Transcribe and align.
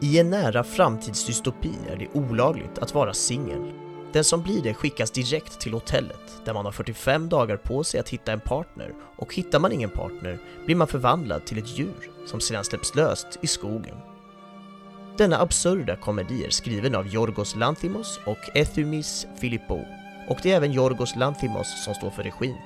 I 0.00 0.18
en 0.18 0.30
nära 0.30 0.64
framtidsdystopi 0.64 1.72
är 1.90 1.96
det 1.96 2.08
olagligt 2.12 2.78
att 2.78 2.94
vara 2.94 3.14
singel. 3.14 3.72
Den 4.12 4.24
som 4.24 4.42
blir 4.42 4.62
det 4.62 4.74
skickas 4.74 5.10
direkt 5.10 5.60
till 5.60 5.72
hotellet 5.72 6.40
där 6.44 6.54
man 6.54 6.64
har 6.64 6.72
45 6.72 7.28
dagar 7.28 7.56
på 7.56 7.84
sig 7.84 8.00
att 8.00 8.08
hitta 8.08 8.32
en 8.32 8.40
partner 8.40 8.92
och 9.16 9.34
hittar 9.34 9.58
man 9.58 9.72
ingen 9.72 9.90
partner 9.90 10.38
blir 10.66 10.76
man 10.76 10.88
förvandlad 10.88 11.44
till 11.44 11.58
ett 11.58 11.78
djur 11.78 12.10
som 12.26 12.40
sedan 12.40 12.64
släpps 12.64 12.94
löst 12.94 13.38
i 13.42 13.46
skogen. 13.46 13.96
Denna 15.18 15.40
absurda 15.40 15.96
komedi 15.96 16.44
är 16.44 16.50
skriven 16.50 16.94
av 16.94 17.06
Yorgos 17.06 17.56
Lanthimos 17.56 18.20
och 18.26 18.56
Ethymis 18.56 19.26
Philippou 19.40 19.84
och 20.28 20.38
det 20.42 20.52
är 20.52 20.56
även 20.56 20.72
Yorgos 20.72 21.16
Lanthimos 21.16 21.84
som 21.84 21.94
står 21.94 22.10
för 22.10 22.22
regin. 22.22 22.56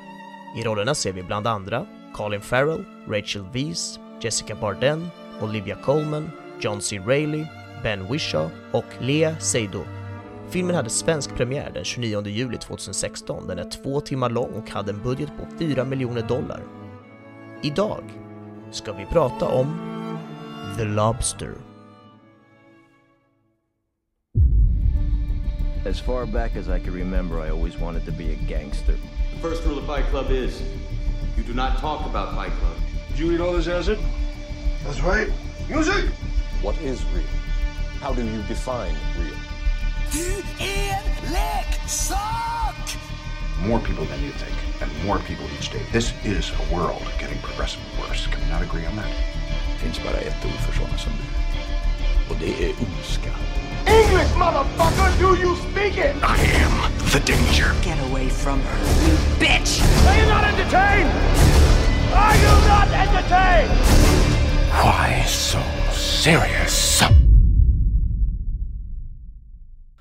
I 0.57 0.63
rollerna 0.63 0.95
ser 0.95 1.13
vi 1.13 1.23
bland 1.23 1.47
andra 1.47 1.87
Colin 2.15 2.41
Farrell, 2.41 2.85
Rachel 3.09 3.45
Weisz, 3.53 3.99
Jessica 4.21 4.55
Barden, 4.55 5.09
Olivia 5.43 5.77
Colman, 5.77 6.31
John 6.61 6.81
C. 6.81 6.99
Reilly, 6.99 7.47
Ben 7.83 8.13
Whishaw 8.13 8.51
och 8.73 8.85
Lea 9.01 9.37
Seydoux. 9.41 9.89
Filmen 10.51 10.75
hade 10.75 10.91
svensk 10.91 11.35
premiär 11.35 11.71
den 11.75 11.85
29 11.85 12.27
juli 12.27 12.59
2016. 12.59 13.47
Den 13.47 13.59
är 13.59 13.71
två 13.71 14.01
timmar 14.01 14.31
lång 14.31 14.51
och 14.51 14.71
hade 14.71 14.91
en 14.91 15.03
budget 15.03 15.29
på 15.29 15.57
4 15.59 15.85
miljoner 15.85 16.23
dollar. 16.23 16.61
Idag 17.63 18.03
ska 18.71 18.93
vi 18.93 19.07
prata 19.07 19.47
om 19.47 19.79
The 20.79 20.85
Lobster. 20.85 21.55
As 25.87 26.01
far 26.01 26.27
back 26.27 26.57
as 26.57 26.69
I 26.69 26.85
can 26.85 26.95
remember, 26.95 27.47
I 27.47 27.51
always 27.51 27.79
wanted 27.81 28.05
to 28.07 28.13
be 28.13 28.25
a 28.25 28.37
gangster. 28.49 28.95
The 29.35 29.49
first 29.49 29.67
rule 29.67 29.79
of 29.79 29.87
Fight 29.87 30.11
Club 30.11 30.31
is 30.31 30.61
you 31.37 31.45
do 31.45 31.55
not 31.55 31.79
talk 31.79 32.07
about 32.07 32.35
Fight 32.35 32.53
Club. 32.61 32.77
Did 33.09 33.19
you 33.19 33.33
eat 33.33 33.41
all 33.41 33.53
this 33.53 33.69
acid? 33.69 33.99
That's 34.85 35.01
right. 35.03 35.29
Music! 35.71 36.11
What 36.63 36.77
is 36.79 37.05
real? 37.15 37.25
How 38.01 38.13
do 38.13 38.25
you 38.25 38.43
define 38.49 38.95
real? 39.17 39.39
Du 40.13 40.43
är 40.59 40.91
en 40.91 41.33
leksak! 41.33 42.99
More 43.67 43.79
people 43.79 44.05
than 44.07 44.21
you 44.25 44.33
think, 44.33 44.57
and 44.83 44.91
more 45.07 45.19
people 45.19 45.47
each 45.57 45.71
day. 45.71 45.83
This 45.93 46.13
is 46.25 46.51
a 46.51 46.75
world 46.75 47.03
getting 47.21 47.39
progressively 47.39 47.87
worse. 48.01 48.27
Can 48.27 48.41
we 48.41 48.51
not 48.51 48.63
agree 48.63 48.87
on 48.87 48.97
that? 48.97 49.07
Det 49.73 49.79
finns 49.79 49.99
bara 50.05 50.19
ett 50.19 50.45
ord 50.45 50.61
för 50.67 50.73
sådana 50.73 50.99
som 50.99 51.13
du. 51.13 51.25
Och 52.35 52.37
det 52.41 52.65
är 52.65 52.71
ondska. 52.71 53.31
English, 53.87 54.37
motherfucker! 54.37 55.11
Do 55.21 55.37
you 55.37 55.57
speak 55.71 55.97
it? 55.97 56.17
I 56.23 56.39
am 56.65 56.93
the 57.13 57.21
danger. 57.21 57.73
Get 57.83 57.99
away 58.11 58.29
from 58.29 58.61
her, 58.61 58.79
you 59.07 59.17
bitch! 59.39 59.81
Are 60.09 60.19
you 60.21 60.27
not 60.27 60.45
entertained? 60.45 61.11
Are 62.15 62.37
you 62.37 62.53
not 62.69 62.89
entertained? 63.07 63.71
Why 64.73 65.23
so 65.27 65.63
serious? 65.99 67.03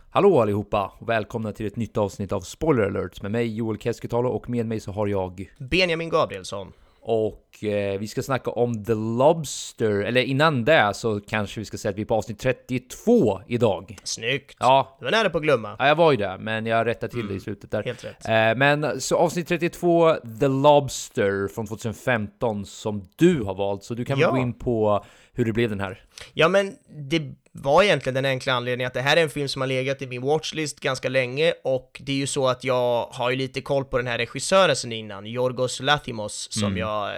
Hallå 0.09 0.41
allihopa 0.41 0.91
och 0.99 1.09
välkomna 1.09 1.51
till 1.51 1.65
ett 1.65 1.75
nytt 1.75 1.97
avsnitt 1.97 2.31
av 2.31 2.41
Spoiler 2.41 2.83
Alerts 2.83 3.21
med 3.21 3.31
mig 3.31 3.55
Joel 3.55 3.77
Keskitalo 3.77 4.29
och 4.29 4.49
med 4.49 4.65
mig 4.65 4.79
så 4.79 4.91
har 4.91 5.07
jag 5.07 5.49
Benjamin 5.57 6.09
Gabrielsson. 6.09 6.71
Och 7.09 7.63
eh, 7.63 8.00
vi 8.00 8.08
ska 8.08 8.22
snacka 8.23 8.52
om 8.52 8.86
The 8.86 8.94
Lobster, 8.94 9.89
eller 9.91 10.22
innan 10.22 10.66
det 10.66 10.91
så 10.95 11.19
kanske 11.19 11.59
vi 11.59 11.66
ska 11.66 11.77
säga 11.77 11.89
att 11.89 11.97
vi 11.97 12.02
är 12.02 12.05
på 12.05 12.16
avsnitt 12.16 12.39
32 12.39 13.41
idag. 13.47 13.97
Snyggt! 14.03 14.55
Ja, 14.59 14.97
Du 14.99 15.05
var 15.05 15.11
nära 15.11 15.30
på 15.30 15.38
att 15.38 15.44
glömma. 15.44 15.75
ja 15.80 15.88
jag 15.88 15.95
var 15.95 16.11
ju 16.11 16.17
där, 16.17 16.38
men 16.38 16.66
jag 16.66 16.88
rättade 16.88 17.14
till 17.14 17.27
det 17.27 17.33
i 17.33 17.39
slutet 17.39 17.72
där. 17.72 17.83
Helt 17.83 18.03
rätt. 18.05 18.27
Eh, 18.27 18.58
men 18.58 19.02
så 19.02 19.16
avsnitt 19.17 19.47
32, 19.47 20.14
The 20.39 20.47
Lobster 20.47 21.47
från 21.47 21.67
2015 21.67 22.66
som 22.66 23.03
du 23.16 23.44
har 23.44 23.55
valt, 23.55 23.83
så 23.83 23.94
du 23.94 24.05
kan 24.05 24.17
väl 24.17 24.21
Ja. 24.21 24.31
gå 24.31 24.38
in 24.38 24.53
på 24.53 25.05
hur 25.33 25.45
det 25.45 25.53
blev 25.53 25.69
den 25.69 25.80
här. 25.80 26.03
Ja 26.33 26.47
men 26.47 26.75
det 27.09 27.21
var 27.61 27.83
egentligen 27.83 28.13
den 28.13 28.25
enkla 28.25 28.54
anledningen 28.54 28.87
att 28.87 28.93
det 28.93 29.02
här 29.02 29.17
är 29.17 29.21
en 29.21 29.30
film 29.30 29.48
som 29.48 29.61
har 29.61 29.67
legat 29.67 30.02
i 30.02 30.08
min 30.08 30.21
watchlist 30.21 30.80
ganska 30.80 31.09
länge 31.09 31.54
och 31.64 32.02
det 32.04 32.11
är 32.11 32.15
ju 32.15 32.27
så 32.27 32.48
att 32.48 32.64
jag 32.64 33.08
har 33.11 33.30
ju 33.30 33.36
lite 33.36 33.61
koll 33.61 33.86
på 33.86 33.98
den 33.98 34.08
här 34.08 34.17
regissören 34.17 34.76
sen 34.76 34.92
innan, 34.92 35.27
Yorgos 35.27 35.80
Lathimos, 35.80 36.48
som 36.52 36.77
jag 36.77 37.09
eh, 37.09 37.15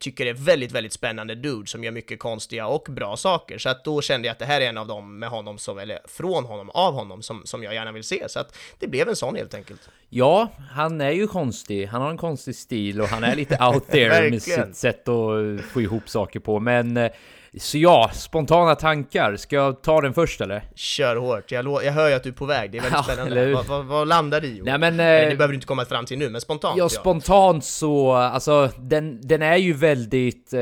tycker 0.00 0.26
är 0.26 0.34
väldigt, 0.34 0.72
väldigt 0.72 0.92
spännande 0.92 1.34
dude 1.34 1.66
som 1.66 1.84
gör 1.84 1.92
mycket 1.92 2.18
konstiga 2.18 2.66
och 2.66 2.86
bra 2.90 3.16
saker. 3.16 3.58
Så 3.58 3.68
att 3.68 3.84
då 3.84 4.02
kände 4.02 4.28
jag 4.28 4.32
att 4.32 4.38
det 4.38 4.44
här 4.44 4.60
är 4.60 4.68
en 4.68 4.78
av 4.78 4.86
dem 4.86 5.18
med 5.18 5.28
honom 5.28 5.58
som, 5.58 5.78
eller 5.78 5.98
från 6.04 6.44
honom, 6.44 6.70
av 6.70 6.94
honom, 6.94 7.22
som, 7.22 7.42
som 7.44 7.62
jag 7.62 7.74
gärna 7.74 7.92
vill 7.92 8.04
se. 8.04 8.28
Så 8.28 8.40
att 8.40 8.56
det 8.78 8.86
blev 8.86 9.08
en 9.08 9.16
sån 9.16 9.36
helt 9.36 9.54
enkelt. 9.54 9.88
Ja, 10.08 10.48
han 10.70 11.00
är 11.00 11.10
ju 11.10 11.26
konstig. 11.26 11.86
Han 11.86 12.02
har 12.02 12.10
en 12.10 12.16
konstig 12.16 12.56
stil 12.56 13.00
och 13.00 13.08
han 13.08 13.24
är 13.24 13.36
lite 13.36 13.58
out 13.74 13.88
there 13.88 14.30
med 14.30 14.42
sitt 14.42 14.76
sätt 14.76 15.08
att 15.08 15.64
få 15.72 15.82
ihop 15.82 16.08
saker 16.08 16.40
på. 16.40 16.60
Men 16.60 16.96
eh, 16.96 17.10
så 17.58 17.78
ja, 17.78 18.10
spontana 18.14 18.74
tankar. 18.74 19.36
Ska 19.36 19.56
jag 19.56 19.82
ta 19.82 20.00
den 20.00 20.14
först 20.14 20.40
eller? 20.40 20.64
Kör 20.74 21.16
hårt, 21.16 21.52
jag, 21.52 21.84
jag 21.84 21.92
hör 21.92 22.08
ju 22.08 22.14
att 22.14 22.22
du 22.22 22.28
är 22.28 22.34
på 22.34 22.46
väg, 22.46 22.72
det 22.72 22.78
är 22.78 22.82
väldigt 22.82 22.98
Ja, 22.98 23.02
spännande. 23.02 23.52
Vad, 23.54 23.66
vad, 23.66 23.84
vad 23.84 24.08
landar 24.08 24.40
det 24.40 24.46
i? 24.46 24.62
Nej 24.64 24.78
men... 24.78 25.00
Eller, 25.00 25.22
eh, 25.22 25.28
det 25.28 25.36
behöver 25.36 25.52
du 25.52 25.54
inte 25.54 25.66
komma 25.66 25.84
fram 25.84 26.04
till 26.04 26.18
nu, 26.18 26.30
men 26.30 26.40
spontant. 26.40 26.78
Ja, 26.78 26.88
spontant 26.88 27.64
så, 27.64 28.12
alltså 28.12 28.70
den, 28.78 29.20
den 29.28 29.42
är 29.42 29.56
ju 29.56 29.72
väldigt... 29.72 30.52
Eh, 30.52 30.60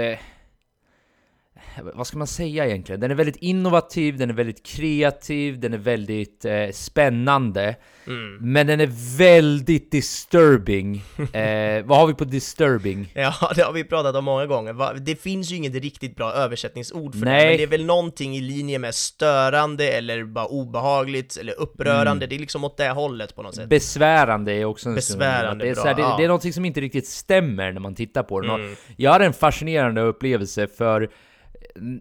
vad 1.94 2.06
ska 2.06 2.19
man 2.19 2.27
säga 2.27 2.66
egentligen? 2.66 3.00
Den 3.00 3.10
är 3.10 3.15
väldigt 3.15 3.37
innovativ, 3.37 4.19
den 4.19 4.31
är 4.31 4.34
väldigt 4.34 4.66
kreativ, 4.66 5.60
den 5.60 5.75
är 5.75 5.78
väldigt 5.78 6.44
eh, 6.44 6.71
spännande. 6.72 7.77
Men 8.41 8.66
den 8.66 8.81
är 8.81 9.19
väldigt 9.19 9.91
disturbing. 9.91 11.03
Eh, 11.33 11.84
vad 11.84 11.99
har 11.99 12.06
vi 12.06 12.15
på 12.15 12.25
disturbing? 12.25 13.12
Ja, 13.15 13.34
det 13.56 13.62
har 13.62 13.72
vi 13.72 13.84
pratat 13.84 14.16
om 14.16 14.25
många 14.25 14.47
gånger. 14.47 14.94
Det 15.00 15.16
finns 15.16 15.50
ju 15.50 15.56
inget 15.56 15.75
riktigt 15.75 16.16
bra 16.16 16.33
översättningsord 16.33 17.15
för 17.15 17.25
Nej. 17.25 17.43
det, 17.43 17.49
men 17.49 17.56
det 17.56 17.62
är 17.62 17.78
väl 17.78 17.84
någonting 17.87 18.37
i 18.37 18.41
linje 18.41 18.78
med 18.78 18.94
störande 18.94 19.89
eller 19.93 20.25
bara 20.25 20.47
obehagligt 20.47 21.37
eller 21.37 21.60
upprörande. 21.60 22.10
Mm. 22.10 22.28
Det 22.28 22.34
är 22.34 22.39
liksom 22.39 22.65
åt 22.65 22.77
det 22.77 22.91
hållet 22.91 23.37
på 23.37 23.43
något 23.43 23.54
sätt. 23.54 23.69
Besvärande 23.69 24.53
är 24.53 24.65
också 24.65 24.89
en 24.89 24.94
Besvärande, 24.94 25.65
det, 25.65 25.71
är 25.71 25.75
bra, 25.75 25.84
här, 25.84 25.94
det, 25.94 26.00
ja. 26.00 26.16
det 26.16 26.25
är 26.25 26.28
någonting 26.28 26.53
som 26.53 26.65
inte 26.65 26.81
riktigt 26.81 27.06
stämmer 27.06 27.72
när 27.72 27.81
man 27.81 27.94
tittar 27.94 28.22
på 28.22 28.41
den. 28.41 28.50
Mm. 28.50 28.75
Jag 28.97 29.12
hade 29.12 29.25
en 29.25 29.33
fascinerande 29.33 30.00
upplevelse 30.00 30.66
för 30.66 31.10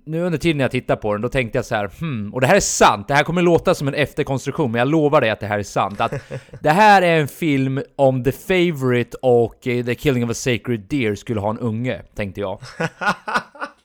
nu 0.06 0.22
under 0.22 0.38
tiden 0.38 0.60
jag 0.60 0.72
tittar 0.72 0.96
på 0.96 1.14
den, 1.14 1.22
då 1.22 1.30
tänkte 1.30 1.58
jag 1.58 1.66
så 1.66 1.76
här, 1.76 1.92
hmm, 2.00 2.34
och 2.34 2.42
det 2.42 2.48
här 2.48 2.56
är 2.56 2.60
sant, 2.60 3.08
det 3.08 3.14
här 3.14 3.24
kommer 3.24 3.42
låta 3.42 3.76
som 3.76 3.88
en 3.88 3.94
efterkonstruktion, 3.94 4.72
men 4.72 4.80
jag 4.80 4.88
lovar 4.88 5.22
dig 5.22 5.30
att 5.30 5.40
det 5.40 5.48
här 5.48 5.60
är 5.60 5.64
sant. 5.64 6.02
Att 6.02 6.14
det 6.62 6.70
här 6.70 7.02
är 7.02 7.20
en 7.20 7.28
film 7.28 7.82
om 7.96 8.24
The 8.24 8.32
Favourite 8.32 9.18
och 9.22 9.68
eh, 9.68 9.86
The 9.86 9.96
Killing 9.96 10.24
of 10.24 10.30
a 10.30 10.34
Sacred 10.34 10.80
Deer 10.80 11.16
skulle 11.16 11.40
ha 11.40 11.50
en 11.50 11.60
unge, 11.60 12.02
tänkte 12.16 12.42
jag. 12.42 12.62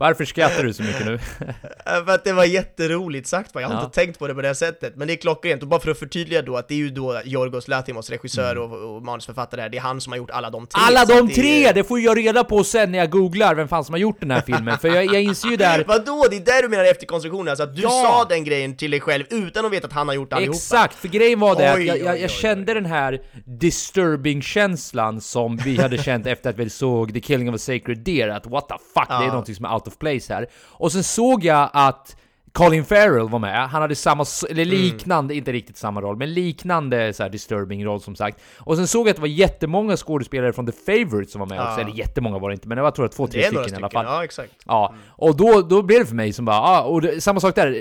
Varför 0.00 0.24
skrattar 0.24 0.64
du 0.64 0.72
så 0.72 0.82
mycket 0.82 1.06
nu? 1.06 1.18
För 2.06 2.14
att 2.14 2.24
det 2.24 2.32
var 2.32 2.44
jätteroligt 2.44 3.28
sagt 3.28 3.50
jag 3.54 3.60
har 3.68 3.74
Ja. 3.74 3.84
inte 3.84 3.94
tänkt 3.94 4.18
på 4.18 4.26
det 4.28 4.34
på 4.34 4.40
det 4.42 4.46
här 4.48 4.54
sättet. 4.54 4.96
Men 4.96 5.08
det 5.08 5.14
är 5.14 5.16
klockrent, 5.16 5.62
och 5.62 5.68
bara 5.68 5.80
för 5.80 5.90
att 5.90 5.98
förtydliga 5.98 6.42
då 6.42 6.56
att 6.56 6.68
det 6.68 6.74
är 6.74 6.78
ju 6.78 6.90
då 6.90 7.20
Yorgos 7.24 7.68
Lathimos, 7.68 8.10
regissör 8.10 8.58
och, 8.58 8.94
och 8.96 9.02
manusförfattare 9.02 9.60
här, 9.60 9.68
det 9.68 9.76
är 9.76 9.80
han 9.82 10.00
som 10.00 10.12
har 10.12 10.16
gjort 10.18 10.30
alla 10.30 10.50
de 10.50 10.66
tre. 10.66 10.80
Mm. 10.82 10.88
Alla 10.96 11.04
de 11.04 11.20
att 11.22 11.28
det 11.28 11.34
tre! 11.34 11.64
är- 11.64 11.74
Det 11.74 11.84
får 11.84 12.00
jag 12.00 12.18
reda 12.18 12.44
på 12.44 12.64
sen 12.64 12.92
när 12.92 12.98
jag 12.98 13.10
googlar 13.10 13.54
vem 13.54 13.68
fan 13.68 13.84
som 13.84 13.92
har 13.92 13.98
gjort 14.00 14.20
den 14.20 14.30
här 14.30 14.40
filmen, 14.46 14.78
för 14.78 14.88
jag, 14.88 15.04
jag 15.04 15.22
inser 15.22 15.48
ju 15.48 15.56
där 15.56 15.84
Vadå? 15.88 16.26
Det 16.30 16.36
är 16.36 16.40
där 16.40 16.62
du 16.62 16.68
menar 16.68 16.84
efterkonstruktionen, 16.84 17.48
alltså 17.48 17.62
att 17.64 17.76
du 17.76 17.82
Ja. 17.82 17.88
sa 17.90 18.24
den 18.28 18.44
grejen 18.44 18.76
till 18.76 18.90
dig 18.90 19.00
själv 19.00 19.24
utan 19.30 19.66
att 19.66 19.72
veta 19.72 19.86
att 19.86 19.92
han 19.92 20.08
har 20.08 20.14
gjort 20.14 20.32
allihopa? 20.32 20.56
Exakt, 20.56 20.94
för 20.94 21.08
grejen 21.08 21.40
var 21.40 21.56
det 21.56 21.70
att 21.72 21.76
Oj, 21.78 21.84
jag, 21.86 21.94
oj, 21.96 22.02
jag, 22.04 22.14
oj, 22.14 22.20
jag 22.20 22.30
oj. 22.30 22.36
kände 22.36 22.74
den 22.74 22.86
här 22.86 23.20
disturbing-känslan 23.60 25.20
som 25.20 25.56
vi 25.56 25.76
hade 25.80 25.98
känt 25.98 26.26
efter 26.26 26.50
att 26.50 26.58
vi 26.58 26.70
såg 26.70 27.14
The 27.14 27.20
Killing 27.20 27.48
of 27.48 27.54
a 27.54 27.58
Sacred 27.58 27.98
Deer, 27.98 28.28
att 28.28 28.46
what 28.46 28.68
the 28.68 28.74
fuck, 28.94 29.08
det 29.08 29.14
är 29.14 29.20
Ja. 29.22 29.26
någonting 29.26 29.54
som 29.54 29.64
är 29.64 29.74
out 29.74 29.84
of 29.90 29.98
place 29.98 30.34
här. 30.34 30.46
Och 30.54 30.92
sen 30.92 31.04
såg 31.04 31.44
jag 31.44 31.70
att 31.72 32.16
Colin 32.52 32.84
Farrell 32.84 33.28
var 33.28 33.38
med, 33.38 33.68
han 33.68 33.82
hade 33.82 33.94
samma, 33.94 34.24
eller 34.50 34.62
Mm. 34.62 34.74
liknande, 34.76 35.34
inte 35.34 35.52
riktigt 35.52 35.76
samma 35.76 36.00
roll, 36.00 36.16
men 36.16 36.34
liknande 36.34 37.12
så 37.12 37.28
disturbing 37.28 37.84
roll 37.84 38.00
som 38.00 38.16
sagt. 38.16 38.40
Och 38.58 38.76
sen 38.76 38.86
såg 38.86 39.06
jag 39.06 39.10
att 39.10 39.16
det 39.16 39.20
var 39.20 39.28
jättemånga 39.28 39.96
skådespelare 39.96 40.52
från 40.52 40.66
The 40.66 40.72
Favourite 40.86 41.32
som 41.32 41.38
var 41.38 41.46
med 41.46 41.58
Ja. 41.58 41.68
också, 41.68 41.80
eller 41.80 41.92
jättemånga 41.98 42.38
var 42.38 42.48
det 42.50 42.54
inte, 42.54 42.68
men 42.68 42.76
det 42.76 42.82
var 42.82 42.90
tror 42.90 43.04
jag 43.04 43.12
två, 43.12 43.26
tre 43.26 43.40
några 43.40 43.64
stycken 43.64 43.74
i 43.74 43.76
alla 43.82 43.88
stycken, 43.88 44.04
fall. 44.06 44.16
ja 44.16 44.24
exakt. 44.24 44.52
Ja, 44.66 44.94
och 45.08 45.36
då, 45.36 45.62
då 45.62 45.82
blev 45.82 46.00
det 46.00 46.06
för 46.06 46.14
mig 46.14 46.32
som 46.32 46.44
bara, 46.44 46.60
ah, 46.60 46.80
och 46.82 47.00
det, 47.02 47.20
samma 47.20 47.40
sak 47.40 47.54
där, 47.54 47.76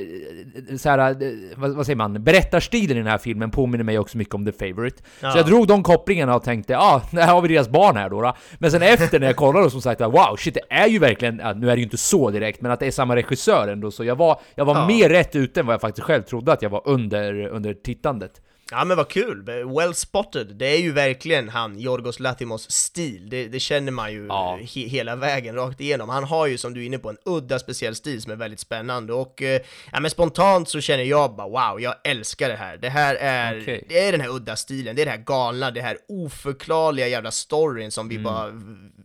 så 0.77 0.89
här, 0.89 1.00
eh, 1.00 1.30
vad, 1.56 1.72
vad 1.75 1.86
säger 1.86 1.98
man, 1.98 2.24
berättarstilen 2.24 2.98
i 2.98 3.00
den 3.00 3.12
här 3.12 3.18
filmen 3.18 3.51
påminner 3.51 3.83
mig 3.83 4.00
också 4.00 4.18
mycket 4.18 4.36
om 4.36 4.45
The 4.45 4.51
Favourite. 4.51 5.04
Ja. 5.22 5.31
Så 5.31 5.38
jag 5.38 5.45
drog 5.45 5.68
de 5.68 5.83
kopplingarna 5.83 6.36
och 6.36 6.44
tänkte, 6.44 6.74
ja, 6.74 6.80
ah, 6.81 7.01
där 7.15 7.27
har 7.27 7.42
vi 7.42 7.48
deras 7.48 7.69
barn 7.69 7.95
här 7.98 8.10
då, 8.10 8.22
då. 8.22 8.33
Men 8.60 8.72
sen 8.72 8.81
efter 8.81 9.19
när 9.19 9.27
jag 9.27 9.36
kollade 9.36 9.69
som 9.69 9.81
sagt, 9.81 10.01
wow, 10.01 10.36
shit 10.38 10.54
det 10.54 10.62
är 10.75 10.88
ju 10.88 11.00
verkligen, 11.00 11.36
nu 11.36 11.44
är 11.72 11.75
det 11.75 11.77
ju 11.77 11.83
inte 11.83 11.98
så 11.98 12.30
direkt, 12.30 12.62
men 12.62 12.72
att 12.72 12.80
det 12.80 12.88
är 12.88 12.92
samma 12.92 13.15
regissör 13.15 13.68
ändå, 13.68 13.92
så 13.92 14.04
jag 14.04 14.15
var, 14.15 14.39
jag 14.59 14.65
var 14.65 14.75
Ja. 14.75 14.88
mer 14.88 15.09
rätt 15.09 15.35
ute 15.35 15.59
än 15.59 15.65
vad 15.65 15.73
jag 15.73 15.81
faktiskt 15.81 16.06
själv 16.06 16.21
trodde 16.23 16.51
att 16.53 16.61
jag 16.61 16.69
var 16.69 16.81
under, 16.85 17.47
under 17.47 17.73
tittandet. 17.73 18.41
Ja 18.71 18.85
men 18.85 18.97
vad 18.97 19.07
kul, 19.09 19.44
well 19.77 19.94
spotted. 19.94 20.47
Det 20.56 20.65
är 20.65 20.77
ju 20.77 20.91
verkligen 20.91 21.50
han, 21.50 21.79
Yorgos 21.79 22.19
Lathimos 22.19 22.71
stil. 22.71 23.29
Det, 23.29 23.47
det 23.47 23.59
känner 23.59 23.91
man 23.91 24.11
ju 24.13 24.25
Ja. 24.27 24.59
he, 24.61 24.81
hela 24.81 25.15
vägen 25.15 25.56
rakt 25.56 25.81
igenom. 25.81 26.09
Han 26.09 26.23
har 26.23 26.47
ju 26.47 26.57
som 26.57 26.73
du 26.73 26.81
är 26.81 26.85
inne 26.85 26.97
på 26.97 27.09
en 27.09 27.17
udda 27.25 27.59
speciell 27.59 27.95
stil 27.95 28.21
som 28.21 28.31
är 28.31 28.35
väldigt 28.35 28.59
spännande 28.59 29.13
och 29.13 29.41
eh, 29.41 29.61
ja 29.91 30.00
men 30.00 30.11
spontant 30.11 30.69
så 30.69 30.81
känner 30.81 31.03
jag 31.03 31.35
bara 31.35 31.47
wow, 31.71 31.81
jag 31.81 31.95
älskar 32.03 32.50
det 32.50 32.55
här. 32.55 32.77
Det 32.77 32.89
här 32.89 33.15
är, 33.15 33.62
Okej. 33.62 33.85
det 33.89 34.00
är 34.07 34.12
den 34.12 34.21
här 34.21 34.29
udda 34.35 34.55
stilen, 34.55 34.95
det 34.95 35.01
är 35.01 35.05
det 35.05 35.12
här 35.12 35.23
galna, 35.25 35.71
det 35.71 35.81
här 35.81 35.97
oförklarliga 36.09 37.07
jävla 37.07 37.31
storyn 37.31 37.91
som 37.91 38.09
vi 38.09 38.15
Mm. 38.15 38.23
bara 38.23 38.51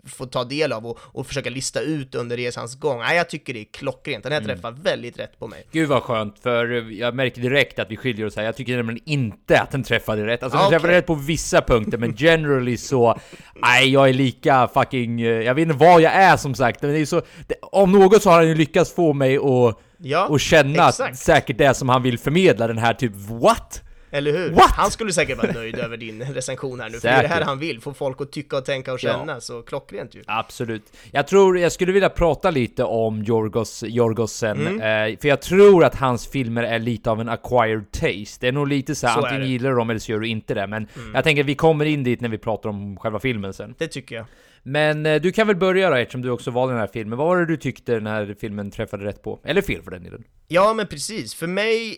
får 0.07 0.27
ta 0.27 0.45
del 0.45 0.73
av 0.73 0.87
och, 0.87 0.99
och 1.03 1.27
försöka 1.27 1.51
lista 1.51 1.81
ut 1.81 2.15
under 2.15 2.37
resans 2.37 2.75
gång. 2.81 3.01
Ja, 3.01 3.15
jag 3.15 3.29
tycker 3.31 3.55
det 3.55 3.61
är 3.61 3.65
klockrent, 3.73 4.23
den 4.25 4.33
här 4.33 4.41
Mm. 4.41 4.55
träffar 4.57 4.71
väldigt 4.73 5.19
rätt 5.19 5.39
på 5.39 5.47
mig. 5.49 5.67
Gud 5.73 5.89
vad 5.89 6.03
skönt, 6.03 6.39
för 6.43 6.91
jag 6.93 7.15
märker 7.15 7.43
direkt 7.43 7.79
att 7.79 7.91
vi 7.91 7.97
skiljer 7.97 8.27
oss 8.27 8.37
här. 8.37 8.43
Jag 8.45 8.57
tycker 8.57 8.77
nämligen 8.77 9.01
inte 9.05 9.61
att 9.61 9.71
den 9.71 9.83
träffade 9.83 10.27
rätt. 10.27 10.43
Alltså 10.43 10.57
den 10.59 10.65
Ah, 10.65 10.67
okej. 10.69 10.79
träffade 10.79 10.99
rätt 10.99 11.07
på 11.07 11.15
vissa 11.15 11.63
punkter, 11.63 11.99
men 11.99 12.15
generally 12.17 12.77
så... 12.77 13.19
Nej, 13.63 13.91
jag 13.91 14.09
är 14.09 14.13
lika 14.13 14.69
fucking... 14.75 15.21
eh, 15.21 15.29
Jag 15.29 15.55
vet 15.55 15.63
inte 15.63 15.75
vad 15.75 16.01
jag 16.01 16.13
är 16.13 16.37
som 16.37 16.55
sagt, 16.55 16.83
men 16.83 16.93
det 16.93 16.99
är 16.99 17.07
så... 17.07 17.23
Det, 17.47 17.55
om 17.63 17.93
något 17.93 18.23
så 18.23 18.31
har 18.31 18.37
han 18.37 18.49
ju 18.49 18.55
lyckats 18.55 18.95
få 18.95 19.13
mig 19.13 19.37
att... 19.37 19.79
Ja, 19.99 20.27
och 20.27 20.41
känna 20.41 20.89
exakt. 20.89 21.19
säkert 21.19 21.59
det 21.59 21.75
som 21.75 21.89
han 21.89 22.03
vill 22.03 22.19
förmedla, 22.19 22.67
den 22.67 22.79
här 22.79 22.95
typ 22.95 23.13
what? 23.17 23.83
Eller 24.15 24.33
hur? 24.33 24.51
What? 24.51 24.71
Han 24.71 24.91
skulle 24.91 25.13
säkert 25.13 25.39
vara 25.39 25.53
nöjd 25.53 25.79
över 25.79 25.97
din 25.97 26.23
recension 26.35 26.81
här 26.81 26.89
nu, 26.91 27.01
för 27.01 27.09
det 27.09 27.15
är 27.15 27.23
det 27.23 27.29
här 27.29 27.43
han 27.43 27.59
vill, 27.59 27.81
få 27.81 27.95
folk 27.95 28.21
att 28.21 28.33
tycka 28.33 28.57
och 28.57 28.65
tänka 28.65 28.93
och 28.93 29.01
känna, 29.01 29.41
så 29.41 29.63
klockrent 29.63 30.15
ju. 30.15 30.23
Absolut. 30.27 30.83
Jag 31.13 31.27
tror, 31.27 31.59
jag 31.59 31.73
skulle 31.73 31.93
vilja 31.93 32.09
prata 32.11 32.51
lite 32.51 32.85
om 32.85 33.23
Jorgos, 33.23 33.85
Jorgosen, 33.87 34.67
Mm. 34.67 35.13
eh, 35.13 35.19
för 35.19 35.29
jag 35.29 35.43
tror 35.43 35.85
att 35.85 35.95
hans 35.95 36.27
filmer 36.29 36.63
är 36.63 36.79
lite 36.79 37.11
av 37.11 37.21
en 37.21 37.29
acquired 37.29 37.91
taste. 37.93 38.37
Det 38.41 38.49
är 38.49 38.53
nog 38.53 38.69
lite 38.69 38.95
så, 38.95 39.07
här, 39.07 39.15
Så 39.15 39.21
antingen. 39.21 39.41
Mm. 39.43 39.51
gillar 39.53 39.71
du 39.71 39.77
dem 39.77 39.91
eller 39.91 40.01
så 40.01 40.13
gör 40.13 40.21
du 40.21 40.29
inte 40.29 40.55
det, 40.55 40.67
men 40.67 40.87
jag 41.15 41.25
tänker 41.25 41.43
att 41.43 41.49
vi 41.49 41.55
kommer 41.55 41.85
in 41.85 42.05
dit 42.05 42.21
när 42.21 42.29
vi 42.29 42.39
pratar 42.39 42.69
om 42.69 42.97
själva 42.97 43.19
filmen 43.21 43.53
sen. 43.53 43.75
Det 43.79 43.89
tycker 43.89 44.17
jag. 44.17 44.27
Men 44.63 45.07
eh, 45.07 45.21
du 45.21 45.33
kan 45.33 45.47
väl 45.47 45.57
börja 45.57 45.91
då, 45.91 45.97
eftersom 45.97 46.23
du 46.23 46.31
också 46.31 46.51
valde 46.51 46.75
den 46.75 46.81
här 46.81 46.91
filmen. 46.93 47.19
Vad 47.19 47.27
var 47.27 47.37
det 47.39 47.47
du 47.47 47.57
tyckte 47.57 47.93
den 47.95 48.07
här 48.07 48.37
filmen 48.41 48.71
träffade 48.71 49.05
rätt 49.05 49.23
på? 49.23 49.41
Eller 49.45 49.63
fel 49.63 49.83
för 49.83 49.91
den 49.91 50.05
delen. 50.05 50.25
Ja, 50.49 50.75
men 50.75 50.87
precis. 50.87 51.35
För 51.35 51.47
mig, 51.47 51.97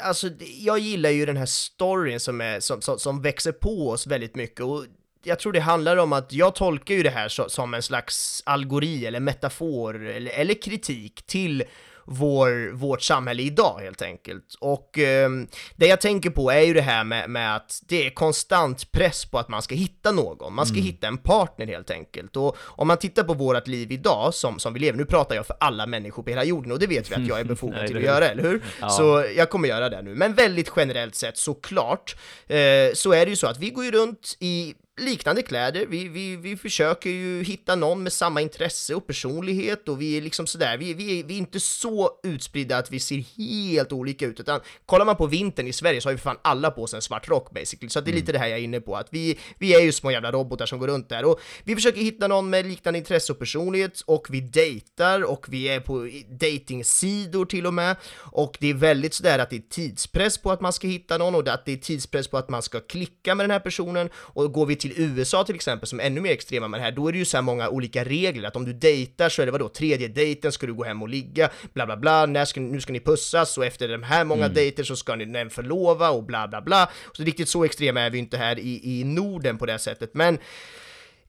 alltså, 0.00 0.30
jag 0.40 0.78
gillar 0.78 1.10
ju 1.10 1.26
den 1.26 1.36
här 1.36 1.46
storyn 1.46 2.20
som, 2.20 2.40
är, 2.40 2.60
som, 2.60 2.82
som, 2.82 2.98
som 2.98 3.22
växer 3.22 3.52
på 3.52 3.90
oss 3.90 4.06
väldigt 4.06 4.36
mycket. 4.36 4.60
Och 4.60 4.84
jag 5.22 5.38
tror 5.38 5.52
det 5.52 5.60
handlar 5.60 5.96
om 5.96 6.12
att 6.12 6.32
jag 6.32 6.54
tolkar 6.54 6.94
ju 6.94 7.02
det 7.02 7.10
här 7.10 7.28
så, 7.28 7.48
som 7.48 7.74
en 7.74 7.82
slags 7.82 8.42
algori 8.46 9.06
eller 9.06 9.20
metafor 9.20 10.06
eller, 10.06 10.30
eller 10.30 10.62
kritik 10.62 11.22
till 11.26 11.64
vår, 12.06 12.72
vårt 12.72 13.02
samhälle 13.02 13.42
idag 13.42 13.78
helt 13.82 14.02
enkelt. 14.02 14.54
Och 14.60 14.98
eh, 14.98 15.30
det 15.76 15.86
jag 15.86 16.00
tänker 16.00 16.30
på 16.30 16.50
är 16.50 16.60
ju 16.60 16.74
det 16.74 16.80
här 16.80 17.04
med, 17.04 17.30
med 17.30 17.56
att 17.56 17.80
det 17.88 18.06
är 18.06 18.10
konstant 18.10 18.92
press 18.92 19.24
på 19.24 19.38
att 19.38 19.48
man 19.48 19.62
ska 19.62 19.74
hitta 19.74 20.12
någon, 20.12 20.54
man 20.54 20.66
ska 20.66 20.76
hitta 20.80 21.06
en 21.06 21.18
partner 21.18 21.66
helt 21.66 21.90
enkelt. 21.90 22.36
Och 22.36 22.56
om 22.60 22.88
man 22.88 22.96
tittar 22.96 23.24
på 23.24 23.34
vårt 23.34 23.66
liv 23.66 23.92
idag 23.92 24.34
som, 24.34 24.58
som 24.58 24.74
vi 24.74 24.80
lever, 24.80 24.98
nu 24.98 25.04
pratar 25.04 25.34
jag 25.34 25.46
för 25.46 25.56
alla 25.60 25.86
människor 25.86 26.22
på 26.22 26.30
hela 26.30 26.44
jorden 26.44 26.72
och 26.72 26.78
det 26.78 26.86
vet 26.86 27.10
vi 27.10 27.14
att 27.14 27.26
jag 27.26 27.40
är 27.40 27.44
befogad 27.54 27.78
Nej, 27.78 27.86
till 27.86 27.96
att 27.96 28.02
göra, 28.02 28.28
eller 28.28 28.42
hur? 28.42 28.62
Ja. 28.80 28.88
Så 28.88 29.24
jag 29.36 29.50
kommer 29.50 29.68
göra 29.68 29.88
det 29.88 30.02
nu. 30.02 30.14
Men 30.14 30.34
väldigt 30.34 30.72
generellt 30.76 31.14
sett 31.14 31.36
såklart, 31.36 32.16
eh, 32.46 32.56
så 32.94 33.12
är 33.12 33.24
det 33.24 33.30
ju 33.30 33.36
så 33.36 33.46
att 33.46 33.58
vi 33.58 33.70
går 33.70 33.84
ju 33.84 33.90
runt 33.90 34.36
i 34.40 34.74
liknande 35.00 35.42
kläder, 35.42 35.86
vi, 35.86 36.08
vi, 36.08 36.36
vi 36.36 36.56
försöker 36.56 37.10
ju 37.10 37.42
hitta 37.42 37.76
någon 37.76 38.02
med 38.02 38.12
samma 38.12 38.40
intresse 38.40 38.94
och 38.94 39.06
personlighet 39.06 39.88
och 39.88 40.00
vi 40.00 40.16
är 40.16 40.20
liksom 40.20 40.46
sådär, 40.46 40.78
vi, 40.78 40.94
vi, 40.94 41.22
vi 41.22 41.34
är 41.34 41.38
inte 41.38 41.60
så 41.60 42.10
utspridda 42.22 42.78
att 42.78 42.90
vi 42.90 43.00
ser 43.00 43.24
helt 43.36 43.92
olika 43.92 44.26
ut, 44.26 44.40
utan 44.40 44.60
kollar 44.86 45.04
man 45.04 45.16
på 45.16 45.26
vintern 45.26 45.66
i 45.66 45.72
Sverige 45.72 46.00
så 46.00 46.08
har 46.08 46.14
vi 46.14 46.18
fan 46.18 46.36
alla 46.42 46.70
på 46.70 46.86
sig 46.86 46.96
en 46.96 47.02
svart 47.02 47.28
rock 47.28 47.50
basically, 47.50 47.88
så 47.88 48.00
det 48.00 48.10
är 48.10 48.12
lite 48.12 48.32
det 48.32 48.38
här 48.38 48.46
jag 48.46 48.58
är 48.58 48.62
inne 48.62 48.80
på, 48.80 48.96
att 48.96 49.08
vi, 49.10 49.38
vi 49.58 49.74
är 49.74 49.80
ju 49.80 49.92
små 49.92 50.10
jävla 50.10 50.32
robotar 50.32 50.66
som 50.66 50.78
går 50.78 50.88
runt 50.88 51.08
där. 51.08 51.24
Och 51.24 51.40
vi 51.64 51.74
försöker 51.74 52.00
hitta 52.00 52.28
någon 52.28 52.50
med 52.50 52.66
liknande 52.66 52.98
intresse 52.98 53.32
och 53.32 53.38
personlighet 53.38 54.00
och 54.00 54.26
vi 54.30 54.40
dejtar 54.40 55.24
och 55.24 55.46
vi 55.48 55.68
är 55.68 55.80
på 55.80 56.08
datingsidor 56.40 57.44
till 57.44 57.66
och 57.66 57.74
med. 57.74 57.96
Och 58.16 58.56
det 58.60 58.70
är 58.70 58.74
väldigt 58.74 59.14
sådär 59.14 59.38
att 59.38 59.50
det 59.50 59.56
är 59.56 59.68
tidspress 59.70 60.38
på 60.38 60.50
att 60.50 60.60
man 60.60 60.72
ska 60.72 60.88
hitta 60.88 61.18
någon 61.18 61.34
och 61.34 61.48
att 61.48 61.64
det 61.64 61.72
är 61.72 61.76
tidspress 61.76 62.28
på 62.28 62.38
att 62.38 62.48
man 62.48 62.62
ska 62.62 62.80
klicka 62.80 63.34
med 63.34 63.44
den 63.44 63.50
här 63.50 63.60
personen. 63.60 64.10
Och 64.16 64.52
går 64.52 64.66
vi 64.66 64.76
till 64.76 64.85
USA 64.96 65.44
till 65.44 65.54
exempel 65.54 65.88
som 65.88 66.00
är 66.00 66.04
ännu 66.04 66.20
mer 66.20 66.32
extrema 66.32 66.68
med 66.68 66.80
det 66.80 66.84
här, 66.84 66.92
då 66.92 67.08
är 67.08 67.12
det 67.12 67.18
ju 67.18 67.24
så 67.24 67.36
här 67.36 67.42
många 67.42 67.68
olika 67.68 68.04
regler. 68.04 68.48
Att 68.48 68.56
om 68.56 68.64
du 68.64 68.72
dejtar 68.72 69.28
så 69.28 69.42
är 69.42 69.46
det 69.46 69.52
vadå, 69.52 69.68
tredje 69.68 70.08
dejten 70.08 70.52
ska 70.52 70.66
du 70.66 70.74
gå 70.74 70.84
hem 70.84 71.02
och 71.02 71.08
ligga, 71.08 71.50
bla 71.72 71.86
bla 71.86 71.96
bla, 71.96 72.26
när 72.26 72.44
ska, 72.44 72.60
nu 72.60 72.80
ska 72.80 72.92
ni 72.92 73.00
pussas 73.00 73.58
och 73.58 73.66
efter 73.66 73.88
de 73.88 74.02
här 74.02 74.24
många 74.24 74.48
dejter 74.48 74.84
så 74.84 74.96
ska 74.96 75.16
ni 75.16 75.24
den 75.24 75.50
förlova 75.50 76.10
och 76.10 76.24
bla 76.24 76.48
bla 76.48 76.60
bla. 76.60 76.90
Så 77.12 77.22
riktigt 77.22 77.48
så 77.48 77.64
extrema 77.64 78.00
är 78.00 78.10
vi 78.10 78.18
inte 78.18 78.36
här 78.36 78.58
i, 78.58 79.00
i 79.00 79.04
Norden 79.04 79.58
på 79.58 79.66
det 79.66 79.78
sättet, 79.78 80.14
men 80.14 80.38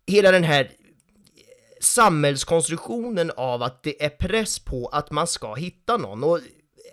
hela 0.07 0.31
den 0.31 0.43
här 0.43 0.71
samhällskonstruktionen 1.81 3.31
av 3.37 3.63
att 3.63 3.83
det 3.83 4.03
är 4.03 4.09
press 4.09 4.59
på 4.59 4.87
att 4.87 5.11
man 5.11 5.27
ska 5.27 5.53
hitta 5.53 5.97
någon 5.97 6.23
och 6.23 6.39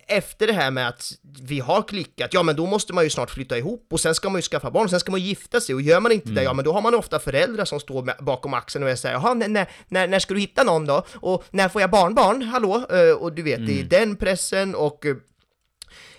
efter 0.07 0.47
det 0.47 0.53
här 0.53 0.71
med 0.71 0.89
att 0.89 1.13
vi 1.43 1.61
har 1.61 1.83
klickat, 1.83 2.35
ja 2.35 2.43
men 2.43 2.57
då 2.57 2.67
måste 2.67 2.93
man 2.93 3.05
ju 3.05 3.11
snart 3.11 3.31
flytta 3.31 3.59
ihop 3.59 3.87
och 3.91 4.01
sen 4.01 4.15
ska 4.15 4.29
man 4.29 4.39
ju 4.39 4.43
skaffa 4.43 4.71
barn, 4.71 4.89
sen 4.89 5.01
ska 5.01 5.11
man 5.11 5.21
gifta 5.21 5.61
sig 5.61 5.75
och 5.75 5.83
gör 5.83 6.01
man 6.01 6.13
inte 6.13 6.31
det, 6.31 6.43
ja 6.43 6.53
men 6.53 6.65
då 6.65 6.73
har 6.73 6.83
man 6.83 6.95
ofta 6.95 7.19
föräldrar 7.19 7.65
som 7.65 7.81
står 7.81 8.23
bakom 8.25 8.55
axeln 8.55 8.85
och 8.85 8.91
är 8.91 8.97
såhär, 8.97 9.15
jaha, 9.15 9.35
när, 9.35 9.69
när, 9.89 10.07
när, 10.09 10.19
ska 10.19 10.35
du 10.35 10.41
hitta 10.41 10.65
någon 10.65 10.87
då? 10.87 11.05
Och 11.15 11.45
när 11.51 11.69
får 11.69 11.81
jag 11.81 11.91
barnbarn? 11.91 12.43
Hallå? 12.43 12.87
Eh, 12.91 13.17
Och 13.17 13.33
du 13.33 13.43
vet, 13.43 13.67
det 13.67 13.81
är 13.81 13.85
den 13.85 14.17
pressen 14.17 14.75
och 14.75 15.07
eh, 15.07 15.17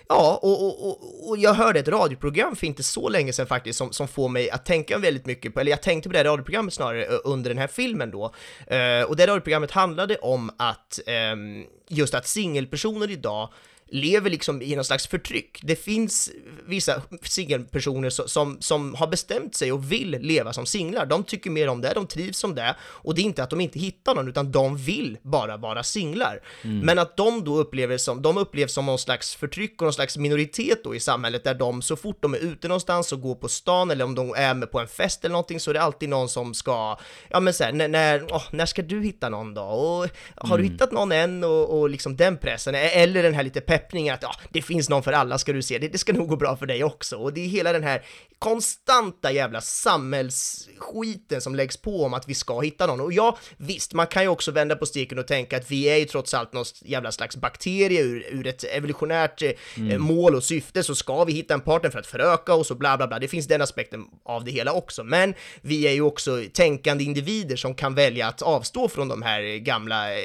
Ja, 0.08 0.38
och, 0.42 0.66
och, 0.66 0.88
och, 0.88 1.28
och 1.28 1.38
jag 1.38 1.54
hörde 1.54 1.80
ett 1.80 1.88
radioprogram 1.88 2.56
för 2.56 2.66
inte 2.66 2.82
så 2.82 3.08
länge 3.08 3.32
sedan 3.32 3.46
faktiskt 3.46 3.78
som, 3.78 3.92
som 3.92 4.08
får 4.08 4.28
mig 4.28 4.50
att 4.50 4.66
tänka 4.66 4.98
väldigt 4.98 5.26
mycket 5.26 5.54
på, 5.54 5.60
eller 5.60 5.70
jag 5.70 5.82
tänkte 5.82 6.08
på 6.08 6.12
det 6.12 6.18
här 6.18 6.24
radioprogrammet 6.24 6.74
snarare 6.74 7.04
eh, 7.04 7.18
under 7.24 7.50
den 7.50 7.58
här 7.58 7.66
filmen 7.66 8.10
då. 8.10 8.24
Eh, 8.66 9.02
och 9.02 9.16
det 9.16 9.26
radioprogrammet 9.26 9.70
handlade 9.70 10.16
om 10.16 10.50
att 10.58 11.00
ehm, 11.06 11.64
just 11.88 12.14
att 12.14 12.26
singelpersoner 12.26 13.10
idag 13.10 13.52
lever 13.88 14.30
liksom 14.30 14.62
i 14.62 14.76
någon 14.76 14.84
slags 14.84 15.06
förtryck. 15.06 15.60
Det 15.62 15.76
finns 15.76 16.30
vissa 16.66 17.02
singelpersoner 17.22 18.10
so- 18.10 18.26
som, 18.26 18.56
som 18.60 18.94
har 18.94 19.06
bestämt 19.06 19.54
sig 19.54 19.72
och 19.72 19.92
vill 19.92 20.10
leva 20.10 20.52
som 20.52 20.66
singlar. 20.66 21.06
De 21.06 21.24
tycker 21.24 21.50
mer 21.50 21.68
om 21.68 21.80
det, 21.80 21.92
de 21.94 22.06
trivs 22.06 22.38
som 22.38 22.54
det 22.54 22.76
och 22.80 23.14
det 23.14 23.20
är 23.20 23.24
inte 23.24 23.42
att 23.42 23.50
de 23.50 23.60
inte 23.60 23.78
hittar 23.78 24.14
någon 24.14 24.28
utan 24.28 24.52
de 24.52 24.76
vill 24.76 25.18
bara 25.22 25.56
vara 25.56 25.82
singlar. 25.82 26.40
Men 26.84 26.98
att 26.98 27.16
de 27.16 27.44
då 27.44 27.58
upplever 27.58 27.98
som, 27.98 28.22
de 28.22 28.38
upplevs 28.38 28.72
som 28.72 28.86
någon 28.86 28.98
slags 28.98 29.34
förtryck 29.34 29.82
och 29.82 29.86
någon 29.86 29.92
slags 29.92 30.16
minoritet 30.16 30.84
då 30.84 30.94
i 30.94 31.00
samhället 31.00 31.44
där 31.44 31.54
de 31.54 31.82
så 31.82 31.96
fort 31.96 32.22
de 32.22 32.34
är 32.34 32.38
ute 32.38 32.68
någonstans 32.68 33.12
och 33.12 33.20
går 33.20 33.34
på 33.34 33.48
stan 33.48 33.90
eller 33.90 34.04
om 34.04 34.14
de 34.14 34.34
är 34.36 34.54
med 34.54 34.70
på 34.70 34.80
en 34.80 34.88
fest 34.88 35.24
eller 35.24 35.32
någonting 35.32 35.60
så 35.60 35.70
är 35.70 35.74
det 35.74 35.82
alltid 35.82 36.08
någon 36.08 36.28
som 36.28 36.54
ska, 36.54 36.98
ja 37.30 37.40
men 37.40 37.54
såhär, 37.54 37.72
när, 37.72 37.88
när, 37.88 38.26
åh, 38.32 38.42
när 38.50 38.66
ska 38.66 38.82
du 38.82 39.02
hitta 39.02 39.28
någon 39.28 39.54
då? 39.54 39.62
Och 39.62 40.08
har 40.48 40.58
du 40.58 40.64
hittat 40.64 40.92
någon 40.92 41.12
än? 41.12 41.44
Och, 41.44 41.78
och 41.78 41.90
liksom 41.90 42.16
den 42.16 42.36
pressen, 42.36 42.74
eller 42.74 43.22
den 43.22 43.34
här 43.34 43.42
lite 43.42 43.60
peppningen 43.78 44.14
att 44.14 44.22
ja, 44.22 44.34
det 44.50 44.62
finns 44.62 44.88
någon 44.88 45.02
för 45.02 45.12
alla 45.12 45.38
ska 45.38 45.52
du 45.52 45.62
se, 45.62 45.78
det, 45.78 45.88
det 45.88 45.98
ska 45.98 46.12
nog 46.12 46.28
gå 46.28 46.36
bra 46.36 46.56
för 46.56 46.66
dig 46.66 46.84
också. 46.84 47.16
Och 47.16 47.32
det 47.32 47.40
är 47.40 47.48
hela 47.48 47.72
den 47.72 47.82
här 47.82 48.02
konstanta 48.38 49.32
jävla 49.32 49.60
samhällsskiten 49.60 51.40
som 51.40 51.54
läggs 51.54 51.76
på 51.76 52.04
om 52.04 52.14
att 52.14 52.28
vi 52.28 52.34
ska 52.34 52.60
hitta 52.60 52.86
någon. 52.86 53.00
Och 53.00 53.12
ja, 53.12 53.38
visst, 53.56 53.94
man 53.94 54.06
kan 54.06 54.22
ju 54.22 54.28
också 54.28 54.50
vända 54.50 54.76
på 54.76 54.86
steken 54.86 55.18
och 55.18 55.26
tänka 55.26 55.56
att 55.56 55.70
vi 55.70 55.84
är 55.84 55.96
ju 55.96 56.04
trots 56.04 56.34
allt 56.34 56.52
något 56.52 56.82
jävla 56.84 57.12
slags 57.12 57.36
bakterie 57.36 58.02
ur, 58.02 58.26
ur 58.30 58.46
ett 58.46 58.64
evolutionärt 58.64 59.42
eh, 59.42 59.98
mål 59.98 60.34
och 60.34 60.44
syfte 60.44 60.82
så 60.82 60.94
ska 60.94 61.24
vi 61.24 61.32
hitta 61.32 61.54
en 61.54 61.60
partner 61.60 61.90
för 61.90 61.98
att 61.98 62.06
föröka 62.06 62.54
oss 62.54 62.70
och 62.70 62.76
bla 62.76 62.96
bla 62.96 63.06
bla. 63.06 63.18
Det 63.18 63.28
finns 63.28 63.46
den 63.46 63.62
aspekten 63.62 64.04
av 64.24 64.44
det 64.44 64.50
hela 64.50 64.72
också. 64.72 65.04
Men 65.04 65.34
vi 65.60 65.86
är 65.86 65.92
ju 65.92 66.02
också 66.02 66.42
tänkande 66.52 67.04
individer 67.04 67.56
som 67.56 67.74
kan 67.74 67.94
välja 67.94 68.28
att 68.28 68.42
avstå 68.42 68.88
från 68.88 69.08
de 69.08 69.22
här 69.22 69.56
gamla 69.56 70.12
eh, 70.12 70.18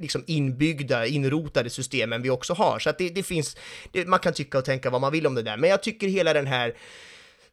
liksom 0.00 0.24
inbyggda, 0.26 1.06
inrotade 1.06 1.70
systemen 1.70 2.22
vi 2.22 2.30
också 2.30 2.54
har. 2.56 2.78
Så 2.78 2.90
att 2.90 2.98
det, 2.98 3.08
det 3.08 3.22
finns, 3.22 3.56
det, 3.92 4.08
man 4.08 4.18
kan 4.18 4.32
tycka 4.32 4.58
och 4.58 4.64
tänka 4.64 4.90
vad 4.90 5.00
man 5.00 5.12
vill 5.12 5.26
om 5.26 5.34
det 5.34 5.42
där. 5.42 5.56
Men 5.56 5.70
jag 5.70 5.82
tycker 5.82 6.08
hela 6.08 6.32
den 6.32 6.46
här 6.46 6.74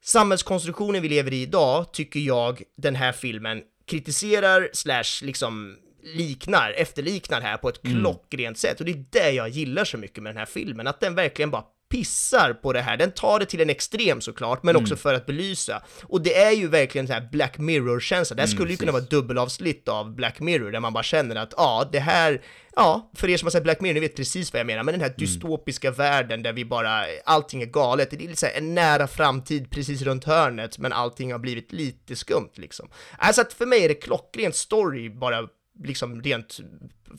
samhällskonstruktionen 0.02 1.02
vi 1.02 1.10
lever 1.10 1.34
i 1.34 1.42
idag 1.42 1.94
tycker 1.94 2.20
jag 2.20 2.62
den 2.78 2.96
här 2.96 3.12
filmen 3.12 3.62
kritiserar 3.86 4.70
slash 4.74 5.26
liksom 5.26 5.78
liknar, 6.04 6.72
efterliknar 6.72 7.42
här 7.42 7.58
på 7.58 7.70
ett 7.70 7.82
klockrent 7.82 8.58
sätt 8.58 8.80
och 8.80 8.86
det 8.86 8.92
är 8.92 9.06
det 9.10 9.32
jag 9.32 9.50
gillar 9.50 9.86
så 9.86 9.98
mycket 9.98 10.24
med 10.24 10.30
den 10.30 10.38
här 10.38 10.46
filmen, 10.46 10.88
att 10.88 11.00
den 11.00 11.16
verkligen 11.16 11.52
bara 11.52 11.64
pissar 11.94 12.54
på 12.54 12.74
det 12.74 12.82
här. 12.82 12.98
Den 12.98 13.12
tar 13.12 13.40
det 13.40 13.46
till 13.46 13.62
en 13.62 13.70
extrem 13.70 14.22
såklart, 14.22 14.64
men 14.64 14.76
också 14.76 14.96
för 14.96 15.14
att 15.14 15.26
belysa. 15.26 15.84
Och 16.04 16.22
det 16.22 16.38
är 16.38 16.52
ju 16.52 16.68
verkligen 16.68 17.08
så 17.08 17.14
här 17.14 17.30
Black 17.32 17.58
Mirror-känsla. 17.58 18.36
Det 18.36 18.42
här 18.42 18.48
skulle 18.48 18.72
ju 18.72 18.78
kunna 18.78 18.92
vara 18.92 19.04
dubbelavsnitt 19.04 19.88
av 19.88 20.16
Black 20.16 20.40
Mirror, 20.40 20.72
där 20.72 20.80
man 20.80 20.94
bara 20.94 21.04
känner 21.04 21.36
att 21.36 21.54
ja, 21.58 21.90
det 21.92 22.00
här, 22.00 22.42
ja, 22.76 23.12
för 23.16 23.30
er 23.30 23.38
som 23.38 23.46
har 23.46 23.52
sett 23.52 23.64
Black 23.64 23.82
Mirror, 23.82 23.94
ni 23.94 24.00
vet 24.00 24.16
precis 24.16 24.54
vad 24.54 24.60
jag 24.60 24.68
menar, 24.68 24.84
men 24.84 24.94
den 24.94 25.02
här 25.02 25.14
dystopiska 25.18 25.92
världen 25.92 26.44
där 26.44 26.54
vi 26.54 26.66
bara, 26.66 27.04
allting 27.26 27.62
är 27.62 27.66
galet. 27.66 28.10
Det 28.10 28.16
är 28.16 28.20
lite 28.20 28.36
så 28.36 28.46
här 28.46 28.58
en 28.58 28.76
nära 28.76 29.08
framtid 29.08 29.72
precis 29.72 30.02
runt 30.02 30.24
hörnet, 30.24 30.78
men 30.78 30.94
allting 30.94 31.32
har 31.32 31.40
blivit 31.40 31.72
lite 31.72 32.16
skumt 32.16 32.52
liksom. 32.56 32.90
Alltså 33.18 33.42
att 33.42 33.54
för 33.54 33.66
mig 33.66 33.84
är 33.84 33.88
det 33.88 33.96
klockrent 33.96 34.56
story 34.56 35.10
bara 35.10 35.48
liksom 35.84 36.22
rent 36.22 36.60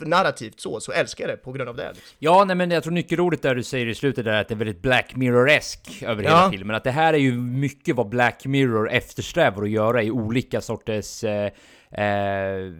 narrativt 0.01 0.61
så, 0.61 0.81
så 0.81 0.93
älskar 0.93 1.29
jag 1.29 1.39
det 1.39 1.43
på 1.43 1.53
grund 1.53 1.69
av 1.69 1.77
det. 1.77 1.89
Liksom. 1.89 2.17
Ja, 2.19 2.45
nej 2.45 2.57
men 2.57 2.71
jag 2.71 2.83
tror 2.83 2.93
nyckelordet 2.93 3.43
där 3.43 3.55
du 3.55 3.63
säger 3.63 3.87
i 3.87 3.95
slutet 3.95 4.25
där 4.25 4.41
att 4.41 4.49
det 4.49 4.55
är 4.55 4.57
väldigt 4.57 4.83
Black 4.83 5.13
Mirror-esk 5.15 6.03
över 6.03 6.23
Ja. 6.23 6.29
hela 6.31 6.51
filmen. 6.51 6.77
Att 6.77 6.85
det 6.85 6.91
här 6.91 7.13
är 7.15 7.19
ju 7.19 7.33
mycket 7.33 7.97
vad 7.97 8.09
Black 8.09 8.45
Mirror 8.47 8.91
eftersträvar 8.91 9.63
att 9.63 9.71
göra 9.71 10.03
i 10.03 10.11
olika 10.11 10.61
sorters 10.61 11.25
eh, 11.25 11.51
eh, 11.91 12.73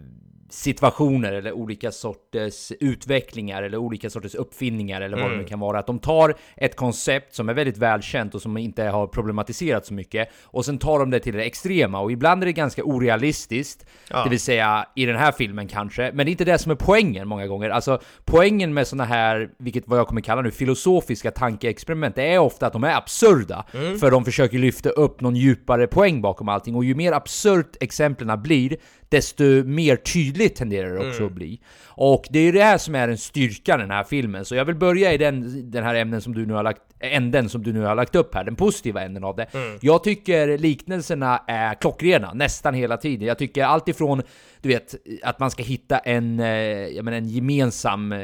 situationer 0.49 1.33
eller 1.33 1.51
olika 1.51 1.91
sorters 1.91 2.71
utvecklingar 2.79 3.63
eller 3.63 3.77
olika 3.77 4.09
sorters 4.09 4.35
uppfinningar 4.35 5.01
eller 5.01 5.17
vad 5.17 5.31
det 5.31 5.37
nu 5.37 5.43
kan 5.43 5.59
vara. 5.59 5.79
Att 5.79 5.87
de 5.87 5.99
tar 5.99 6.35
ett 6.57 6.75
koncept 6.75 7.35
som 7.35 7.49
är 7.49 7.53
väldigt 7.53 7.77
välkänt 7.77 8.35
och 8.35 8.41
som 8.41 8.57
inte 8.57 8.83
har 8.83 9.07
problematiserat 9.07 9.85
så 9.85 9.93
mycket 9.93 10.29
och 10.43 10.65
sen 10.65 10.77
tar 10.77 10.99
de 10.99 11.09
det 11.09 11.19
till 11.19 11.33
det 11.33 11.43
extrema 11.43 11.99
och 11.99 12.11
ibland 12.11 12.43
är 12.43 12.45
det 12.45 12.53
ganska 12.53 12.83
orealistiskt. 12.83 13.85
Ja. 14.09 14.23
Det 14.23 14.29
vill 14.29 14.39
säga 14.39 14.85
i 14.95 15.05
den 15.05 15.15
här 15.15 15.31
filmen 15.31 15.67
kanske, 15.67 16.11
men 16.13 16.25
det 16.25 16.29
är 16.29 16.31
inte 16.31 16.45
det 16.45 16.57
som 16.57 16.71
är 16.71 16.75
poängen 16.75 17.27
många 17.27 17.47
gånger. 17.47 17.69
Alltså 17.69 17.99
poängen 18.25 18.73
med 18.73 18.87
såna 18.87 19.05
här, 19.05 19.49
vilket 19.57 19.87
vad 19.87 19.99
jag 19.99 20.07
kommer 20.07 20.21
kalla 20.21 20.41
nu, 20.41 20.51
filosofiska 20.51 21.31
tankeexperiment, 21.31 22.15
det 22.15 22.33
är 22.33 22.39
ofta 22.39 22.67
att 22.67 22.73
de 22.73 22.83
är 22.83 22.95
absurda. 22.95 23.65
För 23.99 24.11
de 24.11 24.25
försöker 24.25 24.57
lyfta 24.57 24.89
upp 24.89 25.21
någon 25.21 25.35
djupare 25.35 25.87
poäng 25.87 26.21
bakom 26.21 26.49
allting. 26.49 26.75
Och 26.75 26.85
ju 26.85 26.95
mer 26.95 27.11
absurt 27.11 27.77
exemplen 27.79 28.41
blir, 28.41 28.77
desto 29.15 29.43
mer 29.63 29.95
tydligt 29.95 30.55
tenderar 30.55 30.93
det 30.93 31.09
också 31.09 31.25
att 31.25 31.31
bli. 31.31 31.59
Och 31.85 32.27
det 32.29 32.39
är 32.39 32.53
det 32.53 32.63
här 32.63 32.77
som 32.77 32.95
är 32.95 33.07
en 33.07 33.17
styrka 33.17 33.75
i 33.75 33.77
den 33.77 33.91
här 33.91 34.03
filmen. 34.03 34.45
Så 34.45 34.55
jag 34.55 34.65
vill 34.65 34.75
börja 34.75 35.13
i 35.13 35.17
den, 35.17 35.71
den 35.71 35.83
här 35.83 35.95
ämnen 35.95 36.21
som 36.21 36.33
du 36.33 36.45
nu 36.45 36.53
har 36.53 36.63
lagt, 36.63 36.81
änden 36.99 37.49
som 37.49 37.63
du 37.63 37.73
nu 37.73 37.81
har 37.81 37.95
lagt 37.95 38.15
upp 38.15 38.35
här, 38.35 38.43
den 38.43 38.55
positiva 38.55 39.01
änden 39.01 39.23
av 39.23 39.35
det. 39.35 39.47
Jag 39.81 40.03
tycker 40.03 40.57
liknelserna 40.57 41.41
är 41.47 41.73
klockrena 41.73 42.33
nästan 42.33 42.73
hela 42.73 42.97
tiden. 42.97 43.27
Jag 43.27 43.37
tycker 43.37 43.63
allt 43.63 43.87
ifrån, 43.87 44.21
du 44.61 44.69
vet, 44.69 44.95
att 45.23 45.39
man 45.39 45.51
ska 45.51 45.63
hitta 45.63 45.97
en, 45.97 46.39
eh, 46.39 46.47
jag 46.87 47.05
menar, 47.05 47.17
en 47.17 47.27
gemensam 47.27 48.11
eh, 48.11 48.19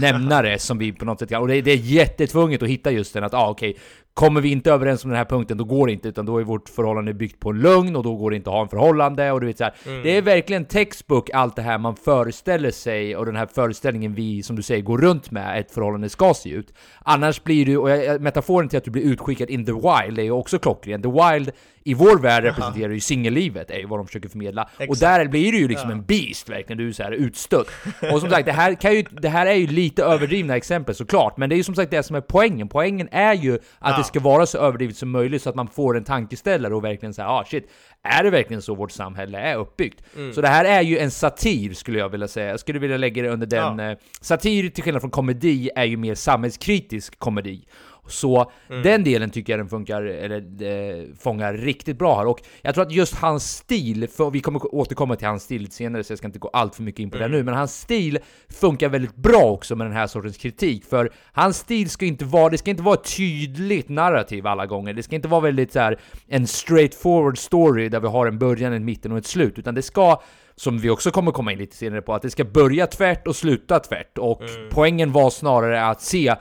nämnare 0.00 0.58
som 0.68 0.78
vi 0.78 0.92
på 0.92 1.04
något 1.04 1.18
sätt 1.18 1.28
kan, 1.28 1.42
och 1.42 1.48
det, 1.48 1.62
det 1.62 1.72
är 1.72 1.76
jättetvunget 1.76 2.62
att 2.62 2.68
hitta 2.68 2.90
just 2.90 3.14
den 3.14 3.24
att, 3.24 3.34
ah, 3.34 3.50
okej, 3.50 3.76
Kommer 4.14 4.40
vi 4.40 4.50
inte 4.52 4.70
överens 4.72 5.04
om 5.04 5.10
den 5.10 5.16
här 5.18 5.24
punkten, 5.24 5.56
då 5.58 5.64
går 5.64 5.86
det 5.86 5.92
inte, 5.92 6.08
utan 6.08 6.26
då 6.26 6.38
är 6.38 6.44
vårt 6.44 6.68
förhållande 6.68 7.14
byggt 7.14 7.40
på 7.40 7.50
en 7.50 7.60
lögn 7.60 7.96
och 7.96 8.02
då 8.02 8.16
går 8.16 8.30
det 8.30 8.36
inte 8.36 8.50
att 8.50 8.54
ha 8.54 8.62
en 8.62 8.68
förhållande 8.68 9.32
och 9.32 9.40
du 9.40 9.46
vet 9.46 9.58
så 9.58 9.64
här. 9.64 9.74
Det 10.02 10.16
är 10.16 10.22
verkligen 10.22 10.64
textbook 10.64 11.30
allt 11.30 11.56
det 11.56 11.62
här 11.62 11.78
man 11.78 11.96
föreställer 11.96 12.70
sig 12.70 13.16
och 13.16 13.26
den 13.26 13.36
här 13.36 13.46
föreställningen 13.46 14.14
vi, 14.14 14.42
som 14.42 14.56
du 14.56 14.62
säger, 14.62 14.82
går 14.82 14.98
runt 14.98 15.30
med 15.30 15.60
ett 15.60 15.70
förhållande 15.70 16.08
ska 16.08 16.34
se 16.34 16.50
ut. 16.50 16.72
Annars 17.04 17.42
blir 17.44 17.66
du, 17.66 17.76
och 17.76 17.90
jag- 17.90 18.20
metaforen 18.20 18.68
till 18.68 18.76
att 18.78 18.84
du 18.84 18.90
blir 18.90 19.02
utskickad 19.02 19.50
in 19.50 19.64
the 19.66 19.72
wild 19.72 20.18
är 20.18 20.22
ju 20.22 20.30
också 20.30 20.58
klockren. 20.58 21.02
The 21.02 21.08
wild 21.08 21.50
i 21.86 21.94
vår 21.94 22.18
värld 22.18 22.44
representerar 22.44 22.92
ju 22.92 23.00
singellivet, 23.00 23.70
är 23.70 23.78
ju 23.78 23.86
vad 23.86 23.98
de 23.98 24.06
försöker 24.06 24.28
förmedla. 24.28 24.62
Och 24.62 24.82
Exakt. 24.82 25.00
där 25.00 25.28
blir 25.28 25.52
du 25.52 25.58
ju 25.58 25.68
liksom 25.68 25.90
en 25.90 26.04
beast, 26.04 26.48
verkligen. 26.48 26.78
Du 26.78 26.88
är 26.88 26.92
så 26.92 27.02
här 27.02 27.12
utstött. 27.12 27.66
Och 28.12 28.20
som 28.20 28.30
sagt, 28.30 28.46
det 28.46 28.52
här, 28.52 28.74
kan 28.74 28.94
ju, 28.94 29.02
det 29.02 29.28
här 29.28 29.46
är 29.46 29.54
ju 29.54 29.66
lite 29.66 30.04
överdrivna 30.04 30.56
exempel 30.56 30.94
såklart, 30.94 31.36
men 31.36 31.48
det 31.48 31.54
är 31.54 31.56
ju 31.56 31.64
som 31.64 31.74
sagt 31.74 31.90
det 31.90 32.02
som 32.02 32.16
är 32.16 32.20
poängen. 32.20 32.68
Poängen 32.68 33.08
är 33.12 33.34
ju 33.34 33.58
att 33.78 33.98
det 33.98 34.04
ska 34.04 34.20
vara 34.20 34.46
så 34.46 34.58
överdrivet 34.58 34.96
som 34.96 35.10
möjligt 35.10 35.42
så 35.42 35.50
att 35.50 35.56
man 35.56 35.68
får 35.68 35.96
en 35.96 36.04
tankeställare 36.04 36.74
och 36.74 36.84
verkligen 36.84 37.14
säga 37.14 37.28
ah 37.28 37.44
shit, 37.44 37.70
är 38.02 38.24
det 38.24 38.30
verkligen 38.30 38.62
så 38.62 38.74
vårt 38.74 38.92
samhälle 38.92 39.38
är 39.38 39.56
uppbyggt? 39.56 40.02
Så 40.34 40.40
det 40.40 40.48
här 40.48 40.64
är 40.64 40.82
ju 40.82 40.98
en 40.98 41.10
satir 41.10 41.74
skulle 41.74 41.98
jag 41.98 42.08
vilja 42.08 42.28
säga. 42.28 42.48
Jag 42.48 42.60
skulle 42.60 42.78
vilja 42.78 42.96
lägga 42.96 43.22
det 43.22 43.28
under 43.28 43.46
den... 43.46 43.78
Ja. 43.78 43.90
Eh, 43.90 43.98
satir 44.20 44.70
till 44.70 44.84
skillnad 44.84 45.02
från 45.02 45.10
komedi 45.10 45.70
är 45.76 45.84
ju 45.84 45.96
mer 45.96 46.14
samhällskritisk 46.14 47.18
komedi. 47.18 47.64
Så 48.08 48.50
den 48.68 49.04
delen 49.04 49.30
tycker 49.30 49.52
jag 49.52 49.60
den 49.60 49.68
funkar, 49.68 50.02
eller 50.02 50.38
eh, 50.62 51.04
fångar 51.18 51.54
riktigt 51.54 51.98
bra 51.98 52.16
här. 52.16 52.26
Och 52.26 52.40
jag 52.62 52.74
tror 52.74 52.84
att 52.86 52.92
just 52.92 53.14
hans 53.14 53.56
stil, 53.56 54.08
för 54.08 54.30
vi 54.30 54.40
kommer 54.40 54.74
återkomma 54.74 55.16
till 55.16 55.26
hans 55.26 55.42
stil 55.42 55.62
lite 55.62 55.74
senare 55.74 56.04
så 56.04 56.12
jag 56.12 56.18
ska 56.18 56.26
inte 56.26 56.38
gå 56.38 56.48
allt 56.48 56.74
för 56.74 56.82
mycket 56.82 57.00
in 57.00 57.10
på 57.10 57.18
det 57.18 57.28
nu, 57.28 57.42
men 57.42 57.54
hans 57.54 57.80
stil 57.80 58.18
funkar 58.48 58.88
väldigt 58.88 59.16
bra 59.16 59.42
också 59.42 59.76
med 59.76 59.86
den 59.86 59.94
här 59.94 60.06
sortens 60.06 60.36
kritik. 60.36 60.84
För 60.84 61.12
hans 61.32 61.58
stil 61.58 61.90
ska 61.90 62.04
inte 62.06 62.24
vara, 62.24 62.48
det 62.48 62.58
ska 62.58 62.70
inte 62.70 62.82
vara 62.82 62.94
ett 62.94 63.16
tydligt 63.16 63.88
narrativ 63.88 64.46
alla 64.46 64.66
gånger. 64.66 64.92
Det 64.92 65.02
ska 65.02 65.16
inte 65.16 65.28
vara 65.28 65.40
väldigt 65.40 65.72
så 65.72 65.80
här 65.80 66.00
en 66.28 66.46
straightforward 66.46 67.38
story 67.38 67.88
där 67.88 68.00
vi 68.00 68.08
har 68.08 68.26
en 68.26 68.38
början, 68.38 68.72
en 68.72 68.84
mitten 68.84 69.12
och 69.12 69.18
ett 69.18 69.26
slut, 69.26 69.58
utan 69.58 69.74
det 69.74 69.82
ska 69.82 70.22
som 70.56 70.78
vi 70.78 70.90
också 70.90 71.10
kommer 71.10 71.32
komma 71.32 71.52
in 71.52 71.58
lite 71.58 71.76
senare 71.76 72.02
på, 72.02 72.14
att 72.14 72.22
det 72.22 72.30
ska 72.30 72.44
börja 72.44 72.86
tvärt 72.86 73.26
och 73.26 73.36
sluta 73.36 73.80
tvärt. 73.80 74.18
Och 74.18 74.42
poängen 74.70 75.12
var 75.12 75.30
snarare 75.30 75.86
att 75.86 76.02
se 76.02 76.34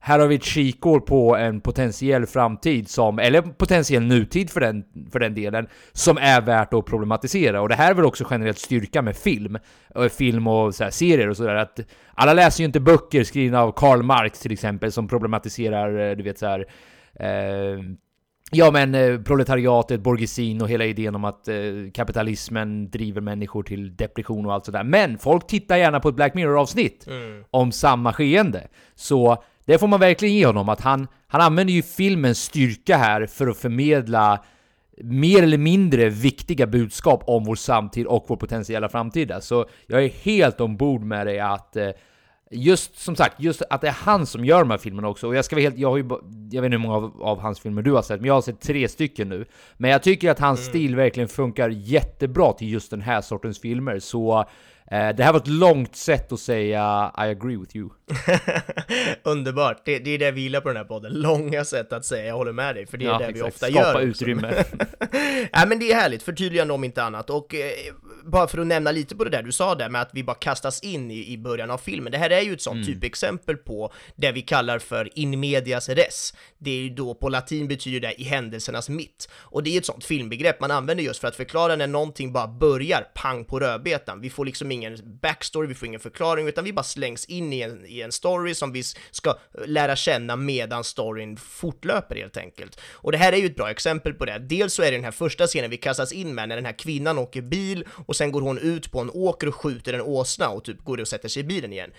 här 0.00 0.18
har 0.18 0.26
vi 0.26 0.34
ett 0.34 0.44
kikår 0.44 1.00
på 1.00 1.36
en 1.36 1.60
potentiell 1.60 2.26
framtid 2.26 2.88
som, 2.88 3.18
eller 3.18 3.42
potentiell 3.42 4.02
nutid 4.02 4.50
för 4.50 4.60
den, 4.60 4.84
för 5.12 5.18
den 5.18 5.34
delen, 5.34 5.66
som 5.92 6.18
är 6.18 6.40
värt 6.40 6.74
att 6.74 6.86
problematisera. 6.86 7.60
Och 7.60 7.68
det 7.68 7.74
här 7.74 7.90
är 7.90 7.94
väl 7.94 8.04
också 8.04 8.24
generellt 8.30 8.58
styrka 8.58 9.02
med 9.02 9.16
film, 9.16 9.58
och 9.94 10.12
film 10.12 10.46
och 10.46 10.74
så 10.74 10.84
här, 10.84 10.90
serier 10.90 11.28
och 11.28 11.36
sådär, 11.36 11.54
att 11.54 11.80
alla 12.14 12.32
läser 12.32 12.60
ju 12.60 12.66
inte 12.66 12.80
böcker 12.80 13.24
skrivna 13.24 13.62
av 13.62 13.72
Karl 13.72 14.02
Marx 14.02 14.40
till 14.40 14.52
exempel, 14.52 14.92
som 14.92 15.08
problematiserar, 15.08 16.10
eh, 16.10 16.16
du 16.16 16.22
vet 16.22 16.38
så 16.38 16.46
här. 16.46 16.66
Eh, 17.14 17.78
Ja 18.50 18.70
men 18.70 18.94
eh, 18.94 19.20
proletariatet, 19.20 20.00
borgesin 20.00 20.62
och 20.62 20.68
hela 20.68 20.84
idén 20.84 21.14
om 21.14 21.24
att 21.24 21.48
eh, 21.48 21.54
kapitalismen 21.94 22.90
driver 22.90 23.20
människor 23.20 23.62
till 23.62 23.96
depression 23.96 24.46
och 24.46 24.54
allt 24.54 24.64
sådär. 24.64 24.84
Men 24.84 25.18
folk 25.18 25.46
tittar 25.46 25.76
gärna 25.76 26.00
på 26.00 26.08
ett 26.08 26.14
Black 26.14 26.34
Mirror-avsnitt 26.34 27.06
om 27.50 27.72
samma 27.72 28.12
skeende. 28.12 28.68
Så 28.94 29.42
det 29.68 29.78
får 29.78 29.88
man 29.88 30.00
verkligen 30.00 30.34
ge 30.34 30.46
honom, 30.46 30.68
att 30.68 30.80
han, 30.80 31.08
han 31.26 31.40
använder 31.40 31.74
ju 31.74 31.82
filmens 31.82 32.42
styrka 32.42 32.96
här 32.96 33.26
för 33.26 33.46
att 33.46 33.56
förmedla 33.56 34.44
mer 35.02 35.42
eller 35.42 35.58
mindre 35.58 36.08
viktiga 36.08 36.66
budskap 36.66 37.22
om 37.26 37.44
vår 37.44 37.54
samtid 37.54 38.06
och 38.06 38.24
vår 38.28 38.36
potentiella 38.36 38.88
framtida. 38.88 39.40
Så 39.40 39.66
jag 39.86 40.04
är 40.04 40.08
helt 40.08 40.60
ombord 40.60 41.02
med 41.02 41.26
dig 41.26 41.40
att 41.40 41.76
eh, 41.76 41.90
Just 42.50 42.98
som 42.98 43.16
sagt, 43.16 43.40
just 43.40 43.62
att 43.70 43.80
det 43.80 43.88
är 43.88 43.92
han 43.92 44.26
som 44.26 44.44
gör 44.44 44.58
de 44.58 44.70
här 44.70 44.78
filmerna 44.78 45.08
också. 45.08 45.26
Och 45.26 45.34
jag 45.34 45.44
ska 45.44 45.56
vara 45.56 45.62
helt, 45.62 45.78
jag 45.78 45.90
har 45.90 45.96
ju, 45.96 46.08
jag 46.50 46.62
vet 46.62 46.72
inte 46.72 46.76
hur 46.76 46.78
många 46.78 46.94
av, 46.94 47.22
av 47.22 47.40
hans 47.40 47.60
filmer 47.60 47.82
du 47.82 47.92
har 47.92 48.02
sett, 48.02 48.20
men 48.20 48.28
jag 48.28 48.34
har 48.34 48.42
sett 48.42 48.60
tre 48.60 48.88
stycken 48.88 49.28
nu. 49.28 49.44
Men 49.76 49.90
jag 49.90 50.02
tycker 50.02 50.30
att 50.30 50.38
hans 50.38 50.64
stil 50.64 50.96
verkligen 50.96 51.28
funkar 51.28 51.68
jättebra 51.68 52.52
till 52.52 52.72
just 52.72 52.90
den 52.90 53.00
här 53.00 53.20
sortens 53.20 53.60
filmer. 53.60 53.98
Så 53.98 54.38
eh, 54.90 55.08
det 55.08 55.24
här 55.24 55.32
var 55.32 55.40
ett 55.40 55.46
långt 55.46 55.96
sätt 55.96 56.32
att 56.32 56.40
säga 56.40 57.12
I 57.18 57.20
agree 57.20 57.56
with 57.56 57.76
you. 57.76 57.88
Underbart, 59.22 59.82
det, 59.84 59.98
det 59.98 60.10
är 60.10 60.18
det 60.18 60.30
vi 60.30 60.40
gillar 60.40 60.60
på 60.60 60.68
den 60.68 60.76
här 60.76 60.84
podden. 60.84 61.12
Långa 61.12 61.64
sätt 61.64 61.92
att 61.92 62.04
säga 62.04 62.26
jag 62.26 62.34
håller 62.34 62.52
med 62.52 62.74
dig, 62.74 62.86
för 62.86 62.98
det 62.98 63.04
är 63.04 63.08
Ja, 63.08 63.18
det 63.18 63.26
vi 63.26 63.30
exakt. 63.32 63.54
ofta 63.54 63.66
Skapa 63.66 63.80
gör. 63.80 63.94
också. 63.94 64.02
utrymme. 64.24 64.64
ja, 65.52 65.66
men 65.66 65.78
det 65.78 65.92
är 65.92 65.94
härligt, 65.94 66.22
förtydligande 66.22 66.74
om 66.74 66.84
inte 66.84 67.02
annat. 67.02 67.30
Och 67.30 67.54
eh, 67.54 67.70
bara 68.24 68.48
för 68.48 68.58
att 68.58 68.66
nämna 68.66 68.92
lite 68.92 69.16
på 69.16 69.24
det 69.24 69.30
där 69.30 69.42
du 69.42 69.52
sa 69.52 69.74
där 69.74 69.88
med 69.88 70.00
att 70.02 70.10
vi 70.12 70.24
bara 70.24 70.36
kastas 70.36 70.80
in 70.82 71.10
i, 71.10 71.32
i 71.32 71.38
början 71.38 71.70
av 71.70 71.78
filmen. 71.78 72.12
Det 72.12 72.18
här 72.18 72.30
är 72.30 72.40
ju 72.40 72.52
ett 72.52 72.58
Mm. 72.68 72.84
sånt 72.84 72.86
typexempel 72.86 73.56
på 73.56 73.92
det 74.16 74.32
vi 74.32 74.42
kallar 74.42 74.78
för 74.78 75.18
in 75.18 75.40
medias 75.40 75.88
res. 75.88 76.34
Det 76.58 76.70
är 76.70 76.74
ju 76.82 76.88
då 76.90 77.14
på 77.14 77.28
latin 77.28 77.68
betyder 77.68 78.00
det 78.00 78.20
i 78.20 78.24
händelsernas 78.24 78.88
mitt. 78.88 79.28
Och 79.34 79.62
det 79.62 79.70
är 79.74 79.78
ett 79.78 79.86
sånt 79.86 80.04
filmbegrepp 80.04 80.60
man 80.60 80.70
använder 80.70 81.04
just 81.04 81.20
för 81.20 81.28
att 81.28 81.36
förklara 81.36 81.76
när 81.76 81.86
någonting 81.86 82.32
bara 82.32 82.46
börjar 82.48 83.00
pang 83.14 83.44
på 83.44 83.60
rödbetan. 83.60 84.20
Vi 84.20 84.30
får 84.30 84.44
liksom 84.44 84.72
ingen 84.72 85.18
backstory, 85.22 85.66
vi 85.68 85.74
får 85.74 85.86
ingen 85.88 86.00
förklaring, 86.00 86.48
utan 86.48 86.64
vi 86.64 86.72
bara 86.72 86.82
slängs 86.82 87.24
in 87.24 87.52
i 87.52 87.60
en, 87.60 87.86
i 87.86 87.97
en 88.02 88.12
story 88.12 88.54
som 88.54 88.72
vi 88.72 88.82
ska 89.10 89.34
lära 89.66 89.96
känna 89.96 90.36
medan 90.36 90.84
storyn 90.84 91.36
fortlöper 91.36 92.16
helt 92.16 92.36
enkelt. 92.36 92.80
Och 92.92 93.12
det 93.12 93.18
här 93.18 93.32
är 93.32 93.36
ju 93.36 93.46
ett 93.46 93.56
bra 93.56 93.70
exempel 93.70 94.14
på 94.14 94.24
det. 94.24 94.38
Dels 94.38 94.74
så 94.74 94.82
är 94.82 94.90
det 94.90 94.96
den 94.96 95.04
här 95.04 95.10
första 95.10 95.46
scenen 95.46 95.70
vi 95.70 95.76
kastas 95.76 96.12
in 96.12 96.34
med 96.34 96.48
när 96.48 96.56
den 96.56 96.64
här 96.64 96.78
kvinnan 96.78 97.18
åker 97.18 97.42
bil 97.42 97.84
och 98.06 98.16
sen 98.16 98.32
går 98.32 98.40
hon 98.40 98.58
ut 98.58 98.92
på 98.92 99.00
en 99.00 99.10
åker 99.10 99.48
och 99.48 99.54
skjuter 99.54 99.92
en 99.92 100.00
åsna 100.00 100.48
och 100.48 100.64
typ 100.64 100.84
går 100.84 101.00
och 101.00 101.08
sätter 101.08 101.28
sig 101.28 101.40
i 101.40 101.44
bilen 101.44 101.72
igen. 101.72 101.90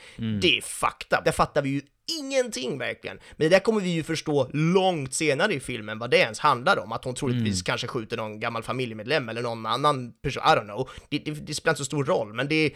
Det 0.41 0.57
är 0.57 0.61
fakta. 0.61 1.21
Där 1.25 1.31
fattar 1.31 1.61
vi 1.61 1.69
ju 1.69 1.81
ingenting 2.19 2.77
verkligen. 2.77 3.17
Men 3.31 3.49
det 3.49 3.55
där 3.55 3.59
kommer 3.59 3.81
vi 3.81 3.89
ju 3.89 4.03
förstå 4.03 4.49
långt 4.53 5.13
senare 5.13 5.53
i 5.53 5.59
filmen 5.59 5.99
vad 5.99 6.11
det 6.11 6.17
ens 6.17 6.39
handlar 6.39 6.79
om. 6.79 6.91
Att 6.91 7.05
hon 7.05 7.15
troligtvis 7.15 7.61
kanske 7.61 7.87
skjuter 7.87 8.17
någon 8.17 8.39
gammal 8.39 8.63
familjemedlem 8.63 9.29
eller 9.29 9.41
någon 9.41 9.65
annan 9.65 10.11
person, 10.11 10.43
I 10.43 10.55
don't 10.55 10.63
know. 10.63 10.89
Det, 11.09 11.19
det, 11.19 11.31
det 11.31 11.53
spelar 11.53 11.71
inte 11.71 11.77
så 11.77 11.85
stor 11.85 12.05
roll, 12.05 12.33
men 12.33 12.47
det 12.47 12.55
är 12.55 12.71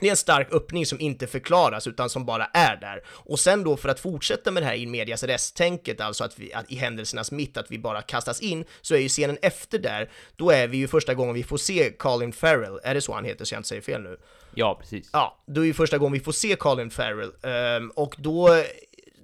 det 0.00 0.06
är 0.06 0.10
en 0.10 0.16
stark 0.16 0.52
öppning 0.52 0.86
som 0.86 1.00
inte 1.00 1.26
förklaras 1.26 1.86
utan 1.86 2.10
som 2.10 2.24
bara 2.26 2.44
är 2.44 2.76
där. 2.76 3.02
Och 3.06 3.40
sen 3.40 3.64
då 3.64 3.76
för 3.76 3.88
att 3.88 4.00
fortsätta 4.00 4.50
med 4.50 4.62
det 4.62 4.66
här 4.66 4.74
in 4.74 4.90
medias 4.90 5.22
res-tänket, 5.22 6.00
alltså 6.00 6.24
att, 6.24 6.38
vi, 6.38 6.52
att 6.52 6.70
i 6.72 6.76
händelsernas 6.76 7.32
mitt, 7.32 7.56
att 7.56 7.70
vi 7.70 7.78
bara 7.78 8.02
kastas 8.02 8.40
in, 8.40 8.64
så 8.80 8.94
är 8.94 8.98
ju 8.98 9.08
scenen 9.08 9.38
efter 9.42 9.78
där, 9.78 10.10
då 10.36 10.50
är 10.50 10.68
vi 10.68 10.76
ju 10.76 10.88
första 10.88 11.14
gången 11.14 11.34
vi 11.34 11.42
får 11.42 11.56
se 11.56 11.90
Colin 11.90 12.32
Farrell, 12.32 12.80
är 12.82 12.94
det 12.94 13.00
så 13.00 13.14
han 13.14 13.24
heter 13.24 13.44
så 13.44 13.54
jag 13.54 13.58
inte 13.58 13.68
säger 13.68 13.82
fel 13.82 14.02
nu? 14.02 14.16
Ja, 14.54 14.76
precis. 14.80 15.10
Ja, 15.12 15.42
då 15.46 15.60
är 15.60 15.64
ju 15.64 15.74
första 15.74 15.98
gången 15.98 16.12
vi 16.12 16.20
får 16.20 16.32
se 16.32 16.56
Colin 16.56 16.90
Farrell, 16.90 17.32
ehm, 17.42 17.90
och 17.90 18.14
då 18.18 18.48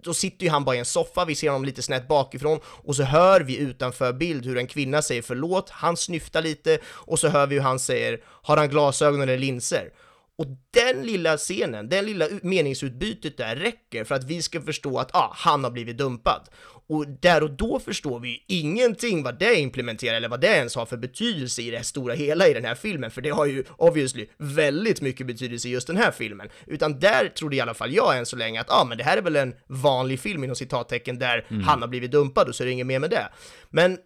då 0.02 0.14
sitter 0.14 0.44
ju 0.44 0.50
han 0.50 0.64
bara 0.64 0.76
i 0.76 0.78
en 0.78 0.84
soffa, 0.84 1.24
vi 1.24 1.34
ser 1.34 1.48
honom 1.48 1.64
lite 1.64 1.82
snett 1.82 2.08
bakifrån 2.08 2.60
och 2.64 2.96
så 2.96 3.02
hör 3.02 3.40
vi 3.40 3.58
utanför 3.58 4.12
bild 4.12 4.46
hur 4.46 4.58
en 4.58 4.66
kvinna 4.66 5.02
säger 5.02 5.22
förlåt, 5.22 5.70
han 5.70 5.96
snyftar 5.96 6.42
lite 6.42 6.78
och 6.86 7.18
så 7.18 7.28
hör 7.28 7.46
vi 7.46 7.54
hur 7.54 7.62
han 7.62 7.78
säger 7.78 8.20
har 8.24 8.56
han 8.56 8.68
glasögon 8.68 9.20
eller 9.20 9.38
linser? 9.38 9.90
Och 10.38 10.46
den 10.70 11.06
lilla 11.06 11.36
scenen, 11.36 11.88
den 11.88 12.06
lilla 12.06 12.26
meningsutbytet 12.42 13.36
där 13.36 13.56
räcker 13.56 14.04
för 14.04 14.14
att 14.14 14.24
vi 14.24 14.42
ska 14.42 14.60
förstå 14.60 14.98
att 14.98 15.14
ah, 15.14 15.32
han 15.34 15.64
har 15.64 15.70
blivit 15.70 15.98
dumpad. 15.98 16.48
Och 16.88 17.08
där 17.08 17.42
och 17.42 17.50
då 17.50 17.80
förstår 17.80 18.20
vi 18.20 18.28
ju 18.28 18.38
ingenting 18.46 19.22
vad 19.22 19.38
det 19.38 19.54
implementerar 19.54 20.16
eller 20.16 20.28
vad 20.28 20.40
det 20.40 20.46
ens 20.46 20.74
har 20.74 20.86
för 20.86 20.96
betydelse 20.96 21.62
i 21.62 21.70
det 21.70 21.84
stora 21.84 22.14
hela 22.14 22.48
i 22.48 22.52
den 22.52 22.64
här 22.64 22.74
filmen, 22.74 23.10
för 23.10 23.20
det 23.20 23.30
har 23.30 23.46
ju 23.46 23.64
obviously 23.76 24.26
väldigt 24.36 25.00
mycket 25.00 25.26
betydelse 25.26 25.68
i 25.68 25.70
just 25.70 25.86
den 25.86 25.96
här 25.96 26.10
filmen. 26.10 26.48
Utan 26.66 26.98
där 26.98 27.28
trodde 27.28 27.56
i 27.56 27.60
alla 27.60 27.74
fall 27.74 27.92
jag 27.92 28.18
än 28.18 28.26
så 28.26 28.36
länge 28.36 28.60
att 28.60 28.70
ah, 28.70 28.84
men 28.84 28.98
det 28.98 29.04
här 29.04 29.16
är 29.16 29.22
väl 29.22 29.36
en 29.36 29.54
vanlig 29.66 30.20
film 30.20 30.44
inom 30.44 30.56
citattecken 30.56 31.18
där 31.18 31.46
han 31.64 31.80
har 31.80 31.88
blivit 31.88 32.10
dumpad 32.10 32.48
och 32.48 32.54
så 32.54 32.62
är 32.62 32.66
det 32.66 32.72
inget 32.72 32.86
mer 32.86 32.98
med 32.98 33.10
det. 33.10 33.28
Men 33.70 33.98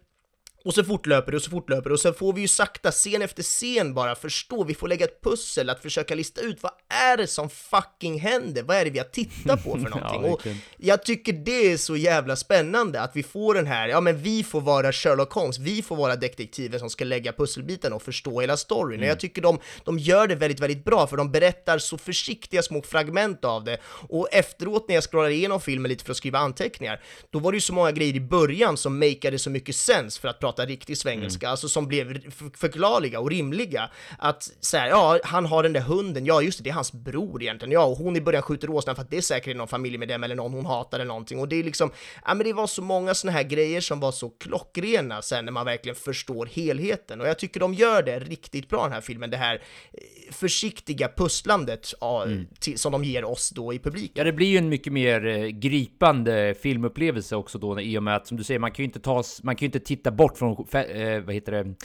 och 0.65 0.73
så 0.73 0.83
fortlöper 0.83 1.31
det 1.31 1.37
och 1.37 1.43
så 1.43 1.49
fortlöper 1.49 1.89
det 1.89 1.93
och 1.93 1.99
sen 1.99 2.13
får 2.13 2.33
vi 2.33 2.41
ju 2.41 2.47
sakta 2.47 2.91
scen 2.91 3.21
efter 3.21 3.43
scen 3.43 3.93
bara 3.93 4.15
förstå, 4.15 4.63
vi 4.63 4.75
får 4.75 4.87
lägga 4.87 5.05
ett 5.05 5.21
pussel 5.21 5.69
att 5.69 5.81
försöka 5.81 6.15
lista 6.15 6.41
ut 6.41 6.63
vad 6.63 6.71
är 6.89 7.17
det 7.17 7.27
som 7.27 7.49
fucking 7.49 8.19
händer, 8.19 8.63
vad 8.63 8.77
är 8.77 8.85
det 8.85 8.91
vi 8.91 8.99
har 8.99 9.05
tittat 9.05 9.63
på 9.63 9.77
för 9.77 9.89
någonting? 9.89 10.23
och 10.23 10.29
verkligen. 10.29 10.57
jag 10.77 11.03
tycker 11.03 11.33
det 11.33 11.71
är 11.71 11.77
så 11.77 11.97
jävla 11.97 12.35
spännande 12.35 13.01
att 13.01 13.11
vi 13.15 13.23
får 13.23 13.53
den 13.53 13.67
här, 13.67 13.87
ja 13.87 14.01
men 14.01 14.17
vi 14.17 14.43
får 14.43 14.61
vara 14.61 14.91
Sherlock 14.91 15.33
Holmes, 15.33 15.59
vi 15.59 15.81
får 15.81 15.95
vara 15.95 16.15
detektiven 16.15 16.79
som 16.79 16.89
ska 16.89 17.05
lägga 17.05 17.33
pusselbitarna 17.33 17.95
och 17.95 18.01
förstå 18.01 18.41
hela 18.41 18.57
storyn. 18.57 18.99
Och 18.99 19.07
jag 19.07 19.19
tycker 19.19 19.41
de, 19.41 19.59
de 19.83 19.99
gör 19.99 20.27
det 20.27 20.35
väldigt, 20.35 20.59
väldigt 20.59 20.85
bra 20.85 21.07
för 21.07 21.17
de 21.17 21.31
berättar 21.31 21.77
så 21.77 21.97
försiktiga 21.97 22.61
små 22.61 22.81
fragment 22.81 23.45
av 23.45 23.63
det. 23.63 23.77
Och 24.09 24.27
efteråt 24.31 24.87
när 24.87 24.95
jag 24.95 25.03
scrollar 25.03 25.29
igenom 25.29 25.61
filmen 25.61 25.89
lite 25.89 26.03
för 26.03 26.11
att 26.11 26.17
skriva 26.17 26.39
anteckningar, 26.39 27.01
då 27.29 27.39
var 27.39 27.51
det 27.51 27.55
ju 27.55 27.61
så 27.61 27.73
många 27.73 27.91
grejer 27.91 28.15
i 28.15 28.19
början 28.19 28.77
som 28.77 28.99
makeade 28.99 29.39
så 29.39 29.49
mycket 29.49 29.75
sens 29.75 30.17
för 30.19 30.27
att 30.27 30.39
prata 30.39 30.52
riktig 30.59 30.97
svengelska, 30.97 31.49
alltså 31.49 31.69
som 31.69 31.87
blev 31.87 32.31
förklarliga 32.57 33.19
och 33.19 33.29
rimliga. 33.29 33.89
Att 34.17 34.43
säga, 34.61 34.87
ja, 34.87 35.19
han 35.23 35.45
har 35.45 35.63
den 35.63 35.73
där 35.73 35.81
hunden, 35.81 36.25
ja 36.25 36.41
just 36.41 36.57
det, 36.57 36.63
det 36.63 36.69
är 36.69 36.73
hans 36.73 36.93
bror 36.93 37.41
egentligen, 37.41 37.71
ja, 37.71 37.85
och 37.85 37.97
hon 37.97 38.15
i 38.15 38.21
början 38.21 38.43
skjuter 38.43 38.69
åsnan 38.69 38.95
för 38.95 39.01
att 39.01 39.11
det 39.11 39.17
är 39.17 39.21
säkert 39.21 39.57
någon 39.57 39.67
familjemedlem 39.67 40.23
eller 40.23 40.35
någon 40.35 40.53
hon 40.53 40.65
hatar 40.65 40.97
eller 40.97 41.07
någonting. 41.07 41.39
Och 41.39 41.47
det 41.47 41.55
är 41.55 41.63
liksom, 41.63 41.91
ja 42.25 42.33
men 42.33 42.45
det 42.45 42.53
var 42.53 42.67
så 42.67 42.81
många 42.81 43.13
såna 43.13 43.31
här 43.31 43.43
grejer 43.43 43.81
som 43.81 43.99
var 43.99 44.11
så 44.11 44.29
klockrena 44.29 45.21
sen 45.21 45.45
när 45.45 45.51
man 45.51 45.65
verkligen 45.65 45.95
förstår 45.95 46.45
helheten. 46.45 47.21
Och 47.21 47.27
jag 47.27 47.39
tycker 47.39 47.59
de 47.59 47.73
gör 47.73 48.03
det 48.03 48.19
riktigt 48.19 48.69
bra 48.69 48.83
den 48.83 48.91
här 48.91 49.01
filmen, 49.01 49.29
det 49.29 49.37
här 49.37 49.55
eh, 49.93 50.33
försiktiga 50.33 51.09
pusslandet 51.17 51.93
ja, 52.01 52.25
till, 52.59 52.79
som 52.79 52.91
de 52.91 53.03
ger 53.03 53.23
oss 53.23 53.49
då 53.49 53.73
i 53.73 53.79
publiken. 53.79 54.13
Ja, 54.15 54.23
det 54.23 54.33
blir 54.33 54.47
ju 54.47 54.57
en 54.57 54.69
mycket 54.69 54.93
mer 54.93 55.25
eh, 55.25 55.47
gripande 55.47 56.55
filmupplevelse 56.61 57.35
också 57.35 57.57
då 57.57 57.81
i 57.81 57.97
och 57.97 58.03
med 58.03 58.15
att 58.15 58.27
som 58.27 58.37
du 58.37 58.43
säger, 58.43 58.59
man 58.59 58.71
kan 58.71 58.83
ju 58.83 58.85
inte 58.87 58.99
ta, 58.99 59.23
man 59.43 59.55
kan 59.55 59.59
ju 59.59 59.65
inte 59.65 59.79
titta 59.79 60.11
bort 60.11 60.37
från, 60.37 60.42
fe- 60.51 61.15
eh, 61.15 61.21
vad 61.23 61.35
heter 61.35 61.51
det, 61.51 61.75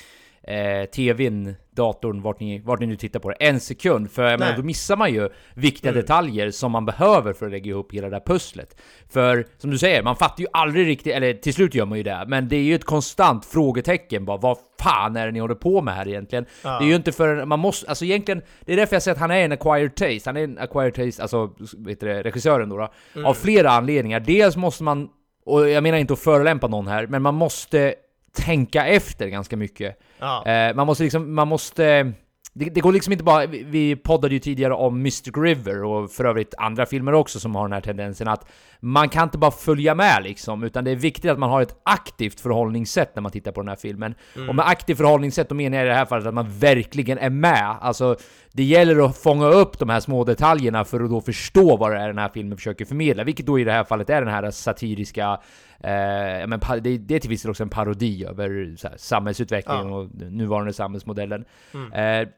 eh, 0.42 0.84
tvn, 0.84 1.54
datorn, 1.70 2.22
vart 2.22 2.40
ni, 2.40 2.58
vart 2.58 2.80
ni 2.80 2.86
nu 2.86 2.96
tittar 2.96 3.20
på 3.20 3.30
det, 3.30 3.34
en 3.34 3.60
sekund. 3.60 4.10
För 4.10 4.38
Nej. 4.38 4.54
då 4.56 4.62
missar 4.62 4.96
man 4.96 5.12
ju 5.12 5.28
viktiga 5.54 5.92
detaljer 5.92 6.50
som 6.50 6.72
man 6.72 6.86
behöver 6.86 7.32
för 7.32 7.46
att 7.46 7.52
lägga 7.52 7.70
ihop 7.70 7.92
hela 7.94 8.08
det 8.10 8.16
där 8.16 8.22
pusslet. 8.26 8.80
För 9.10 9.46
som 9.58 9.70
du 9.70 9.78
säger, 9.78 10.02
man 10.02 10.16
fattar 10.16 10.40
ju 10.40 10.46
aldrig 10.52 10.86
riktigt, 10.86 11.14
eller 11.14 11.34
till 11.34 11.54
slut 11.54 11.74
gör 11.74 11.86
man 11.86 11.98
ju 11.98 12.04
det, 12.04 12.24
men 12.28 12.48
det 12.48 12.56
är 12.56 12.62
ju 12.62 12.74
ett 12.74 12.84
konstant 12.84 13.44
frågetecken 13.44 14.24
bara, 14.24 14.36
vad 14.36 14.58
fan 14.80 15.16
är 15.16 15.26
det 15.26 15.32
ni 15.32 15.38
håller 15.38 15.54
på 15.54 15.82
med 15.82 15.94
här 15.94 16.08
egentligen? 16.08 16.46
Det 16.62 16.68
är 16.68 16.82
ju 16.88 16.94
inte 16.94 17.12
för 17.12 17.44
man 17.44 17.58
måste, 17.58 17.88
alltså 17.88 18.04
egentligen, 18.04 18.42
det 18.60 18.72
är 18.72 18.76
därför 18.76 18.96
jag 18.96 19.02
säger 19.02 19.14
att 19.14 19.20
han 19.20 19.30
är 19.30 19.44
en 19.44 19.52
acquired 19.52 19.94
taste, 19.94 20.22
han 20.24 20.36
är 20.36 20.44
en 20.44 20.58
acquired 20.58 20.94
taste, 20.94 21.22
alltså 21.22 21.50
heter 21.88 22.06
det, 22.06 22.22
regissören 22.22 22.68
då, 22.68 22.88
då 23.14 23.26
av 23.26 23.34
flera 23.34 23.70
anledningar. 23.70 24.20
Dels 24.20 24.56
måste 24.56 24.82
man, 24.82 25.08
och 25.44 25.68
jag 25.68 25.82
menar 25.82 25.98
inte 25.98 26.12
att 26.12 26.18
förolämpa 26.18 26.66
någon 26.66 26.86
här, 26.86 27.06
men 27.06 27.22
man 27.22 27.34
måste 27.34 27.94
tänka 28.44 28.86
efter 28.86 29.28
ganska 29.28 29.56
mycket. 29.56 29.98
Ja. 30.18 30.46
Eh, 30.46 30.74
man 30.74 30.86
måste 30.86 31.02
liksom, 31.02 31.34
man 31.34 31.48
måste... 31.48 32.12
Det, 32.52 32.64
det 32.64 32.80
går 32.80 32.92
liksom 32.92 33.12
inte 33.12 33.24
bara... 33.24 33.46
Vi, 33.46 33.62
vi 33.62 33.96
poddade 33.96 34.34
ju 34.34 34.40
tidigare 34.40 34.74
om 34.74 35.02
Mystic 35.02 35.36
River 35.36 35.84
och 35.84 36.10
för 36.10 36.24
övrigt 36.24 36.54
andra 36.58 36.86
filmer 36.86 37.12
också 37.12 37.40
som 37.40 37.54
har 37.54 37.62
den 37.62 37.72
här 37.72 37.80
tendensen 37.80 38.28
att 38.28 38.46
man 38.80 39.08
kan 39.08 39.24
inte 39.24 39.38
bara 39.38 39.50
följa 39.50 39.94
med 39.94 40.22
liksom, 40.22 40.62
utan 40.62 40.84
det 40.84 40.90
är 40.90 40.96
viktigt 40.96 41.30
att 41.30 41.38
man 41.38 41.50
har 41.50 41.62
ett 41.62 41.80
aktivt 41.82 42.40
förhållningssätt 42.40 43.14
när 43.14 43.22
man 43.22 43.32
tittar 43.32 43.52
på 43.52 43.60
den 43.60 43.68
här 43.68 43.76
filmen. 43.76 44.14
Och 44.48 44.54
med 44.54 44.68
aktivt 44.68 44.96
förhållningssätt, 44.96 45.48
då 45.48 45.54
menar 45.54 45.76
jag 45.76 45.86
i 45.86 45.88
det 45.88 45.94
här 45.94 46.04
fallet 46.06 46.26
att 46.26 46.34
man 46.34 46.58
verkligen 46.58 47.18
är 47.18 47.30
med. 47.30 47.76
Alltså, 47.80 48.16
det 48.52 48.62
gäller 48.62 49.04
att 49.06 49.18
fånga 49.18 49.46
upp 49.46 49.78
de 49.78 49.88
här 49.88 50.00
små 50.00 50.24
detaljerna 50.24 50.84
för 50.84 51.00
att 51.00 51.10
då 51.10 51.20
förstå 51.20 51.76
vad 51.76 51.92
det 51.92 51.98
är 51.98 52.06
den 52.06 52.18
här 52.18 52.30
filmen 52.34 52.58
försöker 52.58 52.84
förmedla, 52.84 53.24
vilket 53.24 53.46
då 53.46 53.58
i 53.58 53.64
det 53.64 53.72
här 53.72 53.84
fallet 53.84 54.10
är 54.10 54.22
den 54.22 54.34
här 54.34 54.50
satiriska 54.50 55.40
Eh, 55.84 56.40
ja, 56.40 56.46
men 56.46 56.60
det, 56.82 56.98
det 56.98 57.14
är 57.14 57.20
till 57.20 57.30
viss 57.30 57.42
del 57.42 57.50
också 57.50 57.62
en 57.62 57.68
parodi 57.68 58.24
över 58.24 58.74
så 58.76 58.88
här, 58.88 58.96
samhällsutvecklingen 58.96 59.92
och 59.92 60.08
den 60.12 60.36
nuvarande 60.36 60.72
samhällsmodellen. 60.72 61.44
Eh, 61.94 62.28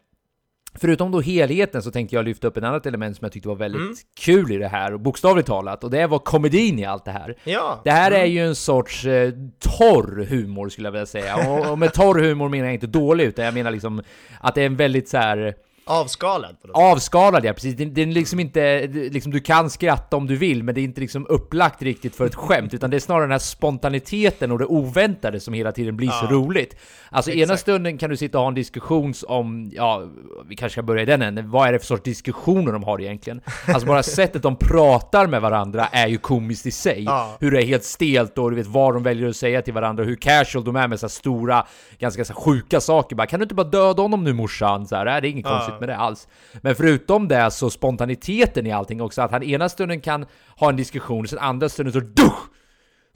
förutom 0.75 1.11
då 1.11 1.20
helheten 1.20 1.82
så 1.82 1.90
tänkte 1.90 2.16
jag 2.16 2.25
lyfta 2.25 2.49
upp 2.49 2.56
ett 2.56 2.64
annat 2.64 2.87
element 2.87 3.16
som 3.16 3.25
jag 3.25 3.32
tyckte 3.32 3.49
var 3.49 3.56
väldigt 3.56 3.99
kul 4.20 4.52
i 4.52 4.56
det 4.56 4.68
här, 4.68 4.94
och 4.94 5.00
bokstavligt 5.00 5.49
talat, 5.49 5.85
och 5.85 5.90
det 5.90 6.06
var 6.06 6.18
komedin 6.18 6.78
i 6.78 6.85
allt 6.85 7.04
det 7.04 7.11
här. 7.11 7.35
Ja. 7.44 7.80
Det 7.85 7.90
här 7.90 8.12
är 8.12 8.25
ju 8.25 8.47
en 8.47 8.54
sorts 8.54 9.06
eh, 9.06 9.32
torr 9.59 10.25
humor 10.25 10.68
skulle 10.68 10.87
jag 10.87 10.92
vilja 10.92 11.06
säga. 11.06 11.50
Och, 11.50 11.70
och 11.70 11.78
med 11.78 11.92
torr 11.92 12.20
humor 12.20 12.49
menar 12.49 12.64
jag 12.64 12.75
inte 12.75 12.87
dålig, 12.87 13.25
utan 13.25 13.44
jag 13.44 13.54
menar 13.54 13.70
liksom 13.70 14.02
att 14.40 14.54
det 14.54 14.62
är 14.62 14.66
en 14.66 14.76
väldigt 14.76 15.09
så 15.09 15.16
här 15.16 15.54
Avskalad 15.85 16.61
på 16.61 16.69
något. 16.69 16.77
Avskalad 16.77 17.45
ja, 17.45 17.53
precis. 17.53 17.75
Det, 17.77 18.03
är 18.03 18.07
liksom 18.07 18.40
inte, 18.40 18.87
liksom, 18.87 19.33
du 19.33 19.40
kan 19.40 19.71
skratta 19.71 20.16
om 20.16 20.27
du 20.27 20.37
vill, 20.37 20.62
men 20.64 20.75
det 20.75 20.81
är 20.81 20.83
inte 20.83 21.01
liksom 21.01 21.27
upplagt 21.29 21.83
riktigt 21.83 22.16
för 22.16 22.27
ett 22.27 22.35
skämt, 22.35 22.75
utan 22.75 22.90
det 22.90 22.97
är 22.97 23.01
snarare 23.01 23.25
den 23.25 23.31
här 23.31 23.38
spontaniteten 23.38 24.53
och 24.53 24.59
det 24.59 24.66
oväntade 24.66 25.40
som 25.40 25.55
hela 25.55 25.73
tiden 25.73 25.97
blir 25.97 26.11
så 26.11 26.27
roligt. 26.27 26.77
Alltså 27.11 27.31
ena 27.31 27.43
Exakt. 27.43 27.61
stunden 27.61 27.99
kan 27.99 28.11
du 28.11 28.16
sitta 28.16 28.38
och 28.38 28.43
ha 28.45 28.49
en 28.49 28.55
diskussion 28.55 29.14
om, 29.27 29.71
ja, 29.75 30.03
vi 30.49 30.57
kanske 30.57 30.75
ska 30.75 30.83
börja 30.83 31.03
i 31.03 31.07
den 31.07 31.23
änden, 31.23 31.51
vad 31.51 31.69
är 31.69 31.73
det 31.73 31.79
för 31.79 31.87
sorts 31.87 32.03
diskussioner 32.03 32.73
de 32.73 32.83
har 32.83 33.01
egentligen? 33.01 33.40
Alltså 33.69 33.87
bara 33.87 34.03
sättet 34.21 34.43
de 34.43 34.57
pratar 34.57 35.27
med 35.27 35.40
varandra 35.43 35.87
är 35.87 36.07
ju 36.09 36.19
komiskt 36.19 36.66
i 36.66 36.71
sig. 36.71 37.05
Ja. 37.05 37.37
Hur 37.40 37.51
det 37.51 37.62
är 37.62 37.66
helt 37.66 37.85
stelt 37.85 38.38
och 38.38 38.51
du 38.51 38.57
vet 38.57 38.66
vad 38.66 38.95
de 38.95 39.03
väljer 39.03 39.29
att 39.29 39.37
säga 39.37 39.62
till 39.62 39.75
varandra, 39.75 40.05
hur 40.05 40.16
casual 40.16 40.64
de 40.64 40.77
är 40.77 40.88
med 40.88 41.01
så 41.01 41.09
stora, 41.09 41.66
ganska 41.99 42.25
så 42.25 42.35
sjuka 42.35 42.81
saker. 42.81 43.16
Bara, 43.16 43.27
kan 43.27 43.40
du 43.40 43.45
inte 43.45 43.55
bara 43.55 43.66
döda 43.69 44.03
honom 44.03 44.25
nu 44.25 44.33
morsan? 44.33 44.87
Så 44.87 44.97
här, 44.97 45.05
"Nej, 45.05 45.21
det 45.21 45.29
är 45.29 45.31
inget 45.31 45.45
konstigt 45.47 45.69
med 45.80 45.88
det 45.88 45.96
alls. 45.96 46.28
Men 46.62 46.74
förutom 46.74 47.28
det 47.28 47.50
så 47.50 47.70
spontaniteten 47.70 48.66
i 48.66 48.72
allting 48.72 49.00
också, 49.00 49.22
att 49.22 49.30
han 49.30 49.42
ena 49.42 49.68
stunden 49.68 50.00
kan 50.00 50.26
ha 50.56 50.68
en 50.68 50.76
diskussion, 50.76 51.28
sen 51.28 51.38
andra 51.38 51.68
stunden 51.68 51.92
så 51.92 52.00
dusch! 52.00 52.38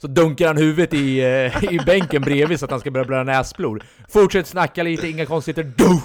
Så 0.01 0.07
dunkar 0.07 0.47
han 0.47 0.57
huvudet 0.57 0.93
i, 0.93 1.19
eh, 1.19 1.63
i 1.73 1.79
bänken 1.85 2.21
bredvid 2.21 2.59
så 2.59 2.65
att 2.65 2.71
han 2.71 2.79
ska 2.79 2.91
börja 2.91 3.05
blöda 3.05 3.23
näsblod. 3.23 3.83
Fortsätter 4.09 4.49
snacka 4.49 4.83
lite, 4.83 5.07
inga 5.07 5.25
konstigheter, 5.25 5.63
dusch! 5.63 6.03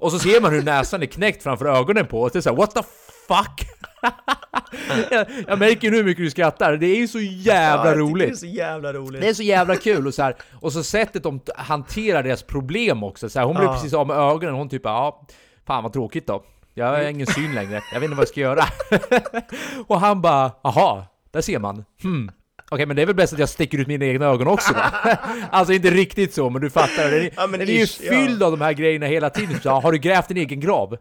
Och 0.00 0.12
så 0.12 0.18
ser 0.18 0.40
man 0.40 0.52
hur 0.52 0.62
näsan 0.62 1.02
är 1.02 1.06
knäckt 1.06 1.42
framför 1.42 1.66
ögonen 1.66 2.06
på 2.06 2.22
oss. 2.22 2.32
Det 2.32 2.38
är 2.38 2.40
såhär, 2.40 2.56
what 2.56 2.74
the 2.74 2.82
fuck? 3.28 3.68
jag, 5.10 5.26
jag 5.48 5.58
märker 5.58 5.90
nu 5.90 5.96
hur 5.96 6.04
mycket 6.04 6.24
du 6.24 6.30
skrattar, 6.30 6.76
det 6.76 6.86
är 6.86 6.96
ju 6.96 7.08
så 7.08 7.20
jävla 7.20 7.90
Ja, 7.90 7.96
roligt. 7.96 8.28
Det 8.28 8.32
är 8.34 8.36
så 8.36 8.46
jävla 8.46 8.92
roligt. 8.92 9.20
Det 9.20 9.28
är 9.28 9.34
så 9.34 9.42
jävla 9.42 9.76
kul 9.76 10.06
och 10.06 10.14
så 10.14 10.22
här, 10.22 10.34
och 10.60 10.72
så 10.72 10.82
sättet 10.82 11.22
de 11.22 11.40
hanterar 11.56 12.22
deras 12.22 12.42
problem 12.42 13.02
också. 13.02 13.28
Så 13.28 13.38
här, 13.38 13.46
hon 13.46 13.56
blev 13.56 13.66
Ja. 13.68 13.74
precis 13.74 13.94
av 13.94 14.06
med 14.06 14.16
ögonen, 14.16 14.54
hon 14.54 14.68
typ 14.68 14.82
ja, 14.84 15.26
fan 15.68 15.82
vad 15.82 15.92
tråkigt 15.92 16.26
då. 16.26 16.42
Jag 16.74 16.86
har 16.86 17.00
ingen 17.00 17.26
syn 17.26 17.54
längre, 17.54 17.82
jag 17.92 18.00
vet 18.00 18.04
inte 18.04 18.16
vad 18.16 18.22
jag 18.22 18.28
ska 18.28 18.40
göra. 18.40 18.64
och 19.86 20.00
han 20.00 20.20
bara, 20.20 20.52
aha, 20.62 21.06
där 21.30 21.40
ser 21.40 21.58
man. 21.58 21.84
Hmm. 22.02 22.30
Okej, 22.70 22.86
men 22.86 22.96
det 22.96 23.02
är 23.02 23.06
väl 23.06 23.14
bäst 23.14 23.32
att 23.32 23.38
jag 23.38 23.48
sticker 23.48 23.78
ut 23.78 23.86
mina 23.88 24.04
egna 24.04 24.26
ögon 24.26 24.48
också 24.48 24.74
då? 24.74 24.80
alltså 25.50 25.72
inte 25.72 25.90
riktigt 25.90 26.34
så, 26.34 26.50
men 26.50 26.62
du 26.62 26.70
fattar. 26.70 27.10
Den, 27.10 27.20
är- 27.22 27.30
Ja, 27.36 27.46
den 27.46 27.60
är 27.60 27.66
ju 27.66 27.82
ish, 27.82 28.00
ja. 28.02 28.12
fylld 28.12 28.42
av 28.42 28.50
de 28.50 28.60
här 28.60 28.72
grejerna 28.72 29.06
hela 29.06 29.30
tiden. 29.30 29.60
Så, 29.60 29.70
har 29.70 29.92
du 29.92 29.98
grävt 29.98 30.28
din 30.28 30.36
egen 30.36 30.60
grav? 30.60 30.96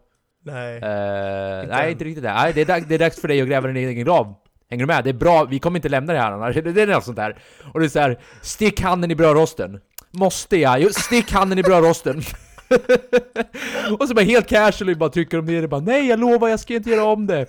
Nej. 0.45 0.75
Eh, 0.77 1.67
nej, 1.67 1.91
inte 1.91 2.03
riktigt 2.03 2.23
det. 2.23 2.33
Nej, 2.33 2.53
det, 2.53 2.61
är 2.61 2.65
dags, 2.65 2.85
det 2.87 2.95
är 2.95 2.99
dags 2.99 3.21
för 3.21 3.27
dig 3.27 3.41
att 3.41 3.47
gräva 3.47 3.67
din 3.67 3.77
egen 3.77 4.05
grav. 4.05 4.35
Hänger 4.69 4.83
du 4.83 4.87
med? 4.87 5.03
Det 5.03 5.09
är 5.09 5.13
bra, 5.13 5.43
vi 5.43 5.59
kommer 5.59 5.77
inte 5.77 5.89
lämna 5.89 6.13
det 6.13 6.19
här 6.19 6.31
annars. 6.31 6.55
Det, 6.63 6.71
det 6.71 6.81
är 6.81 6.87
något 6.87 7.03
sånt 7.03 7.17
där. 7.17 7.37
Och 7.73 7.79
det 7.79 7.85
är 7.85 7.89
så 7.89 7.99
här, 7.99 8.19
stick 8.41 8.81
handen 8.81 9.11
i 9.11 9.15
brödrosten. 9.15 9.79
Måste 10.11 10.57
jag? 10.57 10.81
Jo, 10.81 10.89
stick 10.91 11.31
handen 11.31 11.59
i 11.59 11.63
brödrosten. 11.63 12.21
och 13.99 14.07
så 14.07 14.13
bara 14.13 14.25
helt 14.25 14.47
casually 14.47 14.95
bara 14.95 15.09
trycker 15.09 15.37
de 15.37 15.45
ner 15.45 15.61
det 15.61 15.67
bara 15.67 15.81
Nej 15.81 16.07
jag 16.07 16.19
lovar 16.19 16.49
jag 16.49 16.59
ska 16.59 16.73
inte 16.73 16.89
göra 16.89 17.03
om 17.03 17.27
det. 17.27 17.45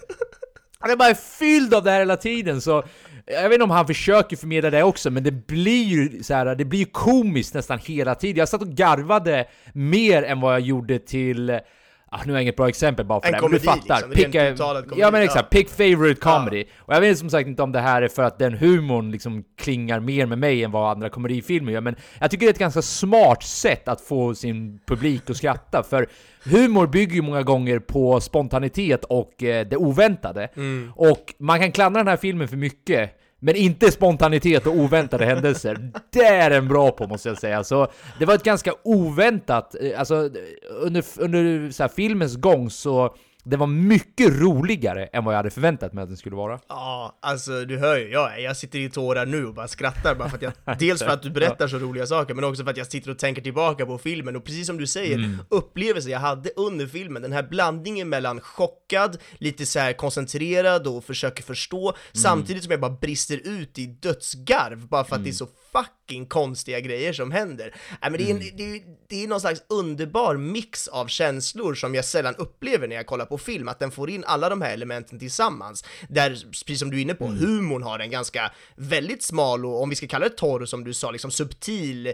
Han 0.78 0.90
är 0.90 0.96
bara 0.96 1.14
fylld 1.14 1.74
av 1.74 1.84
det 1.84 1.90
här 1.90 1.98
hela 1.98 2.16
tiden 2.16 2.60
så 2.60 2.84
jag 3.26 3.42
vet 3.42 3.52
inte 3.52 3.64
om 3.64 3.70
han 3.70 3.86
försöker 3.86 4.36
förmedla 4.36 4.70
det 4.70 4.82
också, 4.82 5.10
men 5.10 5.22
det 5.22 5.32
blir 5.46 5.84
ju 5.84 6.22
så 6.22 6.34
här, 6.34 6.54
det 6.54 6.64
blir 6.64 6.78
ju 6.78 6.86
komiskt 6.86 7.54
nästan 7.54 7.78
hela 7.78 8.14
tiden. 8.14 8.38
Jag 8.38 8.48
satt 8.48 8.62
och 8.62 8.68
garvade 8.68 9.48
mer 9.72 10.22
än 10.22 10.40
vad 10.40 10.54
jag 10.54 10.60
gjorde 10.60 10.98
till 10.98 11.60
Ah, 12.10 12.20
nu 12.24 12.32
har 12.32 12.36
jag 12.36 12.42
inget 12.42 12.56
bra 12.56 12.68
exempel 12.68 13.06
bara 13.06 13.20
för 13.20 13.28
En 13.28 13.34
det, 13.34 13.40
men 13.40 13.50
du 13.50 13.58
fattar. 13.58 13.96
liksom, 13.96 14.10
Pick 14.10 14.58
komedi, 14.58 15.00
ja 15.00 15.10
men 15.10 15.22
exakt, 15.22 15.48
ja. 15.50 15.58
pick 15.58 15.68
favorite 15.70 16.20
comedy. 16.20 16.64
Och 16.78 16.94
jag 16.94 17.00
vet 17.00 17.18
som 17.18 17.30
sagt 17.30 17.48
inte 17.48 17.62
om 17.62 17.72
det 17.72 17.80
här 17.80 18.02
är 18.02 18.08
för 18.08 18.22
att 18.22 18.38
den 18.38 18.54
humorn 18.54 19.10
liksom 19.10 19.44
klingar 19.56 20.00
mer 20.00 20.26
med 20.26 20.38
mig 20.38 20.64
än 20.64 20.70
vad 20.70 20.90
andra 20.90 21.08
komedifilmer 21.08 21.72
gör, 21.72 21.80
men 21.80 21.96
jag 22.20 22.30
tycker 22.30 22.46
det 22.46 22.50
är 22.50 22.52
ett 22.52 22.58
ganska 22.58 22.82
smart 22.82 23.42
sätt 23.42 23.88
att 23.88 24.00
få 24.00 24.34
sin 24.34 24.80
publik 24.86 25.30
att 25.30 25.36
skratta, 25.36 25.82
för 25.82 26.06
humor 26.44 26.86
bygger 26.86 27.14
ju 27.14 27.22
många 27.22 27.42
gånger 27.42 27.78
på 27.78 28.20
spontanitet 28.20 29.04
och 29.04 29.42
eh, 29.42 29.66
det 29.66 29.76
oväntade. 29.76 30.48
Mm. 30.56 30.92
Och 30.96 31.34
man 31.38 31.60
kan 31.60 31.72
klandra 31.72 32.00
den 32.00 32.08
här 32.08 32.16
filmen 32.16 32.48
för 32.48 32.56
mycket, 32.56 33.10
men 33.40 33.56
inte 33.56 33.90
spontanitet 33.90 34.66
och 34.66 34.74
oväntade 34.74 35.24
händelser. 35.24 35.90
Det 36.10 36.24
är 36.24 36.50
den 36.50 36.68
bra 36.68 36.90
på 36.90 37.06
måste 37.06 37.28
jag 37.28 37.38
säga. 37.38 37.64
Så 37.64 37.88
det 38.18 38.24
var 38.24 38.34
ett 38.34 38.42
ganska 38.42 38.72
oväntat, 38.82 39.74
eh, 39.80 40.00
alltså 40.00 40.30
under, 40.70 41.04
under 41.18 41.70
så 41.70 41.82
här, 41.82 41.88
filmens 41.88 42.36
gång 42.36 42.70
så 42.70 43.14
den 43.44 43.58
var 43.58 43.66
mycket 43.66 44.28
roligare 44.40 45.06
än 45.06 45.24
vad 45.24 45.34
jag 45.34 45.36
hade 45.38 45.50
förväntat 45.50 45.92
mig 45.92 46.02
att 46.02 46.08
den 46.08 46.16
skulle 46.16 46.36
vara. 46.36 46.60
Ja, 46.68 47.18
alltså 47.22 47.64
du 47.64 47.78
hör 47.78 47.96
ju, 47.98 48.10
jag, 48.10 48.40
jag 48.42 48.56
sitter 48.56 48.78
i 48.78 48.90
tårar 48.90 49.26
nu 49.26 49.46
och 49.46 49.54
bara 49.54 49.68
skrattar 49.68 50.14
bara 50.14 50.28
för 50.28 50.36
att 50.36 50.42
jag, 50.42 50.52
dels 50.78 51.02
för 51.02 51.10
att 51.10 51.22
du 51.22 51.30
berättar 51.30 51.68
så 51.68 51.78
roliga 51.78 52.06
saker, 52.06 52.34
men 52.34 52.44
också 52.44 52.64
för 52.64 52.70
att 52.70 52.76
jag 52.76 52.86
sitter 52.86 53.10
och 53.10 53.18
tänker 53.18 53.42
tillbaka 53.42 53.86
på 53.86 53.98
filmen 53.98 54.36
och 54.36 54.44
precis 54.44 54.66
som 54.66 54.78
du 54.78 54.86
säger, 54.86 55.14
Mm. 55.18 55.36
upplevelsen 55.48 56.12
jag 56.12 56.18
hade 56.20 56.50
under 56.56 56.86
filmen, 56.86 57.22
den 57.22 57.32
här 57.32 57.42
blandningen 57.42 58.08
mellan 58.08 58.40
chockad, 58.40 59.16
lite 59.38 59.66
så 59.66 59.78
här 59.78 59.92
koncentrerad 59.92 60.86
och 60.86 61.04
försöker 61.04 61.42
förstå, 61.42 61.88
Mm. 61.88 61.94
samtidigt 62.12 62.62
som 62.64 62.70
jag 62.70 62.80
bara 62.80 62.90
brister 63.00 63.40
ut 63.44 63.78
i 63.78 63.86
dödsgarv 63.86 64.88
bara 64.88 65.04
för 65.04 65.16
att 65.16 65.24
det 65.24 65.28
är 65.30 65.32
Mm. 65.32 65.34
så 65.34 65.48
fucking 65.84 66.26
konstiga 66.26 66.80
grejer 66.80 67.12
som 67.12 67.30
händer. 67.30 67.74
Nej, 68.02 68.10
men 68.10 68.12
det, 68.12 68.24
är 68.24 68.30
Mm. 68.30 68.42
en, 68.50 68.56
det, 68.56 68.62
är, 68.76 68.80
det 69.08 69.24
är 69.24 69.28
någon 69.28 69.40
slags 69.40 69.62
underbar 69.68 70.36
mix 70.36 70.88
av 70.88 71.06
känslor 71.06 71.74
som 71.74 71.94
jag 71.94 72.04
sällan 72.04 72.34
upplever 72.38 72.88
när 72.88 72.96
jag 72.96 73.06
kollar 73.06 73.24
på 73.26 73.38
film, 73.38 73.68
att 73.68 73.78
den 73.78 73.90
får 73.90 74.10
in 74.10 74.24
alla 74.26 74.48
de 74.48 74.62
här 74.62 74.72
elementen 74.72 75.18
tillsammans. 75.18 75.84
Där, 76.08 76.30
precis 76.50 76.78
som 76.78 76.90
du 76.90 76.96
är 76.98 77.02
inne 77.02 77.14
på, 77.14 77.24
Mm. 77.26 77.38
humorn 77.38 77.82
har 77.82 77.98
en 77.98 78.10
ganska 78.10 78.52
väldigt 78.76 79.22
smal 79.22 79.66
och 79.66 79.82
om 79.82 79.90
vi 79.90 79.96
ska 79.96 80.06
kalla 80.06 80.28
det 80.28 80.36
torr 80.36 80.64
som 80.66 80.84
du 80.84 80.94
sa, 80.94 81.10
liksom 81.10 81.30
subtil 81.30 82.06
eh, 82.06 82.12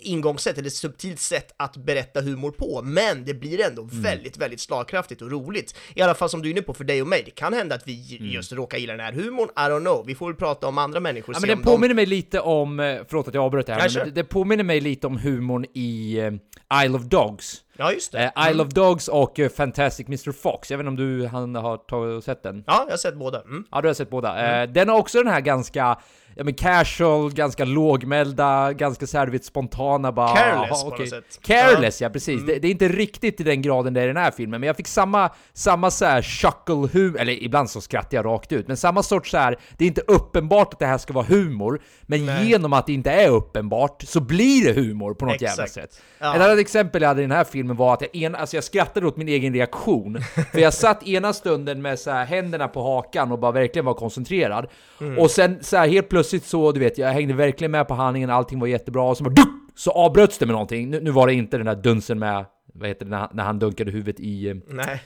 ingångssätt, 0.00 0.58
eller 0.58 0.70
subtilt 0.70 1.20
sätt 1.20 1.54
att 1.56 1.76
berätta 1.76 2.20
humor 2.20 2.50
på, 2.50 2.80
men 2.84 3.24
det 3.24 3.34
blir 3.34 3.60
ändå 3.60 3.82
Mm. 3.82 4.02
väldigt, 4.02 4.36
väldigt 4.36 4.60
slagkraftigt 4.60 5.22
och 5.22 5.30
roligt. 5.30 5.74
I 5.94 6.02
alla 6.02 6.14
fall 6.14 6.28
som 6.30 6.42
du 6.42 6.48
är 6.48 6.50
inne 6.50 6.62
på 6.62 6.74
för 6.74 6.84
dig 6.84 7.02
och 7.02 7.08
mig, 7.08 7.22
det 7.24 7.30
kan 7.30 7.52
hända 7.52 7.74
att 7.74 7.88
vi 7.88 8.16
Mm. 8.20 8.30
just 8.32 8.52
råkar 8.52 8.78
gilla 8.78 8.92
den 8.92 9.04
här 9.06 9.12
humorn, 9.12 9.48
I 9.56 9.60
don't 9.60 9.80
know, 9.80 10.06
vi 10.06 10.14
får 10.14 10.26
väl 10.26 10.36
prata 10.36 10.66
om 10.66 10.78
andra 10.78 11.00
människor, 11.00 11.34
Ja, 11.34 11.40
men 11.40 11.48
den 11.48 11.62
påminner 11.62 11.94
mig 11.94 12.06
lite 12.06 12.40
om, 12.42 12.80
eh, 12.80 13.00
förlåt 13.08 13.28
att 13.28 13.34
jag 13.34 13.44
avbröt 13.44 13.66
det 13.66 13.74
här, 13.74 13.80
Ja, 13.80 13.90
men 13.94 14.04
det, 14.04 14.14
det 14.14 14.24
påminner 14.24 14.64
mig 14.64 14.80
lite 14.80 15.06
om 15.06 15.18
humorn 15.18 15.64
i 15.74 16.18
eh, 16.18 16.84
Isle 16.84 16.96
of 16.96 17.02
Dogs. 17.02 17.62
Ja, 17.76 17.92
just 17.92 18.12
det. 18.12 18.32
Eh, 18.36 18.50
Isle 18.50 18.62
of 18.62 18.68
Dogs 18.68 19.08
och 19.08 19.40
Fantastic 19.56 20.06
Mr 20.06 20.32
Fox, 20.32 20.70
jag 20.70 20.78
vet 20.78 20.86
inte 20.86 21.02
om 21.02 21.08
du 21.08 21.26
han 21.26 21.54
har 21.54 22.20
sett 22.20 22.42
den? 22.42 22.64
Ja, 22.66 22.82
jag 22.86 22.92
har 22.92 22.96
sett 22.96 23.16
båda. 23.16 23.40
Mm. 23.40 23.64
Ja, 23.70 23.80
du 23.80 23.88
har 23.88 23.94
sett 23.94 24.10
båda. 24.10 24.62
Eh, 24.62 24.68
den 24.70 24.88
har 24.88 24.98
också 24.98 25.18
den 25.18 25.32
här 25.32 25.40
ganska, 25.40 25.98
ja 26.34 26.44
men 26.44 26.54
casual, 26.54 27.32
ganska 27.32 27.64
lågmälda, 27.64 28.72
ganska 28.72 29.06
så 29.06 29.18
här, 29.18 29.26
du 29.26 29.32
vet, 29.32 29.44
spontana 29.44 30.12
bara... 30.12 30.36
Careless 30.36 30.82
aha, 30.84 30.90
på 30.90 30.96
något 30.96 31.08
sätt. 31.08 31.40
Careless, 31.42 32.00
ja, 32.00 32.10
precis. 32.10 32.46
Det, 32.46 32.58
det 32.58 32.68
är 32.68 32.72
inte 32.72 32.88
riktigt 32.88 33.40
i 33.40 33.44
den 33.44 33.62
graden 33.62 33.94
det 33.94 34.00
är 34.00 34.04
i 34.04 34.06
den 34.06 34.16
här 34.16 34.30
filmen, 34.30 34.60
men 34.60 34.66
jag 34.66 34.76
fick 34.76 34.88
samma, 34.88 35.30
samma 35.52 35.90
så 35.90 36.04
här 36.04 36.22
chuckle 36.22 36.88
humor, 36.92 37.20
eller 37.20 37.42
ibland 37.42 37.70
så 37.70 37.80
skrattar 37.80 38.16
jag 38.16 38.26
rakt 38.26 38.52
ut, 38.52 38.68
men 38.68 38.76
samma 38.76 39.02
sorts 39.02 39.30
så 39.30 39.36
här, 39.36 39.58
det 39.76 39.84
är 39.84 39.88
inte 39.88 40.02
uppenbart 40.06 40.72
att 40.72 40.78
det 40.78 40.86
här 40.86 40.98
ska 40.98 41.12
vara 41.12 41.24
humor, 41.24 41.80
men 42.02 42.26
Nej. 42.26 42.48
genom 42.48 42.72
att 42.72 42.86
det 42.86 42.92
inte 42.92 43.10
är 43.10 43.28
uppenbart 43.28 44.02
så 44.02 44.20
blir 44.20 44.64
det 44.64 44.80
humor 44.80 45.14
på 45.14 45.24
något 45.24 45.40
jävla 45.40 45.64
Exakt. 45.64 45.92
sätt. 45.92 46.02
Ja. 46.18 46.36
Ett 46.36 46.42
annat 46.42 46.58
exempel 46.58 47.02
jag 47.02 47.08
hade 47.08 47.20
i 47.20 47.24
den 47.24 47.36
här 47.36 47.44
filmen 47.44 47.76
var 47.76 47.94
att 47.94 48.02
jag, 48.02 48.22
en, 48.22 48.34
alltså 48.34 48.56
jag 48.56 48.64
skrattade 48.64 49.06
åt 49.06 49.16
min 49.16 49.28
egen 49.28 49.54
reaktion. 49.54 50.18
För 50.52 50.58
jag 50.58 50.74
satt 50.74 51.06
ena 51.08 51.32
stunden 51.32 51.82
med 51.82 51.98
så 51.98 52.10
här 52.10 52.24
händerna 52.24 52.68
på 52.68 52.82
hakan 52.82 53.32
och 53.32 53.38
bara 53.38 53.52
verkligen 53.52 53.86
var 53.86 53.94
koncentrerad. 53.94 54.66
Mm. 55.00 55.18
Och 55.18 55.30
sen 55.30 55.58
så 55.60 55.76
här 55.76 55.88
helt 55.88 56.08
plötsligt 56.08 56.21
så, 56.22 56.72
du 56.72 56.80
vet, 56.80 56.98
jag 56.98 57.08
hängde 57.12 57.34
verkligen 57.34 57.70
med 57.70 57.88
på 57.88 57.94
handlingen, 57.94 58.30
allting 58.30 58.60
var 58.60 58.66
jättebra, 58.66 59.02
och 59.02 59.16
så 59.16 59.24
bara 59.24 59.30
duck, 59.34 59.48
så 59.76 59.90
avbröts 59.90 60.38
det 60.38 60.46
med 60.46 60.52
någonting. 60.52 60.90
Nu, 60.90 61.00
nu 61.00 61.10
var 61.10 61.26
det 61.26 61.34
inte 61.34 61.56
den 61.56 61.66
där 61.66 61.74
dunsen 61.76 62.18
med, 62.18 62.44
vad 62.74 62.88
heter 62.88 63.04
det, 63.04 63.10
när, 63.10 63.18
han- 63.18 63.28
när 63.32 63.44
han 63.44 63.58
dunkade 63.58 63.90
huvudet 63.90 64.20
i... 64.20 64.62
Nej. 64.68 65.02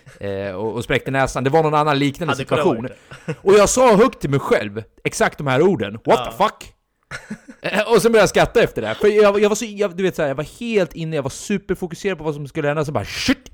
Eh, 0.48 0.54
och, 0.54 0.72
och 0.74 0.84
spräckte 0.84 1.10
näsan. 1.10 1.44
Det 1.44 1.50
var 1.50 1.62
någon 1.62 1.74
annan 1.74 1.98
liknande 1.98 2.34
kunnat 2.34 2.48
situation. 2.48 2.88
Och 3.42 3.54
jag 3.54 3.68
sa 3.68 3.96
högt 3.96 4.20
till 4.20 4.30
mig 4.30 4.40
själv, 4.40 4.82
exakt 5.04 5.38
de 5.38 5.46
här 5.46 5.62
orden. 5.62 5.98
What 6.04 6.30
the 6.30 6.36
fuck? 6.44 6.72
Eh, 7.62 7.92
och 7.92 8.02
sen 8.02 8.12
började 8.12 8.22
jag 8.22 8.28
skratta 8.28 8.62
efter 8.62 8.82
det. 8.82 8.94
För 8.94 9.08
jag, 9.08 9.40
jag 9.40 9.48
var 9.48 9.56
så, 9.56 9.64
jag, 9.64 9.96
du 9.96 10.02
vet 10.02 10.16
så 10.16 10.22
här, 10.22 10.28
jag 10.28 10.34
var 10.34 10.60
helt 10.60 10.94
inne, 10.94 11.16
jag 11.16 11.22
var 11.22 11.30
superfokuserad 11.30 12.18
på 12.18 12.24
vad 12.24 12.34
som 12.34 12.48
skulle 12.48 12.68
hända, 12.68 12.84
så 12.84 12.92
bara 12.92 13.04
shit! 13.04 13.50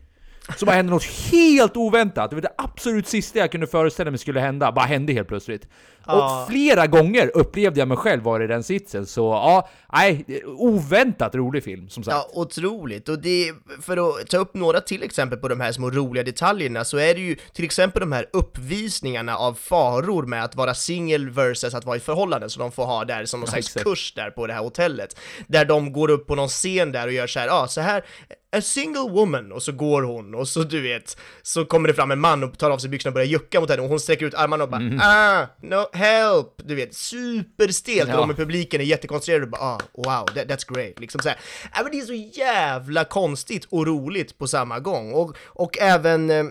Så 0.57 0.66
bara 0.66 0.77
hände 0.77 0.92
något 0.92 1.05
helt 1.05 1.77
oväntat. 1.77 2.31
Det 2.31 2.37
var 2.37 2.40
det 2.42 2.53
absolut 2.59 3.07
sista 3.09 3.38
jag 3.38 3.51
kunde 3.53 3.66
föreställa 3.66 4.11
mig 4.11 4.18
skulle 4.18 4.40
hända, 4.40 4.72
bara 4.72 4.85
hände 4.85 5.12
helt 5.12 5.29
plötsligt. 5.29 5.68
Ja. 6.06 6.42
Och 6.42 6.50
flera 6.52 6.86
gånger 6.86 7.30
upplevde 7.34 7.78
jag 7.80 7.88
mig 7.88 7.96
själv 7.96 8.22
vara 8.22 8.44
i 8.44 8.46
den 8.46 8.62
sitsen, 8.62 9.06
så 9.06 9.20
ja, 9.22 9.68
nej, 9.92 10.24
oväntat 10.46 11.34
rolig 11.34 11.64
film 11.64 11.88
som 11.88 12.02
sagt. 12.04 12.16
Ja, 12.16 12.40
otroligt. 12.40 13.08
Och 13.08 13.18
det, 13.18 13.52
för 13.82 13.96
att 14.20 14.26
ta 14.26 14.36
upp 14.36 14.54
några 14.54 14.80
till 14.80 15.02
exempel 15.02 15.38
på 15.38 15.48
de 15.48 15.60
här 15.60 15.72
små 15.72 15.90
roliga 15.90 16.24
detaljerna 16.24 16.84
så 16.84 16.96
är 16.98 17.14
det 17.14 17.20
ju 17.20 17.36
till 17.52 17.64
exempel 17.64 18.00
de 18.00 18.12
här 18.12 18.26
uppvisningarna 18.32 19.36
av 19.36 19.54
faror 19.54 20.22
med 20.26 20.44
att 20.44 20.56
vara 20.56 20.74
singel 20.74 21.30
versus 21.30 21.74
att 21.74 21.84
vara 21.84 21.96
i 21.96 22.00
förhållande 22.00 22.50
som 22.50 22.60
de 22.60 22.72
får 22.72 22.84
ha 22.84 23.04
där 23.04 23.24
som 23.24 23.40
någon 23.40 23.48
Ja, 23.56 23.62
slags 23.62 23.84
kurs 23.84 24.12
där 24.16 24.30
på 24.30 24.46
det 24.46 24.52
här 24.52 24.62
hotellet. 24.62 25.16
Där 25.46 25.64
de 25.64 25.92
går 25.92 26.10
upp 26.10 26.26
på 26.26 26.34
någon 26.34 26.48
scen 26.48 26.92
där 26.92 27.06
och 27.06 27.12
gör 27.12 27.26
så 27.26 27.38
här, 27.40 27.46
ja 27.46 27.62
ah, 27.62 27.68
så 27.68 27.80
här, 27.80 28.04
a 28.56 28.60
single 28.60 29.10
woman, 29.10 29.52
och 29.52 29.62
så 29.62 29.72
går 29.72 30.02
hon, 30.02 30.34
och 30.34 30.48
så 30.48 30.62
du 30.62 30.80
vet, 30.82 31.16
så 31.42 31.64
kommer 31.64 31.88
det 31.88 31.94
fram 31.94 32.10
en 32.10 32.20
man 32.20 32.44
och 32.44 32.58
tar 32.58 32.70
av 32.70 32.78
sig 32.78 32.90
byxorna 32.90 33.10
och 33.10 33.14
börjar 33.14 33.26
jucka 33.26 33.60
mot 33.60 33.70
henne, 33.70 33.82
och 33.82 33.88
hon 33.88 34.00
sträcker 34.00 34.26
ut 34.26 34.34
armarna 34.34 34.64
och 34.64 34.70
bara 34.70 34.80
Mhm. 34.80 35.00
ah, 35.02 35.46
no 35.62 35.84
help, 35.92 36.55
du 36.64 36.74
vet, 36.74 36.94
superstelt, 36.94 38.09
Ja. 38.09 38.14
och 38.20 38.28
de 38.28 38.31
i 38.31 38.35
publiken 38.35 38.81
är 38.81 38.85
jättekoncentrerade 38.85 39.44
och 39.44 39.50
bara 39.50 39.62
ah, 39.62 39.81
wow, 39.94 40.26
that, 40.26 40.46
that's 40.48 40.74
great, 40.74 41.00
liksom 41.00 41.20
så 41.20 41.28
här. 41.28 41.38
Ja, 41.74 41.83
men 41.83 41.92
det 41.92 41.98
är 41.98 42.07
så 42.07 42.38
jävla 42.40 43.05
konstigt 43.05 43.64
och 43.70 43.87
roligt 43.87 44.38
på 44.38 44.46
samma 44.48 44.81
gång, 44.81 45.12
och, 45.12 45.37
och 45.44 45.78
även 45.78 46.31
eh, 46.31 46.44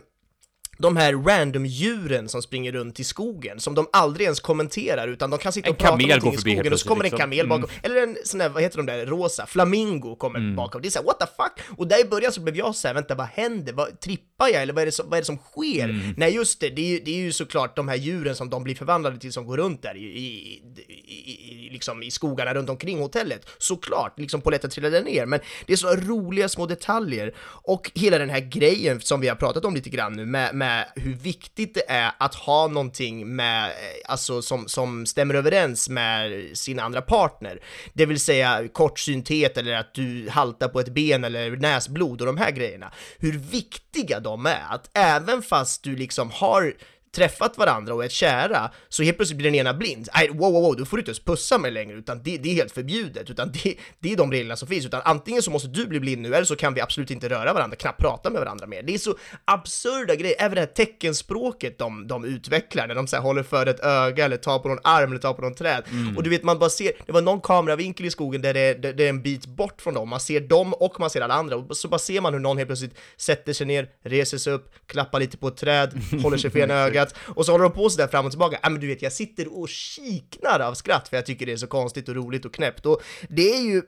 de 0.81 0.97
här 0.97 1.13
random-djuren 1.13 2.29
som 2.29 2.41
springer 2.41 2.71
runt 2.71 2.99
i 2.99 3.03
skogen, 3.03 3.59
som 3.59 3.75
de 3.75 3.87
aldrig 3.93 4.25
ens 4.25 4.39
kommenterar, 4.39 5.07
utan 5.07 5.29
de 5.29 5.39
kan 5.39 5.53
sitta 5.53 5.67
En 5.67 5.73
och 5.73 5.79
prata 5.79 5.93
om 5.93 6.01
någonting 6.01 6.33
i 6.33 6.37
skogen, 6.37 6.73
och 6.73 6.79
så 6.79 6.87
kommer 6.89 7.03
det 7.03 7.09
en 7.09 7.17
kamel 7.17 7.37
liksom. 7.37 7.61
bakom, 7.61 7.69
eller 7.83 8.03
en 8.03 8.17
sån 8.25 8.37
där, 8.39 8.49
vad 8.49 8.63
heter 8.63 8.77
de 8.77 8.85
där, 8.85 9.05
rosa, 9.05 9.45
flamingo 9.45 10.15
kommer 10.15 10.39
Mm. 10.39 10.55
bakom. 10.55 10.81
Det 10.81 10.87
är 10.87 10.89
såhär, 10.89 11.05
what 11.05 11.19
the 11.19 11.25
fuck? 11.25 11.77
Och 11.77 11.87
där 11.87 12.01
i 12.01 12.05
början 12.05 12.31
så 12.31 12.41
blev 12.41 12.55
jag 12.57 12.75
såhär, 12.75 12.95
vänta 12.95 13.15
vad 13.15 13.27
händer? 13.27 13.73
Vad, 13.73 13.99
trippar 13.99 14.47
jag? 14.47 14.61
Eller 14.61 14.73
vad 14.73 14.81
är 14.81 14.85
det 14.85 14.91
som, 14.91 15.09
vad 15.09 15.17
är 15.17 15.21
det 15.21 15.25
som 15.25 15.37
sker? 15.37 15.83
Mm. 15.83 16.13
Nej 16.17 16.35
just 16.35 16.59
det, 16.59 16.69
det 16.69 16.81
är, 16.81 16.89
ju, 16.89 16.99
det 16.99 17.11
är 17.11 17.15
ju 17.19 17.31
såklart 17.31 17.75
de 17.75 17.87
här 17.87 17.95
djuren 17.95 18.35
som 18.35 18.49
de 18.49 18.63
blir 18.63 18.75
förvandlade 18.75 19.17
till 19.19 19.33
som 19.33 19.45
går 19.45 19.57
runt 19.57 19.81
där 19.81 19.95
i, 19.97 20.03
i, 20.03 20.61
i, 20.87 21.67
i, 21.67 21.69
liksom 21.71 22.03
i 22.03 22.11
skogarna 22.11 22.53
runt 22.53 22.69
omkring 22.69 22.99
hotellet. 22.99 23.45
Såklart, 23.57 24.19
liksom 24.19 24.41
polletten 24.41 24.69
trillade 24.69 25.01
ner, 25.01 25.25
men 25.25 25.39
det 25.65 25.73
är 25.73 25.77
så 25.77 25.95
roliga 25.95 26.49
små 26.49 26.65
detaljer. 26.65 27.33
Och 27.41 27.91
hela 27.95 28.17
den 28.17 28.29
här 28.29 28.39
grejen 28.39 29.01
som 29.01 29.21
vi 29.21 29.27
har 29.27 29.35
pratat 29.35 29.65
om 29.65 29.75
lite 29.75 29.89
grann 29.89 30.13
nu 30.13 30.25
med, 30.25 30.55
med 30.55 30.70
hur 30.95 31.13
viktigt 31.13 31.73
det 31.73 31.89
är 31.89 32.11
att 32.17 32.35
ha 32.35 32.67
någonting 32.67 33.35
med, 33.35 33.65
eh, 33.65 33.71
alltså 34.05 34.41
som, 34.41 34.67
som 34.67 35.05
stämmer 35.05 35.33
överens 35.33 35.89
med 35.89 36.47
sin 36.57 36.79
andra 36.79 37.01
partner. 37.01 37.59
Det 37.93 38.05
vill 38.05 38.19
säga 38.19 38.67
kortsynthet 38.73 39.57
eller 39.57 39.73
att 39.73 39.93
du 39.93 40.29
haltar 40.29 40.67
på 40.67 40.79
ett 40.79 40.93
ben 40.93 41.23
eller 41.23 41.51
näsblod 41.51 42.21
och 42.21 42.27
de 42.27 42.37
här 42.37 42.51
grejerna. 42.51 42.91
Hur 43.19 43.37
viktiga 43.37 44.19
de 44.19 44.45
är, 44.45 44.63
att 44.69 44.89
även 44.93 45.41
fast 45.41 45.83
du 45.83 45.95
liksom 45.95 46.31
har 46.31 46.73
träffat 47.15 47.57
varandra 47.57 47.93
och 47.93 48.05
är 48.05 48.09
kära, 48.09 48.71
så 48.89 49.03
helt 49.03 49.17
plötsligt 49.17 49.37
blir 49.37 49.51
den 49.51 49.55
ena 49.59 49.73
blind. 49.73 50.07
Nej, 50.15 50.29
wow, 50.29 50.53
wow, 50.53 50.61
wow, 50.61 50.75
du 50.75 50.85
får 50.85 50.99
inte 50.99 51.09
ens 51.09 51.19
pussa 51.19 51.57
mig 51.57 51.71
längre, 51.71 51.97
utan 51.97 52.23
det, 52.23 52.37
det 52.37 52.49
är 52.49 52.53
helt 52.53 52.71
förbjudet, 52.71 53.29
utan 53.29 53.51
det, 53.51 53.75
det 53.99 54.11
är 54.13 54.17
de 54.17 54.31
reglerna 54.31 54.55
som 54.55 54.67
finns, 54.67 54.85
utan 54.85 55.01
antingen 55.05 55.41
så 55.41 55.51
måste 55.51 55.67
du 55.67 55.87
bli 55.87 55.99
blind 55.99 56.21
nu, 56.21 56.35
eller 56.35 56.45
så 56.45 56.55
kan 56.55 56.73
vi 56.73 56.81
absolut 56.81 57.11
inte 57.11 57.29
röra 57.29 57.53
varandra, 57.53 57.75
knappt 57.77 57.99
prata 58.01 58.29
med 58.29 58.39
varandra 58.41 58.67
mer. 58.67 58.83
Det 58.83 58.93
är 58.93 58.97
så 58.97 59.15
absurda 59.45 60.15
grejer, 60.15 60.35
även 60.39 60.55
det 60.55 60.61
här 60.61 60.67
teckenspråket 60.67 61.77
de, 61.77 62.07
de 62.07 62.25
utvecklar, 62.25 62.87
när 62.87 62.95
de 62.95 63.07
så 63.07 63.15
här 63.15 63.23
håller 63.23 63.43
för 63.43 63.65
ett 63.65 63.79
öga, 63.79 64.25
eller 64.25 64.37
tar 64.37 64.59
på 64.59 64.67
någon 64.67 64.79
arm, 64.83 65.09
eller 65.11 65.21
tar 65.21 65.33
på 65.33 65.41
någon 65.41 65.55
träd. 65.55 65.83
Och 66.17 66.23
du 66.23 66.29
vet, 66.29 66.43
man 66.43 66.59
bara 66.59 66.69
ser, 66.69 66.91
det 67.05 67.11
var 67.11 67.21
någon 67.21 67.41
kameravinkel 67.41 68.05
i 68.05 68.09
skogen 68.11 68.41
där 68.41 68.53
det, 68.53 68.59
är- 68.59 68.75
där 68.75 68.93
det 68.93 69.05
är 69.05 69.09
en 69.09 69.21
bit 69.21 69.45
bort 69.45 69.81
från 69.81 69.93
dem, 69.93 70.09
man 70.09 70.19
ser 70.19 70.39
dem 70.39 70.73
och 70.73 70.99
man 70.99 71.09
ser 71.09 71.21
alla 71.21 71.33
andra, 71.33 71.55
och 71.55 71.77
så 71.77 71.87
bara 71.87 71.99
ser 71.99 72.21
man 72.21 72.33
hur 72.33 72.39
någon 72.39 72.57
helt 72.57 72.69
plötsligt 72.69 72.95
sätter 73.17 73.53
sig 73.53 73.67
ner, 73.67 73.87
reser 74.03 74.37
sig 74.37 74.53
upp, 74.53 74.73
klappar 74.87 75.19
lite 75.19 75.37
på 75.37 75.47
ett 75.47 75.57
träd, 75.57 76.01
håller 76.23 76.37
sig 76.37 76.49
för 76.51 76.59
ena 76.59 76.73
ögat, 76.73 77.00
och 77.17 77.45
så 77.45 77.51
håller 77.51 77.63
de 77.63 77.73
på 77.73 77.89
sig 77.89 77.97
där 77.97 78.07
fram 78.07 78.25
och 78.25 78.31
tillbaka. 78.31 78.59
Ja 78.63 78.69
men 78.69 78.81
du 78.81 78.87
vet, 78.87 79.01
jag 79.01 79.13
sitter 79.13 79.59
och 79.59 79.69
kiknar 79.69 80.59
av 80.59 80.73
skratt 80.73 81.07
för 81.07 81.17
jag 81.17 81.25
tycker 81.25 81.45
det 81.45 81.51
är 81.51 81.57
så 81.57 81.67
konstigt 81.67 82.09
och 82.09 82.15
roligt 82.15 82.45
och 82.45 82.53
knäppt. 82.53 82.85
Och 82.85 83.01
det 83.29 83.53
är 83.53 83.61
ju 83.61 83.81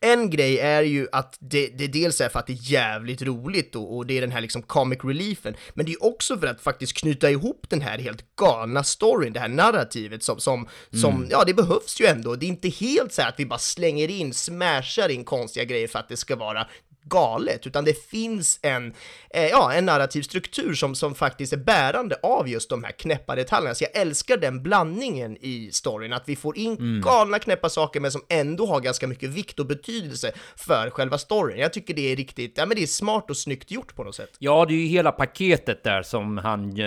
en 0.00 0.30
grej 0.30 0.58
är 0.58 0.82
ju 0.82 1.08
att 1.12 1.36
det, 1.40 1.66
det 1.66 1.86
dels 1.86 2.20
är 2.20 2.28
för 2.28 2.38
att 2.38 2.46
det 2.46 2.52
är 2.52 2.72
jävligt 2.72 3.22
roligt 3.22 3.76
och, 3.76 3.96
och 3.96 4.06
det 4.06 4.16
är 4.16 4.20
den 4.20 4.30
här 4.30 4.40
liksom 4.40 4.62
comic 4.62 4.98
reliefen, 5.04 5.54
men 5.74 5.86
det 5.86 5.92
är 5.92 6.04
också 6.04 6.38
för 6.38 6.46
att 6.46 6.60
faktiskt 6.60 6.92
knyta 6.92 7.30
ihop 7.30 7.66
den 7.68 7.80
här 7.80 7.98
helt 7.98 8.36
galna 8.36 8.84
storyn, 8.84 9.32
det 9.32 9.40
här 9.40 9.48
narrativet 9.48 10.22
som, 10.22 10.40
som, 10.40 10.68
som 10.92 11.26
ja 11.30 11.44
det 11.46 11.54
behövs 11.54 12.00
ju 12.00 12.06
ändå. 12.06 12.36
Det 12.36 12.46
är 12.46 12.48
inte 12.48 12.68
helt 12.68 13.12
så 13.12 13.22
här 13.22 13.28
att 13.28 13.40
vi 13.40 13.46
bara 13.46 13.58
slänger 13.58 14.08
in, 14.08 14.34
smashar 14.34 15.08
in 15.08 15.24
konstiga 15.24 15.64
grejer 15.64 15.88
för 15.88 15.98
att 15.98 16.08
det 16.08 16.16
ska 16.16 16.36
vara 16.36 16.66
galet, 17.04 17.66
utan 17.66 17.84
det 17.84 18.06
finns 18.10 18.58
en, 18.62 18.94
eh, 19.30 19.46
ja, 19.46 19.72
en 19.72 19.86
narrativ 19.86 20.22
struktur 20.22 20.74
som, 20.74 20.94
som 20.94 21.14
faktiskt 21.14 21.52
är 21.52 21.56
bärande 21.56 22.16
av 22.22 22.48
just 22.48 22.70
de 22.70 22.84
här 22.84 22.92
knäppa 22.92 23.34
detaljerna. 23.34 23.74
Så 23.74 23.84
jag 23.84 23.96
älskar 24.02 24.36
den 24.36 24.62
blandningen 24.62 25.36
i 25.40 25.70
storyn, 25.72 26.12
att 26.12 26.22
vi 26.28 26.36
får 26.36 26.58
in 26.58 27.02
galna 27.04 27.38
knäppa 27.38 27.68
saker 27.68 28.00
men 28.00 28.12
som 28.12 28.22
ändå 28.28 28.66
har 28.66 28.80
ganska 28.80 29.06
mycket 29.06 29.30
vikt 29.30 29.58
och 29.60 29.66
betydelse 29.66 30.32
för 30.56 30.90
själva 30.90 31.18
storyn. 31.18 31.58
Jag 31.58 31.72
tycker 31.72 31.94
det 31.94 32.12
är 32.12 32.16
riktigt, 32.16 32.52
ja 32.58 32.66
men 32.66 32.76
det 32.76 32.82
är 32.82 32.86
smart 32.86 33.30
och 33.30 33.36
snyggt 33.36 33.70
gjort 33.70 33.94
på 33.94 34.04
något 34.04 34.14
sätt. 34.14 34.30
Ja, 34.38 34.64
det 34.68 34.74
är 34.74 34.78
ju 34.78 34.86
hela 34.86 35.12
paketet 35.12 35.84
där 35.84 36.02
som 36.02 36.38
han... 36.38 36.70
Eh, 36.80 36.86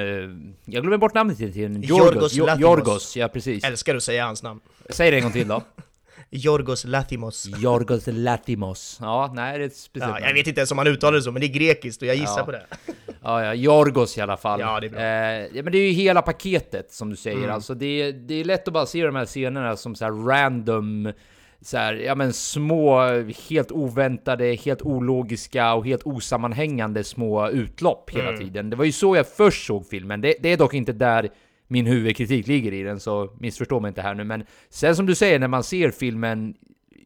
jag 0.65 0.84
glömmer 0.84 0.97
bort 0.97 1.13
namnet 1.13 1.38
till 1.38 1.54
tiden. 1.54 1.84
Yorgos 1.84 2.34
Jo- 2.34 2.45
Lanthimos. 2.45 2.71
Yorgos, 2.71 3.17
ja 3.17 3.28
precis. 3.28 3.63
Älskar 3.63 3.95
att 3.95 4.04
säga 4.04 4.26
hans 4.26 4.43
namn. 4.43 4.60
Säg 4.89 5.12
det 5.12 5.17
en 5.17 5.23
gång 5.23 5.32
till 5.32 5.47
då. 5.47 5.63
Yorgos 6.36 6.86
Lathimos. 6.86 7.48
Yorgos 7.63 8.04
Latimos. 8.08 8.98
Ja, 9.02 9.32
nej, 9.36 9.58
det 9.58 9.63
är 9.63 9.67
ett 9.67 9.76
speciellt 9.76 10.15
Ja, 10.22 10.28
jag 10.28 10.34
vet 10.34 10.48
inte 10.48 10.60
ens 10.62 10.72
om 10.72 10.78
han 10.78 10.88
uttalar 10.88 11.13
det 11.17 11.22
så, 11.22 11.32
men 11.32 11.39
det 11.41 11.46
är 11.46 11.54
grekiskt 11.54 12.02
och 12.02 12.08
jag 12.08 12.15
gissar 12.15 12.39
Ja. 12.39 12.46
på 12.46 12.52
det. 12.52 12.65
Ja, 13.26 13.43
ja, 13.46 13.54
Jorgos 13.54 14.17
i 14.17 14.22
alla 14.22 14.38
fall. 14.38 14.60
Ja, 14.60 14.80
det 14.80 14.88
är 14.88 14.89
bra. 14.89 15.00
Eh, 15.02 15.58
ja, 15.58 15.63
men 15.63 15.72
det 15.72 15.78
är 15.78 15.88
ju 15.88 15.91
hela 15.93 16.22
paketet 16.22 16.91
som 16.91 17.10
du 17.10 17.15
säger. 17.15 17.38
Mm. 17.38 17.52
Alltså, 17.52 17.74
det, 17.74 17.86
är, 18.02 18.12
det 18.13 18.34
är 18.34 18.43
lätt 18.43 18.67
att 18.67 18.74
bara 18.74 18.86
se 18.86 19.06
de 19.06 19.15
här 19.15 19.26
scenerna 19.26 19.76
som 19.76 19.96
så 19.96 20.06
här 20.06 20.12
random, 20.28 21.12
så 21.62 21.78
här, 21.78 21.93
ja 21.93 22.15
men 22.15 22.34
små, 22.34 23.02
helt 23.50 23.72
oväntade, 23.72 24.54
helt 24.56 24.82
ologiska 24.82 25.74
och 25.74 25.86
helt 25.86 26.04
osammanhängande 26.04 27.04
små 27.04 27.50
utlopp 27.50 28.10
hela 28.10 28.30
Mm. 28.30 28.39
tiden. 28.39 28.69
Det 28.69 28.76
var 28.76 28.86
ju 28.86 28.91
så 28.91 29.15
jag 29.15 29.28
först 29.28 29.65
såg 29.67 29.88
filmen. 29.88 30.22
Det, 30.22 30.36
det 30.39 30.50
är 30.54 30.58
dock 30.58 30.74
inte 30.74 30.93
där 30.93 31.30
min 31.73 31.88
huvudkritik 31.88 32.47
ligger 32.47 32.73
i 32.73 32.83
den, 32.83 32.99
så 32.99 33.29
missförstå 33.39 33.79
mig 33.79 33.89
inte 33.89 34.01
här 34.01 34.13
nu. 34.15 34.23
Men 34.23 34.43
sen 34.69 34.95
som 34.95 35.05
du 35.05 35.15
säger, 35.15 35.39
när 35.39 35.47
man 35.47 35.63
ser 35.63 35.91
filmen 35.91 36.55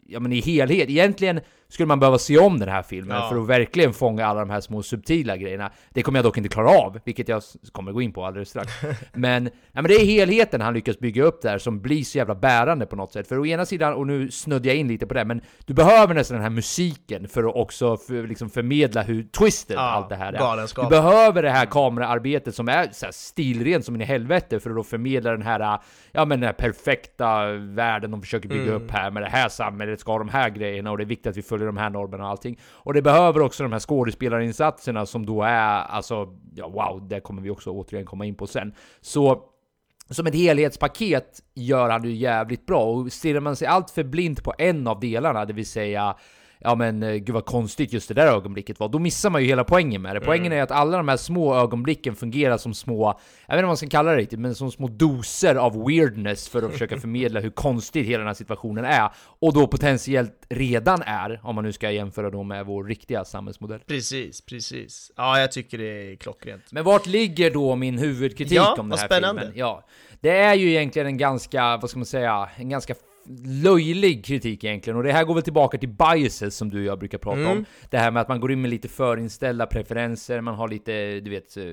ja, 0.08 0.20
men 0.20 0.34
i 0.34 0.40
helhet. 0.40 0.90
Egentligen 0.90 1.40
skulle 1.70 1.88
man 1.88 2.00
behöva 2.00 2.18
se 2.18 2.38
om 2.38 2.60
den 2.60 2.70
här 2.70 2.82
filmen 2.84 3.18
Ja. 3.18 3.30
för 3.30 3.42
att 3.42 3.48
verkligen 3.48 3.94
fånga 3.94 4.26
alla 4.26 4.40
de 4.40 4.50
här 4.50 4.62
små 4.62 4.84
subtila 4.84 5.38
grejerna. 5.38 5.72
Det 5.90 6.04
kommer 6.04 6.18
jag 6.20 6.24
dock 6.26 6.38
inte 6.38 6.50
klara 6.50 6.70
av, 6.70 7.00
vilket 7.06 7.28
jag 7.28 7.42
kommer 7.72 7.92
gå 7.92 8.02
in 8.02 8.14
på 8.14 8.26
alldeles 8.26 8.50
strax. 8.50 8.74
men, 9.14 9.46
ja, 9.46 9.52
men 9.82 9.84
det 9.84 9.94
är 9.96 10.06
helheten 10.06 10.62
han 10.62 10.74
lyckas 10.74 11.00
bygga 11.00 11.24
upp 11.24 11.42
där 11.42 11.58
som 11.58 11.82
blir 11.82 12.04
så 12.04 12.18
jävla 12.18 12.36
bärande 12.36 12.86
på 12.86 12.96
något 12.96 13.12
sätt. 13.14 13.28
För 13.28 13.40
å 13.40 13.46
ena 13.46 13.66
sidan, 13.66 13.94
och 13.94 14.08
nu 14.08 14.32
snuddar 14.32 14.68
jag 14.68 14.76
in 14.76 14.88
lite 14.88 15.08
på 15.08 15.14
det, 15.14 15.26
men 15.26 15.42
du 15.66 15.74
behöver 15.74 16.14
nästan 16.14 16.36
den 16.36 16.44
här 16.44 16.50
musiken 16.50 17.28
för 17.28 17.44
att 17.44 17.56
också 17.56 17.98
för, 17.98 18.28
liksom 18.28 18.50
förmedla 18.50 19.02
hur 19.02 19.24
twisted 19.24 19.78
Ja, 19.78 19.82
allt 19.82 20.10
det 20.10 20.16
här 20.16 20.34
är. 20.34 20.38
Du 20.84 20.90
behöver 20.90 21.44
det 21.44 21.50
här 21.52 21.66
kameraarbetet 21.66 22.56
som 22.56 22.68
är 22.70 22.90
så 22.92 23.08
stilrent 23.12 23.86
som 23.86 23.96
in 23.96 24.02
i 24.02 24.06
helvete 24.06 24.60
för 24.60 24.70
att 24.70 24.76
då 24.76 24.84
förmedla 24.84 25.32
den 25.32 25.42
här, 25.42 25.80
ja 26.12 26.26
men 26.26 26.40
den 26.40 26.48
här 26.48 26.54
perfekta 26.54 27.46
världen 27.52 28.12
de 28.12 28.22
försöker 28.22 28.50
bygga 28.50 28.64
Mm. 28.68 28.76
upp 28.76 28.92
här 28.92 29.12
med 29.12 29.24
det 29.24 29.30
här 29.30 29.50
samhället 29.50 30.00
ska 30.00 30.12
ha 30.12 30.20
de 30.20 30.30
här 30.30 30.50
grejerna 30.50 30.92
och 30.92 30.98
det 30.98 31.04
är 31.04 31.06
viktigt 31.06 31.28
att 31.28 31.38
vi 31.38 31.42
följer 31.42 31.57
de 31.66 31.78
här 31.78 31.90
normerna 31.90 32.24
och 32.24 32.30
allting. 32.30 32.60
Och 32.64 32.94
det 32.94 33.02
behöver 33.02 33.42
också 33.42 33.64
de 33.64 33.72
här 33.72 33.80
skådespelarinsatserna 33.80 35.06
som 35.06 35.26
då 35.26 35.44
är, 35.44 35.82
alltså, 35.84 36.28
ja 36.56 36.68
wow, 36.68 37.08
det 37.08 37.20
kommer 37.20 37.42
vi 37.42 37.50
också 37.50 37.70
återigen 37.70 38.06
komma 38.06 38.26
in 38.26 38.36
på 38.36 38.48
sen. 38.48 38.74
Så 39.02 39.44
som 40.10 40.28
ett 40.28 40.36
helhetspaket 40.36 41.44
gör 41.54 41.90
han 41.90 42.02
det 42.02 42.08
ju 42.08 42.16
jävligt 42.16 42.66
bra 42.66 42.84
och 42.84 43.14
stirrar 43.14 43.40
man 43.40 43.56
sig 43.56 43.68
allt 43.68 43.90
för 43.90 44.04
blint 44.04 44.44
på 44.44 44.54
en 44.58 44.88
av 44.88 45.00
delarna, 45.00 45.46
det 45.46 45.54
vill 45.54 45.66
säga 45.66 46.16
Ja 46.60 46.76
men 46.76 47.04
eh, 47.04 47.14
gud 47.16 47.30
vad 47.30 47.46
konstigt 47.46 47.94
just 47.94 48.08
det 48.08 48.14
där 48.14 48.28
ögonblicket 48.28 48.80
var, 48.80 48.90
då 48.90 49.00
missar 49.00 49.30
man 49.30 49.42
ju 49.42 49.48
hela 49.48 49.64
poängen 49.64 50.02
med 50.02 50.16
det. 50.16 50.20
Poängen 50.20 50.52
är 50.54 50.62
att 50.62 50.72
alla 50.72 50.98
de 50.98 51.08
här 51.08 51.18
små 51.18 51.56
ögonblicken 51.56 52.16
fungerar 52.16 52.58
som 52.58 52.74
små, 52.74 53.06
jag 53.48 53.56
vet 53.56 53.60
inte 53.60 53.62
vad 53.64 53.70
man 53.70 53.78
ska 53.78 53.88
kalla 53.88 54.12
det 54.12 54.18
riktigt, 54.18 54.40
men 54.40 54.56
som 54.56 54.72
små 54.72 54.88
doser 54.88 55.56
av 55.56 55.86
weirdness 55.88 56.50
för 56.50 56.64
att 56.64 56.72
försöka 56.72 56.98
förmedla 57.00 57.40
hur 57.40 57.50
konstig 57.50 58.04
hela 58.04 58.18
den 58.18 58.28
här 58.28 58.34
situationen 58.34 58.86
är. 58.86 59.10
Och 59.40 59.54
då 59.54 59.68
potentiellt 59.68 60.46
redan 60.50 61.02
är, 61.02 61.40
om 61.44 61.56
man 61.56 61.64
nu 61.64 61.74
ska 61.74 61.92
jämföra 61.92 62.30
då 62.30 62.44
med 62.44 62.66
vår 62.66 62.84
riktiga 62.84 63.26
samhällsmodell. 63.26 63.80
Precis, 63.88 64.42
precis. 64.42 65.12
Ja, 65.16 65.40
jag 65.40 65.52
tycker 65.52 65.78
det 65.78 66.12
är 66.12 66.16
klockrent. 66.16 66.64
Men 66.72 66.84
vart 66.84 67.06
ligger 67.06 67.52
då 67.52 67.76
min 67.76 67.98
huvudkritik 67.98 68.58
Ja, 68.58 68.72
om 68.72 68.78
den 68.78 68.90
vad 68.90 69.00
här 69.00 69.08
spännande. 69.08 69.42
filmen? 69.42 69.58
Ja, 69.60 69.84
det 70.22 70.30
är 70.38 70.54
ju 70.56 70.70
egentligen 70.70 71.08
en 71.08 71.18
ganska, 71.18 71.78
vad 71.78 71.90
ska 71.90 72.00
man 72.00 72.06
säga, 72.06 72.50
en 72.56 72.70
ganska 72.70 72.96
löjlig 73.46 74.26
kritik 74.26 74.64
egentligen. 74.64 74.98
Och 74.98 75.04
det 75.04 75.12
här 75.12 75.24
går 75.24 75.34
väl 75.34 75.44
tillbaka 75.44 75.78
till 75.78 75.90
biases 75.90 76.56
som 76.56 76.70
du 76.70 76.80
och 76.80 76.86
jag 76.86 77.00
brukar 77.00 77.18
prata 77.18 77.40
Mm. 77.40 77.52
om. 77.52 77.66
Det 77.90 77.98
här 77.98 78.12
med 78.12 78.22
att 78.22 78.28
man 78.28 78.40
går 78.40 78.52
in 78.52 78.62
med 78.62 78.70
lite 78.70 78.88
förinställda 78.88 79.66
preferenser, 79.66 80.42
man 80.42 80.56
har 80.56 80.68
lite, 80.68 81.20
du 81.20 81.30
vet, 81.30 81.58
eh, 81.58 81.64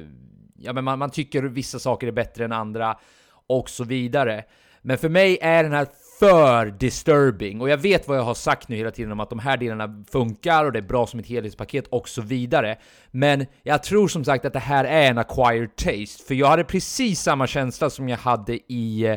ja 0.58 0.72
men 0.72 0.84
man, 0.84 0.98
man 0.98 1.10
tycker 1.10 1.42
vissa 1.42 1.78
saker 1.78 2.06
är 2.06 2.12
bättre 2.12 2.44
än 2.44 2.52
andra 2.52 2.96
och 3.46 3.70
så 3.70 3.84
vidare. 3.84 4.44
Men 4.82 4.98
för 4.98 5.08
mig 5.08 5.38
är 5.40 5.62
den 5.62 5.72
här 5.72 5.86
för 6.18 6.66
disturbing 6.66 7.60
och 7.60 7.68
jag 7.68 7.76
vet 7.76 8.08
vad 8.08 8.16
jag 8.18 8.22
har 8.22 8.34
sagt 8.34 8.68
nu 8.68 8.76
hela 8.76 8.90
tiden 8.90 9.12
om 9.12 9.20
att 9.20 9.30
de 9.30 9.38
här 9.38 9.56
delarna 9.56 10.04
funkar 10.10 10.64
och 10.64 10.72
det 10.72 10.78
är 10.78 10.82
bra 10.82 11.06
som 11.06 11.20
ett 11.20 11.26
helhetspaket 11.26 11.86
och 11.86 12.08
så 12.08 12.22
vidare. 12.22 12.76
Men 13.10 13.46
jag 13.62 13.82
tror 13.82 14.08
som 14.08 14.24
sagt 14.24 14.44
att 14.44 14.52
det 14.52 14.58
här 14.58 14.84
är 14.84 15.10
en 15.10 15.18
acquired 15.18 15.76
taste, 15.76 16.24
för 16.26 16.34
jag 16.34 16.46
hade 16.46 16.64
precis 16.64 17.20
samma 17.20 17.46
känsla 17.46 17.90
som 17.90 18.08
jag 18.08 18.16
hade 18.18 18.72
i 18.72 19.06
eh, 19.06 19.16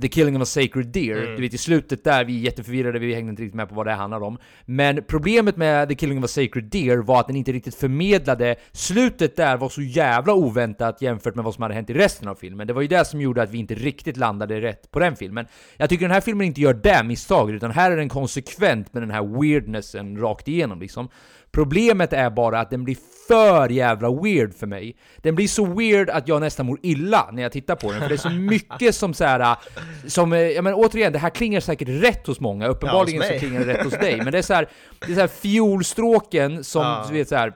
The 0.00 0.08
Killing 0.08 0.36
of 0.36 0.42
a 0.42 0.46
Sacred 0.46 0.86
Deer. 0.86 1.22
Mm. 1.22 1.36
Du 1.36 1.42
vet 1.42 1.54
i 1.54 1.58
slutet 1.58 2.04
där, 2.04 2.24
vi 2.24 2.36
är 2.36 2.40
jätteförvirrade, 2.40 2.98
vi 2.98 3.14
hängde 3.14 3.30
inte 3.30 3.42
riktigt 3.42 3.56
med 3.56 3.68
på 3.68 3.74
vad 3.74 3.86
det 3.86 3.92
handlar 3.92 4.22
om. 4.22 4.38
Men 4.64 5.04
problemet 5.08 5.56
med 5.56 5.88
The 5.88 5.94
Killing 5.94 6.18
of 6.18 6.24
a 6.24 6.28
Sacred 6.28 6.64
Deer 6.64 6.96
var 6.96 7.20
att 7.20 7.26
den 7.26 7.36
inte 7.36 7.52
riktigt 7.52 7.74
förmedlade, 7.74 8.56
slutet 8.72 9.36
där 9.36 9.56
var 9.56 9.68
så 9.68 9.82
jävla 9.82 10.34
oväntat 10.34 11.02
jämfört 11.02 11.34
med 11.34 11.44
vad 11.44 11.54
som 11.54 11.62
hade 11.62 11.74
hänt 11.74 11.90
i 11.90 11.94
resten 11.94 12.28
av 12.28 12.34
filmen. 12.34 12.66
Det 12.66 12.72
var 12.72 12.82
ju 12.82 12.88
det 12.88 13.04
som 13.04 13.20
gjorde 13.20 13.42
att 13.42 13.50
vi 13.50 13.58
inte 13.58 13.74
riktigt 13.74 14.16
landade 14.16 14.60
rätt 14.60 14.90
på 14.90 14.98
den 14.98 15.16
filmen. 15.16 15.46
Jag 15.76 15.90
tycker 15.90 16.04
den 16.04 16.14
här 16.14 16.20
filmen 16.20 16.46
inte 16.46 16.60
gör 16.60 16.74
det 16.74 17.04
misstaget, 17.04 17.54
utan 17.54 17.70
här 17.70 17.90
är 17.90 17.96
den 17.96 18.08
konsekvent 18.08 18.94
med 18.94 19.02
den 19.02 19.10
här 19.10 19.40
weirdnessen 19.40 20.18
rakt 20.18 20.48
igenom 20.48 20.80
liksom. 20.80 21.08
Problemet 21.52 22.12
är 22.12 22.30
bara 22.30 22.60
att 22.60 22.70
den 22.70 22.84
blir 22.84 22.96
för 23.28 23.68
jävla 23.68 24.10
weird 24.22 24.54
för 24.54 24.66
mig. 24.66 24.96
Den 25.22 25.34
blir 25.34 25.48
så 25.48 25.64
weird 25.64 26.10
att 26.10 26.28
jag 26.28 26.40
nästan 26.40 26.66
mår 26.66 26.78
illa 26.82 27.28
när 27.32 27.42
jag 27.42 27.52
tittar 27.52 27.76
på 27.76 27.92
den, 27.92 28.00
för 28.00 28.08
det 28.08 28.14
är 28.14 28.16
så 28.18 28.30
mycket 28.30 28.94
som 28.94 29.14
så 29.14 29.24
här, 29.24 29.56
som, 30.06 30.32
eh, 30.32 30.38
ja 30.40 30.62
men 30.62 30.74
återigen, 30.74 31.12
det 31.12 31.18
här 31.18 31.30
klingar 31.30 31.60
säkert 31.60 31.88
rätt 31.88 32.26
hos 32.26 32.40
många, 32.40 32.66
uppenbarligen 32.66 33.22
hos 33.22 33.30
så 33.32 33.38
klingar 33.38 33.60
det 33.64 33.66
rätt 33.74 33.84
hos 33.84 33.92
dig, 33.92 34.16
men 34.16 34.32
det 34.32 34.38
är 34.38 34.42
så 34.42 34.54
här, 34.54 34.68
det 35.06 35.12
är 35.12 35.14
så 35.14 35.20
här 35.20 35.28
fiolstråken 35.28 36.64
som, 36.64 36.82
Ja. 36.82 37.04
du 37.08 37.14
vet 37.14 37.28
så 37.28 37.36
här. 37.36 37.52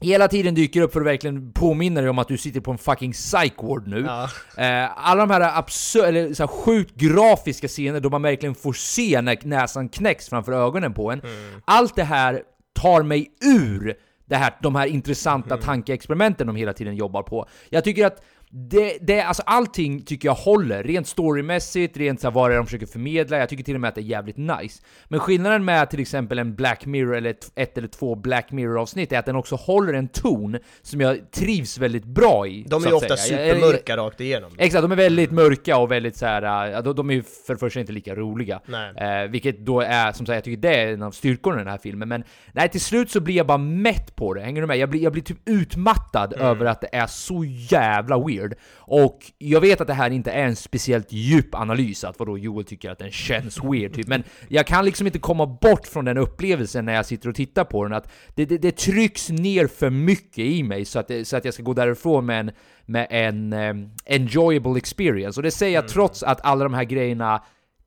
Hela 0.00 0.28
tiden 0.28 0.54
dyker 0.54 0.80
upp 0.82 0.92
för 0.92 1.00
att 1.00 1.06
verkligen 1.06 1.52
påminna 1.52 2.00
dig 2.00 2.10
om 2.10 2.18
att 2.18 2.28
du 2.28 2.38
sitter 2.38 2.60
på 2.60 2.70
en 2.70 2.78
fucking 2.78 3.12
psych 3.12 3.52
ward 3.62 3.88
nu. 3.88 4.04
Ja. 4.06 4.24
Eh, 4.64 5.08
alla 5.08 5.26
de 5.26 5.30
här 5.30 5.58
absurda, 5.58 6.08
eller 6.08 6.34
så 6.34 6.42
här 6.42 6.48
sjukt 6.48 6.94
grafiska 6.94 7.68
scener 7.68 8.00
då 8.00 8.10
man 8.10 8.22
verkligen 8.22 8.54
får 8.54 8.72
se 8.72 9.20
när 9.22 9.38
näsan 9.42 9.88
knäcks 9.88 10.28
framför 10.28 10.52
ögonen 10.52 10.94
på 10.94 11.10
en. 11.12 11.22
Allt 11.64 11.96
det 11.96 12.04
här 12.04 12.42
tar 12.72 13.02
mig 13.02 13.30
ur 13.40 13.94
det 14.24 14.36
här, 14.36 14.54
de 14.62 14.74
här 14.74 14.86
intressanta 14.86 15.56
tankeexperimenten 15.56 16.46
de 16.46 16.56
hela 16.56 16.72
tiden 16.72 16.96
jobbar 16.96 17.22
på. 17.22 17.48
Jag 17.70 17.84
tycker 17.84 18.06
att 18.06 18.22
det, 18.54 18.98
det, 19.00 19.20
alltså 19.20 19.42
allting 19.46 20.02
tycker 20.02 20.28
jag 20.28 20.34
håller, 20.34 20.82
rent 20.82 21.06
storymässigt, 21.08 21.96
rent 21.96 22.20
så 22.20 22.26
här 22.26 22.34
vad 22.34 22.50
det 22.50 22.54
är 22.54 22.56
de 22.56 22.66
försöker 22.66 22.86
förmedla, 22.86 23.38
jag 23.38 23.48
tycker 23.48 23.64
till 23.64 23.74
och 23.74 23.80
med 23.80 23.88
att 23.88 23.94
det 23.94 24.00
är 24.00 24.02
jävligt 24.02 24.36
nice. 24.36 24.82
Men 25.08 25.20
skillnaden 25.20 25.64
med 25.64 25.90
till 25.90 26.00
exempel 26.00 26.38
en 26.38 26.54
Black 26.54 26.86
Mirror, 26.86 27.16
eller 27.16 27.30
ett, 27.30 27.52
ett 27.54 27.78
eller 27.78 27.88
två 27.88 28.14
Black 28.14 28.50
Mirror-avsnitt, 28.52 29.12
är 29.12 29.18
att 29.18 29.26
den 29.26 29.36
också 29.36 29.56
håller 29.56 29.92
en 29.94 30.08
ton 30.08 30.58
som 30.82 31.00
jag 31.00 31.30
trivs 31.30 31.78
väldigt 31.78 32.04
bra 32.04 32.46
i. 32.46 32.64
De 32.68 32.84
är 32.84 32.88
ju 32.88 32.94
ofta 32.94 33.16
säga. 33.16 33.54
Supermörka 33.54 33.96
rakt 33.96 34.20
igenom. 34.20 34.52
Exakt, 34.58 34.82
de 34.82 34.92
är 34.92 34.96
väldigt 34.96 35.30
mörka 35.30 35.76
och 35.76 35.90
väldigt 35.90 36.16
så 36.16 36.26
här. 36.26 36.82
de, 36.82 36.94
de 36.94 37.10
är 37.10 37.14
ju 37.14 37.22
för 37.22 37.54
det 37.54 37.60
första 37.60 37.80
inte 37.80 37.92
lika 37.92 38.14
roliga. 38.14 38.60
Eh, 38.96 39.30
vilket 39.30 39.58
då 39.58 39.80
är, 39.80 40.12
som 40.12 40.26
sagt, 40.26 40.34
jag 40.34 40.44
tycker 40.44 40.62
det 40.62 40.76
är 40.76 40.92
en 40.92 41.02
av 41.02 41.10
styrkorna 41.10 41.56
i 41.56 41.64
den 41.64 41.70
här 41.70 41.78
filmen. 41.78 42.08
Men 42.08 42.24
nej, 42.52 42.68
till 42.68 42.80
slut 42.80 43.10
så 43.10 43.20
blir 43.20 43.34
jag 43.36 43.46
bara 43.46 43.58
mätt 43.58 44.16
på 44.16 44.34
det, 44.34 44.40
hänger 44.40 44.60
du 44.60 44.66
med? 44.66 44.76
Jag 44.78 44.90
blir, 44.90 45.02
jag 45.02 45.12
blir 45.12 45.22
typ 45.22 45.38
utmattad 45.44 46.32
Mm. 46.32 46.46
över 46.46 46.66
att 46.66 46.80
det 46.80 46.88
är 46.92 47.06
så 47.06 47.44
jävla 47.44 48.18
weird. 48.18 48.41
Och 48.74 49.32
jag 49.38 49.60
vet 49.60 49.80
att 49.80 49.86
det 49.86 49.94
här 49.94 50.10
inte 50.10 50.30
är 50.30 50.44
en 50.44 50.56
speciellt 50.56 51.12
djup 51.12 51.54
analys, 51.54 52.04
att 52.04 52.18
vadå 52.18 52.38
Joel 52.38 52.64
tycker 52.64 52.90
att 52.90 52.98
den 52.98 53.10
känns 53.10 53.64
weird, 53.64 53.94
typ. 53.94 54.06
Men 54.06 54.24
jag 54.48 54.66
kan 54.66 54.84
liksom 54.84 55.06
inte 55.06 55.18
komma 55.18 55.46
bort 55.46 55.86
från 55.86 56.04
den 56.04 56.18
upplevelsen 56.18 56.84
när 56.84 56.94
jag 56.94 57.06
sitter 57.06 57.28
och 57.28 57.34
tittar 57.34 57.64
på 57.64 57.84
den, 57.84 57.92
att 57.92 58.12
det, 58.34 58.44
det, 58.44 58.58
det 58.58 58.76
trycks 58.76 59.30
ner 59.30 59.66
för 59.66 59.90
mycket 59.90 60.44
i 60.44 60.62
mig 60.62 60.84
så 60.84 60.98
att, 60.98 61.08
det, 61.08 61.24
så 61.24 61.36
att 61.36 61.44
jag 61.44 61.54
ska 61.54 61.62
gå 61.62 61.74
därifrån 61.74 62.26
med 62.26 62.40
en, 62.40 62.50
med 62.86 63.06
en 63.10 63.52
em, 63.52 63.90
enjoyable 64.04 64.76
experience. 64.76 65.40
Och 65.40 65.42
det 65.42 65.50
säger 65.50 65.74
jag 65.74 65.88
trots 65.88 66.22
att 66.22 66.40
alla 66.44 66.64
de 66.64 66.74
här 66.74 66.84
grejerna 66.84 67.42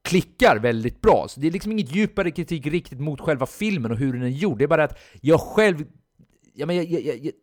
klickar 0.06 0.60
väldigt 0.60 1.02
bra. 1.02 1.26
Så 1.30 1.40
det 1.40 1.48
är 1.48 1.52
liksom 1.52 1.72
inget 1.72 1.96
djupare 1.96 2.32
kritik 2.32 2.68
riktigt 2.68 3.00
mot 3.00 3.22
själva 3.22 3.46
filmen 3.46 3.92
och 3.92 3.98
hur 3.98 4.14
den 4.14 4.22
är 4.22 4.28
gjord. 4.28 4.58
Det 4.58 4.64
är 4.64 4.68
bara 4.68 4.84
att 4.84 5.00
jag 5.22 5.40
själv... 5.40 5.86
Ja, 6.54 6.66
men 6.66 6.76
jag, 6.76 6.86
jag, 6.86 7.18
jag, 7.18 7.34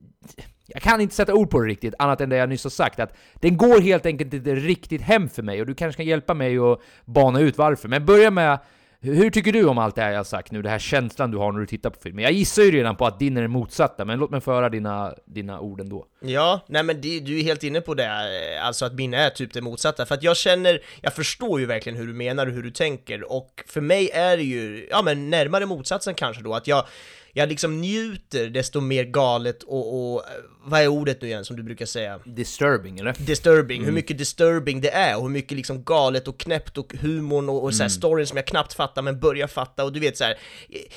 jag, 0.66 0.82
kan 0.82 1.00
inte 1.00 1.14
sätta 1.14 1.34
ord 1.34 1.50
på 1.50 1.60
det 1.60 1.68
riktigt, 1.68 1.94
annat 1.98 2.20
än 2.20 2.28
det 2.28 2.36
jag 2.36 2.48
nyss 2.48 2.64
har 2.64 2.70
sagt. 2.70 3.00
Att 3.00 3.14
den 3.34 3.56
går 3.56 3.80
helt 3.80 4.06
enkelt 4.06 4.34
inte 4.34 4.54
riktigt 4.54 5.02
hem 5.02 5.28
för 5.28 5.42
mig, 5.42 5.60
och 5.60 5.66
du 5.66 5.74
kanske 5.74 5.96
kan 5.96 6.06
hjälpa 6.06 6.34
mig 6.34 6.58
att 6.58 6.80
bana 7.04 7.40
ut 7.40 7.58
varför. 7.58 7.88
Men 7.88 8.06
börja 8.06 8.30
med... 8.30 8.58
Hur 9.04 9.30
tycker 9.30 9.52
du 9.52 9.64
om 9.64 9.78
allt 9.78 9.94
det 9.94 10.02
här 10.02 10.10
jag 10.10 10.18
har 10.18 10.24
sagt 10.24 10.52
nu? 10.52 10.62
Den 10.62 10.72
här 10.72 10.78
känslan 10.78 11.30
du 11.30 11.38
har 11.38 11.52
när 11.52 11.60
du 11.60 11.66
tittar 11.66 11.90
på 11.90 12.00
filmen? 12.00 12.22
Jag 12.22 12.32
gissar 12.32 12.62
ju 12.62 12.70
redan 12.70 12.96
på 12.96 13.06
att 13.06 13.18
din 13.18 13.36
är 13.36 13.42
den 13.42 13.50
motsatta, 13.50 14.04
men 14.04 14.18
låt 14.18 14.30
mig 14.30 14.40
föra 14.40 14.68
dina, 14.68 15.14
dina 15.26 15.60
ord 15.60 15.80
ändå. 15.80 16.06
Ja, 16.20 16.60
nej 16.66 16.82
men 16.82 17.00
det, 17.00 17.20
du 17.20 17.38
är 17.38 17.42
helt 17.42 17.62
inne 17.62 17.80
på 17.80 17.94
det, 17.94 18.04
eh, 18.04 18.66
alltså 18.66 18.84
att 18.84 18.94
min 18.94 19.14
är 19.14 19.30
typ 19.30 19.52
det 19.52 19.60
motsatta, 19.60 20.06
för 20.06 20.14
att 20.14 20.22
jag 20.22 20.36
känner, 20.36 20.80
jag 21.00 21.14
förstår 21.14 21.60
ju 21.60 21.66
verkligen 21.66 21.98
hur 21.98 22.06
du 22.06 22.12
menar 22.12 22.46
och 22.46 22.52
hur 22.52 22.62
du 22.62 22.70
tänker, 22.70 23.32
och 23.32 23.64
för 23.66 23.80
mig 23.80 24.10
är 24.10 24.36
det 24.36 24.42
ju, 24.42 24.88
ja 24.90 25.02
men 25.02 25.30
närmare 25.30 25.66
motsatsen 25.66 26.14
kanske 26.14 26.42
då, 26.42 26.54
att 26.54 26.66
jag, 26.66 26.84
jag 27.32 27.48
liksom 27.48 27.80
njuter 27.80 28.50
desto 28.50 28.80
mer 28.80 29.04
galet 29.04 29.62
och, 29.62 30.14
och 30.14 30.22
vad 30.64 30.80
är 30.80 30.88
ordet 30.88 31.22
nu 31.22 31.28
igen 31.28 31.44
som 31.44 31.56
du 31.56 31.62
brukar 31.62 31.86
säga? 31.86 32.20
Disturbing, 32.24 32.98
eller? 32.98 33.16
disturbing, 33.18 33.84
hur 33.84 33.92
mycket 33.92 34.18
disturbing 34.18 34.80
det 34.80 34.90
är 34.90 35.16
och 35.16 35.22
hur 35.22 35.28
mycket 35.28 35.56
liksom 35.56 35.84
galet 35.84 36.28
och 36.28 36.38
knäppt 36.38 36.78
och 36.78 36.94
humorn 37.00 37.48
och, 37.48 37.64
och 37.64 37.74
så 37.74 37.82
här 37.82 37.90
storyn 37.90 38.26
som 38.26 38.36
jag 38.36 38.46
knappt 38.46 38.72
fattar 38.72 39.02
men 39.02 39.20
börjar 39.20 39.46
fatta 39.46 39.84
och 39.84 39.92
du 39.92 40.00
vet 40.00 40.16
så 40.16 40.24
här, 40.24 40.38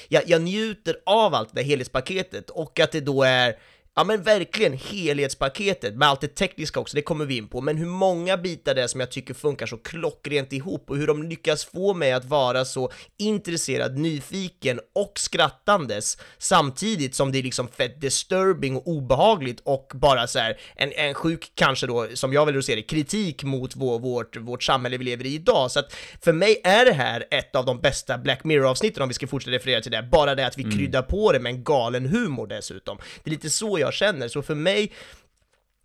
jag, 0.08 0.24
jag 0.28 0.42
njuter 0.42 0.98
av 1.06 1.36
allt 1.36 1.50
det 1.54 1.62
här 1.62 1.68
helhetspaketet 1.68 2.50
och 2.50 2.80
att 2.80 2.92
det 2.92 3.02
då 3.02 3.24
är 3.24 3.56
Ja 3.98 4.04
men 4.04 4.24
verkligen 4.24 4.74
helhetspaketet 4.74 5.96
med 5.96 6.08
allt 6.08 6.22
det 6.22 6.36
tekniska 6.36 6.80
också, 6.80 6.96
det 6.96 7.02
kommer 7.02 7.26
vi 7.26 7.38
in 7.38 7.48
på, 7.48 7.62
men 7.62 7.78
hur 7.78 7.86
många 7.86 8.38
bitar 8.38 8.76
det 8.76 8.84
är 8.84 8.88
som 8.88 9.00
jag 9.00 9.12
tycker 9.12 9.34
funkar 9.34 9.66
så 9.66 9.78
klockrent 9.78 10.54
ihop 10.54 10.90
och 10.90 10.98
hur 10.98 11.08
de 11.08 11.24
lyckas 11.24 11.66
få 11.66 11.94
mig 11.94 12.12
att 12.12 12.26
vara 12.26 12.66
så 12.66 12.92
intresserad, 13.18 13.98
nyfiken 13.98 14.80
och 14.96 15.14
skrattandes 15.16 16.18
samtidigt 16.38 17.16
som 17.16 17.32
det 17.32 17.40
är 17.40 17.44
liksom 17.44 17.68
fett 17.68 18.02
disturbing 18.02 18.78
och 18.78 18.88
obehagligt 18.88 19.60
och 19.64 19.92
bara 19.94 20.28
så 20.28 20.40
här 20.40 20.58
en, 20.76 20.92
en 20.92 21.14
sjuk 21.14 21.52
kanske 21.56 21.88
då, 21.88 22.08
som 22.14 22.34
jag 22.34 22.46
vill 22.46 22.64
se 22.64 22.76
det, 22.76 22.82
kritik 22.82 23.44
mot 23.44 23.76
vår, 23.76 24.00
vårt, 24.00 24.38
vårt 24.38 24.64
samhälle 24.64 24.98
vi 24.98 25.04
lever 25.04 25.26
i 25.26 25.34
idag. 25.34 25.72
Så 25.72 25.80
att 25.80 25.94
för 26.22 26.34
mig 26.34 26.62
är 26.64 26.86
det 26.86 26.94
här 26.94 27.26
ett 27.32 27.56
av 27.56 27.66
de 27.66 27.82
bästa 27.82 28.18
Black 28.18 28.44
Mirror-avsnitten 28.44 29.04
om 29.04 29.10
vi 29.10 29.14
ska 29.14 29.28
fortsätta 29.28 29.56
referera 29.56 29.82
till 29.82 29.92
det, 29.92 30.04
bara 30.12 30.36
det 30.36 30.48
att 30.48 30.58
vi 30.58 30.64
kryddar 30.64 31.02
på 31.02 31.32
det 31.32 31.40
med 31.40 31.50
en 31.50 31.64
galen 31.64 32.06
humor 32.06 32.48
dessutom. 32.48 32.98
Det 33.24 33.30
är 33.30 33.32
lite 33.32 33.50
så 33.50 33.80
jag 33.80 33.85
jag 33.86 33.94
känner, 33.94 34.28
så 34.28 34.42
för 34.42 34.56
mig 34.56 34.92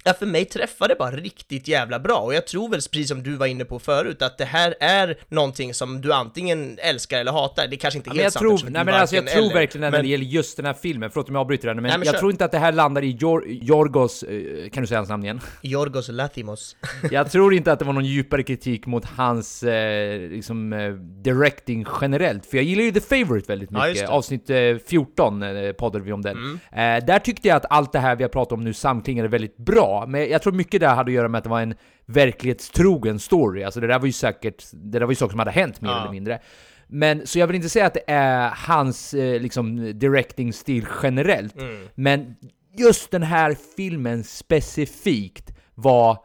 Ja, 0.05 0.13
för 0.19 0.27
mig 0.27 0.45
träffar 0.45 0.89
det 0.89 0.95
bara 0.99 1.11
riktigt 1.17 1.69
jävla 1.69 1.99
bra 1.99 2.17
och 2.19 2.35
jag 2.35 2.47
tror 2.47 2.69
väl 2.69 2.81
precis 2.81 3.09
som 3.09 3.23
du 3.23 3.37
var 3.37 3.47
inne 3.47 3.65
på 3.65 3.79
förut 3.79 4.23
att 4.23 4.39
det 4.39 4.45
här 4.45 4.75
är 4.81 5.17
någonting 5.29 5.75
som 5.75 6.01
du 6.01 6.13
antingen 6.13 6.79
älskar 6.83 7.21
eller 7.21 7.33
hatar. 7.33 7.67
Det 7.69 7.77
är 7.77 7.79
kanske 7.79 7.99
inte 7.99 8.11
Ja, 8.11 8.15
helt 8.15 8.17
men 8.17 8.25
jag 8.25 8.33
sant 8.33 8.61
tror, 8.61 8.71
nej, 8.71 8.85
men 8.85 8.95
alltså, 8.95 9.17
jag 9.17 9.27
tror 9.27 9.43
eller. 9.45 9.55
verkligen 9.55 9.85
att 9.85 9.93
när 9.93 9.99
Men- 9.99 10.05
det 10.07 10.11
gäller 10.11 10.25
just 10.25 10.57
den 10.57 10.67
här 10.67 10.73
filmen, 10.73 11.11
förlåt 11.11 11.29
om 11.29 11.35
jag 11.35 11.41
avbryter 11.41 11.69
den, 11.69 11.77
men, 11.77 11.83
Nej, 11.83 11.99
men 11.99 12.07
jag 12.07 12.15
kör. 12.15 12.19
tror 12.21 12.31
inte 12.31 12.45
att 12.45 12.53
det 12.53 12.59
här 12.59 12.73
landar 12.73 13.03
i 13.03 13.11
Jor 13.11 13.45
Jorgos, 13.49 14.23
eh, 14.23 14.69
kan 14.71 14.83
du 14.83 14.87
säga 14.87 14.99
hans 14.99 15.09
namn 15.09 15.25
igen? 15.25 15.41
Jorgos 15.63 16.09
Lathimos. 16.09 16.77
Jag 17.11 17.31
tror 17.31 17.55
inte 17.55 17.73
att 17.73 17.79
det 17.79 17.85
var 17.85 17.93
någon 17.93 18.05
djupare 18.05 18.43
kritik 18.43 18.87
mot 18.87 19.05
hans 19.05 19.63
eh, 19.63 20.21
liksom, 20.31 20.73
eh, 20.73 20.93
directing 21.25 21.87
generellt, 22.01 22.47
för 22.47 22.57
jag 22.57 22.65
gillar 22.65 22.83
ju 22.85 22.93
The 22.93 23.01
Favourite 23.01 23.49
väldigt 23.53 23.71
Ja, 23.73 23.87
mycket. 23.87 24.03
Mm. 24.03 24.13
Avsnitt 24.13 24.51
eh, 24.51 24.57
14 24.89 25.43
eh, 25.43 25.73
poddade 25.73 26.05
vi 26.05 26.13
om 26.13 26.23
den. 26.23 26.61
Eh, 26.73 26.79
där 27.07 27.19
tyckte 27.19 27.49
jag 27.49 27.57
att 27.57 27.67
allt 27.71 27.93
det 27.93 27.99
här 27.99 28.17
vi 28.17 28.25
har 28.25 28.29
pratat 28.29 28.53
om 28.53 28.65
nu 28.65 28.73
samklingade 28.73 29.29
väldigt 29.29 29.57
bra, 29.57 29.90
men 30.09 30.31
jag 30.31 30.43
tror 30.43 30.53
mycket 30.53 30.81
där 30.81 30.89
hade 30.95 31.11
att 31.11 31.15
göra 31.15 31.29
med 31.29 31.39
att 31.39 31.45
det 31.45 31.51
var 31.51 31.61
en 31.61 31.75
verklighetstrogen 32.07 33.19
story. 33.19 33.63
Alltså 33.63 33.81
det 33.81 33.87
där 33.87 33.99
var 33.99 34.07
ju 34.07 34.13
säkert, 34.13 34.65
det 34.73 34.99
där 34.99 35.07
var 35.07 35.13
ju 35.13 35.17
saker 35.17 35.31
som 35.31 35.39
hade 35.39 35.51
hänt 35.51 35.81
mer 35.81 35.91
Ja. 35.91 36.01
eller 36.01 36.11
mindre. 36.11 36.41
Men, 36.87 37.27
så 37.27 37.39
jag 37.39 37.47
vill 37.47 37.57
inte 37.57 37.69
säga 37.69 37.87
att 37.87 37.95
det 37.95 38.05
är 38.07 38.51
hans 38.57 39.15
eh, 39.15 39.41
liksom, 39.41 39.99
directing-stil 39.99 40.87
generellt, 41.03 41.57
Mm. 41.61 41.89
men 41.95 42.37
just 42.79 43.11
den 43.11 43.23
här 43.23 43.57
filmen 43.77 44.25
specifikt 44.25 45.51
var 45.75 46.19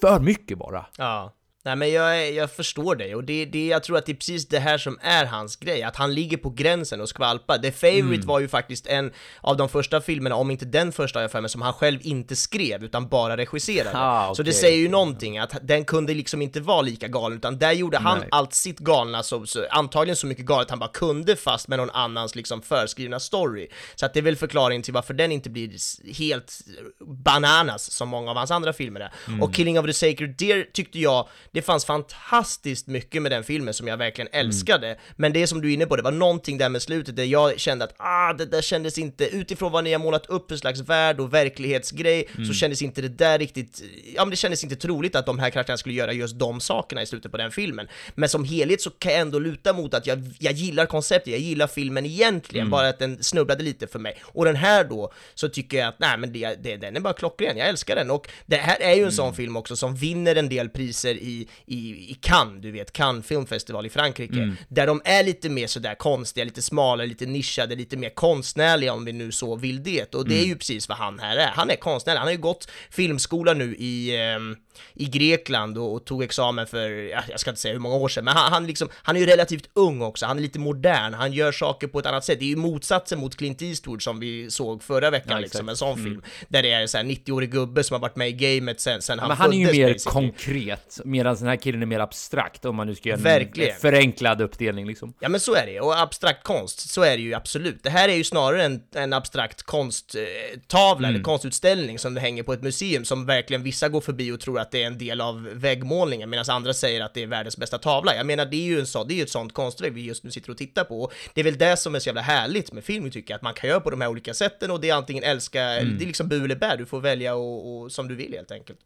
för 0.00 0.20
mycket 0.20 0.58
bara. 0.58 0.86
Ja. 0.98 1.32
Nej 1.66 1.76
men 1.76 1.92
jag, 1.92 2.32
jag 2.32 2.50
förstår 2.50 2.94
dig 2.96 3.14
och 3.14 3.24
det, 3.24 3.44
det, 3.44 3.66
jag 3.66 3.82
tror 3.82 3.96
att 3.98 4.06
det 4.06 4.12
är 4.12 4.16
precis 4.16 4.48
det 4.48 4.58
här 4.58 4.78
som 4.78 4.98
är 5.02 5.24
hans 5.26 5.56
grej, 5.56 5.82
att 5.82 5.96
han 5.96 6.14
ligger 6.14 6.36
på 6.36 6.50
gränsen 6.50 7.00
och 7.00 7.08
skvalpar. 7.08 7.58
The 7.58 7.72
Favourite 7.72 8.06
Mm. 8.16 8.26
var 8.26 8.40
ju 8.40 8.48
faktiskt 8.48 8.86
en 8.86 9.12
av 9.40 9.56
de 9.56 9.68
första 9.68 10.00
filmerna, 10.00 10.36
om 10.36 10.50
inte 10.50 10.64
den 10.64 10.92
första 10.92 11.22
jag 11.22 11.30
för 11.30 11.40
mig, 11.40 11.50
som 11.50 11.62
han 11.62 11.72
själv 11.72 11.98
inte 12.02 12.36
skrev 12.36 12.84
utan 12.84 13.08
bara 13.08 13.36
regisserade. 13.36 13.90
Ah, 13.98 14.34
Så 14.34 14.42
det 14.42 14.52
säger 14.52 14.78
ju 14.78 14.88
någonting, 14.88 15.38
att 15.38 15.54
den 15.62 15.84
kunde 15.84 16.14
liksom 16.14 16.42
inte 16.42 16.60
vara 16.60 16.82
lika 16.82 17.08
galen, 17.08 17.38
utan 17.38 17.58
där 17.58 17.72
gjorde 17.72 17.98
han 17.98 18.18
Nej. 18.18 18.28
allt 18.30 18.54
sitt 18.54 18.78
galna, 18.78 19.22
så, 19.22 19.46
så, 19.46 19.66
antagligen 19.70 20.16
så 20.16 20.26
mycket 20.26 20.44
galet 20.46 20.70
han 20.70 20.78
bara 20.78 20.90
kunde 20.92 21.36
fast 21.36 21.68
med 21.68 21.78
någon 21.78 21.90
annans 21.90 22.34
liksom 22.34 22.62
förskrivna 22.62 23.20
story. 23.20 23.68
Så 23.94 24.06
att 24.06 24.14
det 24.14 24.20
är 24.20 24.22
väl 24.22 24.36
förklaringen 24.36 24.82
till 24.82 24.94
varför 24.94 25.14
den 25.14 25.32
inte 25.32 25.50
blir 25.50 25.70
helt 26.18 26.60
bananas 27.00 27.90
som 27.92 28.08
många 28.08 28.30
av 28.30 28.36
hans 28.36 28.50
andra 28.50 28.72
filmer 28.72 29.00
är. 29.00 29.12
Mm. 29.28 29.42
Och 29.42 29.54
Killing 29.54 29.78
of 29.78 29.86
the 29.86 29.92
Sacred 29.92 30.34
Deer 30.38 30.66
tyckte 30.72 30.98
jag, 30.98 31.28
det 31.56 31.62
fanns 31.62 31.84
fantastiskt 31.84 32.86
mycket 32.86 33.22
med 33.22 33.32
den 33.32 33.44
filmen 33.44 33.74
som 33.74 33.88
jag 33.88 33.96
verkligen 33.96 34.28
Mm. 34.32 34.46
älskade. 34.46 34.96
Men 35.16 35.32
det 35.32 35.46
som 35.46 35.60
du 35.60 35.68
är 35.70 35.74
inne 35.74 35.86
på, 35.86 35.96
det 35.96 36.02
var 36.02 36.10
någonting 36.10 36.58
där 36.58 36.68
med 36.68 36.82
slutet 36.82 37.16
där 37.16 37.24
jag 37.24 37.60
kände 37.60 37.84
att 37.84 37.94
ah, 37.96 38.32
det 38.32 38.46
där 38.46 38.62
kändes 38.62 38.98
inte, 38.98 39.24
utifrån 39.28 39.72
vad 39.72 39.84
ni 39.84 39.92
har 39.92 39.98
målat 40.00 40.26
upp 40.26 40.48
för 40.48 40.56
slags 40.56 40.80
värld 40.80 41.20
och 41.20 41.34
verklighetsgrej, 41.34 42.28
Mm. 42.34 42.46
så 42.46 42.52
kändes 42.54 42.82
inte 42.82 43.02
det 43.02 43.08
där 43.08 43.38
riktigt, 43.38 43.82
ja 44.16 44.24
men 44.24 44.30
det 44.30 44.36
kändes 44.36 44.64
inte 44.64 44.76
troligt 44.76 45.16
att 45.16 45.26
de 45.26 45.38
här 45.38 45.50
karaktärerna 45.50 45.78
skulle 45.78 45.94
göra 45.94 46.12
just 46.12 46.38
de 46.38 46.60
sakerna 46.60 47.02
i 47.02 47.06
slutet 47.06 47.30
på 47.32 47.38
den 47.38 47.50
filmen. 47.50 47.88
Men 48.14 48.28
som 48.28 48.44
helhet 48.44 48.80
så 48.82 48.90
kan 48.90 49.12
jag 49.12 49.20
ändå 49.20 49.38
luta 49.38 49.72
mot 49.72 49.94
att 49.94 50.06
jag, 50.06 50.22
jag 50.38 50.52
gillar 50.52 50.86
konceptet, 50.86 51.32
jag 51.32 51.40
gillar 51.40 51.66
filmen 51.66 52.06
egentligen, 52.06 52.62
Mm. 52.66 52.70
bara 52.70 52.88
att 52.88 52.98
den 52.98 53.22
snubblade 53.22 53.62
lite 53.62 53.86
för 53.86 53.98
mig. 53.98 54.16
Och 54.22 54.44
den 54.44 54.56
här 54.56 54.84
då, 54.84 55.12
så 55.34 55.48
tycker 55.48 55.78
jag 55.78 55.88
att 55.88 55.98
nej 55.98 56.18
men 56.18 56.32
det, 56.32 56.54
det, 56.62 56.76
den 56.76 56.96
är 56.96 57.00
bara 57.00 57.14
klockren, 57.14 57.56
jag 57.56 57.68
älskar 57.68 57.96
den. 57.96 58.10
Och 58.10 58.28
det 58.46 58.56
här 58.56 58.80
är 58.80 58.94
ju 58.94 59.04
en 59.04 59.12
sån 59.12 59.34
film 59.34 59.56
också 59.56 59.76
som 59.76 59.96
vinner 59.96 60.36
en 60.36 60.48
del 60.48 60.68
priser 60.68 61.14
i, 61.14 61.45
i, 61.66 61.76
i 62.10 62.14
Cannes, 62.20 62.62
du 62.62 62.70
vet, 62.70 62.92
Cannes 62.92 63.26
filmfestival 63.26 63.86
i 63.86 63.88
Frankrike, 63.88 64.34
där 64.68 64.86
de 64.86 65.00
är 65.04 65.24
lite 65.24 65.48
mer 65.48 65.66
sådär 65.66 65.94
konstiga, 65.94 66.44
lite 66.44 66.62
smalare, 66.62 67.06
lite 67.06 67.26
nischade, 67.26 67.74
lite 67.76 67.96
mer 67.96 68.10
konstnärliga 68.10 68.92
om 68.92 69.04
vi 69.04 69.12
nu 69.12 69.32
så 69.32 69.56
vill 69.56 69.82
det. 69.82 70.14
Och 70.14 70.28
det 70.28 70.34
är 70.42 70.46
ju 70.46 70.56
precis 70.56 70.88
vad 70.88 70.98
han 70.98 71.18
här 71.18 71.36
är. 71.36 71.48
Han 71.48 71.70
är 71.70 71.76
konstnärlig, 71.76 72.18
han 72.18 72.26
har 72.26 72.32
ju 72.32 72.38
gått 72.38 72.68
filmskola 72.90 73.52
nu 73.54 73.76
i, 73.76 74.16
ehm, 74.16 74.56
i 74.94 75.04
Grekland 75.04 75.78
och, 75.78 75.94
och 75.94 76.04
tog 76.04 76.22
examen 76.22 76.66
för, 76.66 76.90
ja, 76.90 77.20
jag 77.30 77.40
ska 77.40 77.50
inte 77.50 77.60
säga 77.60 77.72
hur 77.72 77.80
många 77.80 77.94
år 77.96 78.08
sedan, 78.08 78.24
men 78.24 78.36
han, 78.36 78.52
han, 78.52 78.66
liksom, 78.66 78.88
han 78.94 79.16
är 79.16 79.20
ju 79.20 79.26
relativt 79.26 79.68
ung 79.74 80.02
också, 80.02 80.26
han 80.26 80.38
är 80.38 80.42
lite 80.42 80.58
modern, 80.58 81.14
han 81.14 81.32
gör 81.32 81.52
saker 81.52 81.86
på 81.86 81.98
ett 81.98 82.06
annat 82.06 82.24
sätt. 82.24 82.38
Det 82.38 82.44
är 82.44 82.48
ju 82.48 82.56
motsatsen 82.56 83.18
mot 83.18 83.36
Clint 83.36 83.62
Eastwood 83.62 84.02
som 84.02 84.20
vi 84.20 84.50
såg 84.50 84.82
förra 84.82 85.10
veckan, 85.10 85.32
Ja, 85.32 85.38
liksom, 85.38 85.68
en 85.68 85.76
sån 85.76 85.96
film. 85.96 86.22
Där 86.48 86.62
det 86.62 86.72
är 86.72 86.80
en 86.80 86.88
sån 86.88 86.98
här 86.98 87.04
90-årig 87.06 87.50
gubbe 87.52 87.84
som 87.84 87.94
har 87.94 88.00
varit 88.00 88.16
med 88.16 88.28
i 88.28 88.32
gamet 88.32 88.80
sen, 88.80 89.02
sen 89.02 89.18
han 89.18 89.28
Men 89.28 89.36
han 89.36 89.52
är 89.52 89.56
ju 89.56 89.66
mer 89.72 89.92
basically. 89.92 90.12
konkret, 90.28 91.00
medan 91.04 91.36
den 91.36 91.46
här 91.48 91.56
killen 91.56 91.82
är 91.82 91.86
mer 91.86 92.00
abstrakt 92.00 92.64
om 92.64 92.76
man 92.76 92.86
nu 92.86 92.94
ska 92.94 93.08
göra 93.08 93.16
en 93.18 93.22
Verkligen. 93.24 93.76
förenklad 93.80 94.40
uppdelning 94.40 94.86
liksom. 94.86 95.14
Ja 95.20 95.28
men 95.28 95.40
så 95.40 95.54
är 95.54 95.66
det, 95.66 95.80
och 95.80 96.00
abstrakt 96.00 96.42
konst, 96.44 96.90
så 96.90 97.02
är 97.02 97.16
det 97.16 97.22
ju 97.22 97.34
absolut. 97.34 97.82
Det 97.82 97.90
här 97.90 98.08
är 98.08 98.14
ju 98.14 98.24
snarare 98.24 98.64
en, 98.64 98.80
en 98.94 99.12
abstrakt 99.12 99.62
konsttavla 99.62 101.08
eller 101.08 101.22
konstutställning 101.22 101.98
som 101.98 102.16
hänger 102.16 102.42
på 102.42 102.52
ett 102.52 102.62
museum 102.62 103.04
som 103.04 103.26
verkligen 103.26 103.62
vissa 103.62 103.88
går 103.88 104.00
förbi 104.00 104.32
och 104.32 104.40
tror 104.40 104.60
att 104.60 104.65
det 104.70 104.82
är 104.82 104.86
en 104.86 104.98
del 104.98 105.20
av 105.20 105.42
väggmålningen 105.52 106.30
medan 106.30 106.44
andra 106.48 106.74
säger 106.74 107.00
att 107.00 107.14
det 107.14 107.22
är 107.22 107.26
världens 107.26 107.56
bästa 107.56 107.78
tavla. 107.78 108.16
Jag 108.16 108.26
menar 108.26 108.46
det 108.46 108.56
är 108.56 108.62
ju 108.66 108.80
en 108.80 108.86
så, 108.86 109.04
det 109.04 109.14
är 109.14 109.16
ju 109.16 109.22
ett 109.22 109.30
sånt 109.30 109.52
konstverk 109.54 109.92
vi 109.94 110.00
just 110.04 110.24
nu 110.24 110.30
sitter 110.30 110.50
och 110.50 110.56
tittar 110.58 110.84
på. 110.84 111.10
Det 111.34 111.40
är 111.40 111.44
väl 111.44 111.58
det 111.58 111.76
som 111.76 111.94
är 111.94 111.98
så 111.98 112.08
jävla 112.08 112.20
härligt 112.20 112.72
med 112.72 112.84
film 112.84 113.10
tycker 113.10 113.32
jag, 113.32 113.36
att 113.36 113.42
man 113.42 113.54
kan 113.54 113.70
göra 113.70 113.80
på 113.80 113.90
de 113.90 114.00
här 114.00 114.08
olika 114.08 114.34
sätten 114.34 114.70
och 114.70 114.80
det 114.80 114.90
är 114.90 114.94
antingen 114.94 115.24
älska, 115.24 115.60
det 115.64 115.76
är 115.78 116.06
liksom 116.06 116.28
bu 116.28 116.44
eller 116.44 116.56
bä, 116.56 116.76
du 116.76 116.86
får 116.86 117.00
välja 117.00 117.34
och, 117.34 117.76
och 117.82 117.92
som 117.92 118.08
du 118.08 118.14
vill 118.14 118.32
helt 118.32 118.50
enkelt. 118.50 118.78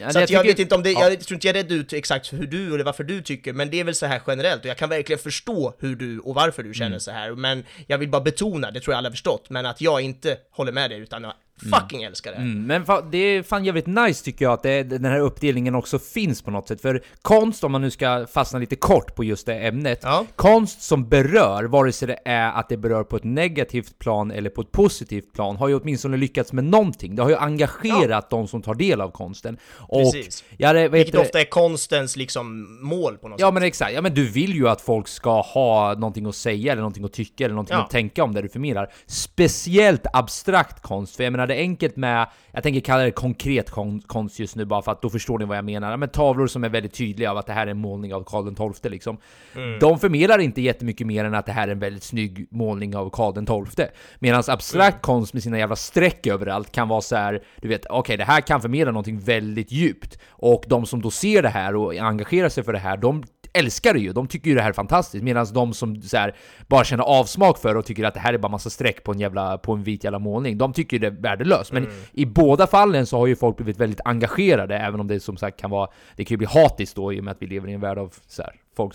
Ja, 0.00 0.10
Så 0.12 0.18
att 0.18 0.20
jag 0.20 0.28
tycker- 0.28 0.42
vet 0.44 0.58
inte 0.58 0.74
om 0.74 0.82
det, 0.82 0.92
ja. 0.92 1.10
jag 1.10 1.20
tror 1.20 1.36
inte 1.36 1.46
jag 1.46 1.56
redde 1.56 1.74
ut 1.74 1.92
exakt 1.92 2.32
hur 2.32 2.46
du 2.46 2.74
eller 2.74 2.84
varför 2.84 3.04
du 3.04 3.22
tycker, 3.22 3.52
men 3.52 3.70
det 3.70 3.80
är 3.80 3.84
väl 3.84 3.94
så 3.94 4.06
här 4.06 4.20
generellt 4.26 4.60
och 4.62 4.66
jag 4.70 4.76
kan 4.76 4.88
verkligen 4.88 5.18
förstå 5.18 5.74
hur 5.78 5.96
du 5.96 6.18
och 6.18 6.34
varför 6.34 6.62
du 6.62 6.74
känner 6.74 6.98
så 6.98 7.10
här, 7.10 7.30
men 7.32 7.64
jag 7.86 7.98
vill 7.98 8.08
bara 8.08 8.20
betona, 8.22 8.70
det 8.70 8.80
tror 8.80 8.92
jag 8.92 8.98
alla 8.98 9.08
har 9.08 9.12
förstått, 9.12 9.50
men 9.50 9.66
att 9.66 9.80
jag 9.80 10.00
inte 10.00 10.36
håller 10.50 10.72
med 10.72 10.90
dig 10.90 10.98
utan 10.98 11.26
jag 11.62 11.80
fucking 11.80 12.02
älskar 12.02 12.30
det. 12.30 12.36
Mm, 12.36 12.66
men 12.66 12.84
fa- 12.84 13.08
det 13.10 13.18
är 13.18 13.42
fan 13.42 13.64
jävligt 13.64 13.86
nice 13.86 14.24
tycker 14.24 14.44
jag 14.44 14.52
att 14.52 14.62
det, 14.62 14.82
den 14.82 15.04
här 15.04 15.20
uppdelningen 15.20 15.74
också 15.74 15.98
finns 15.98 16.42
på 16.42 16.50
något 16.50 16.68
sätt. 16.68 16.80
För 16.80 17.02
konst, 17.22 17.64
om 17.64 17.72
man 17.72 17.80
nu 17.80 17.90
ska 17.90 18.26
fastna 18.32 18.58
lite 18.58 18.76
kort 18.76 19.14
på 19.14 19.24
just 19.24 19.46
det 19.46 19.54
ämnet, 19.54 20.00
Ja. 20.02 20.26
konst 20.36 20.82
som 20.82 21.08
berör, 21.08 21.64
vare 21.64 21.92
sig 21.92 22.08
det 22.08 22.18
är 22.24 22.52
att 22.52 22.68
det 22.68 22.76
berör 22.76 23.04
på 23.04 23.16
ett 23.16 23.24
negativt 23.24 23.98
plan 23.98 24.30
eller 24.30 24.50
på 24.50 24.60
ett 24.60 24.72
positivt 24.72 25.32
plan, 25.32 25.56
har 25.56 25.68
ju 25.68 25.74
åtminstone 25.80 26.16
lyckats 26.16 26.52
med 26.52 26.64
någonting. 26.64 27.16
Det 27.16 27.22
har 27.22 27.30
ju 27.30 27.36
engagerat 27.36 28.30
de 28.30 28.48
som 28.48 28.62
tar 28.62 28.74
del 28.74 29.00
av 29.00 29.10
konsten. 29.10 29.58
Och, 29.78 30.12
Precis. 30.12 30.44
Ja, 30.56 30.72
det, 30.72 30.88
Vilket 30.88 31.12
det? 31.12 31.18
ofta 31.18 31.40
är 31.40 31.44
konstens 31.44 32.16
liksom 32.16 32.78
mål 32.86 33.16
på 33.18 33.28
något 33.28 33.40
Ja 33.40 33.46
sätt. 33.46 33.54
men 33.54 33.62
exakt, 33.62 33.92
ja 33.94 34.02
men 34.02 34.14
du 34.14 34.28
vill 34.28 34.54
ju 34.54 34.68
att 34.68 34.80
folk 34.80 35.08
ska 35.08 35.40
ha 35.40 35.94
någonting 35.94 36.26
att 36.26 36.36
säga 36.36 36.72
eller 36.72 36.82
någonting 36.82 37.04
att 37.04 37.12
tycka 37.12 37.44
eller 37.44 37.54
någonting 37.54 37.76
Ja. 37.76 37.82
att 37.84 37.90
tänka 37.90 38.24
om 38.24 38.34
det 38.34 38.42
du 38.42 38.48
förmedlar. 38.48 38.92
Speciellt 39.06 40.06
abstrakt 40.12 40.82
konst, 40.82 41.16
för 41.16 41.24
jag 41.24 41.30
menar 41.30 41.45
det 41.46 41.54
är 41.54 41.60
enkelt 41.60 41.96
med, 41.96 42.26
jag 42.52 42.62
tänker 42.62 42.80
kalla 42.80 43.02
det 43.02 43.10
konkret 43.10 43.70
kon- 43.70 44.00
konst 44.06 44.38
just 44.38 44.56
nu 44.56 44.64
bara 44.64 44.82
för 44.82 44.92
att 44.92 45.02
då 45.02 45.10
förstår 45.10 45.38
ni 45.38 45.44
vad 45.44 45.56
jag 45.56 45.64
menar. 45.64 45.96
Men 45.96 46.08
tavlor 46.08 46.46
som 46.46 46.64
är 46.64 46.68
väldigt 46.68 46.94
tydliga 46.94 47.30
av 47.30 47.36
att 47.36 47.46
det 47.46 47.52
här 47.52 47.66
är 47.66 47.70
en 47.70 47.78
målning 47.78 48.14
av 48.14 48.24
Karl 48.24 48.72
XII 48.74 48.90
liksom. 48.90 49.16
Mm. 49.56 49.78
De 49.78 49.98
förmedlar 49.98 50.38
inte 50.38 50.60
jättemycket 50.62 51.06
mer 51.06 51.24
än 51.24 51.34
att 51.34 51.46
det 51.46 51.52
här 51.52 51.68
är 51.68 51.72
en 51.72 51.78
väldigt 51.78 52.02
snygg 52.02 52.46
målning 52.50 52.96
av 52.96 53.10
Karl 53.10 53.66
XII. 53.68 53.86
Medan 54.18 54.42
abstrakt 54.48 54.94
Mm. 54.94 55.00
konst 55.00 55.34
med 55.34 55.42
sina 55.42 55.58
jävla 55.58 55.76
streck 55.76 56.26
överallt 56.26 56.72
kan 56.72 56.88
vara 56.88 57.00
så 57.00 57.16
här, 57.16 57.42
du 57.60 57.68
vet, 57.68 57.86
okej 57.90 58.16
det 58.16 58.24
här 58.24 58.40
kan 58.40 58.60
förmedla 58.60 58.92
någonting 58.92 59.18
väldigt 59.20 59.72
djupt. 59.72 60.18
Och 60.28 60.64
de 60.68 60.86
som 60.86 61.02
då 61.02 61.10
ser 61.10 61.42
det 61.42 61.48
här 61.48 61.76
och 61.76 61.94
engagerar 61.94 62.48
sig 62.48 62.64
för 62.64 62.72
det 62.72 62.78
här, 62.78 62.96
de 62.96 63.24
älskar 63.58 63.94
det 63.94 64.00
ju, 64.00 64.12
de 64.12 64.26
tycker 64.26 64.50
ju 64.50 64.56
det 64.56 64.62
här 64.62 64.68
är 64.68 64.72
fantastiskt. 64.72 65.24
Medan 65.24 65.46
de 65.52 65.74
som 65.74 66.02
här, 66.12 66.34
bara 66.66 66.84
känner 66.84 67.04
avsmak 67.04 67.58
för 67.58 67.72
det 67.72 67.78
och 67.78 67.86
tycker 67.86 68.04
att 68.04 68.14
det 68.14 68.20
här 68.20 68.34
är 68.34 68.38
bara 68.38 68.48
massa 68.48 68.70
streck 68.70 69.04
på 69.04 69.12
en, 69.12 69.20
jävla, 69.20 69.58
på 69.58 69.72
en 69.72 69.82
vit 69.82 70.04
jävla 70.04 70.18
målning, 70.18 70.58
de 70.58 70.72
tycker 70.72 70.98
det 70.98 71.06
är 71.06 71.10
värdelöst. 71.10 71.72
Men 71.72 71.88
i 72.12 72.26
båda 72.26 72.66
fallen 72.66 73.06
så 73.06 73.18
har 73.18 73.26
ju 73.26 73.36
folk 73.36 73.56
blivit 73.56 73.80
väldigt 73.80 74.00
engagerade, 74.04 74.78
även 74.78 75.00
om 75.00 75.06
det 75.06 75.20
som 75.20 75.36
sagt 75.36 75.60
kan 75.60 75.70
vara, 75.70 75.88
det 76.16 76.24
kan 76.24 76.34
ju 76.34 76.38
bli 76.38 76.46
hatiskt 76.46 76.96
då 76.96 77.12
i 77.12 77.20
och 77.20 77.24
med 77.24 77.32
att 77.32 77.42
vi 77.42 77.46
lever 77.46 77.68
i 77.68 77.72
en 77.72 77.80
värld 77.80 77.98
av 77.98 78.14
så 78.26 78.42
här, 78.42 78.52
folk 78.76 78.94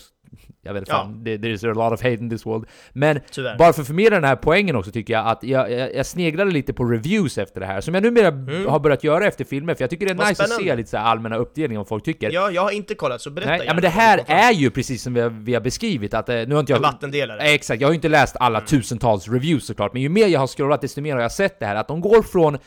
jag 0.64 0.74
vet 0.74 0.84
Ja. 0.88 0.94
fan, 0.94 1.24
there's 1.24 1.70
a 1.70 1.74
lot 1.74 1.92
of 1.92 2.02
hate 2.02 2.14
in 2.14 2.30
this 2.30 2.46
world. 2.46 2.66
Men 2.92 3.20
Tyvärr. 3.30 3.56
bara 3.58 3.72
för 3.72 3.80
att 3.80 3.86
förmedla 3.86 4.16
den 4.16 4.24
här 4.24 4.36
poängen 4.36 4.76
också 4.76 4.90
tycker 4.90 5.12
jag 5.12 5.26
att 5.26 5.42
jag, 5.42 5.72
jag, 5.72 5.94
jag 5.94 6.06
sneglade 6.06 6.50
lite 6.50 6.72
på 6.72 6.84
reviews 6.84 7.38
efter 7.38 7.60
det 7.60 7.66
här, 7.66 7.80
som 7.80 7.94
jag 7.94 8.02
numera 8.02 8.26
har 8.70 8.78
börjat 8.80 9.04
göra 9.04 9.26
efter 9.26 9.44
filmer, 9.44 9.74
för 9.74 9.82
jag 9.82 9.90
tycker 9.90 10.06
det 10.06 10.10
är 10.10 10.14
Mm. 10.14 10.18
Vad 10.24 10.28
nice 10.28 10.42
att 10.42 10.48
se 10.48 10.54
spännande. 10.54 10.76
lite 10.76 10.90
så 10.90 10.96
allmänna 10.96 11.36
uppdelningar 11.36 11.78
om 11.78 11.82
vad 11.82 11.88
folk 11.88 12.04
tycker. 12.04 12.30
Ja, 12.32 12.50
jag 12.50 12.62
har 12.62 12.70
inte 12.70 12.94
kollat, 12.94 13.20
så 13.20 13.30
berätta 13.30 13.50
Nej, 13.50 13.62
ja, 13.66 13.74
men 13.74 13.82
det 13.82 13.88
här 13.88 14.20
är 14.26 14.52
ju 14.52 14.70
precis 14.70 15.02
som 15.02 15.14
vi 15.14 15.20
har, 15.20 15.30
vi 15.30 15.54
har 15.54 15.60
beskrivit, 15.60 16.14
att 16.14 16.28
eh, 16.28 16.34
nu 16.36 16.52
har 16.54 16.60
inte 16.60 16.72
jag... 16.72 16.76
En 16.76 16.82
vattendelare. 16.82 17.40
Eh, 17.42 17.52
Exakt, 17.54 17.80
jag 17.80 17.88
har 17.88 17.92
ju 17.92 17.96
inte 17.96 18.08
läst 18.08 18.36
alla 18.40 18.58
Mm. 18.58 18.66
tusentals 18.66 19.28
reviews 19.28 19.66
såklart, 19.66 19.92
men 19.92 20.02
ju 20.02 20.08
mer 20.08 20.26
jag 20.26 20.40
har 20.40 20.46
scrollat 20.46 20.80
desto 20.80 21.00
mer 21.00 21.14
har 21.14 21.22
jag 21.22 21.32
sett 21.32 21.60
det 21.60 21.66
här, 21.66 21.76
att 21.76 21.88
de 21.88 22.00
går 22.00 22.22
från 22.22 22.58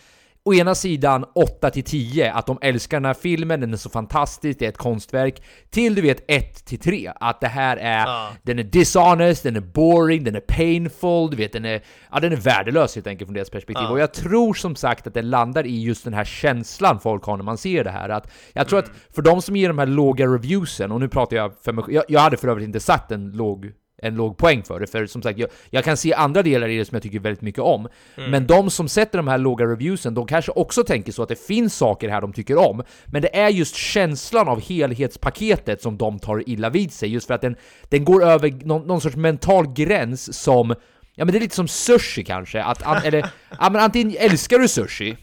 å 0.46 0.54
ena 0.54 0.76
sidan 0.76 1.26
8 1.36 1.70
till 1.70 1.84
10, 1.84 2.32
att 2.34 2.46
de 2.48 2.58
älskar 2.62 2.98
den 2.98 3.06
här 3.06 3.14
filmen, 3.14 3.60
den 3.62 3.74
är 3.74 3.78
så 3.78 3.90
fantastisk, 3.90 4.60
det 4.60 4.66
är 4.66 4.70
ett 4.70 4.78
konstverk, 4.78 5.44
till 5.70 5.96
du 5.96 6.02
vet 6.02 6.24
1 6.28 6.66
till 6.66 6.80
3, 6.80 7.12
att 7.20 7.41
det 7.41 7.48
här 7.48 7.78
är, 7.78 8.06
Ja. 8.06 8.30
den 8.43 8.60
är 8.60 8.64
dishonest, 8.64 9.43
den 9.43 9.56
är 9.56 9.60
boring, 9.62 10.24
den 10.24 10.36
är 10.36 10.39
painful, 10.39 11.30
du 11.32 11.38
vet 11.38 11.54
den 11.54 11.66
är, 11.66 11.82
ja 12.12 12.20
den 12.20 12.32
är 12.32 12.38
värdelös 12.38 12.96
helt 12.96 13.08
enkelt 13.08 13.28
från 13.28 13.34
deras 13.36 13.50
perspektiv. 13.50 13.84
Ja. 13.84 13.91
Och 13.91 14.00
jag 14.00 14.14
tror 14.14 14.54
som 14.54 14.76
sagt 14.76 15.08
att 15.08 15.14
den 15.14 15.30
landar 15.30 15.66
i 15.66 15.84
just 15.84 16.04
den 16.04 16.14
här 16.14 16.26
känslan 16.26 17.00
folk 17.00 17.24
har 17.24 17.38
när 17.38 17.43
man 17.43 17.58
ser 17.58 17.84
det 17.84 17.91
här. 17.91 18.10
Att 18.10 18.32
jag 18.54 18.68
tror 18.68 18.80
Mm. 18.80 18.91
att 18.91 19.16
för 19.16 19.22
de 19.22 19.41
som 19.41 19.56
ger 19.56 19.68
de 19.68 19.80
här 19.80 19.86
låga 19.86 20.26
reviewsen, 20.26 20.91
och 20.91 21.00
nu 21.00 21.08
pratar 21.10 21.38
jag 21.38 21.52
för 21.64 21.74
mig 21.74 21.86
jag, 21.88 22.04
jag 22.08 22.20
hade 22.20 22.38
för 22.38 22.48
övrigt 22.48 22.66
inte 22.68 22.80
satt 22.80 23.12
en 23.12 23.32
låg 23.32 23.72
en 24.06 24.16
låg 24.16 24.38
poäng 24.38 24.64
för 24.64 24.80
det, 24.80 24.88
för 24.88 25.06
som 25.06 25.22
sagt, 25.22 25.39
jag, 25.39 25.49
jag 25.70 25.84
kan 25.84 25.97
se 25.97 26.14
andra 26.14 26.43
delar 26.43 26.68
i 26.68 26.78
det 26.78 26.86
som 26.86 26.95
jag 26.95 27.03
tycker 27.03 27.20
väldigt 27.20 27.41
mycket 27.41 27.62
om. 27.62 27.88
Mm. 28.18 28.32
Men 28.32 28.47
de 28.47 28.70
som 28.70 28.88
sätter 28.88 29.18
de 29.18 29.28
här 29.28 29.38
låga 29.38 29.66
reviewsen, 29.66 30.14
de 30.14 30.28
kanske 30.28 30.51
också 30.51 30.84
tänker 30.84 31.12
så 31.12 31.24
att 31.24 31.30
det 31.30 31.47
finns 31.47 31.76
saker 31.76 32.10
här 32.10 32.22
de 32.22 32.34
tycker 32.34 32.58
om, 32.58 32.84
men 33.06 33.22
det 33.22 33.38
är 33.38 33.49
just 33.49 33.76
känslan 33.76 34.47
av 34.47 34.62
helhetspaketet 34.62 35.82
som 35.82 35.97
de 35.97 36.20
tar 36.20 36.49
illa 36.49 36.70
vid 36.70 36.91
sig, 36.91 37.10
just 37.10 37.28
för 37.28 37.34
att 37.34 37.41
den, 37.41 37.56
den 37.89 38.06
går 38.06 38.24
över 38.24 38.66
någon, 38.66 38.88
någon 38.88 39.01
sorts 39.01 39.16
mental 39.16 39.74
gräns 39.74 40.41
som 40.41 40.76
Ja 41.18 41.26
men 41.26 41.32
det 41.32 41.38
är 41.38 41.41
lite 41.41 41.56
som 41.56 41.68
sushi 41.68 42.24
kanske, 42.24 42.64
att, 42.64 42.84
an, 42.84 43.01
eller, 43.03 43.20
ja, 43.60 43.70
men 43.70 43.82
antingen 43.82 44.18
älskar 44.20 44.60
du 44.60 44.68
sushi, 44.68 45.18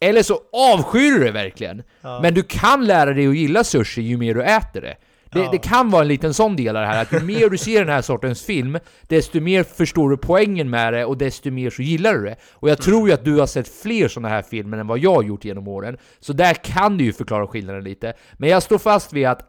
eller 0.00 0.22
så 0.22 0.40
avskyr 0.52 1.10
du 1.12 1.24
det 1.24 1.30
verkligen. 1.30 1.82
Men 2.22 2.34
du 2.34 2.42
kan 2.42 2.86
lära 2.86 3.12
dig 3.12 3.26
att 3.26 3.36
gilla 3.36 3.64
sushi 3.64 4.02
ju 4.02 4.16
mer 4.16 4.34
du 4.34 4.42
äter 4.42 4.80
det. 4.80 4.96
Det, 5.36 5.48
det 5.52 5.58
kan 5.58 5.90
vara 5.90 6.02
en 6.02 6.08
liten 6.08 6.34
sån 6.34 6.56
del 6.56 6.76
av 6.76 6.82
det 6.82 6.88
här, 6.88 7.02
att 7.02 7.12
ju 7.12 7.20
mer 7.20 7.50
du 7.50 7.58
ser 7.58 7.78
den 7.78 7.94
här 7.94 8.02
sortens 8.02 8.42
film, 8.42 8.78
desto 9.02 9.40
mer 9.40 9.62
förstår 9.62 10.10
du 10.10 10.16
poängen 10.16 10.70
med 10.70 10.92
det 10.92 11.04
och 11.04 11.18
desto 11.18 11.50
mer 11.50 11.70
så 11.70 11.82
gillar 11.82 12.14
du 12.14 12.24
det. 12.24 12.36
Och 12.52 12.70
jag 12.70 12.78
tror 12.78 13.08
ju 13.08 13.14
att 13.14 13.24
du 13.24 13.38
har 13.38 13.46
sett 13.46 13.68
fler 13.68 14.08
såna 14.08 14.28
här 14.28 14.42
filmer 14.42 14.78
än 14.78 14.86
vad 14.86 14.98
jag 14.98 15.14
har 15.14 15.22
gjort 15.22 15.44
genom 15.44 15.68
åren, 15.68 15.98
så 16.20 16.32
där 16.32 16.54
kan 16.54 16.98
du 16.98 17.04
ju 17.04 17.12
förklara 17.12 17.46
skillnaden 17.46 17.84
lite. 17.84 18.14
Men 18.38 18.50
jag 18.50 18.62
står 18.62 18.78
fast 18.78 19.12
vid 19.12 19.26
att, 19.26 19.42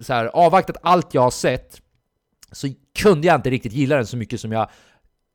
så 0.00 0.12
här, 0.12 0.26
avvaktat 0.26 0.76
allt 0.82 1.14
jag 1.14 1.22
har 1.22 1.30
sett, 1.30 1.80
så 2.52 2.68
kunde 2.98 3.26
jag 3.26 3.36
inte 3.36 3.50
riktigt 3.50 3.72
gilla 3.72 3.96
den 3.96 4.06
så 4.06 4.16
mycket 4.16 4.40
som 4.40 4.52
jag 4.52 4.70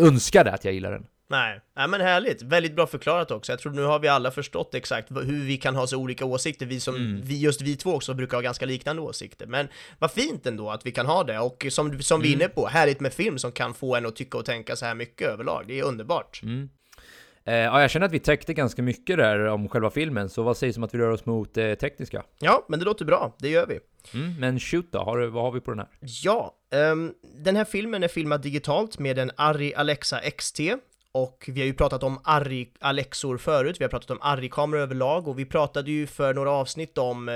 önskade 0.04 0.52
att 0.52 0.66
jag 0.66 0.74
gillade 0.74 0.96
den. 0.96 1.06
Nej, 1.30 1.62
Nej 1.76 1.88
men 1.88 2.02
härligt, 2.02 2.42
väldigt 2.42 2.76
bra 2.76 2.88
förklarat 2.88 3.32
också. 3.32 3.52
Jag 3.52 3.60
tror 3.60 3.72
nu 3.72 3.82
har 3.84 4.00
vi 4.00 4.08
alla 4.08 4.32
förstått 4.32 4.76
exakt 4.76 5.12
hur 5.12 5.46
vi 5.46 5.58
kan 5.58 5.76
ha 5.76 5.88
så 5.88 5.98
olika 5.98 6.26
åsikter, 6.26 6.66
vi 6.66 6.80
som, 6.80 6.96
Mm. 6.96 7.22
vi, 7.22 7.40
just 7.42 7.62
vi 7.62 7.76
två 7.76 7.94
också 7.94 8.14
brukar 8.14 8.38
ha 8.38 8.42
ganska 8.42 8.66
liknande 8.66 9.02
åsikter. 9.02 9.46
Men 9.48 9.68
vad 10.00 10.12
fint 10.12 10.46
ändå 10.48 10.70
att 10.70 10.86
vi 10.86 10.92
kan 10.92 11.06
ha 11.06 11.24
det, 11.24 11.40
och 11.40 11.66
som, 11.70 12.02
som 12.02 12.16
Mm. 12.16 12.24
vi 12.24 12.30
är 12.30 12.36
inne 12.36 12.48
på, 12.48 12.68
härligt 12.68 13.00
med 13.00 13.14
film 13.14 13.38
som 13.38 13.52
kan 13.52 13.74
få 13.74 13.96
en 13.96 14.06
att 14.06 14.16
tycka 14.16 14.38
och 14.38 14.46
tänka 14.46 14.76
så 14.76 14.86
här 14.86 14.96
mycket 14.96 15.28
överlag, 15.28 15.64
det 15.68 15.80
är 15.80 15.84
underbart. 15.84 16.40
Mm. 16.44 16.70
Eh, 17.46 17.54
ja, 17.56 17.82
jag 17.82 17.92
känner 17.92 18.06
att 18.06 18.12
vi 18.12 18.20
täckte 18.20 18.54
ganska 18.54 18.82
mycket 18.82 19.18
där 19.18 19.40
om 19.46 19.70
själva 19.70 19.90
filmen, 19.90 20.30
så 20.30 20.44
vad 20.44 20.58
sägs 20.58 20.78
om 20.78 20.84
att 20.84 20.94
vi 20.94 20.98
rör 20.98 21.10
oss 21.10 21.26
mot 21.26 21.58
eh, 21.58 21.74
tekniska? 21.74 22.24
Ja, 22.40 22.66
men 22.70 22.80
det 22.80 22.86
låter 22.86 23.06
bra, 23.06 23.36
det 23.40 23.50
gör 23.50 23.66
vi. 23.68 23.80
Mm, 24.20 24.40
men 24.40 24.60
shoot 24.60 24.92
då, 24.92 25.00
har, 25.00 25.18
du- 25.18 25.28
vad 25.28 25.44
har 25.44 25.52
vi 25.52 25.60
på 25.60 25.72
den 25.72 25.80
här? 25.80 25.88
Ja, 26.02 26.56
ehm, 26.72 27.14
den 27.44 27.56
här 27.56 27.66
filmen 27.66 28.04
är 28.04 28.08
filmad 28.08 28.42
digitalt 28.42 29.00
med 29.00 29.20
en 29.20 29.32
Arri 29.38 29.74
Alexa 29.76 30.20
XT 30.38 30.60
och 31.18 31.50
vi 31.54 31.62
har 31.62 31.66
ju 31.66 31.74
pratat 31.74 32.04
om 32.04 32.20
Arri 32.24 32.70
Alexor 32.80 33.38
förut, 33.38 33.76
vi 33.80 33.84
har 33.84 33.90
pratat 33.90 34.12
om 34.12 34.18
Arri-kameror 34.22 34.82
överlag 34.82 35.28
och 35.28 35.40
vi 35.40 35.46
pratade 35.46 35.92
ju 35.92 36.08
för 36.08 36.34
några 36.34 36.52
avsnitt 36.52 36.98
om 36.98 37.30
eh, 37.30 37.36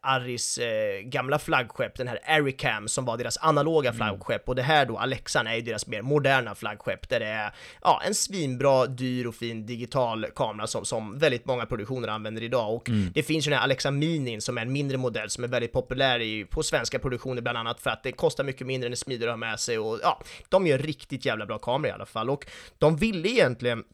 Arris 0.00 0.58
eh, 0.58 1.00
gamla 1.02 1.38
flaggskepp, 1.38 1.96
den 1.96 2.08
här 2.08 2.20
Aricam 2.26 2.88
som 2.88 3.04
var 3.04 3.16
deras 3.16 3.38
analoga 3.38 3.92
flaggskepp. 3.92 4.48
Och 4.48 4.54
det 4.54 4.62
här 4.62 4.86
då, 4.86 4.98
Alexan, 4.98 5.46
är 5.46 5.54
ju 5.54 5.60
deras 5.60 5.86
mer 5.86 6.02
moderna 6.02 6.54
flaggskepp 6.54 7.08
där 7.08 7.20
det 7.20 7.26
är 7.26 7.52
ja, 7.82 8.02
en 8.06 8.14
svinbra, 8.14 8.86
dyr 8.86 9.26
och 9.26 9.34
fin 9.34 9.66
digital 9.66 10.26
kamera 10.36 10.66
som, 10.66 10.84
som 10.84 11.18
väldigt 11.18 11.46
många 11.46 11.66
produktioner 11.66 12.08
använder 12.08 12.42
idag. 12.42 12.74
Och 12.74 12.90
det 13.14 13.22
finns 13.22 13.46
ju 13.46 13.50
den 13.50 13.58
här 13.58 13.64
Alexa 13.64 13.90
Minin 13.90 14.40
som 14.40 14.58
är 14.58 14.62
en 14.62 14.72
mindre 14.72 14.98
modell 14.98 15.30
som 15.30 15.44
är 15.44 15.48
väldigt 15.48 15.72
populär 15.72 16.20
i, 16.20 16.44
på 16.44 16.62
svenska 16.62 16.98
produktioner 16.98 17.42
bland 17.42 17.58
annat 17.58 17.80
för 17.80 17.90
att 17.90 18.02
det 18.02 18.12
kostar 18.12 18.44
mycket 18.44 18.66
mindre, 18.66 18.86
den 18.86 18.92
är 18.92 18.96
smidigare 18.96 19.30
att 19.30 19.38
ha 19.40 19.46
med 19.50 19.60
sig 19.60 19.78
och 19.78 19.98
ja, 20.02 20.20
de 20.48 20.66
gör 20.66 20.78
riktigt 20.78 21.24
jävla 21.24 21.46
bra 21.46 21.58
kameror 21.58 21.90
i 21.90 21.94
alla 21.94 22.06
fall. 22.06 22.30
Och 22.30 22.46
de 22.78 22.96
ville 23.00 23.28
egentligen 23.28 23.84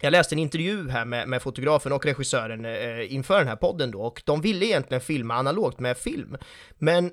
jag 0.00 0.10
läste 0.10 0.34
en 0.34 0.38
intervju 0.38 0.88
här 0.88 1.04
med, 1.04 1.28
med 1.28 1.42
fotografen 1.42 1.92
och 1.92 2.06
regissören 2.06 2.64
eh, 2.64 3.14
inför 3.14 3.38
den 3.38 3.48
här 3.48 3.56
podden 3.56 3.90
då 3.90 4.00
och 4.00 4.22
de 4.24 4.40
ville 4.40 4.66
egentligen 4.66 5.00
filma 5.00 5.34
analogt 5.34 5.80
med 5.80 5.96
film. 5.96 6.36
Men 6.78 7.10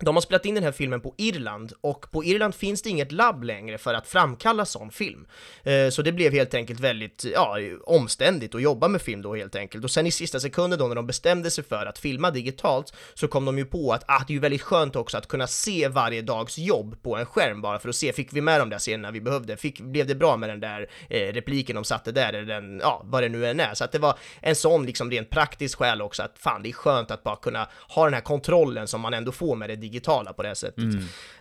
de 0.00 0.16
har 0.16 0.20
spelat 0.20 0.46
in 0.46 0.54
den 0.54 0.64
här 0.64 0.72
filmen 0.72 1.00
på 1.00 1.14
Irland 1.16 1.72
och 1.80 2.10
på 2.10 2.24
Irland 2.24 2.54
finns 2.54 2.82
det 2.82 2.90
inget 2.90 3.12
labb 3.12 3.44
längre 3.44 3.78
för 3.78 3.94
att 3.94 4.06
framkalla 4.06 4.64
sån 4.64 4.90
film. 4.90 5.26
Eh, 5.62 5.88
så 5.88 6.02
det 6.02 6.12
blev 6.12 6.32
helt 6.32 6.54
enkelt 6.54 6.80
väldigt 6.80 7.24
ja, 7.34 7.56
omständigt 7.84 8.54
att 8.54 8.62
jobba 8.62 8.88
med 8.88 9.02
film 9.02 9.22
då 9.22 9.34
helt 9.34 9.56
enkelt. 9.56 9.84
Och 9.84 9.90
sen 9.90 10.06
i 10.06 10.10
sista 10.10 10.40
sekunden 10.40 10.78
då 10.78 10.88
när 10.88 10.94
de 10.94 11.06
bestämde 11.06 11.50
sig 11.50 11.64
för 11.64 11.86
att 11.86 11.98
filma 11.98 12.30
digitalt 12.30 12.92
så 13.14 13.28
kom 13.28 13.44
de 13.44 13.58
ju 13.58 13.64
på 13.64 13.92
att 13.92 14.04
ah, 14.06 14.24
det 14.26 14.32
är 14.32 14.34
ju 14.34 14.40
väldigt 14.40 14.62
skönt 14.62 14.96
också 14.96 15.18
att 15.18 15.28
kunna 15.28 15.46
se 15.46 15.88
varje 15.88 16.22
dags 16.22 16.58
jobb 16.58 17.02
på 17.02 17.16
en 17.16 17.26
skärm 17.26 17.62
bara 17.62 17.78
för 17.78 17.88
att 17.88 17.96
se, 17.96 18.12
fick 18.12 18.32
vi 18.32 18.40
med 18.40 18.60
de 18.60 18.70
där 18.70 18.78
scenerna 18.78 19.10
vi 19.10 19.20
behövde? 19.20 19.56
Fick, 19.56 19.80
blev 19.80 20.06
det 20.06 20.14
bra 20.14 20.36
med 20.36 20.48
den 20.48 20.60
där 20.60 20.90
eh, 21.10 21.32
repliken 21.32 21.74
de 21.74 21.84
satte 21.84 22.12
där, 22.12 22.32
eller 22.32 22.54
den, 22.54 22.78
ja, 22.82 23.02
vad 23.04 23.22
det 23.22 23.28
nu 23.28 23.46
än 23.46 23.60
är. 23.60 23.74
Så 23.74 23.84
att 23.84 23.92
det 23.92 23.98
var 23.98 24.18
en 24.40 24.56
sån 24.56 24.86
liksom 24.86 25.10
rent 25.10 25.30
praktisk 25.30 25.78
skäl 25.78 26.02
också 26.02 26.22
att 26.22 26.38
fan, 26.38 26.62
det 26.62 26.68
är 26.68 26.72
skönt 26.72 27.10
att 27.10 27.22
bara 27.22 27.36
kunna 27.36 27.68
ha 27.88 28.04
den 28.04 28.14
här 28.14 28.20
kontrollen 28.20 28.88
som 28.88 29.00
man 29.00 29.14
ändå 29.14 29.32
får 29.32 29.56
med 29.56 29.68
det 29.68 29.76
digitala 29.88 30.32
på 30.32 30.42
det 30.42 30.48
här 30.48 30.54
sättet. 30.54 30.84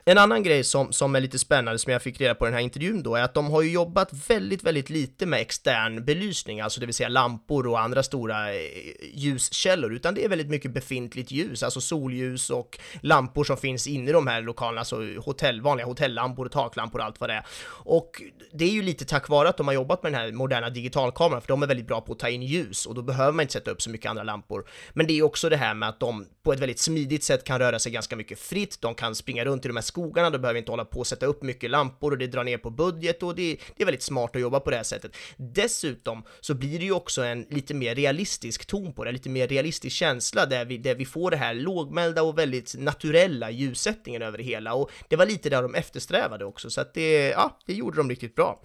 En 0.06 0.18
annan 0.18 0.44
grej 0.44 0.64
som, 0.64 0.94
som 0.94 1.16
är 1.16 1.22
lite 1.22 1.40
spännande 1.40 1.80
som 1.80 1.92
jag 1.92 2.02
fick 2.02 2.22
reda 2.22 2.36
på 2.36 2.46
den 2.46 2.54
här 2.54 2.62
intervjun 2.62 3.04
då 3.04 3.16
är 3.16 3.24
att 3.24 3.34
de 3.34 3.52
har 3.52 3.62
ju 3.62 3.72
jobbat 3.72 4.30
väldigt, 4.30 4.64
väldigt 4.64 4.90
lite 4.90 5.26
med 5.26 5.40
extern 5.42 6.06
belysning, 6.06 6.62
alltså 6.62 6.80
det 6.80 6.86
vill 6.86 6.96
säga 6.96 7.10
lampor 7.10 7.68
och 7.68 7.80
andra 7.80 8.04
stora 8.04 8.54
eh, 8.54 8.60
ljuskällor, 9.14 9.94
utan 9.94 10.16
det 10.16 10.26
är 10.26 10.30
väldigt 10.30 10.50
mycket 10.50 10.74
befintligt 10.74 11.32
ljus, 11.32 11.64
alltså 11.64 11.82
solljus 11.82 12.50
och 12.50 12.80
lampor 13.02 13.44
som 13.44 13.58
finns 13.58 13.88
inne 13.88 14.10
i 14.10 14.14
de 14.14 14.28
här 14.28 14.42
lokalerna, 14.42 14.82
alltså 14.82 15.02
hotell, 15.26 15.62
vanliga 15.62 15.86
hotellampor 15.86 16.46
och 16.46 16.52
taklampor 16.52 17.00
och 17.00 17.06
allt 17.06 17.20
vad 17.20 17.30
det 17.30 17.34
är. 17.34 17.46
Och 17.68 18.22
det 18.54 18.66
är 18.66 18.70
ju 18.70 18.82
lite 18.82 19.06
tack 19.06 19.30
vare 19.30 19.50
att 19.50 19.58
de 19.58 19.68
har 19.68 19.74
jobbat 19.74 20.04
med 20.04 20.12
den 20.12 20.22
här 20.22 20.32
moderna 20.32 20.70
digitalkameran, 20.70 21.42
för 21.42 21.48
de 21.48 21.64
är 21.64 21.68
väldigt 21.68 21.88
bra 21.88 22.02
på 22.02 22.14
att 22.14 22.20
ta 22.20 22.30
in 22.30 22.44
ljus 22.44 22.86
och 22.86 22.96
då 22.96 23.02
behöver 23.02 23.32
man 23.32 23.42
inte 23.42 23.54
sätta 23.54 23.72
upp 23.72 23.82
så 23.82 23.90
mycket 23.90 24.10
andra 24.10 24.24
lampor. 24.24 24.70
Men 24.94 25.08
det 25.08 25.14
är 25.14 25.24
också 25.24 25.50
det 25.50 25.58
här 25.58 25.74
med 25.74 25.90
att 25.90 26.00
de 26.00 26.26
på 26.44 26.54
ett 26.54 26.60
väldigt 26.60 26.80
smidigt 26.80 27.24
sätt 27.24 27.44
kan 27.44 27.60
röra 27.60 27.80
sig 27.80 27.92
ganska 27.92 28.16
mycket 28.16 28.37
fritt, 28.38 28.82
de 28.82 28.96
kan 28.96 29.16
springa 29.16 29.46
runt 29.46 29.66
i 29.66 29.68
de 29.68 29.78
här 29.78 29.84
skogarna, 29.84 30.30
de 30.30 30.38
behöver 30.38 30.58
inte 30.58 30.72
hålla 30.72 30.86
på 30.86 31.00
och 31.00 31.08
sätta 31.08 31.26
upp 31.26 31.44
mycket 31.44 31.70
lampor 31.70 32.12
och 32.12 32.18
det 32.18 32.28
drar 32.28 32.44
ner 32.44 32.58
på 32.58 32.70
budget 32.70 33.24
och 33.24 33.36
det, 33.36 33.58
det 33.76 33.84
är 33.84 33.86
väldigt 33.86 34.04
smart 34.04 34.36
att 34.36 34.42
jobba 34.42 34.60
på 34.60 34.70
det 34.70 34.76
här 34.76 34.84
sättet. 34.84 35.16
Dessutom 35.38 36.24
så 36.40 36.54
blir 36.54 36.80
det 36.80 36.86
ju 36.86 36.92
också 36.92 37.22
en 37.22 37.46
lite 37.50 37.74
mer 37.74 37.96
realistisk 37.96 38.66
ton 38.66 38.94
på 38.94 39.04
det, 39.04 39.12
lite 39.12 39.30
mer 39.30 39.48
realistisk 39.48 39.96
känsla 39.96 40.46
där 40.46 40.66
vi, 40.66 40.78
där 40.78 40.96
vi 40.96 41.06
får 41.06 41.32
det 41.32 41.38
här 41.38 41.54
lågmälda 41.54 42.24
och 42.24 42.38
väldigt 42.38 42.76
naturella 42.78 43.52
ljussättningen 43.52 44.22
över 44.22 44.38
det 44.38 44.44
hela 44.44 44.74
och 44.74 44.92
det 45.08 45.16
var 45.16 45.26
lite 45.26 45.50
där 45.50 45.62
de 45.62 45.76
eftersträvade 45.76 46.46
också 46.46 46.70
så 46.70 46.82
att 46.82 46.94
det, 46.94 47.30
ja, 47.30 47.58
det 47.66 47.74
gjorde 47.74 47.98
de 47.98 48.10
riktigt 48.10 48.36
bra. 48.36 48.62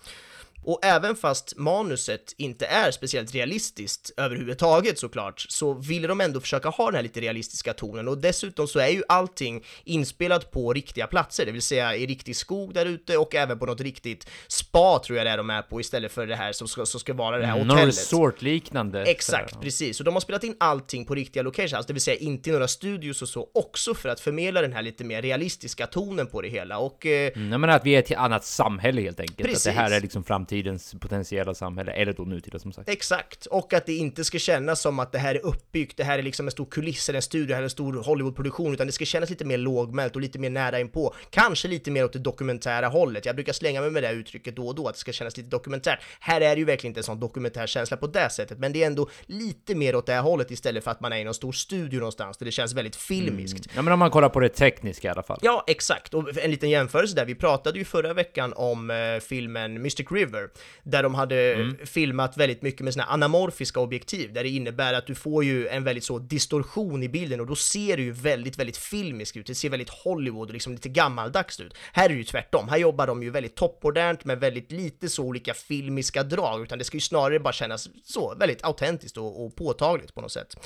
Och 0.65 0.79
även 0.85 1.17
fast 1.17 1.57
manuset 1.57 2.35
inte 2.37 2.67
är 2.67 2.91
speciellt 2.91 3.35
realistiskt 3.35 4.11
överhuvudtaget 4.17 4.99
såklart, 4.99 5.41
så 5.49 5.75
ville 5.75 6.07
de 6.09 6.21
ändå 6.21 6.41
försöka 6.41 6.69
ha 6.69 6.87
den 6.87 6.95
här 6.95 7.03
lite 7.03 7.21
realistiska 7.21 7.73
tonen 7.75 8.09
och 8.09 8.19
dessutom 8.19 8.69
så 8.69 8.79
är 8.79 8.89
ju 8.89 9.03
allting 9.09 9.65
inspelat 9.85 10.51
på 10.51 10.73
riktiga 10.73 11.07
platser, 11.07 11.47
det 11.47 11.53
vill 11.53 11.63
säga 11.63 11.97
i 11.97 12.07
riktig 12.07 12.37
skog 12.37 12.75
där 12.75 12.87
ute 12.87 13.17
och 13.17 13.35
även 13.35 13.59
på 13.59 13.67
något 13.67 13.81
riktigt 13.81 14.27
spa 14.49 14.99
tror 15.07 15.19
jag 15.19 15.27
det 15.27 15.31
är 15.31 15.37
de 15.37 15.51
är 15.51 15.63
på 15.63 15.81
istället 15.81 16.13
för 16.13 16.27
det 16.27 16.37
här 16.37 16.53
som 16.53 16.69
ska, 16.69 16.87
som 16.87 17.01
ska 17.01 17.15
vara 17.15 17.39
det 17.39 17.47
här 17.47 17.59
Någon 17.59 17.71
hotellet. 17.71 17.89
resort-liknande. 17.95 19.03
Exakt, 19.03 19.61
precis. 19.61 20.01
Och 20.01 20.05
de 20.05 20.15
har 20.15 20.21
spelat 20.21 20.45
in 20.45 20.57
allting 20.61 21.05
på 21.05 21.15
riktiga 21.15 21.43
locations, 21.43 21.73
alltså 21.73 21.87
det 21.87 21.93
vill 21.93 22.03
säga 22.03 22.17
inte 22.17 22.51
i 22.51 22.53
några 22.53 22.69
studios 22.69 23.23
och 23.23 23.29
så, 23.29 23.49
också 23.55 23.95
för 23.95 24.09
att 24.09 24.21
förmedla 24.21 24.63
den 24.63 24.73
här 24.73 24.83
lite 24.83 25.05
mer 25.05 25.23
realistiska 25.23 25.87
tonen 25.87 26.27
på 26.27 26.43
det 26.43 26.49
hela 26.49 26.79
och 26.79 27.07
eh, 27.07 27.33
Mm, 27.35 27.53
jag 27.53 27.61
menar 27.61 27.77
att 27.77 27.87
vi 27.87 27.95
är 27.95 27.99
ett 27.99 28.13
annat 28.13 28.45
samhälle 28.45 29.01
helt 29.03 29.21
enkelt. 29.21 29.41
Att 29.41 29.47
Precis. 29.47 29.65
det 29.65 29.71
här 29.71 29.91
är 29.91 30.01
liksom 30.01 30.25
framtiden 30.25 30.52
framtidens 30.53 30.95
potentiella 31.01 31.55
samhälle, 31.55 31.93
eller 31.93 32.13
då 32.13 32.23
nutida 32.25 32.59
som 32.59 32.73
sagt. 32.73 32.89
Exakt, 32.89 33.47
och 33.47 33.73
att 33.73 33.87
det 33.87 33.95
inte 33.95 34.25
ska 34.25 34.39
kännas 34.39 34.81
som 34.81 34.99
att 34.99 35.13
det 35.13 35.19
här 35.19 35.35
är 35.35 35.47
uppbyggt, 35.47 35.97
det 35.97 36.05
här 36.05 36.19
är 36.19 36.23
liksom 36.23 36.47
en 36.47 36.51
stor 36.51 36.67
kuliss 36.67 37.09
eller 37.09 37.17
en 37.17 37.23
studio 37.23 37.55
eller 37.55 37.65
en 37.65 37.71
stor 37.71 38.03
Hollywoodproduktion, 38.03 38.75
utan 38.75 38.87
det 38.87 38.93
ska 38.93 39.05
kännas 39.05 39.31
lite 39.31 39.45
mer 39.45 39.59
lågmält 39.59 40.15
och 40.15 40.21
lite 40.21 40.39
mer 40.39 40.51
nära 40.51 40.81
inpå. 40.81 41.15
Kanske 41.31 41.69
lite 41.69 41.91
mer 41.91 42.05
åt 42.05 42.13
det 42.13 42.19
dokumentära 42.19 42.89
hållet. 42.89 43.27
Jag 43.27 43.35
brukar 43.35 43.53
slänga 43.53 43.81
mig 43.81 43.91
med 43.91 44.03
det 44.03 44.07
här 44.07 44.15
uttrycket 44.15 44.57
då 44.57 44.69
och 44.69 44.75
då, 44.75 44.89
att 44.89 44.95
det 44.95 45.01
ska 45.01 45.13
kännas 45.13 45.37
lite 45.37 45.49
dokumentärt. 45.49 45.99
Här 46.21 46.41
är 46.41 46.55
det 46.55 46.59
ju 46.59 46.65
verkligen 46.65 46.91
inte 46.91 47.01
en 47.01 47.05
sån 47.05 47.21
dokumentär 47.21 47.67
känsla 47.67 47.97
på 47.97 48.07
det 48.07 48.31
sättet, 48.31 48.59
men 48.59 48.73
det 48.73 48.83
är 48.83 48.87
ändå 48.87 49.09
lite 49.27 49.75
mer 49.75 49.97
åt 49.97 50.07
det 50.07 50.13
här 50.13 50.23
hållet 50.23 50.51
istället 50.51 50.85
för 50.85 50.91
att 50.91 51.01
man 51.01 51.13
är 51.13 51.17
i 51.17 51.25
någon 51.25 51.35
stor 51.35 51.53
studio 51.53 51.99
någonstans 51.99 52.39
där 52.39 52.47
det 52.47 52.53
känns 52.53 52.75
väldigt 52.75 52.97
filmiskt. 52.97 53.69
Ja 53.75 53.83
men 53.83 53.93
om 53.93 53.99
man 53.99 54.11
kollar 54.11 54.29
på 54.29 54.41
det 54.41 54.49
tekniska 54.49 55.09
i 55.09 55.11
alla 55.11 55.23
fall. 55.23 55.39
Ja, 55.43 55.65
exakt. 55.67 56.15
Och 56.15 56.37
en 56.39 56.51
liten 56.51 56.71
jämförelse 56.71 57.17
där. 57.17 57.25
Vi 57.25 57.35
pratade 57.35 57.79
ju 57.79 57.85
förra 57.85 58.15
veckan 58.15 58.53
om 58.57 58.91
eh, 58.91 58.97
filmen 59.21 59.83
Mystic 59.83 60.07
River, 60.11 60.42
där 60.83 61.03
de 61.03 61.15
hade 61.15 61.53
Mm. 61.53 61.77
filmat 61.87 62.37
väldigt 62.37 62.63
mycket 62.63 62.81
med 62.81 62.95
såna 62.95 63.05
anamorfiska 63.05 63.81
objektiv, 63.81 64.33
där 64.33 64.43
det 64.43 64.49
innebär 64.49 64.95
att 64.95 65.07
du 65.07 65.15
får 65.15 65.45
ju 65.45 65.69
en 65.69 65.85
väldigt 65.85 66.05
så 66.05 66.19
distorsion 66.19 67.03
i 67.03 67.09
bilden 67.09 67.41
och 67.41 67.47
då 67.47 67.55
ser 67.55 67.97
det 67.97 68.03
ju 68.03 68.13
väldigt, 68.13 68.59
väldigt 68.59 68.77
filmiskt 68.77 69.37
ut. 69.37 69.47
Det 69.47 69.55
ser 69.55 69.71
väldigt 69.71 69.91
Hollywood 69.91 70.49
och 70.49 70.53
liksom 70.53 70.73
lite 70.73 70.89
gammaldags 70.89 71.61
ut. 71.61 71.75
Här 71.93 72.05
är 72.05 72.09
det 72.09 72.15
ju 72.15 72.25
tvärtom. 72.25 72.69
Här 72.69 72.77
jobbar 72.77 73.07
de 73.07 73.23
ju 73.23 73.31
väldigt 73.31 73.55
toppmodernt 73.55 74.25
med 74.25 74.41
väldigt 74.41 74.73
lite 74.73 75.09
så 75.09 75.23
olika 75.25 75.55
filmiska 75.55 76.23
drag, 76.23 76.63
utan 76.63 76.79
det 76.79 76.85
ska 76.85 76.97
ju 76.97 77.01
snarare 77.01 77.41
bara 77.41 77.53
kännas 77.53 77.89
så 78.05 78.35
väldigt 78.35 78.65
autentiskt 78.65 79.17
och, 79.19 79.45
och 79.45 79.57
påtagligt 79.57 80.15
på 80.15 80.21
något 80.21 80.33
sätt. 80.33 80.57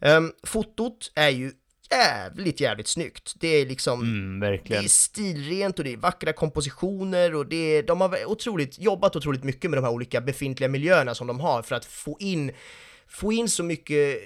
Ehm, 0.00 0.32
fotot 0.46 1.12
är 1.14 1.28
ju 1.28 1.52
jävligt, 1.90 2.60
jävligt 2.60 2.86
snyggt. 2.86 3.34
Det 3.40 3.48
är 3.48 3.66
liksom 3.66 4.00
Mm, 4.00 4.40
det 4.40 4.76
är 4.76 4.88
stilrent 4.88 5.78
och 5.78 5.84
det 5.84 5.92
är 5.92 5.96
vackra 5.96 6.32
kompositioner 6.32 7.34
och 7.34 7.46
det 7.46 7.76
är, 7.76 7.82
de 7.82 8.00
har 8.00 8.24
otroligt, 8.26 8.78
jobbat 8.78 9.16
otroligt 9.16 9.44
mycket 9.44 9.70
med 9.70 9.78
de 9.78 9.84
här 9.84 9.92
olika 9.92 10.20
befintliga 10.20 10.68
miljöerna 10.68 11.14
som 11.14 11.26
de 11.26 11.40
har 11.40 11.62
för 11.62 11.74
att 11.74 11.84
få 11.84 12.16
in, 12.20 12.52
få 13.08 13.32
in 13.32 13.48
så 13.48 13.62
mycket 13.62 14.18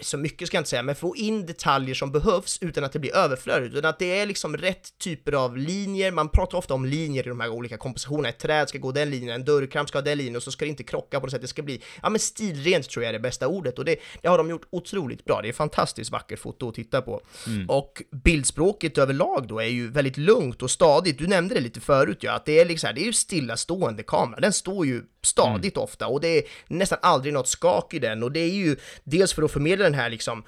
så 0.00 0.18
mycket 0.18 0.48
ska 0.48 0.56
jag 0.56 0.60
inte 0.60 0.70
säga, 0.70 0.82
men 0.82 0.94
få 0.94 1.16
in 1.16 1.46
detaljer 1.46 1.94
som 1.94 2.12
behövs 2.12 2.58
utan 2.60 2.84
att 2.84 2.92
det 2.92 2.98
blir 2.98 3.16
överflödigt, 3.16 3.74
utan 3.74 3.90
att 3.90 3.98
det 3.98 4.20
är 4.20 4.26
liksom 4.26 4.56
rätt 4.56 4.98
typer 4.98 5.32
av 5.32 5.56
linjer, 5.56 6.12
man 6.12 6.28
pratar 6.28 6.58
ofta 6.58 6.74
om 6.74 6.84
linjer 6.84 7.26
i 7.26 7.28
de 7.28 7.40
här 7.40 7.48
olika 7.48 7.76
kompositionerna, 7.76 8.28
ett 8.28 8.38
träd 8.38 8.68
ska 8.68 8.78
gå 8.78 8.92
den 8.92 9.10
linjen, 9.10 9.34
en 9.34 9.44
dörrkram 9.44 9.86
ska 9.86 9.98
ha 9.98 10.02
den 10.02 10.18
linjen 10.18 10.36
och 10.36 10.42
så 10.42 10.52
ska 10.52 10.64
det 10.64 10.68
inte 10.68 10.84
krocka 10.84 11.20
på 11.20 11.26
något 11.26 11.32
sätt, 11.32 11.40
det 11.40 11.48
ska 11.48 11.62
bli, 11.62 11.82
ja 12.02 12.10
men 12.10 12.18
stilrent 12.20 12.88
tror 12.88 13.04
jag 13.04 13.08
är 13.08 13.12
det 13.12 13.20
bästa 13.20 13.48
ordet. 13.48 13.78
Och 13.78 13.84
det, 13.84 13.96
det 14.22 14.28
har 14.28 14.38
de 14.38 14.50
gjort 14.50 14.66
otroligt 14.70 15.24
bra, 15.24 15.42
det 15.42 15.48
är 15.48 15.52
fantastiskt 15.52 16.10
vackert 16.10 16.38
foto 16.38 16.68
att 16.68 16.74
titta 16.74 17.02
på. 17.02 17.20
Och 17.68 18.02
bildspråket 18.10 18.98
överlag 18.98 19.46
då 19.48 19.60
är 19.60 19.66
ju 19.66 19.90
väldigt 19.90 20.16
lugnt 20.16 20.62
och 20.62 20.70
stadigt, 20.70 21.18
du 21.18 21.26
nämnde 21.26 21.54
det 21.54 21.60
lite 21.60 21.80
förut 21.80 22.18
ja, 22.20 22.32
att 22.32 22.44
det 22.44 22.60
är 22.60 22.64
liksom 22.64 22.90
det 22.94 23.00
är 23.00 23.06
ju 23.06 23.12
stillastående 23.12 24.02
kamera, 24.02 24.40
den 24.40 24.52
står 24.52 24.86
ju 24.86 25.02
stadigt 25.26 25.76
ofta 25.76 26.06
och 26.06 26.20
det 26.20 26.38
är 26.38 26.44
nästan 26.66 26.98
aldrig 27.02 27.34
något 27.34 27.48
skak 27.48 27.94
i 27.94 27.98
den 27.98 28.22
och 28.22 28.32
det 28.32 28.40
är 28.40 28.54
ju 28.54 28.76
dels 29.04 29.32
för 29.32 29.42
att 29.42 29.52
förmedla 29.52 29.84
den 29.84 29.94
här 29.94 30.10
liksom 30.10 30.44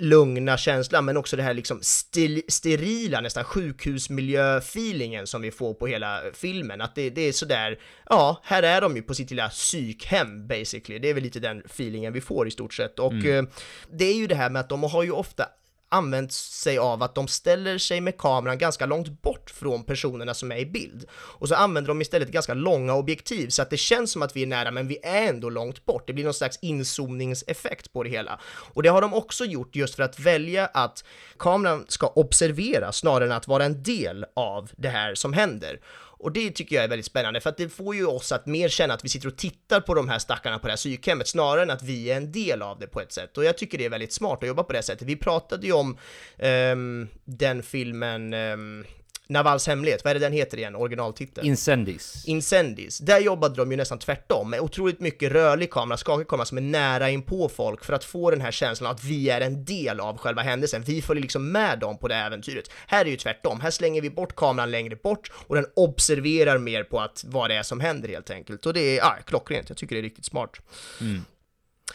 lugna 0.00 0.56
känslan, 0.56 1.04
men 1.04 1.16
också 1.16 1.36
det 1.36 1.42
här 1.42 1.54
liksom 1.54 1.78
stil, 1.82 2.42
sterila, 2.48 3.20
nästan 3.20 3.44
sjukhusmiljö-feelingen 3.44 5.26
som 5.26 5.42
vi 5.42 5.50
får 5.50 5.74
på 5.74 5.86
hela 5.86 6.22
filmen. 6.34 6.80
Att 6.80 6.94
det, 6.94 7.10
det 7.10 7.20
är 7.20 7.32
sådär, 7.32 7.78
ja, 8.08 8.40
här 8.44 8.62
är 8.62 8.80
de 8.80 8.96
ju 8.96 9.02
på 9.02 9.14
sitt 9.14 9.30
lilla 9.30 9.48
psykhem 9.48 10.46
basically. 10.46 10.98
Det 10.98 11.10
är 11.10 11.14
väl 11.14 11.22
lite 11.22 11.40
den 11.40 11.60
feelingen 11.60 12.12
vi 12.12 12.20
får 12.20 12.48
i 12.48 12.50
stort 12.50 12.74
sett. 12.74 12.98
Och 12.98 13.24
eh, 13.24 13.44
det 13.90 14.04
är 14.04 14.14
ju 14.14 14.26
det 14.26 14.34
här 14.34 14.50
med 14.50 14.60
att 14.60 14.68
de 14.68 14.82
har 14.82 15.02
ju 15.02 15.10
ofta 15.10 15.48
använt 15.88 16.32
sig 16.32 16.78
av 16.78 17.02
att 17.02 17.14
de 17.14 17.28
ställer 17.28 17.78
sig 17.78 18.00
med 18.00 18.18
kameran 18.18 18.58
ganska 18.58 18.86
långt 18.86 19.22
bort 19.22 19.50
från 19.50 19.84
personerna 19.84 20.34
som 20.34 20.52
är 20.52 20.56
i 20.56 20.66
bild. 20.66 21.04
Och 21.12 21.48
så 21.48 21.54
använder 21.54 21.88
de 21.88 22.00
istället 22.00 22.28
ganska 22.28 22.54
långa 22.54 22.94
objektiv 22.94 23.48
så 23.48 23.62
att 23.62 23.70
det 23.70 23.76
känns 23.76 24.12
som 24.12 24.22
att 24.22 24.36
vi 24.36 24.42
är 24.42 24.46
nära 24.46 24.70
men 24.70 24.88
vi 24.88 24.98
är 25.02 25.28
ändå 25.28 25.50
långt 25.50 25.84
bort. 25.84 26.06
Det 26.06 26.12
blir 26.12 26.24
någon 26.24 26.34
slags 26.34 26.58
inzoomningseffekt 26.62 27.92
på 27.92 28.02
det 28.02 28.10
hela. 28.10 28.40
Och 28.74 28.82
det 28.82 28.88
har 28.88 29.00
de 29.00 29.14
också 29.14 29.44
gjort 29.44 29.76
just 29.76 29.94
för 29.94 30.02
att 30.02 30.20
välja 30.20 30.66
att 30.66 31.04
kameran 31.38 31.84
ska 31.88 32.06
observera 32.06 32.92
snarare 32.92 33.24
än 33.24 33.32
att 33.32 33.48
vara 33.48 33.64
en 33.64 33.82
del 33.82 34.24
av 34.36 34.70
det 34.76 34.88
här 34.88 35.14
som 35.14 35.32
händer. 35.32 35.80
Och 36.18 36.32
det 36.32 36.50
tycker 36.50 36.76
jag 36.76 36.84
är 36.84 36.88
väldigt 36.88 37.06
spännande 37.06 37.40
för 37.40 37.50
att 37.50 37.56
det 37.56 37.68
får 37.68 37.94
ju 37.94 38.06
oss 38.06 38.32
att 38.32 38.46
mer 38.46 38.68
känna 38.68 38.94
att 38.94 39.04
vi 39.04 39.08
sitter 39.08 39.28
och 39.28 39.36
tittar 39.36 39.80
på 39.80 39.94
de 39.94 40.08
här 40.08 40.18
stackarna 40.18 40.58
på 40.58 40.66
det 40.66 40.72
här 40.72 40.76
psykhemmet 40.76 41.28
snarare 41.28 41.62
än 41.62 41.70
att 41.70 41.82
vi 41.82 42.10
är 42.10 42.16
en 42.16 42.32
del 42.32 42.62
av 42.62 42.78
det 42.78 42.86
på 42.86 43.00
ett 43.00 43.12
sätt. 43.12 43.38
Och 43.38 43.44
jag 43.44 43.58
tycker 43.58 43.78
det 43.78 43.84
är 43.84 43.90
väldigt 43.90 44.12
smart 44.12 44.42
att 44.42 44.48
jobba 44.48 44.62
på 44.62 44.72
det 44.72 44.82
sättet. 44.82 45.08
Vi 45.08 45.16
pratade 45.16 45.66
ju 45.66 45.72
om 45.72 45.98
um, 46.38 47.08
den 47.24 47.62
filmen 47.62 48.34
um, 48.34 48.84
Navals 49.30 49.66
hemlighet, 49.66 50.04
vad 50.04 50.10
är 50.10 50.14
det 50.14 50.20
den 50.26 50.32
heter 50.32 50.58
igen, 50.58 50.76
originaltiteln? 50.76 51.46
Incendies. 51.46 52.24
Incendies, 52.26 52.98
där 52.98 53.18
jobbade 53.18 53.54
de 53.54 53.70
ju 53.70 53.76
nästan 53.76 53.98
tvärtom, 53.98 54.50
med 54.50 54.60
otroligt 54.60 55.00
mycket 55.00 55.32
rörlig 55.32 55.70
kamera, 55.70 55.96
skakig 55.96 56.28
kamera 56.28 56.46
som 56.46 56.58
är 56.58 56.62
nära 56.62 57.10
in 57.10 57.22
på 57.22 57.48
folk 57.48 57.84
för 57.84 57.92
att 57.92 58.04
få 58.04 58.30
den 58.30 58.40
här 58.40 58.50
känslan 58.50 58.90
att 58.90 59.04
vi 59.04 59.30
är 59.30 59.40
en 59.40 59.64
del 59.64 60.00
av 60.00 60.18
själva 60.18 60.42
händelsen. 60.42 60.82
Vi 60.82 61.02
följer 61.02 61.22
liksom 61.22 61.52
med 61.52 61.78
dem 61.78 61.98
på 61.98 62.08
det 62.08 62.14
äventyret. 62.14 62.70
Här 62.86 63.04
är 63.04 63.10
ju 63.10 63.16
tvärtom, 63.16 63.60
här 63.60 63.70
slänger 63.70 64.02
vi 64.02 64.10
bort 64.10 64.36
kameran 64.36 64.70
längre 64.70 64.96
bort 64.96 65.32
och 65.34 65.54
den 65.54 65.66
observerar 65.76 66.58
mer 66.58 66.84
på 66.84 67.00
att 67.00 67.24
vad 67.26 67.50
det 67.50 67.56
är 67.56 67.62
som 67.62 67.80
händer 67.80 68.08
helt 68.08 68.30
enkelt. 68.30 68.66
Och 68.66 68.74
det 68.74 68.80
är 68.80 68.96
ja, 68.96 69.16
klockrent, 69.26 69.68
jag 69.68 69.78
tycker 69.78 69.94
det 69.94 70.00
är 70.00 70.02
riktigt 70.02 70.24
smart. 70.24 70.56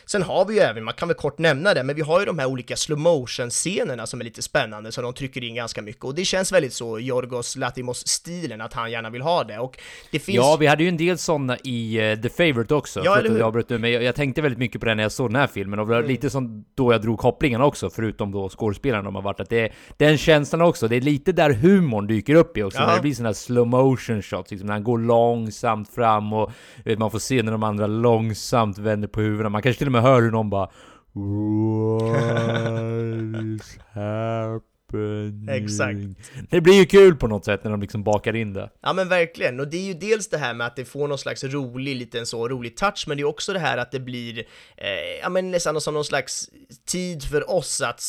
Sen 0.05 0.23
har 0.23 0.45
vi 0.45 0.53
ju 0.53 0.59
även, 0.59 0.83
man 0.83 0.93
kan 0.93 1.07
väl 1.07 1.17
kort 1.17 1.37
nämna 1.37 1.73
det, 1.73 1.83
men 1.83 1.95
vi 1.95 2.01
har 2.01 2.19
ju 2.19 2.25
de 2.25 2.39
här 2.39 2.45
olika 2.45 2.75
slow 2.75 2.99
motion 2.99 3.49
scenerna 3.49 4.07
som 4.07 4.19
är 4.19 4.23
lite 4.25 4.41
spännande, 4.41 4.91
så 4.91 5.01
de 5.01 5.13
trycker 5.13 5.43
in 5.43 5.55
ganska 5.55 5.81
mycket 5.81 6.03
och 6.03 6.15
det 6.15 6.25
känns 6.25 6.51
väldigt 6.51 6.73
så 6.73 6.99
Yorgos 6.99 7.55
Latimos-stilen, 7.55 8.61
att 8.61 8.73
han 8.73 8.91
gärna 8.91 9.09
vill 9.09 9.21
ha 9.21 9.43
det 9.43 9.59
och 9.59 9.79
det 10.11 10.19
finns... 10.19 10.35
Ja, 10.35 10.57
vi 10.59 10.67
hade 10.67 10.83
ju 10.83 10.89
en 10.89 10.97
del 10.97 11.17
sådana 11.17 11.57
i 11.63 12.11
eh, 12.11 12.19
The 12.19 12.29
Favourite 12.29 12.75
också. 12.75 13.01
Ja, 13.05 13.17
eller 13.17 13.29
att 13.29 13.35
hur? 13.35 13.39
jag 13.39 13.47
avbröt 13.47 13.69
nu, 13.69 13.77
men 13.77 13.91
jag, 13.91 14.03
jag 14.03 14.15
tänkte 14.15 14.41
väldigt 14.41 14.59
mycket 14.59 14.81
på 14.81 14.87
det 14.87 14.95
när 14.95 15.03
jag 15.03 15.11
såg 15.11 15.29
den 15.29 15.35
här 15.35 15.47
filmen, 15.47 15.79
och 15.79 15.87
det 15.87 15.93
var 15.93 16.03
lite 16.03 16.29
som 16.29 16.65
då 16.75 16.91
jag 16.93 17.01
drog 17.01 17.19
kopplingen 17.19 17.61
också, 17.61 17.89
förutom 17.89 18.31
då 18.31 18.49
skådespelarna 18.49 19.03
de 19.03 19.15
har 19.15 19.21
varit, 19.21 19.39
att 19.39 19.49
det 19.49 19.59
är 19.59 19.73
den 19.97 20.17
känslan 20.17 20.61
också, 20.61 20.87
det 20.87 20.95
är 20.95 21.01
lite 21.01 21.31
där 21.31 21.49
humorn 21.53 22.07
dyker 22.07 22.35
upp 22.35 22.57
i 22.57 22.63
också, 22.63 22.79
Ja. 22.79 22.87
när 22.87 22.95
det 22.95 23.01
blir 23.01 23.13
sådana 23.13 23.29
här 23.29 23.33
slow 23.33 23.67
motion 23.67 24.21
shots, 24.21 24.51
liksom, 24.51 24.67
när 24.67 24.73
han 24.73 24.83
går 24.83 24.97
långsamt 24.97 25.89
fram 25.89 26.33
och 26.33 26.51
vet, 26.85 26.99
man 26.99 27.11
får 27.11 27.19
se 27.19 27.43
när 27.43 27.51
de 27.51 27.63
andra 27.63 27.87
långsamt 27.87 28.77
vänder 28.77 29.07
på 29.07 29.21
huvudena, 29.21 29.49
man 29.49 29.61
kanske 29.61 29.82
till 29.84 29.88
och 29.88 29.91
med 29.91 30.01
hör 30.01 30.21
hur 30.21 30.31
någon 30.31 30.49
bara 30.49 30.69
What 31.13 32.15
is 33.45 33.79
happening? 33.93 34.72
Exakt. 35.49 35.99
Det 36.49 36.61
blir 36.61 36.73
ju 36.73 36.85
kul 36.85 37.15
på 37.15 37.27
något 37.27 37.45
sätt 37.45 37.63
när 37.63 37.71
de 37.71 37.81
liksom 37.81 38.03
bakar 38.03 38.35
in 38.35 38.53
det. 38.53 38.69
Ja 38.81 38.93
men 38.93 39.09
verkligen, 39.09 39.59
och 39.59 39.67
det 39.67 39.77
är 39.77 39.85
ju 39.85 39.93
dels 39.93 40.29
det 40.29 40.37
här 40.37 40.53
med 40.53 40.67
att 40.67 40.75
det 40.75 40.85
får 40.85 41.07
någon 41.07 41.17
slags 41.17 41.43
rolig, 41.43 41.95
liten 41.95 42.25
så 42.25 42.47
rolig 42.47 42.77
touch, 42.77 43.05
men 43.07 43.17
det 43.17 43.23
är 43.23 43.25
också 43.25 43.53
det 43.53 43.59
här 43.59 43.77
att 43.77 43.91
det 43.91 43.99
blir, 43.99 44.39
eh, 44.77 44.87
ja 45.21 45.29
men 45.29 45.51
nästan 45.51 45.81
som 45.81 45.93
någon 45.93 46.05
slags 46.05 46.49
tid 46.85 47.23
för 47.23 47.51
oss 47.51 47.81
att 47.81 48.03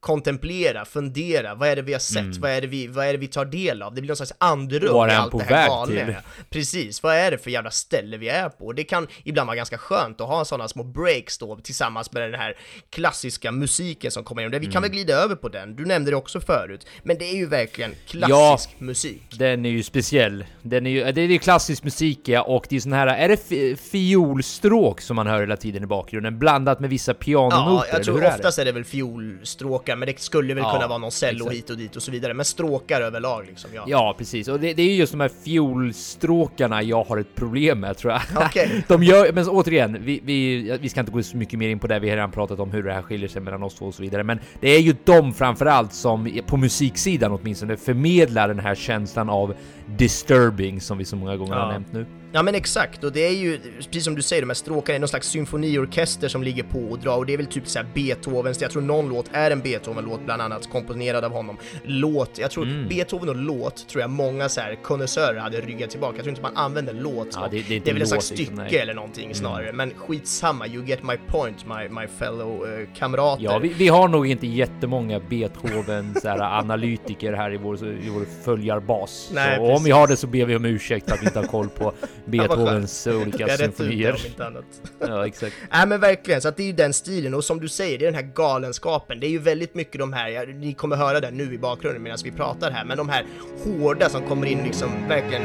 kontemplera, 0.00 0.84
fundera, 0.84 1.54
vad 1.54 1.68
är 1.68 1.76
det 1.76 1.82
vi 1.82 1.92
har 1.92 2.00
sett, 2.00 2.36
vad, 2.36 2.50
är 2.50 2.60
det 2.60 2.66
vi, 2.66 2.86
vad 2.86 3.06
är 3.06 3.12
det 3.12 3.18
vi 3.18 3.28
tar 3.28 3.44
del 3.44 3.82
av? 3.82 3.94
Det 3.94 4.00
blir 4.00 4.08
någon 4.08 4.16
slags 4.16 4.32
andrum 4.38 4.92
Var 4.92 5.08
i 5.08 5.12
allt 5.12 5.32
på 5.32 5.38
det 5.38 5.44
här 5.44 5.68
galna. 5.68 6.22
Precis, 6.50 7.02
vad 7.02 7.16
är 7.16 7.30
det 7.30 7.38
för 7.38 7.50
jävla 7.50 7.70
ställe 7.70 8.16
vi 8.16 8.28
är 8.28 8.48
på? 8.48 8.72
Det 8.72 8.84
kan 8.84 9.06
ibland 9.24 9.46
vara 9.46 9.56
ganska 9.56 9.78
skönt 9.78 10.20
att 10.20 10.28
ha 10.28 10.44
sådana 10.44 10.68
små 10.68 10.82
breaks 10.82 11.38
då 11.38 11.56
tillsammans 11.56 12.12
med 12.12 12.22
den 12.22 12.40
här 12.40 12.56
klassiska 12.90 13.52
musiken 13.52 14.10
som 14.10 14.24
kommer 14.24 14.42
in. 14.42 14.60
Vi 14.60 14.66
kan 14.66 14.82
väl 14.82 14.90
glida 14.90 15.14
över 15.14 15.36
på 15.36 15.48
den, 15.48 15.76
du 15.76 15.84
nämnde 15.84 16.10
det 16.14 16.18
också 16.18 16.40
förut, 16.40 16.86
men 17.02 17.18
det 17.18 17.24
är 17.24 17.36
ju 17.36 17.46
verkligen 17.46 17.90
klassisk 18.06 18.70
musik. 18.80 19.22
Den 19.38 19.66
är 19.66 19.70
ju 19.70 19.82
speciell. 19.82 20.44
Den 20.62 20.86
är 20.86 20.90
ju, 20.90 21.12
det 21.12 21.20
är 21.20 21.26
ju 21.26 21.38
klassisk 21.38 21.84
musik 21.84 22.20
ja, 22.28 22.42
och 22.42 22.66
det 22.68 22.76
är 22.76 22.80
sån 22.80 22.92
här, 22.92 23.06
är 23.06 23.28
det 23.28 23.36
fi- 23.48 23.76
fiolstråk 23.76 25.00
som 25.00 25.16
man 25.16 25.26
hör 25.26 25.40
hela 25.40 25.56
tiden 25.56 25.82
i 25.82 25.86
bakgrunden? 25.86 26.38
Blandat 26.38 26.80
med 26.80 26.90
vissa 26.90 27.14
pianonoter, 27.14 27.86
Ja, 27.90 27.96
jag 27.96 28.04
tror 28.04 28.14
hur 28.14 28.22
är 28.24 28.28
det? 28.30 28.34
oftast 28.34 28.58
är 28.58 28.64
det 28.64 28.72
väl 28.72 28.84
fiolstråkar, 28.84 29.96
men 29.96 30.06
det 30.06 30.20
skulle 30.20 30.54
väl 30.54 30.62
Ja, 30.64 30.72
kunna 30.72 30.86
vara 30.88 30.98
någon 30.98 31.12
cello 31.12 31.48
hit 31.50 31.70
och 31.70 31.76
dit 31.76 31.96
och 31.96 32.02
så 32.02 32.10
vidare, 32.10 32.34
men 32.34 32.44
stråkar 32.44 33.00
överlag 33.00 33.46
liksom, 33.46 33.70
ja. 33.74 33.84
Ja, 33.86 34.14
precis. 34.18 34.48
Och 34.48 34.60
det, 34.60 34.74
det 34.74 34.82
är 34.82 34.86
ju 34.86 34.94
just 34.94 35.12
de 35.12 35.20
här 35.20 35.30
fiolstråkarna 35.44 36.82
jag 36.82 37.04
har 37.04 37.16
ett 37.18 37.34
problem 37.34 37.80
med, 37.80 37.96
tror 37.96 38.12
jag. 38.12 38.22
Okej. 38.46 38.84
de 38.88 39.02
gör, 39.02 39.32
men 39.32 39.48
återigen, 39.48 39.98
vi, 40.04 40.20
vi, 40.24 40.78
vi 40.80 40.88
ska 40.88 41.00
inte 41.00 41.12
gå 41.12 41.22
så 41.22 41.36
mycket 41.36 41.58
mer 41.58 41.68
in 41.68 41.78
på 41.78 41.86
det, 41.86 41.98
vi 41.98 42.08
har 42.08 42.16
redan 42.16 42.30
pratat 42.32 42.60
om 42.60 42.70
hur 42.70 42.82
det 42.82 42.92
här 42.92 43.02
skiljer 43.02 43.28
sig 43.28 43.42
mellan 43.42 43.62
oss 43.62 43.74
två 43.74 43.86
och 43.86 43.94
så 43.94 44.02
vidare, 44.02 44.22
men 44.22 44.40
det 44.60 44.68
är 44.68 44.80
ju 44.80 44.96
de 45.04 45.34
framförallt 45.34 45.92
som, 46.04 46.28
på 46.46 46.56
musiksidan 46.56 47.32
åtminstone, 47.32 47.76
förmedlar 47.76 48.48
den 48.48 48.58
här 48.58 48.74
känslan 48.74 49.30
av 49.30 49.54
disturbing 49.98 50.80
som 50.80 50.98
vi 50.98 51.04
så 51.04 51.16
många 51.16 51.36
gånger 51.36 51.52
Ja. 51.54 51.60
har 51.60 51.72
nämnt 51.72 51.92
nu. 51.92 52.06
Ja 52.36 52.42
men 52.42 52.54
exakt, 52.54 53.04
och 53.04 53.12
det 53.12 53.26
är 53.26 53.30
ju 53.32 53.58
precis 53.76 54.04
som 54.04 54.14
du 54.14 54.22
säger, 54.22 54.42
de 54.42 54.48
här 54.48 54.54
stråkarna 54.54 54.94
är 54.94 55.00
någon 55.00 55.08
slags 55.08 55.28
symfoniorkester 55.28 56.28
som 56.28 56.42
ligger 56.42 56.62
på 56.62 56.78
och 56.78 56.98
drar 56.98 57.16
och 57.16 57.26
det 57.26 57.32
är 57.32 57.36
väl 57.36 57.46
typ 57.46 57.68
såhär 57.68 57.86
Beethovens, 57.94 58.62
jag 58.62 58.70
tror 58.70 58.82
någon 58.82 59.08
låt 59.08 59.26
är 59.32 59.50
en 59.50 59.60
Beethoven-låt 59.60 60.24
bland 60.24 60.42
annat, 60.42 60.70
komponerad 60.72 61.24
av 61.24 61.32
honom. 61.32 61.56
Låt, 61.84 62.38
jag 62.38 62.50
tror 62.50 62.64
Mm. 62.64 62.88
Beethoven 62.88 63.28
och 63.28 63.36
låt 63.36 63.88
tror 63.88 64.00
jag 64.00 64.10
många 64.10 64.48
så 64.48 64.60
här 64.60 64.74
konnässörer 64.82 65.38
hade 65.40 65.60
ryggat 65.60 65.90
tillbaka, 65.90 66.16
jag 66.16 66.24
tror 66.24 66.30
inte 66.30 66.42
man 66.42 66.56
använder 66.56 66.92
låt. 66.94 67.28
Ja, 67.34 67.48
det- 67.50 67.68
det 67.68 67.74
är 67.74 67.76
inte 67.76 67.92
väl 67.92 68.02
en 68.02 68.08
slags 68.08 68.26
stycke 68.26 68.52
nej. 68.54 68.76
eller 68.76 68.94
någonting 68.94 69.34
snarare, 69.34 69.72
men 69.72 69.90
skitsamma, 69.96 70.66
you 70.66 70.84
get 70.84 71.02
my 71.02 71.16
point 71.28 71.66
my, 71.66 71.88
my 72.00 72.06
fellow 72.18 72.66
eh, 72.80 72.88
kamrater. 72.98 73.44
Ja, 73.44 73.58
vi, 73.58 73.68
vi 73.68 73.88
har 73.88 74.08
nog 74.08 74.26
inte 74.26 74.46
jättemånga 74.46 75.20
Beethoven 75.20 76.14
så 76.22 76.28
här, 76.28 76.38
analytiker 76.58 77.32
här 77.32 77.54
i 77.54 77.56
vår, 77.56 77.84
i 77.88 78.08
vår 78.14 78.24
följarbas. 78.44 79.30
Nej, 79.34 79.56
så, 79.56 79.72
om 79.76 79.84
vi 79.84 79.90
har 79.90 80.06
det 80.06 80.16
så 80.16 80.26
ber 80.26 80.44
vi 80.44 80.56
om 80.56 80.64
ursäkt 80.64 81.08
för 81.08 81.14
att 81.16 81.22
vi 81.22 81.26
inte 81.26 81.38
har 81.38 81.46
koll 81.46 81.68
på 81.68 81.92
Beethovens 82.26 83.06
olika 83.06 83.48
Jag 83.48 83.58
symfonier. 83.58 84.10
om 84.12 84.26
inte 84.26 84.46
annat. 84.46 84.64
Ja, 85.00 85.26
exakt. 85.26 85.54
Nej 85.72 85.86
men 85.86 86.00
verkligen, 86.00 86.40
så 86.40 86.48
att 86.48 86.56
det 86.56 86.62
är 86.62 86.66
ju 86.66 86.72
den 86.72 86.92
stilen 86.92 87.34
och 87.34 87.44
som 87.44 87.60
du 87.60 87.68
säger, 87.68 87.98
det 87.98 88.04
är 88.06 88.12
den 88.12 88.24
här 88.24 88.32
galenskapen. 88.34 89.20
Det 89.20 89.26
är 89.26 89.30
ju 89.30 89.38
väldigt 89.38 89.74
mycket 89.74 89.98
de 90.00 90.12
här, 90.12 90.28
ja, 90.28 90.42
ni 90.44 90.72
kommer 90.74 90.96
höra 90.96 91.20
det 91.20 91.30
nu 91.30 91.54
i 91.54 91.58
bakgrunden 91.58 92.02
medan 92.02 92.18
vi 92.24 92.30
pratar 92.30 92.70
här, 92.70 92.84
men 92.84 92.96
de 92.96 93.08
här 93.08 93.24
hårda 93.64 94.08
som 94.08 94.22
kommer 94.28 94.46
in 94.46 94.62
liksom 94.64 95.08
verkligen 95.08 95.42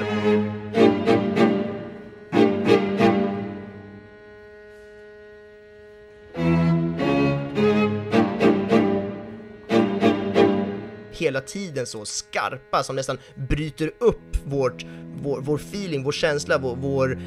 hela 11.29 11.41
tiden 11.41 11.85
så 11.85 12.05
skarpa 12.05 12.83
som 12.83 12.95
nästan 12.95 13.17
bryter 13.35 13.91
upp 13.99 14.37
vårt, 14.45 14.85
vår, 15.21 15.41
vår 15.41 15.55
feeling, 15.55 16.03
vår 16.03 16.11
känsla, 16.11 16.57
vår, 16.57 16.75
vår 16.75 17.19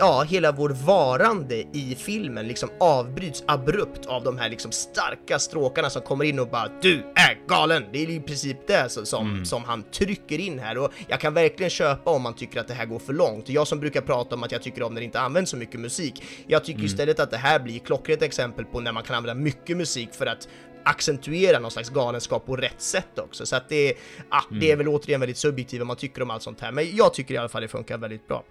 ja, 0.00 0.22
hela 0.22 0.52
vår 0.52 0.70
varande 0.70 1.56
i 1.56 1.96
filmen 1.98 2.48
liksom 2.48 2.68
avbryts 2.80 3.44
abrupt 3.46 4.06
av 4.06 4.24
de 4.24 4.38
här 4.38 4.48
liksom 4.48 4.72
starka 4.72 5.38
stråkarna 5.38 5.90
som 5.90 6.02
kommer 6.02 6.24
in 6.24 6.38
och 6.38 6.48
bara 6.48 6.68
du 6.82 6.94
är 7.14 7.48
galen! 7.48 7.84
Det 7.92 7.98
är 7.98 8.10
i 8.10 8.20
princip 8.20 8.66
det 8.66 8.88
som, 8.88 9.06
som, 9.06 9.44
som 9.44 9.64
han 9.64 9.82
trycker 9.82 10.38
in 10.38 10.58
här 10.58 10.78
och 10.78 10.92
jag 11.08 11.20
kan 11.20 11.34
verkligen 11.34 11.70
köpa 11.70 12.10
om 12.10 12.22
man 12.22 12.34
tycker 12.34 12.60
att 12.60 12.68
det 12.68 12.74
här 12.74 12.86
går 12.86 12.98
för 12.98 13.12
långt. 13.12 13.48
Jag 13.48 13.68
som 13.68 13.80
brukar 13.80 14.00
prata 14.00 14.34
om 14.34 14.42
att 14.42 14.52
jag 14.52 14.62
tycker 14.62 14.82
om 14.82 14.94
när 14.94 15.00
det 15.00 15.04
inte 15.04 15.20
används 15.20 15.50
så 15.50 15.56
mycket 15.56 15.80
musik. 15.80 16.22
Jag 16.46 16.64
tycker 16.64 16.84
istället 16.84 17.20
att 17.20 17.30
det 17.30 17.36
här 17.36 17.58
blir 17.58 17.78
klockrent 17.78 18.22
exempel 18.22 18.64
på 18.64 18.80
när 18.80 18.92
man 18.92 19.02
kan 19.02 19.16
använda 19.16 19.42
mycket 19.42 19.76
musik 19.76 20.14
för 20.14 20.26
att 20.26 20.48
accentuera 20.84 21.58
någon 21.58 21.70
slags 21.70 21.90
galenskap 21.90 22.46
på 22.46 22.56
rätt 22.56 22.80
sätt 22.80 23.18
också. 23.18 23.46
Så 23.46 23.56
att 23.56 23.68
det 23.68 23.88
är, 23.90 23.94
ah, 24.28 24.42
det 24.50 24.70
är 24.70 24.76
väl 24.76 24.88
återigen 24.88 25.20
väldigt 25.20 25.38
subjektivt 25.38 25.80
vad 25.80 25.86
man 25.86 25.96
tycker 25.96 26.22
om 26.22 26.30
allt 26.30 26.42
sånt 26.42 26.60
här, 26.60 26.72
men 26.72 26.96
jag 26.96 27.14
tycker 27.14 27.34
i 27.34 27.36
alla 27.36 27.48
fall 27.48 27.62
det 27.62 27.68
funkar 27.68 27.98
väldigt 27.98 28.28
bra. 28.28 28.44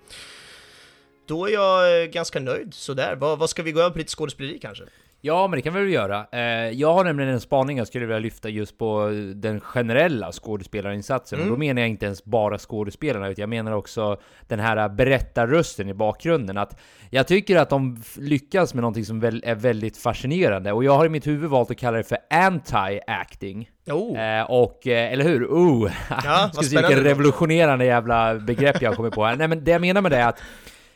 Då 1.25 1.45
är 1.45 1.53
jag 1.53 2.01
eh, 2.01 2.07
ganska 2.07 2.39
nöjd 2.39 2.73
sådär. 2.73 3.15
Vad, 3.15 3.39
vad 3.39 3.49
ska 3.49 3.63
vi 3.63 3.71
gå 3.71 3.79
över 3.79 3.89
på 3.89 3.97
lite 3.97 4.11
skådespeleri 4.11 4.59
kanske? 4.59 4.83
Ja, 5.21 5.47
men 5.47 5.57
det 5.57 5.61
kan 5.61 5.73
vi 5.73 5.79
väl 5.79 5.93
göra. 5.93 6.25
Eh, 6.31 6.69
jag 6.69 6.93
har 6.93 7.03
nämligen 7.03 7.33
en 7.33 7.39
spaning 7.39 7.77
jag 7.77 7.87
skulle 7.87 8.05
vilja 8.05 8.19
lyfta 8.19 8.49
just 8.49 8.77
på 8.77 9.09
den 9.35 9.59
generella 9.59 10.31
skådespelarinsatsen. 10.31 11.41
Och 11.41 11.47
då 11.47 11.57
menar 11.57 11.81
jag 11.81 11.89
inte 11.89 12.05
ens 12.05 12.25
bara 12.25 12.57
skådespelarna, 12.57 13.27
utan 13.29 13.41
jag 13.41 13.49
menar 13.49 13.71
också 13.71 14.17
den 14.47 14.59
här 14.59 14.89
berättarrösten 14.89 15.89
i 15.89 15.93
bakgrunden. 15.93 16.57
Att 16.57 16.79
jag 17.09 17.27
tycker 17.27 17.57
att 17.57 17.69
de 17.69 18.01
lyckas 18.17 18.73
med 18.73 18.81
någonting 18.81 19.05
som 19.05 19.23
är 19.23 19.55
väldigt 19.55 19.97
fascinerande. 19.97 20.71
Och 20.71 20.83
jag 20.83 20.97
har 20.97 21.05
i 21.05 21.09
mitt 21.09 21.27
huvud 21.27 21.49
valt 21.49 21.71
att 21.71 21.77
kalla 21.77 21.97
det 21.97 22.03
för 22.03 22.17
anti-acting. 22.29 23.67
Oh. 23.87 24.19
Eh, 24.19 24.43
och, 24.43 24.87
eh, 24.87 25.13
eller 25.13 25.23
hur? 25.23 25.45
Oh! 25.45 25.91
Ja, 26.23 26.51
se 26.53 26.77
vilken 26.77 27.03
revolutionerande 27.03 27.85
jävla 27.85 28.35
begrepp 28.35 28.81
jag 28.81 28.95
kommer 28.95 29.09
på 29.09 29.25
här. 29.25 29.35
Nej 29.35 29.47
men 29.47 29.63
det 29.63 29.71
jag 29.71 29.81
menar 29.81 30.01
med 30.01 30.11
det 30.11 30.17
är 30.17 30.27
att 30.27 30.41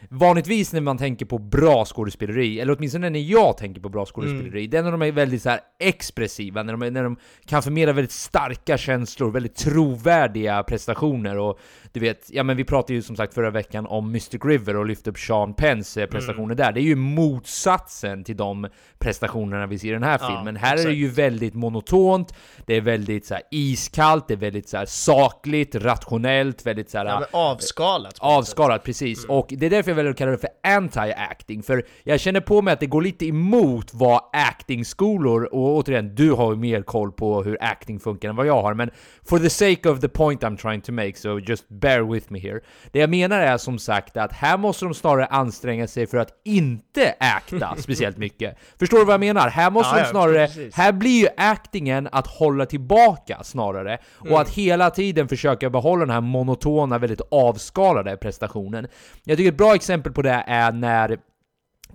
Vanligtvis 0.10 0.74
när 0.74 0.82
man 0.82 0.98
tänker 0.98 1.26
på 1.26 1.38
bra 1.38 1.86
skådespeleri, 1.86 2.60
eller 2.60 2.76
åtminstone 2.78 3.10
när 3.10 3.20
jag 3.20 3.58
tänker 3.58 3.82
på 3.82 3.90
bra 3.90 4.06
skådespeleri, 4.06 4.68
det 4.68 4.78
är 4.78 4.84
när 4.84 4.92
de 4.92 5.02
är 5.02 5.12
väldigt 5.12 5.42
så 5.42 5.58
expressiva, 5.80 6.64
när 6.64 6.74
de, 6.74 6.82
är- 6.82 6.92
när 6.92 7.04
de 7.04 7.18
kan 7.46 7.64
förmedla 7.64 7.94
väldigt 7.94 8.12
starka 8.12 8.78
känslor, 8.78 9.32
väldigt 9.32 9.56
trovärdiga 9.56 10.64
prestationer 10.64 11.38
och 11.38 11.60
du 11.94 12.00
vet, 12.00 12.30
ja 12.30 12.44
men 12.44 12.58
vi 12.58 12.64
pratade 12.64 12.94
ju 12.94 13.02
som 13.02 13.16
sagt 13.16 13.34
förra 13.34 13.50
veckan 13.50 13.86
om 13.86 14.12
Mystic 14.12 14.42
River 14.46 14.76
och 14.76 14.86
lyfte 14.86 15.10
upp 15.10 15.20
Sean 15.20 15.54
Penns 15.54 15.98
eh, 15.98 16.06
prestationer 16.06 16.56
där. 16.56 16.72
Det 16.72 16.80
är 16.80 16.84
ju 16.84 16.96
motsatsen 16.96 18.24
till 18.24 18.38
de 18.38 18.68
prestationerna 19.00 19.68
vi 19.68 19.80
ser 19.80 19.88
i 19.88 19.92
den 19.92 20.04
här 20.04 20.20
Ja, 20.22 20.28
filmen. 20.28 20.56
Här 20.56 20.72
är 20.72 20.76
det 20.76 20.82
exakt. 20.82 20.96
ju 20.96 21.08
väldigt 21.08 21.54
monotont, 21.54 22.34
det 22.66 22.76
är 22.76 22.82
väldigt 22.82 23.26
så 23.26 23.34
här 23.34 23.44
iskallt, 23.52 24.28
det 24.28 24.34
är 24.34 24.38
väldigt 24.38 24.70
så 24.70 24.78
här 24.78 24.86
sakligt, 24.86 25.76
rationellt, 25.76 26.66
väldigt 26.66 26.90
så 26.90 26.98
här 26.98 27.06
Ja, 27.06 27.20
men 27.20 27.28
avskalat. 27.32 28.16
Avskalat, 28.20 28.84
precis. 28.84 29.26
Och 29.26 29.48
det 29.50 29.66
är 29.66 29.70
därför 29.70 29.92
jag 29.92 29.96
väljer 29.96 30.12
att 30.12 30.18
kalla 30.18 30.32
det 30.32 30.38
för 30.38 30.50
anti-acting, 30.68 31.62
för 31.62 31.86
jag 32.04 32.20
känner 32.20 32.42
på 32.42 32.62
mig 32.62 32.74
att 32.74 32.80
det 32.80 32.86
går 32.86 33.02
lite 33.02 33.26
emot 33.26 33.94
vad 33.94 34.22
acting-skolor, 34.34 35.44
och 35.44 35.78
återigen, 35.78 36.16
du 36.16 36.32
har 36.32 36.54
ju 36.54 36.60
mer 36.60 36.82
koll 36.82 37.12
på 37.12 37.44
hur 37.44 37.58
acting 37.62 38.00
funkar 38.00 38.30
än 38.30 38.36
vad 38.36 38.46
jag 38.46 38.62
har, 38.62 38.74
men 38.74 38.90
for 39.26 39.40
the 39.40 39.50
sake 39.50 39.90
of 39.90 40.00
the 40.00 40.10
point 40.10 40.42
I'm 40.42 40.58
trying 40.58 40.82
to 40.82 40.92
make, 40.92 41.14
so 41.16 41.40
just 41.40 41.66
bear 41.84 42.02
with 42.14 42.32
me 42.32 42.40
here. 42.40 42.60
Det 42.92 43.00
jag 43.00 43.10
menar 43.10 43.40
är 43.40 43.58
som 43.58 43.80
sagt 43.80 44.18
att 44.18 44.34
här 44.34 44.58
måste 44.58 44.86
de 44.86 44.94
snarare 44.94 45.26
anstränga 45.26 45.88
sig 45.88 46.08
för 46.08 46.18
att 46.18 46.30
inte 46.46 47.16
acta 47.20 47.76
speciellt 47.78 48.18
mycket. 48.18 48.58
Förstår 48.80 48.98
du 48.98 49.06
vad 49.06 49.14
jag 49.14 49.20
menar? 49.20 49.50
Här 49.50 49.72
måste 49.72 49.90
Ja, 49.90 49.96
de 49.96 50.02
ja, 50.02 50.12
snarare, 50.12 50.48
precis. 50.48 50.76
här 50.76 50.92
blir 50.92 51.22
ju 51.22 51.28
actingen 51.38 52.10
att 52.12 52.28
hålla 52.28 52.66
tillbaka 52.66 53.44
snarare, 53.44 53.98
och 54.30 54.42
att 54.42 54.50
hela 54.50 54.90
tiden 54.90 55.28
försöka 55.28 55.70
behålla 55.70 56.06
den 56.06 56.14
här 56.14 56.22
monotona, 56.22 56.98
väldigt 56.98 57.22
avskalade 57.32 58.18
prestationen. 58.18 58.88
Jag 59.24 59.38
tycker 59.38 59.52
ett 59.52 59.58
bra 59.58 59.76
exempel 59.76 60.12
på 60.12 60.22
det 60.22 60.44
är 60.48 60.72
när 60.72 61.18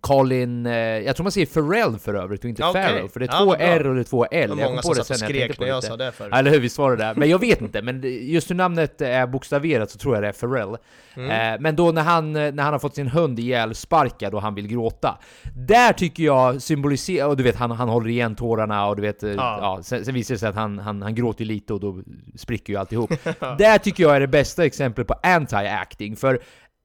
Colin, 0.01 0.66
eh, 0.66 0.72
jag 0.72 1.16
tror 1.16 1.24
man 1.24 1.32
säger 1.32 1.46
Pharrell 1.46 1.99
för 1.99 2.14
övrigt 2.14 2.44
och 2.44 2.51
inte 2.51 2.64
okej. 2.64 2.84
Farrell, 2.84 3.09
för 3.09 3.20
det 3.20 3.26
är 3.26 3.32
Ja, 3.32 3.44
två. 3.44 3.55
R 3.59 3.86
och 3.86 3.94
det 3.94 4.01
är 4.01 4.05
två 4.05 4.24
L. 4.24 4.30
Det 4.30 4.38
Jag 4.38 4.70
många 4.70 4.76
på 4.76 4.82
som 4.82 4.94
det 4.94 5.05
satt 5.05 5.11
och 5.11 5.16
skrek 5.16 5.61
när 5.61 5.66
jag 5.66 5.84
sa 5.84 5.96
det 5.96 6.12
förut. 6.12 6.34
Eller 6.34 6.51
hur, 6.51 6.61
visst 6.61 6.78
var 6.78 6.96
det 6.96 6.96
det? 6.96 7.14
Men 7.16 7.28
jag 7.28 7.38
vet 7.38 7.61
inte, 7.61 7.82
men 7.82 8.03
just 8.26 8.51
hur 8.51 8.55
namnet 8.55 9.01
är 9.01 9.26
bokstaverat 9.26 9.90
så 9.90 9.99
tror 9.99 10.14
jag 10.14 10.22
det 10.22 10.28
är 10.28 10.32
Pharrell. 10.32 10.76
Mm. 11.16 11.55
Eh, 11.55 11.61
men 11.61 11.76
då 11.76 11.92
när 11.92 12.03
han, 12.03 12.32
när 12.32 12.62
han 12.62 12.72
har 12.72 12.78
fått 12.78 12.94
sin 12.94 13.09
hund 13.09 13.38
ihjälsparkad 13.38 14.34
och 14.34 14.42
han 14.42 14.55
vill 14.55 14.66
gråta, 14.66 15.18
där 15.55 15.92
tycker 15.92 16.22
jag 16.22 16.62
symboliserar, 16.62 17.28
och 17.28 17.36
du 17.36 17.42
vet 17.42 17.57
han, 17.57 17.70
han 17.70 17.88
håller 17.88 18.09
igen 18.09 18.36
tårarna 18.36 18.86
och 18.86 18.96
du 18.96 19.03
vet, 19.03 19.22
ja. 19.22 19.32
Ja, 19.36 19.78
sen, 19.82 20.05
sen 20.05 20.14
visar 20.14 20.34
det 20.34 20.38
sig 20.38 20.49
att 20.49 20.55
han, 20.55 20.78
han, 20.78 21.03
han 21.03 21.14
gråter 21.14 21.44
lite 21.44 21.72
och 21.72 21.80
då 21.80 22.03
spricker 22.36 22.72
ju 22.72 22.78
alltihop. 22.78 23.11
där 23.59 23.78
tycker 23.78 24.03
jag 24.03 24.16
är 24.16 24.20
det 24.20 24.26
bästa 24.26 24.64
exemplet 24.64 25.07
på 25.07 25.14
anti-acting, 25.22 26.16
för 26.16 26.40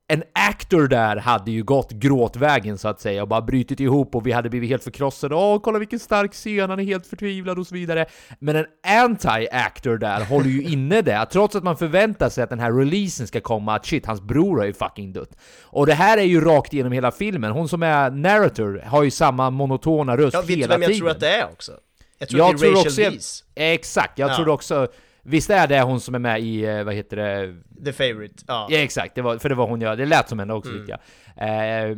en 0.08 0.24
actor 0.34 0.88
där 0.88 1.16
hade 1.16 1.52
ju 1.52 1.64
gått 1.64 1.92
gråtvägen 1.92 2.78
så 2.78 2.88
att 2.88 3.02
säga 3.02 3.22
och 3.22 3.28
bara 3.28 3.42
brutit 3.42 3.80
ihop 3.80 4.16
och 4.16 4.28
vi 4.28 4.32
hade 4.32 4.50
blivit 4.50 4.70
helt 4.70 4.84
förkrossade. 4.84 5.36
Åh, 5.36 5.60
kolla 5.64 5.80
vilken 5.80 6.00
stark 6.00 6.34
scen, 6.34 6.70
han 6.70 6.80
är 6.80 6.84
helt 6.84 7.08
förtvivlad 7.08 7.60
och 7.60 7.68
så 7.68 7.76
vidare. 7.76 8.06
Men 8.40 8.56
en 8.56 8.66
anti-actor 8.88 9.98
där 9.98 10.26
håller 10.26 10.50
ju 10.50 10.64
inne 10.64 11.02
det, 11.02 11.26
trots 11.32 11.56
att 11.56 11.64
man 11.64 11.78
förväntar 11.78 12.30
sig 12.30 12.44
att 12.44 12.50
den 12.50 12.60
här 12.60 12.72
releasen 12.74 13.28
ska 13.28 13.42
komma, 13.42 13.76
att 13.76 13.86
shit, 13.86 14.06
hans 14.06 14.22
bror 14.22 14.58
har 14.58 14.66
ju 14.66 14.74
fucking 14.74 15.14
dött. 15.14 15.30
Och 15.64 15.86
det 15.86 15.94
här 15.94 16.18
är 16.18 16.24
ju 16.24 16.42
rakt 16.42 16.74
igenom 16.74 16.92
hela 16.92 17.12
filmen. 17.12 17.52
Hon 17.52 17.70
som 17.70 17.84
är 17.84 18.12
narrator 18.12 18.84
har 18.86 19.04
ju 19.04 19.12
samma 19.12 19.50
monotona 19.50 20.18
röst 20.18 20.34
Jag 20.34 20.42
vet 20.42 20.48
du 20.48 20.54
hela 20.56 20.74
vem 20.74 20.82
jag 20.82 20.88
tiden. 20.92 21.00
tror 21.00 21.10
att 21.10 21.20
det 21.20 21.30
är 21.36 21.46
också? 21.46 21.72
Jag 22.18 22.30
tror 22.30 22.40
Jag 22.40 22.56
att 22.56 22.62
det 22.62 22.68
är 22.68 22.72
Rachel 22.72 22.88
också... 22.88 23.02
Weisz, 23.02 23.44
Exakt, 23.56 24.20
jag 24.20 24.30
Ja. 24.32 24.36
tror 24.36 24.50
också... 24.50 24.88
Visst 25.26 25.50
är 25.50 25.68
det 25.68 25.82
hon 25.82 26.00
som 26.00 26.16
är 26.16 26.20
med 26.20 26.42
i, 26.42 26.66
eh, 26.66 26.84
vad 26.84 26.94
heter 26.94 27.18
det, 27.18 27.56
the 27.86 27.94
favorite. 27.94 28.44
Ja. 28.48 28.68
Ja 28.70 28.78
exakt, 28.78 29.16
det 29.16 29.22
var, 29.22 29.38
för 29.38 29.50
det 29.50 29.56
var 29.56 29.68
hon 29.68 29.82
jag, 29.82 29.98
det 29.98 30.06
lät 30.06 30.30
som 30.30 30.40
henne 30.40 30.54
också 30.54 30.72
Mm. 30.72 30.82
tyckte 30.86 31.00
jag. 31.36 31.90
Eh, 31.92 31.98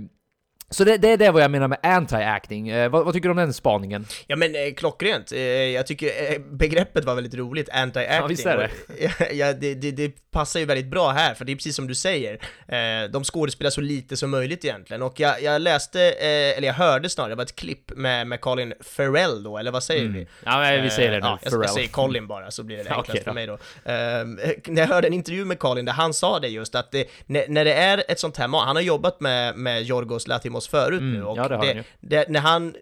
så 0.70 0.84
det, 0.84 0.98
det 0.98 1.10
är 1.10 1.18
det 1.18 1.32
vad 1.32 1.44
jag 1.44 1.52
menar 1.52 1.68
med 1.68 1.80
anti-acting. 1.84 2.72
Eh, 2.72 2.90
vad, 2.90 3.06
vad 3.06 3.14
tycker 3.14 3.30
du 3.30 3.32
om 3.32 3.38
den 3.38 3.54
spaningen? 3.54 4.06
Ja 4.28 4.36
men 4.36 4.56
eh, 4.56 4.74
klockrent, 4.74 5.32
eh, 5.32 5.40
jag 5.40 5.88
tycker 5.88 6.34
eh, 6.34 6.40
begreppet 6.40 7.06
var 7.06 7.16
väldigt 7.16 7.34
roligt, 7.34 7.70
anti-acting. 7.70 8.16
Ja, 8.16 8.28
visst 8.28 8.46
är 8.46 8.58
det. 8.58 8.70
Och, 8.94 9.32
ja, 9.34 9.54
det, 9.54 9.76
det, 9.76 9.92
det 9.92 10.32
passar 10.32 10.60
ju 10.60 10.66
väldigt 10.66 10.86
bra 10.88 11.10
här, 11.10 11.34
för 11.34 11.46
det 11.46 11.52
är 11.52 11.56
precis 11.56 11.76
som 11.76 11.88
du 11.88 11.96
säger, 11.96 12.34
eh, 12.68 13.10
de 13.12 13.24
skådespelar 13.24 13.70
så 13.70 13.82
lite 13.82 14.18
som 14.18 14.32
möjligt 14.32 14.66
egentligen. 14.66 15.02
Och 15.02 15.20
jag, 15.20 15.42
jag 15.42 15.62
läste, 15.62 16.02
eh, 16.02 16.58
eller 16.58 16.68
jag 16.68 16.74
hörde 16.74 17.10
snarare, 17.10 17.32
det 17.32 17.36
var 17.36 17.44
ett 17.44 17.56
klipp 17.56 17.92
med, 17.96 18.28
med 18.28 18.42
Colin 18.42 18.74
Farrell 18.82 19.44
då, 19.44 19.58
eller 19.58 19.72
vad 19.72 19.84
säger 19.84 20.08
vi? 20.08 20.28
Ja 20.46 20.60
men 20.60 20.84
vi 20.84 20.90
säger 20.90 21.12
det 21.12 21.20
nu, 21.20 21.26
ja, 21.26 21.40
jag, 21.44 21.64
jag 21.64 21.70
säger 21.70 21.88
Colin 21.88 22.28
bara, 22.28 22.52
så 22.52 22.64
blir 22.64 22.78
det 22.78 22.82
enklast 22.90 23.10
okej 23.10 23.24
för 23.24 23.34
mig 23.34 23.48
då. 23.48 23.58
Ehm, 23.86 24.40
när 24.66 24.82
jag 24.82 24.88
hörde 24.88 25.08
en 25.08 25.14
intervju 25.14 25.46
med 25.46 25.60
Colin 25.60 25.86
där 25.86 25.94
han 25.94 26.14
sa 26.14 26.40
det 26.40 26.48
just, 26.48 26.76
att 26.76 26.96
när, 27.26 27.46
när 27.48 27.66
det 27.66 27.74
är 27.74 28.04
ett 28.08 28.20
sånt 28.20 28.38
här, 28.38 28.48
han 28.48 28.76
har 28.76 28.84
jobbat 28.84 29.20
med, 29.20 29.56
med 29.56 29.84
Jorgos 29.84 30.28
Latimos 30.28 30.55
förut 30.62 31.02
nu, 31.02 31.24
och 31.24 31.38
Mm, 31.38 31.44
ja, 31.44 31.48
det 31.50 31.56
har 31.56 31.66
ju. 31.66 31.84
det, 32.02 32.30
när 32.30 32.40
han, 32.40 32.76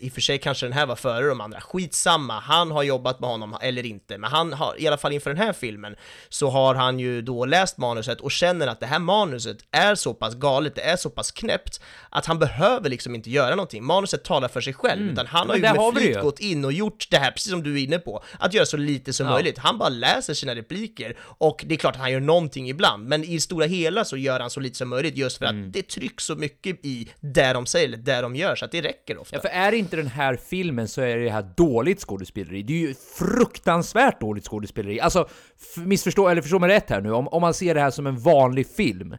i 0.00 0.08
och 0.08 0.12
för 0.12 0.20
sig 0.20 0.38
kanske 0.38 0.66
den 0.66 0.72
här 0.72 0.86
var 0.86 0.96
före 0.96 1.26
de 1.26 1.40
andra, 1.40 1.60
skitsamma, 1.60 2.40
han 2.40 2.70
har 2.70 2.82
jobbat 2.82 3.20
med 3.20 3.30
honom 3.30 3.56
eller 3.60 3.86
inte, 3.86 4.18
men 4.18 4.30
han 4.30 4.52
har, 4.52 4.74
i 4.80 4.86
alla 4.86 4.96
fall 4.96 5.12
inför 5.12 5.30
den 5.30 5.38
här 5.38 5.52
filmen, 5.52 5.96
så 6.28 6.50
har 6.50 6.74
han 6.74 6.98
ju 6.98 7.22
då 7.22 7.44
läst 7.44 7.78
manuset 7.78 8.20
och 8.20 8.30
känner 8.30 8.66
att 8.66 8.80
det 8.80 8.86
här 8.86 8.98
manuset 8.98 9.58
är 9.70 9.94
så 9.94 10.14
pass 10.14 10.34
galet, 10.34 10.74
det 10.74 10.82
är 10.82 10.96
så 10.96 11.10
pass 11.10 11.30
knäppt, 11.30 11.80
att 12.10 12.26
han 12.26 12.38
behöver 12.38 12.90
liksom 12.90 13.14
inte 13.14 13.30
göra 13.30 13.50
någonting. 13.54 13.84
Manuset 13.84 14.24
talar 14.24 14.48
för 14.48 14.60
sig 14.60 14.74
själv, 14.74 15.02
utan 15.12 15.26
han 15.26 15.48
har 15.48 15.56
Mm. 15.56 15.74
ju 15.74 15.80
har 15.80 15.92
med 15.92 16.02
det 16.02 16.06
flit 16.06 16.20
gått 16.22 16.40
in 16.40 16.64
och 16.64 16.72
gjort 16.72 17.06
det 17.10 17.16
här, 17.18 17.30
precis 17.30 17.50
som 17.50 17.62
du 17.62 17.74
är 17.80 17.84
inne 17.84 17.98
på, 17.98 18.24
att 18.38 18.54
göra 18.54 18.66
så 18.66 18.76
lite 18.76 19.12
som 19.12 19.26
Ja. 19.26 19.32
möjligt. 19.32 19.58
Han 19.58 19.78
bara 19.78 19.88
läser 19.88 20.34
sina 20.34 20.54
repliker, 20.54 21.16
och 21.20 21.64
det 21.66 21.74
är 21.74 21.78
klart 21.78 21.94
att 21.94 22.00
han 22.00 22.12
gör 22.12 22.20
någonting 22.20 22.68
ibland, 22.70 23.08
men 23.08 23.24
i 23.24 23.34
det 23.34 23.40
stora 23.40 23.66
hela 23.66 24.04
så 24.04 24.16
gör 24.16 24.40
han 24.40 24.50
så 24.50 24.60
lite 24.60 24.78
som 24.78 24.88
möjligt, 24.88 25.16
just 25.16 25.38
för 25.38 25.44
Mm. 25.44 25.66
att 25.66 25.72
det 25.72 25.88
trycks 25.88 26.24
så 26.24 26.34
mycket 26.34 26.84
i 26.84 27.08
det 27.20 27.52
de 27.52 27.66
säger, 27.66 27.88
eller 27.88 27.96
det 27.96 28.20
de 28.20 28.36
gör, 28.36 28.54
så 28.54 28.64
att 28.64 28.72
det 28.72 28.80
räcker 28.80 29.18
ofta. 29.18 29.36
Ja, 29.36 29.40
för 29.40 29.48
är 29.48 29.70
det 29.70 29.76
inte 29.76 29.96
den 29.96 30.06
här 30.06 30.36
filmen 30.36 30.88
så 30.88 31.00
är 31.00 31.16
det 31.16 31.30
här 31.30 31.46
dåligt 31.56 32.00
skådespeleri. 32.00 32.62
Det 32.62 32.72
är 32.72 32.78
ju 32.78 32.94
fruktansvärt 33.18 34.20
dåligt 34.20 34.44
skådespeleri. 34.44 35.00
Alltså, 35.00 35.28
missförstå, 35.76 36.28
eller 36.28 36.42
förstå 36.42 36.58
mig 36.58 36.70
rätt 36.70 36.90
här 36.90 37.00
nu, 37.00 37.12
om, 37.12 37.28
om 37.28 37.40
man 37.40 37.54
ser 37.54 37.74
det 37.74 37.80
här 37.80 37.90
som 37.90 38.06
en 38.06 38.18
vanlig 38.18 38.66
film, 38.66 39.16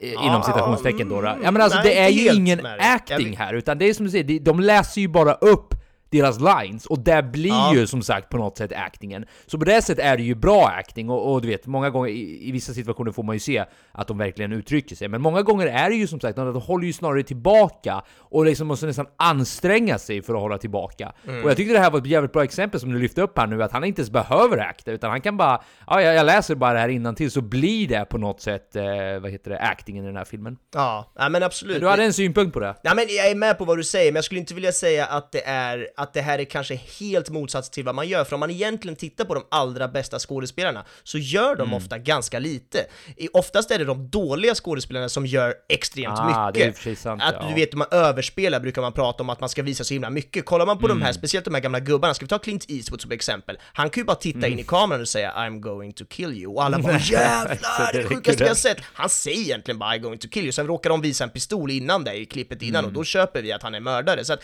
eh, 0.00 0.12
inom 0.12 0.42
citationstecken 0.42 1.08
då. 1.08 1.36
Ja 1.42 1.50
men 1.50 1.62
alltså 1.62 1.78
nej, 1.78 1.88
det 1.88 1.98
är 1.98 2.08
ju 2.08 2.34
ingen 2.34 2.66
acting 2.78 3.36
här, 3.36 3.54
utan 3.54 3.78
det 3.78 3.84
är 3.84 3.94
som 3.94 4.04
du 4.04 4.10
säger, 4.10 4.40
de 4.40 4.60
läser 4.60 5.00
ju 5.00 5.08
bara 5.08 5.34
upp 5.34 5.74
deras 6.10 6.38
lines, 6.40 6.86
och 6.86 6.98
där 6.98 7.22
blir 7.22 7.50
Ja. 7.50 7.74
ju 7.74 7.86
som 7.86 8.02
sagt 8.02 8.28
på 8.28 8.36
något 8.36 8.56
sätt 8.58 8.72
actingen. 8.72 9.24
Så 9.46 9.58
på 9.58 9.64
det 9.64 9.82
sättet 9.82 10.04
är 10.04 10.16
det 10.16 10.22
ju 10.22 10.34
bra 10.34 10.66
acting, 10.66 11.10
och, 11.10 11.32
och 11.32 11.42
du 11.42 11.48
vet, 11.48 11.66
många 11.66 11.90
gånger 11.90 12.08
i, 12.10 12.48
i 12.48 12.52
vissa 12.52 12.72
situationer 12.74 13.12
får 13.12 13.22
man 13.22 13.36
ju 13.36 13.40
se 13.40 13.64
att 13.92 14.08
de 14.08 14.18
verkligen 14.18 14.52
uttrycker 14.52 14.96
sig, 14.96 15.08
men 15.08 15.20
många 15.22 15.42
gånger 15.42 15.66
är 15.66 15.90
det 15.90 15.96
ju 15.96 16.06
som 16.06 16.20
sagt 16.20 16.38
att 16.38 16.54
de 16.54 16.62
håller 16.62 16.86
ju 16.86 16.92
snarare 16.92 17.22
tillbaka, 17.22 18.02
och 18.18 18.44
liksom 18.44 18.66
måste 18.66 18.86
nästan 18.86 19.06
anstränga 19.16 19.98
sig 19.98 20.22
för 20.22 20.34
att 20.34 20.40
hålla 20.40 20.58
tillbaka. 20.58 21.12
Mm. 21.28 21.44
Och 21.44 21.50
jag 21.50 21.56
tyckte 21.56 21.72
det 21.74 21.80
här 21.80 21.90
var 21.90 21.98
ett 21.98 22.06
jävligt 22.06 22.32
bra 22.32 22.44
exempel 22.44 22.80
som 22.80 22.92
du 22.92 22.98
lyfte 22.98 23.22
upp 23.22 23.38
här 23.38 23.46
nu, 23.46 23.62
att 23.62 23.72
han 23.72 23.84
inte 23.84 24.00
ens 24.00 24.10
behöver 24.10 24.58
acta, 24.58 24.90
utan 24.90 25.10
han 25.10 25.20
kan 25.20 25.36
bara, 25.36 25.62
ja 25.86 26.02
jag, 26.02 26.14
jag 26.14 26.26
läser 26.26 26.54
bara 26.54 26.72
det 26.72 26.78
här 26.78 26.88
innan 26.88 27.14
till 27.14 27.30
så 27.30 27.40
blir 27.40 27.88
det 27.88 28.04
på 28.04 28.18
något 28.18 28.40
sätt, 28.40 28.76
eh, 28.76 28.82
vad 29.20 29.30
heter 29.30 29.50
det, 29.50 29.58
actingen 29.60 30.04
i 30.04 30.06
den 30.06 30.16
här 30.16 30.24
filmen. 30.24 30.56
Ja, 30.74 31.12
ja 31.18 31.28
men 31.28 31.42
absolut. 31.42 31.80
Du 31.80 31.86
hade 31.88 32.04
en 32.04 32.12
synpunkt 32.12 32.52
på 32.52 32.60
det? 32.60 32.74
Ja, 32.82 32.94
men 32.94 33.04
jag 33.08 33.30
är 33.30 33.34
med 33.34 33.58
på 33.58 33.64
vad 33.64 33.76
du 33.78 33.84
säger, 33.84 34.12
men 34.12 34.14
jag 34.16 34.24
skulle 34.24 34.40
inte 34.40 34.54
vilja 34.54 34.72
säga 34.72 35.06
att 35.06 35.32
det, 35.32 35.46
är, 35.46 35.88
att 36.00 36.12
det 36.14 36.20
här 36.20 36.38
är 36.38 36.44
kanske 36.44 36.74
helt 37.00 37.28
motsats 37.30 37.70
till 37.70 37.84
vad 37.84 37.94
man 37.94 38.08
gör, 38.08 38.24
för 38.24 38.34
om 38.34 38.40
man 38.40 38.50
egentligen 38.50 38.96
tittar 38.96 39.24
på 39.24 39.34
de 39.34 39.44
allra 39.50 39.88
bästa 39.88 40.18
skådespelarna 40.18 40.84
så 41.02 41.18
gör 41.18 41.56
de 41.56 41.62
Mm. 41.62 41.74
ofta 41.74 41.98
ganska 41.98 42.38
lite. 42.38 42.86
Oftast 43.32 43.70
är 43.70 43.78
det 43.78 43.84
de 43.84 44.08
dåliga 44.08 44.54
skådespelarna 44.54 45.08
som 45.08 45.26
gör 45.26 45.54
extremt 45.68 46.18
Ah, 46.18 46.52
mycket. 46.54 46.98
sant, 46.98 47.22
att 47.22 47.34
ja. 47.40 47.48
du 47.48 47.54
vet, 47.54 47.74
man 47.74 47.86
överspelar 47.90 48.60
brukar 48.60 48.82
man 48.82 48.92
prata 48.92 49.22
om 49.22 49.30
att 49.30 49.40
man 49.40 49.48
ska 49.48 49.62
visa 49.62 49.84
så 49.84 49.94
himla 49.94 50.10
mycket. 50.10 50.44
Kollar 50.44 50.66
man 50.66 50.78
på 50.78 50.86
Mm. 50.86 50.98
de 50.98 51.04
här, 51.04 51.12
speciellt 51.12 51.44
de 51.44 51.54
här 51.54 51.60
gamla 51.60 51.80
gubbarna, 51.80 52.14
ska 52.14 52.24
vi 52.24 52.28
ta 52.28 52.38
Clint 52.38 52.64
Eastwood 52.68 53.00
som 53.00 53.12
exempel? 53.12 53.58
Han 53.72 53.90
kan 53.90 54.00
ju 54.00 54.04
bara 54.04 54.16
titta 54.16 54.38
Mm. 54.38 54.52
in 54.52 54.58
i 54.58 54.62
kameran 54.64 55.00
och 55.00 55.08
säga 55.08 55.32
I'm 55.36 55.60
going 55.60 55.92
to 55.92 56.04
kill 56.04 56.32
you, 56.32 56.52
och 56.54 56.64
alla 56.64 56.78
bara 56.78 56.98
jävlar, 56.98 57.92
det 57.92 58.04
sjukaste 58.08 58.48
har 58.48 58.54
sett. 58.54 58.78
Han 58.92 59.08
säger 59.08 59.38
egentligen 59.40 59.78
bara 59.78 59.94
I'm 59.94 59.98
going 59.98 60.18
to 60.18 60.28
kill 60.28 60.42
you, 60.42 60.52
sen 60.52 60.66
råkar 60.66 60.90
de 60.90 61.00
visa 61.00 61.24
en 61.24 61.30
pistol 61.30 61.70
innan 61.70 62.04
det 62.04 62.14
i 62.14 62.26
klippet 62.26 62.62
innan 62.62 62.78
Mm. 62.78 62.86
och 62.88 62.92
då 62.92 63.04
köper 63.04 63.42
vi 63.42 63.52
att 63.52 63.62
han 63.62 63.74
är 63.74 63.80
mördare. 63.80 64.24
Så 64.24 64.32
att, 64.32 64.40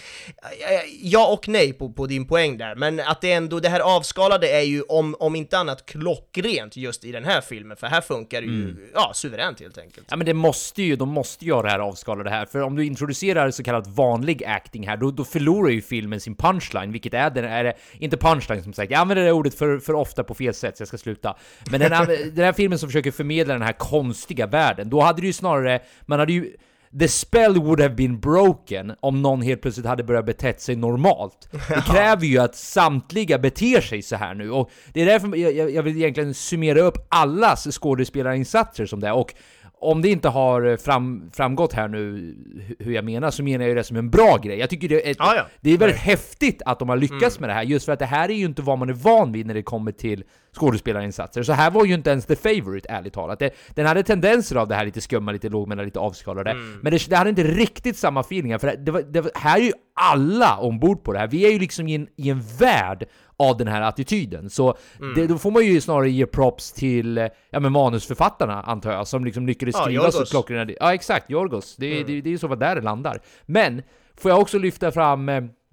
ja 1.03 1.27
och 1.27 1.46
nej 1.49 1.73
på, 1.73 1.93
på 1.93 2.07
din 2.07 2.27
poäng 2.27 2.59
där, 2.59 2.75
men 2.75 3.01
att 3.01 3.21
det 3.21 3.33
ändå, 3.33 3.61
det 3.61 3.69
här 3.69 3.81
avskalade 3.81 4.49
är 4.51 4.61
ju 4.63 4.83
om, 4.83 5.17
om 5.21 5.37
inte 5.37 5.59
annat 5.59 5.87
klockrent 5.87 6.77
just 6.77 7.05
i 7.05 7.13
den 7.13 7.25
här 7.25 7.41
filmen, 7.41 7.77
för 7.77 7.87
här 7.87 8.01
funkar 8.01 8.41
det 8.41 8.47
ju, 8.47 8.57
Mm. 8.57 8.77
ja, 8.95 9.13
suveränt 9.15 9.61
helt 9.61 9.79
enkelt. 9.79 10.07
Ja 10.11 10.17
men 10.17 10.27
det 10.27 10.35
måste 10.35 10.83
ju, 10.83 10.97
de 10.97 11.09
måste 11.09 11.45
ju 11.45 11.53
ha 11.53 11.63
det 11.63 11.69
här 11.71 11.79
avskalade 11.79 12.31
här, 12.31 12.47
för 12.47 12.61
om 12.61 12.77
du 12.77 12.85
introducerar 12.85 13.51
så 13.51 13.63
kallat 13.63 13.87
vanlig 13.87 14.45
acting 14.45 14.89
här, 14.89 14.97
då, 14.97 15.11
då 15.11 15.25
förlorar 15.25 15.71
ju 15.71 15.83
filmen 15.83 16.21
sin 16.21 16.35
punchline, 16.37 16.93
vilket 16.93 17.15
är 17.15 17.31
den, 17.31 17.45
är 17.45 17.65
det, 17.65 17.75
inte 17.99 18.17
punchline 18.17 18.63
som 18.63 18.73
sagt, 18.73 18.91
jag 18.91 19.01
använder 19.01 19.25
det 19.25 19.33
ordet 19.33 19.55
för, 19.59 19.79
för 19.79 19.93
ofta 19.95 20.25
på 20.25 20.35
fel 20.35 20.55
sätt, 20.55 20.77
så 20.77 20.81
jag 20.81 20.89
ska 20.89 20.99
sluta. 20.99 21.37
Men 21.71 21.81
den, 21.81 21.93
här- 21.93 22.31
den 22.35 22.45
här 22.45 22.53
filmen 22.53 22.79
som 22.79 22.89
försöker 22.89 23.11
förmedla 23.11 23.53
den 23.55 23.63
här 23.63 23.73
konstiga 23.73 24.47
världen, 24.47 24.91
då 24.91 25.01
hade 25.01 25.21
det 25.21 25.27
ju 25.27 25.33
snarare, 25.33 25.81
man 26.07 26.19
hade 26.19 26.33
ju 26.33 26.53
The 26.99 27.09
spell 27.09 27.59
would 27.59 27.81
have 27.81 27.95
been 27.95 28.21
broken 28.21 28.93
om 29.01 29.23
någon 29.23 29.43
helt 29.43 29.63
plötsligt 29.63 29.87
hade 29.87 30.05
börjat 30.05 30.27
betett 30.27 30.61
sig 30.61 30.77
normalt. 30.77 31.49
Det 31.69 31.85
kräver 31.87 32.27
ju 32.27 32.39
att 32.39 32.57
samtliga 32.57 33.39
beter 33.39 33.81
sig 33.81 34.03
så 34.03 34.17
här 34.17 34.35
nu, 34.35 34.51
och 34.51 34.71
det 34.93 35.03
är 35.03 35.07
därför 35.07 35.37
jag 35.37 35.71
jag 35.71 35.83
vill 35.83 35.97
egentligen 35.97 36.35
summera 36.35 36.81
upp 36.81 37.07
allas 37.09 37.69
skådespelarinsatser 37.71 38.87
som 38.87 39.01
det 39.01 39.09
är, 39.09 39.13
och 39.13 39.35
om 39.91 40.03
det 40.03 40.09
inte 40.09 40.29
har 40.29 40.77
fram, 40.77 41.31
framgått 41.35 41.73
här 41.73 41.89
nu 41.89 42.13
hu- 42.69 42.75
hur 42.79 42.93
jag 42.93 43.05
menar, 43.05 43.31
så 43.31 43.43
menar 43.43 43.67
jag 43.67 43.77
det 43.77 43.85
som 43.85 43.97
en 43.97 44.11
bra 44.11 44.37
grej. 44.37 44.59
Jag 44.59 44.71
tycker 44.71 44.89
det 44.89 45.07
är, 45.07 45.11
ett, 45.11 45.17
Ja, 45.21 45.35
ja. 45.37 45.47
det 45.61 45.71
är 45.71 45.79
väldigt 45.79 45.99
häftigt 45.99 46.63
att 46.67 46.79
de 46.79 46.89
har 46.89 46.97
lyckats 46.97 47.41
med 47.41 47.49
det 47.49 47.53
här, 47.55 47.63
just 47.63 47.87
för 47.87 47.93
att 47.93 47.99
det 47.99 48.07
här 48.07 48.29
är 48.29 48.35
ju 48.35 48.45
inte 48.45 48.63
vad 48.63 48.79
man 48.79 48.89
är 48.89 48.93
van 48.93 49.33
vid 49.33 49.47
när 49.47 49.55
det 49.55 49.63
kommer 49.63 49.93
till 49.93 50.25
skådespelarinsatser. 50.61 51.43
Så 51.43 51.53
här 51.53 51.71
var 51.71 51.85
ju 51.85 51.95
inte 51.95 52.11
ens 52.11 52.27
The 52.27 52.37
Favourite, 52.37 52.89
ärligt 52.89 53.13
talat. 53.13 53.39
Det, 53.39 53.51
den 53.75 53.87
hade 53.87 54.03
tendenser 54.03 54.57
av 54.57 54.69
det 54.69 54.75
här 54.75 54.85
lite 54.85 55.01
skumma, 55.01 55.33
lite 55.33 55.49
lågmälda, 55.49 55.85
lite 55.85 55.99
avskalade. 55.99 56.55
Men 56.83 56.93
det, 56.93 57.09
det 57.09 57.17
hade 57.17 57.31
inte 57.31 57.43
riktigt 57.45 57.97
samma 57.97 58.23
feelingar, 58.23 58.59
för 58.59 58.77
det, 58.77 58.93
var, 58.93 59.03
det 59.03 59.21
var, 59.21 59.31
här 59.35 59.59
är 59.59 59.63
ju 59.65 59.73
alla 60.01 60.57
ombord 60.57 61.05
på 61.05 61.13
det 61.13 61.19
här. 61.19 61.27
Vi 61.27 61.47
är 61.47 61.51
ju 61.51 61.59
liksom 61.59 61.89
i 61.89 61.95
en, 61.95 62.09
i 62.17 62.31
en 62.31 62.43
värld 62.59 63.05
av 63.39 63.57
den 63.57 63.69
här 63.69 63.83
attityden. 63.83 64.51
Så 64.51 64.77
det, 65.15 65.27
då 65.27 65.39
får 65.39 65.51
man 65.51 65.65
ju 65.67 65.81
snarare 65.81 66.11
ge 66.11 66.27
props 66.27 66.73
till 66.73 67.19
eh, 67.19 67.27
ja, 67.51 67.61
men 67.61 67.73
manusförfattarna, 67.73 68.63
antar 68.63 68.93
jag, 68.93 69.07
som 69.07 69.25
liksom 69.25 69.47
lyckades 69.47 69.75
Ja, 69.79 69.85
skriva 69.85 70.11
så 70.11 70.17
Yorgos. 70.19 70.31
klockrena... 70.31 70.73
Ja, 70.81 70.95
exakt, 70.95 71.31
Jorgos. 71.31 71.77
Det, 71.77 72.03
det, 72.03 72.21
det 72.21 72.29
är 72.29 72.33
ju 72.33 72.39
så 72.39 72.47
vad 72.49 72.59
där 72.59 72.75
det 72.75 72.81
landar. 72.83 73.21
Men, 73.47 73.83
får 74.17 74.31
jag 74.31 74.41
också 74.41 74.59
lyfta 74.59 74.93
fram... 74.93 75.31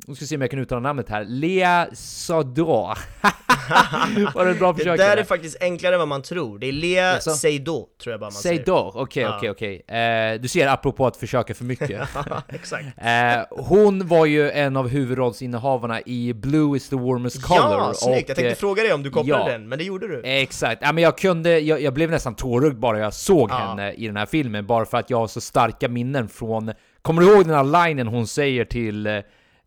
Nu 0.08 0.16
ska 0.16 0.26
se 0.26 0.36
om 0.36 0.42
jag 0.42 0.52
kan 0.52 0.60
uttala 0.60 0.82
namnet 0.82 1.10
här. 1.10 1.26
Lea 1.26 1.88
Sador. 1.94 2.98
Var 4.34 4.46
det 4.46 4.52
ett 4.52 4.60
bra 4.60 4.72
Det 4.72 4.78
försök? 4.78 4.98
där 4.98 5.12
eller? 5.12 5.18
är 5.22 5.24
faktiskt 5.26 5.58
enklare 5.62 5.94
än 5.96 6.00
vad 6.00 6.08
man 6.08 6.22
tror. 6.22 6.60
Det 6.60 6.68
är 6.68 6.72
Lea? 6.72 7.20
Seydoux, 7.22 7.98
tror 8.04 8.12
jag 8.14 8.20
bara 8.20 8.26
man 8.26 8.32
säger. 8.32 8.64
Sador, 8.66 8.92
okej, 8.98 9.28
okej, 9.28 9.50
okej. 9.52 9.98
Eh, 9.98 10.42
Du 10.42 10.48
ser, 10.48 10.68
apropå 10.68 11.08
att 11.08 11.18
försöka 11.18 11.54
för 11.54 11.64
mycket. 11.66 12.02
Exakt. 12.50 12.86
Eh, 12.98 13.44
hon 13.64 14.08
var 14.08 14.26
ju 14.26 14.52
en 14.52 14.78
av 14.78 14.88
huvudrollsinnehavarna 14.88 16.02
i 16.02 16.34
Blue 16.34 16.78
is 16.78 16.90
the 16.90 16.96
warmest 16.96 17.42
color. 17.44 17.60
Ja, 17.72 17.94
snyggt! 17.96 18.28
Jag 18.30 18.36
tänkte 18.38 18.52
eh, 18.52 18.56
fråga 18.56 18.84
dig 18.84 18.94
om 18.94 19.04
du 19.04 19.10
kopplade 19.10 19.44
ja. 19.46 19.52
den, 19.52 19.70
men 19.70 19.78
det 19.78 19.84
gjorde 19.84 20.08
du. 20.08 20.22
Exakt, 20.26 20.82
ja, 20.82 20.92
men 20.92 21.04
jag 21.04 21.18
kunde, 21.18 21.60
jag, 21.60 21.82
jag 21.82 21.94
blev 21.94 22.12
nästan 22.12 22.36
tårögd 22.36 22.80
bara 22.80 23.00
jag 23.00 23.14
såg 23.14 23.50
Ja. 23.52 23.56
henne 23.56 23.92
i 23.94 24.08
den 24.08 24.18
här 24.18 24.26
filmen, 24.26 24.66
bara 24.68 24.86
för 24.86 24.98
att 24.98 25.10
jag 25.10 25.18
har 25.18 25.28
så 25.28 25.42
starka 25.42 25.90
minnen 25.90 26.30
från... 26.30 26.74
Kommer 27.02 27.22
du 27.22 27.28
ihåg 27.34 27.46
den 27.46 27.56
här 27.56 27.88
linen 27.88 28.08
hon 28.08 28.28
säger 28.28 28.66
till 28.66 29.22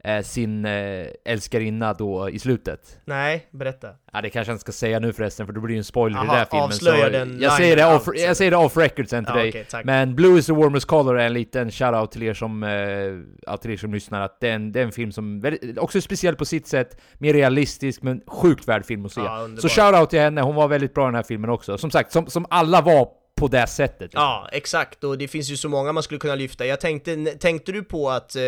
eh, 0.06 0.22
sin 0.22 0.64
eh, 0.64 1.06
älskarinna 1.24 1.94
då 1.94 2.30
i 2.30 2.38
slutet? 2.38 2.98
Nej, 3.04 3.46
berätta. 3.50 3.88
Ja, 4.12 4.20
det 4.22 4.30
kanske 4.30 4.50
jag 4.50 4.54
inte 4.54 4.60
ska 4.60 4.72
säga 4.72 4.98
nu 4.98 5.12
förresten, 5.12 5.46
för 5.46 5.52
då 5.52 5.60
blir 5.60 5.68
det 5.68 5.74
ju 5.74 5.78
en 5.78 5.84
spoiler 5.84 6.16
i 6.16 6.20
Aha, 6.20 6.26
den 6.26 6.36
här 6.38 6.44
filmen. 6.50 6.72
så 6.72 7.08
den 7.10 7.38
jag, 7.40 7.52
säger 7.52 7.76
det 7.76 7.94
off, 7.94 8.08
jag 8.14 8.36
säger 8.36 8.50
det 8.50 8.56
off 8.56 8.76
record 8.76 9.08
sen 9.08 9.24
till 9.24 9.34
Ja, 9.36 9.42
dig. 9.42 9.66
tack. 9.70 9.84
Men 9.84 10.14
Blue 10.14 10.38
is 10.38 10.46
the 10.46 10.52
warmest 10.52 10.86
color 10.86 11.18
är 11.18 11.26
en 11.26 11.32
liten 11.32 11.70
shoutout 11.70 12.12
till 12.12 12.22
er 12.22 12.34
som, 12.34 12.62
eh, 12.62 13.56
till 13.56 13.70
er 13.70 13.76
som 13.76 13.94
lyssnar, 13.94 14.20
att 14.20 14.40
det 14.40 14.48
är 14.48 14.54
en, 14.54 14.72
det 14.72 14.80
är 14.80 14.84
en 14.84 14.92
film 14.92 15.12
som 15.12 15.42
också 15.76 15.98
är 15.98 16.02
speciell 16.02 16.36
på 16.36 16.44
sitt 16.44 16.66
sätt, 16.66 17.00
mer 17.18 17.32
realistisk, 17.32 18.02
men 18.02 18.20
sjukt 18.26 18.68
värd 18.68 18.84
film 18.86 19.06
att 19.06 19.12
se. 19.12 19.20
Ja, 19.20 19.48
så 19.58 19.68
shoutout 19.68 20.10
till 20.10 20.20
henne, 20.20 20.40
hon 20.40 20.54
var 20.54 20.68
väldigt 20.68 20.94
bra 20.94 21.04
i 21.04 21.08
den 21.08 21.14
här 21.14 21.22
filmen 21.22 21.50
också. 21.50 21.78
Som 21.78 21.90
sagt, 21.90 22.12
som, 22.12 22.26
som 22.26 22.46
alla 22.50 22.80
var 22.80 23.08
på 23.40 23.48
det 23.48 23.66
sättet. 23.66 24.00
liksom. 24.00 24.20
Ja, 24.22 24.48
exakt, 24.52 25.04
och 25.04 25.18
det 25.18 25.28
finns 25.28 25.50
ju 25.50 25.56
så 25.56 25.68
många 25.68 25.92
man 25.92 26.02
skulle 26.02 26.20
kunna 26.20 26.34
lyfta. 26.34 26.66
Jag 26.66 26.80
tänkte, 26.80 27.16
tänkte 27.26 27.72
du 27.72 27.82
på 27.82 28.10
att 28.10 28.36
eh, 28.36 28.42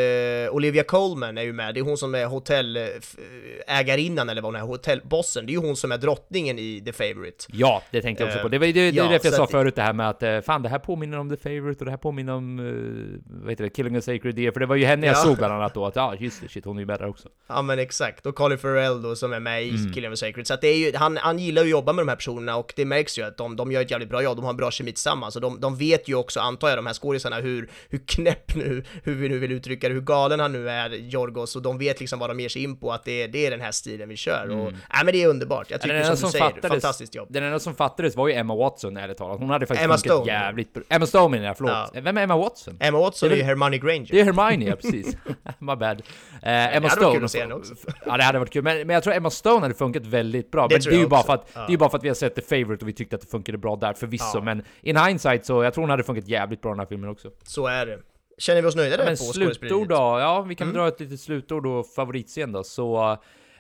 Olivia 0.51 0.82
Colman 0.84 1.39
är 1.39 1.43
ju 1.43 1.53
med, 1.53 1.74
det 1.74 1.80
är 1.80 1.84
hon 1.84 1.97
som 1.99 2.14
är 2.14 2.26
hotellägarinnan 2.26 4.28
eller 4.28 4.43
vad 4.43 4.53
hon 4.53 4.62
är, 4.62 4.66
hotellbossen, 4.66 5.47
det 5.47 5.51
är 5.51 5.55
ju 5.55 5.61
hon 5.66 5.76
som 5.76 5.93
är 5.93 5.99
drottningen 5.99 6.59
i 6.59 6.82
The 6.84 6.93
Favourite. 6.93 7.45
Ja, 7.49 7.82
det 7.91 8.03
tänkte 8.03 8.22
jag 8.24 8.28
också 8.28 8.39
Eh, 8.39 8.43
på. 8.43 8.49
Det 8.49 8.59
var 8.59 8.66
det, 8.66 8.72
det 8.72 8.80
är 8.80 8.93
ja, 8.93 9.09
därför 9.09 9.26
jag 9.28 9.34
sa 9.34 9.45
att- 9.45 9.51
förut 9.51 9.74
det 9.76 9.82
här 9.82 9.93
med 9.93 10.09
att 10.09 10.22
eh, 10.22 10.41
fan, 10.41 10.62
det 10.62 10.68
här 10.68 10.78
påminner 10.78 11.18
om 11.18 11.30
The 11.30 11.36
Favourite 11.36 11.78
och 11.78 11.84
det 11.84 11.91
här 11.91 11.99
påminner 11.99 12.32
om, 12.32 12.59
uh, 12.59 13.18
vad 13.43 13.51
heter 13.51 13.64
det, 13.64 13.70
Killing 13.70 13.97
a 13.97 14.01
Sacred 14.01 14.34
Deer, 14.34 14.51
för 14.53 14.61
det 14.61 14.66
var 14.66 14.76
ju 14.76 14.84
henne 14.84 15.07
jag 15.07 15.16
Ja. 15.16 15.20
såg 15.20 15.36
bland 15.36 15.53
annat 15.55 15.74
då, 15.74 15.86
att 15.86 15.97
ja, 15.97 16.14
just 16.18 16.43
det, 16.43 16.49
shit, 16.49 16.64
hon 16.64 16.76
är 16.76 16.80
ju 16.80 16.86
med 16.86 16.99
där 16.99 17.09
också. 17.09 17.28
Ja 17.47 17.62
men 17.62 17.78
exakt, 17.78 18.26
och 18.26 18.34
Colin 18.34 18.59
Farrell 18.59 19.03
då 19.03 19.16
som 19.16 19.32
är 19.32 19.41
med 19.41 19.64
i 19.66 19.70
Mm. 19.70 19.93
Killing 19.93 20.12
a 20.12 20.16
Sacred, 20.16 20.47
så 20.47 20.55
att 20.55 20.61
det 20.61 20.68
är 20.68 20.76
ju, 20.76 20.97
han, 20.97 21.16
han 21.16 21.39
gillar 21.39 21.62
ju 21.62 21.68
att 21.68 21.70
jobba 21.70 21.93
med 21.93 22.03
de 22.05 22.09
här 22.09 22.16
personerna 22.16 22.57
och 22.57 22.72
det 22.76 22.84
märks 22.84 23.18
ju 23.18 23.22
att 23.22 23.36
de, 23.36 23.57
de 23.57 23.72
gör 23.72 23.80
ett 23.82 23.91
jävligt 23.91 24.09
bra 24.11 24.22
jobb, 24.22 24.36
de 24.36 24.45
har 24.45 24.51
en 24.51 24.57
bra 24.57 24.70
kemi 24.79 24.93
tillsammans 24.93 25.37
och 25.37 25.43
de, 25.43 25.61
de 25.61 25.76
vet 25.76 26.09
ju 26.09 26.14
också, 26.14 26.41
antar 26.41 26.68
jag, 26.68 26.79
de 26.79 26.87
här 26.87 26.95
skådisarna 26.95 27.37
hur, 27.37 27.70
hur 27.89 27.99
knäpp 28.07 28.55
nu, 28.55 28.85
hur 29.05 29.14
vi 29.14 29.29
nu 29.29 29.39
vill 29.39 29.53
uttrycka 29.53 29.89
det, 29.89 29.95
hur 29.95 30.01
galen 30.01 30.41
han 30.41 30.53
nu 30.53 30.70
är, 30.70 30.91
Jorgos, 30.91 31.57
och 31.57 31.62
de 31.62 31.79
vet 31.79 32.01
liksom 32.01 32.18
vad 32.18 32.31
de 32.31 32.41
ger 32.41 32.49
sig 32.49 32.62
in 32.62 32.76
på, 32.76 32.93
att 32.93 33.05
det, 33.05 33.22
är- 33.22 33.29
det 33.29 33.47
är 33.47 33.51
den 33.51 33.61
här 33.61 33.72
stilen 33.72 34.09
vi 34.09 34.16
kör 34.16 34.51
och, 34.51 34.72
nej 34.72 35.05
men 35.05 35.07
det 35.07 35.22
är 35.22 35.29
underbart, 35.29 35.66
jag 35.70 35.76
Mm. 35.76 35.81
tycker 35.83 35.95
Den 35.95 36.03
enda 36.05 36.16
som 36.16 36.26
du 36.26 36.31
som 36.31 36.31
säger, 36.33 36.45
fattades- 36.45 36.68
fantastiskt 36.68 37.14
jobb. 37.14 37.29
Den 37.31 37.45
enda 37.45 37.59
som 37.59 37.74
fattades 37.74 38.16
var 38.16 38.29
ju 38.29 38.35
Emma 38.35 38.55
Watson, 38.57 38.97
ärligt 38.97 39.16
talat. 39.16 39.39
Hon 39.41 39.51
hade 39.51 39.66
faktiskt 39.66 39.85
Emma 39.85 39.99
Stone. 39.99 40.33
jävligt 40.33 40.74
bra. 40.74 40.83
Emma 40.89 41.07
Stone 41.07 41.29
menar 41.29 41.47
jag, 41.47 41.57
förlåt. 41.57 41.72
Ja. 41.95 42.01
Vem 42.01 42.16
är 42.18 42.22
Emma 42.22 42.37
Watson? 42.37 42.76
Emma 42.81 42.99
Watson 42.99 43.31
är 43.33 43.37
ju 43.37 43.43
Hermione 43.43 43.79
Granger. 43.79 44.09
Det 44.11 44.20
är 44.20 44.24
Hermione, 44.24 44.64
ja 44.70 44.76
precis. 44.76 45.16
My 45.59 45.76
bad. 45.76 46.03
Eh, 46.43 46.76
Emma 46.76 46.89
hade 46.89 47.05
varit 47.05 47.18
kul 47.20 47.29
Stone. 47.29 47.55
att 47.55 47.66
se 47.66 47.72
också. 47.72 47.74
Ja, 48.07 48.16
det 48.16 48.22
hade 48.24 48.39
varit 48.39 48.51
kul. 48.53 48.62
Men, 48.64 48.76
men 48.87 48.95
jag 48.95 49.03
tror 49.03 49.14
Emma 49.14 49.31
Stone 49.31 49.61
hade 49.61 49.74
funkat 49.74 50.07
väldigt 50.07 50.51
bra. 50.51 50.68
Det 50.68 50.74
men 50.74 50.83
det 50.93 50.97
är 50.97 51.01
ju 51.01 51.07
bara 51.09 51.22
för 51.22 51.33
att, 51.35 51.51
Ja. 51.55 51.61
det 51.61 51.66
är 51.66 51.70
ju 51.70 51.76
bara 51.79 51.91
för 51.91 51.99
att 51.99 52.05
vi 52.05 52.09
har 52.09 52.14
sett 52.14 52.35
The 52.35 52.43
Favourite 52.43 52.85
och 52.85 52.89
vi 52.89 52.93
tyckte 52.93 53.16
att 53.16 53.22
det 53.22 53.29
funkade 53.31 53.59
bra 53.59 53.76
där, 53.76 53.93
förvisso. 53.93 54.24
Ja. 54.35 54.41
Men 54.41 54.62
in 54.83 54.97
hindsight 54.97 55.45
så, 55.47 55.62
jag 55.62 55.75
tror 55.75 55.83
hon 55.83 55.91
hade 55.91 56.03
funkat 56.03 56.29
jävligt 56.29 56.61
bra 56.62 56.71
i 56.71 56.73
den 56.73 56.79
här 56.79 56.87
filmen 56.87 57.11
också. 57.11 57.31
Så 57.43 57.66
är 57.66 57.87
det. 57.87 57.99
Känner 58.39 58.62
vi 58.62 58.69
oss 58.69 58.77
nöjda 58.77 58.97
där 58.97 59.05
Men 59.05 59.16
på 59.16 59.23
slutord 59.23 59.89
då? 59.89 59.95
Ja, 59.95 60.43
vi 60.49 60.55
kan 60.55 60.69
Mm. 60.69 60.77
dra 60.81 60.89
ett 60.89 61.01
litet 61.01 61.21
slutord 61.21 61.66
och 61.66 61.87
favoritscen 61.87 62.53
då. 62.53 62.64
Så, 62.64 63.19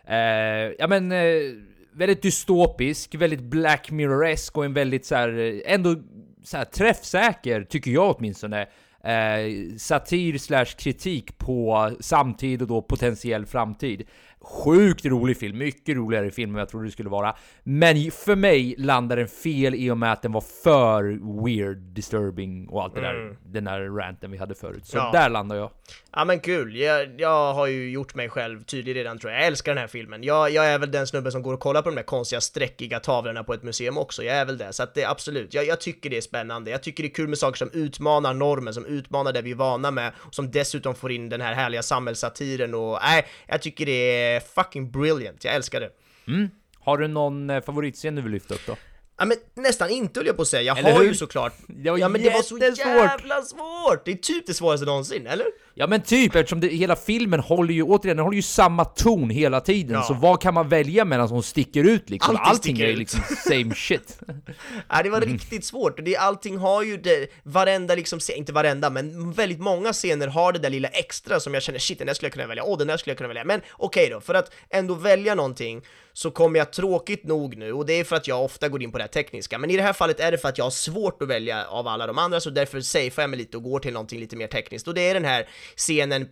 eh, 0.08 0.16
ja 0.78 0.86
men, 0.88 1.12
eh, 1.12 1.40
väldigt 1.92 2.22
dystopisk, 2.22 3.14
väldigt 3.14 3.40
Black 3.42 3.90
Mirror-esk 3.90 4.56
och 4.58 4.64
en 4.64 4.74
väldigt 4.74 5.06
så 5.06 5.14
här, 5.14 5.38
eh, 5.38 5.74
ändå 5.74 5.96
så 6.44 6.56
här, 6.56 6.64
träffsäker, 6.64 7.64
tycker 7.64 7.90
jag 7.90 8.16
åtminstone, 8.18 8.60
eh, 9.04 9.76
satir 9.78 10.38
slash 10.38 10.64
kritik 10.78 11.38
på 11.38 11.90
samtid 12.00 12.62
och 12.62 12.68
då 12.68 12.82
potentiell 12.82 13.46
framtid. 13.46 14.02
Sjukt 14.48 15.04
rolig 15.06 15.36
film, 15.38 15.58
mycket 15.58 15.96
roligare 15.96 16.30
film 16.30 16.54
än 16.54 16.58
jag 16.58 16.68
trodde 16.68 16.86
det 16.86 16.90
skulle 16.92 17.08
vara. 17.08 17.36
Men 17.62 18.10
för 18.10 18.36
mig 18.36 18.74
landade 18.78 19.20
den 19.20 19.28
fel 19.28 19.74
i 19.74 19.90
och 19.90 19.98
med 19.98 20.12
att 20.12 20.22
den 20.22 20.32
var 20.32 20.44
för 20.62 21.02
weird, 21.44 21.76
disturbing 21.78 22.68
och 22.68 22.82
allt 22.82 22.94
det 22.94 23.00
där, 23.00 23.36
den 23.46 23.64
där 23.64 23.80
ranten 23.80 24.30
vi 24.30 24.38
hade 24.38 24.54
förut. 24.54 24.86
Så 24.86 24.96
Ja. 24.96 25.10
där 25.12 25.28
landar 25.28 25.56
jag. 25.56 25.70
Ja 26.12 26.24
men 26.24 26.40
kul, 26.40 26.76
jag, 26.76 27.20
jag 27.20 27.54
har 27.54 27.66
ju 27.66 27.90
gjort 27.90 28.14
mig 28.14 28.28
själv 28.28 28.62
tydlig 28.64 28.94
redan 28.96 29.18
tror 29.18 29.32
jag. 29.32 29.40
Jag 29.40 29.46
älskar 29.46 29.72
den 29.74 29.80
här 29.80 29.88
filmen. 29.88 30.22
Jag, 30.22 30.50
jag 30.50 30.66
är 30.66 30.78
väl 30.78 30.90
den 30.90 31.06
snubben 31.06 31.32
som 31.32 31.42
går 31.42 31.54
och 31.54 31.60
kollar 31.60 31.82
på 31.82 31.88
de 31.88 31.94
där 31.96 32.02
konstiga 32.02 32.40
sträckiga 32.40 33.00
tavlorna 33.00 33.44
på 33.44 33.54
ett 33.54 33.62
museum 33.62 33.98
också. 33.98 34.22
Jag 34.22 34.36
är 34.36 34.44
väl 34.44 34.58
det, 34.58 34.72
så 34.72 34.82
att 34.82 34.94
det 34.94 35.02
är 35.02 35.10
absolut. 35.10 35.54
Jag, 35.54 35.66
jag 35.66 35.80
tycker 35.80 36.10
det 36.10 36.16
är 36.16 36.20
spännande. 36.20 36.70
Jag 36.70 36.82
tycker 36.82 37.02
det 37.02 37.08
är 37.08 37.14
kul 37.14 37.28
med 37.28 37.38
saker 37.38 37.56
som 37.58 37.70
utmanar 37.72 38.34
normen, 38.34 38.74
som 38.74 38.86
utmanar 38.86 39.32
det 39.32 39.42
vi 39.42 39.50
är 39.50 39.54
vana 39.54 39.90
med, 39.90 40.12
och 40.18 40.34
som 40.34 40.50
dessutom 40.50 40.94
får 40.94 41.12
in 41.12 41.28
den 41.28 41.40
här 41.40 41.54
härliga 41.54 41.82
samhällssatiren 41.82 42.74
och 42.74 42.98
nej, 43.02 43.26
jag 43.46 43.62
tycker 43.62 43.86
det 43.86 43.92
är 44.34 44.37
fucking 44.40 44.90
brilliant. 44.90 45.44
Jag 45.44 45.54
älskar 45.54 45.80
det. 45.80 45.90
Mm, 46.26 46.48
Har 46.78 46.98
du 46.98 47.08
någon 47.08 47.50
eh, 47.50 47.60
favoritscen 47.62 48.14
du 48.14 48.22
vill 48.22 48.32
lyfta 48.32 48.54
upp 48.54 48.66
då? 48.66 48.76
Ja 49.20 49.24
men 49.24 49.36
nästan 49.56 49.90
inte 49.90 50.20
höll 50.20 50.26
jag 50.26 50.36
på 50.36 50.42
att 50.42 50.48
säga, 50.48 50.62
jag 50.62 50.78
Eller 50.78 50.92
har 50.92 51.00
hur? 51.00 51.08
ju 51.08 51.14
såklart 51.14 51.52
Det 51.66 51.90
var 51.90 51.98
Ja 51.98 52.08
men 52.08 52.22
det 52.22 52.30
var 52.30 52.42
så 52.42 52.58
jävla 52.58 53.42
svårt! 53.42 54.04
Det 54.04 54.10
är 54.10 54.16
typ 54.16 54.46
det 54.46 54.54
svåraste 54.54 54.86
någonsin, 54.86 55.26
eller? 55.26 55.46
Ja 55.74 55.86
men 55.86 56.00
typ, 56.02 56.34
eftersom 56.34 56.60
det, 56.60 56.68
hela 56.68 56.96
filmen 56.96 57.40
håller 57.40 57.74
ju, 57.74 57.82
återigen, 57.82 58.16
den 58.16 58.24
håller 58.24 58.36
ju 58.36 58.42
samma 58.42 58.84
ton 58.84 59.30
hela 59.30 59.60
tiden, 59.60 59.92
Ja. 59.96 60.02
så 60.02 60.14
vad 60.14 60.40
kan 60.42 60.54
man 60.54 60.68
välja 60.68 61.04
mellan 61.04 61.28
som 61.28 61.42
sticker 61.42 61.84
ut 61.84 62.10
liksom? 62.10 62.36
Allting 62.36 62.50
Allting 62.50 62.80
är 62.80 62.86
ju 62.86 62.92
ut. 62.92 62.98
liksom 62.98 63.20
same 63.36 63.74
shit. 63.74 64.18
Ja, 64.88 65.02
det 65.02 65.10
var 65.10 65.18
Mm. 65.18 65.32
riktigt 65.32 65.64
svårt 65.64 66.04
det, 66.04 66.16
allting 66.16 66.56
har 66.58 66.82
ju 66.82 66.96
det, 66.96 67.28
varenda 67.42 67.94
liksom, 67.94 68.18
inte 68.36 68.52
varenda, 68.52 68.90
men 68.90 69.32
väldigt 69.32 69.60
många 69.60 69.92
scener 69.92 70.26
har 70.26 70.52
det 70.52 70.58
där 70.58 70.70
lilla 70.70 70.88
extra 70.88 71.40
som 71.40 71.54
jag 71.54 71.62
känner 71.62 71.78
shit, 71.78 71.98
den 71.98 72.06
där 72.06 72.14
skulle 72.14 72.26
jag 72.26 72.32
kunna 72.32 72.46
välja, 72.46 72.64
åh 72.64 72.78
den 72.78 72.86
där 72.86 72.96
skulle 72.96 73.10
jag 73.10 73.18
kunna 73.18 73.28
välja, 73.28 73.44
men 73.44 73.60
okej 73.72 74.08
då, 74.10 74.20
för 74.20 74.34
att 74.34 74.52
ändå 74.70 74.94
välja 74.94 75.34
någonting 75.34 75.82
så 76.18 76.30
kommer 76.30 76.58
jag 76.58 76.72
tråkigt 76.72 77.24
nog 77.24 77.56
nu, 77.56 77.72
och 77.72 77.86
det 77.86 77.92
är 77.92 78.04
för 78.04 78.16
att 78.16 78.28
jag 78.28 78.44
ofta 78.44 78.68
går 78.68 78.82
in 78.82 78.92
på 78.92 78.98
det 78.98 79.04
här 79.04 79.08
tekniska, 79.08 79.58
men 79.58 79.70
i 79.70 79.76
det 79.76 79.82
här 79.82 79.92
fallet 79.92 80.20
är 80.20 80.30
det 80.30 80.38
för 80.38 80.48
att 80.48 80.58
jag 80.58 80.64
har 80.64 80.70
svårt 80.70 81.22
att 81.22 81.28
välja 81.28 81.66
av 81.66 81.88
alla 81.88 82.06
de 82.06 82.18
andra, 82.18 82.40
så 82.40 82.50
därför 82.50 82.80
safear 82.80 83.22
jag 83.22 83.30
mig 83.30 83.38
lite 83.38 83.56
och 83.56 83.62
går 83.62 83.80
till 83.80 83.92
någonting 83.92 84.20
lite 84.20 84.36
mer 84.36 84.46
tekniskt, 84.46 84.88
och 84.88 84.94
det 84.94 85.00
är 85.00 85.14
den 85.14 85.24
här 85.24 85.48
scenen 85.76 86.28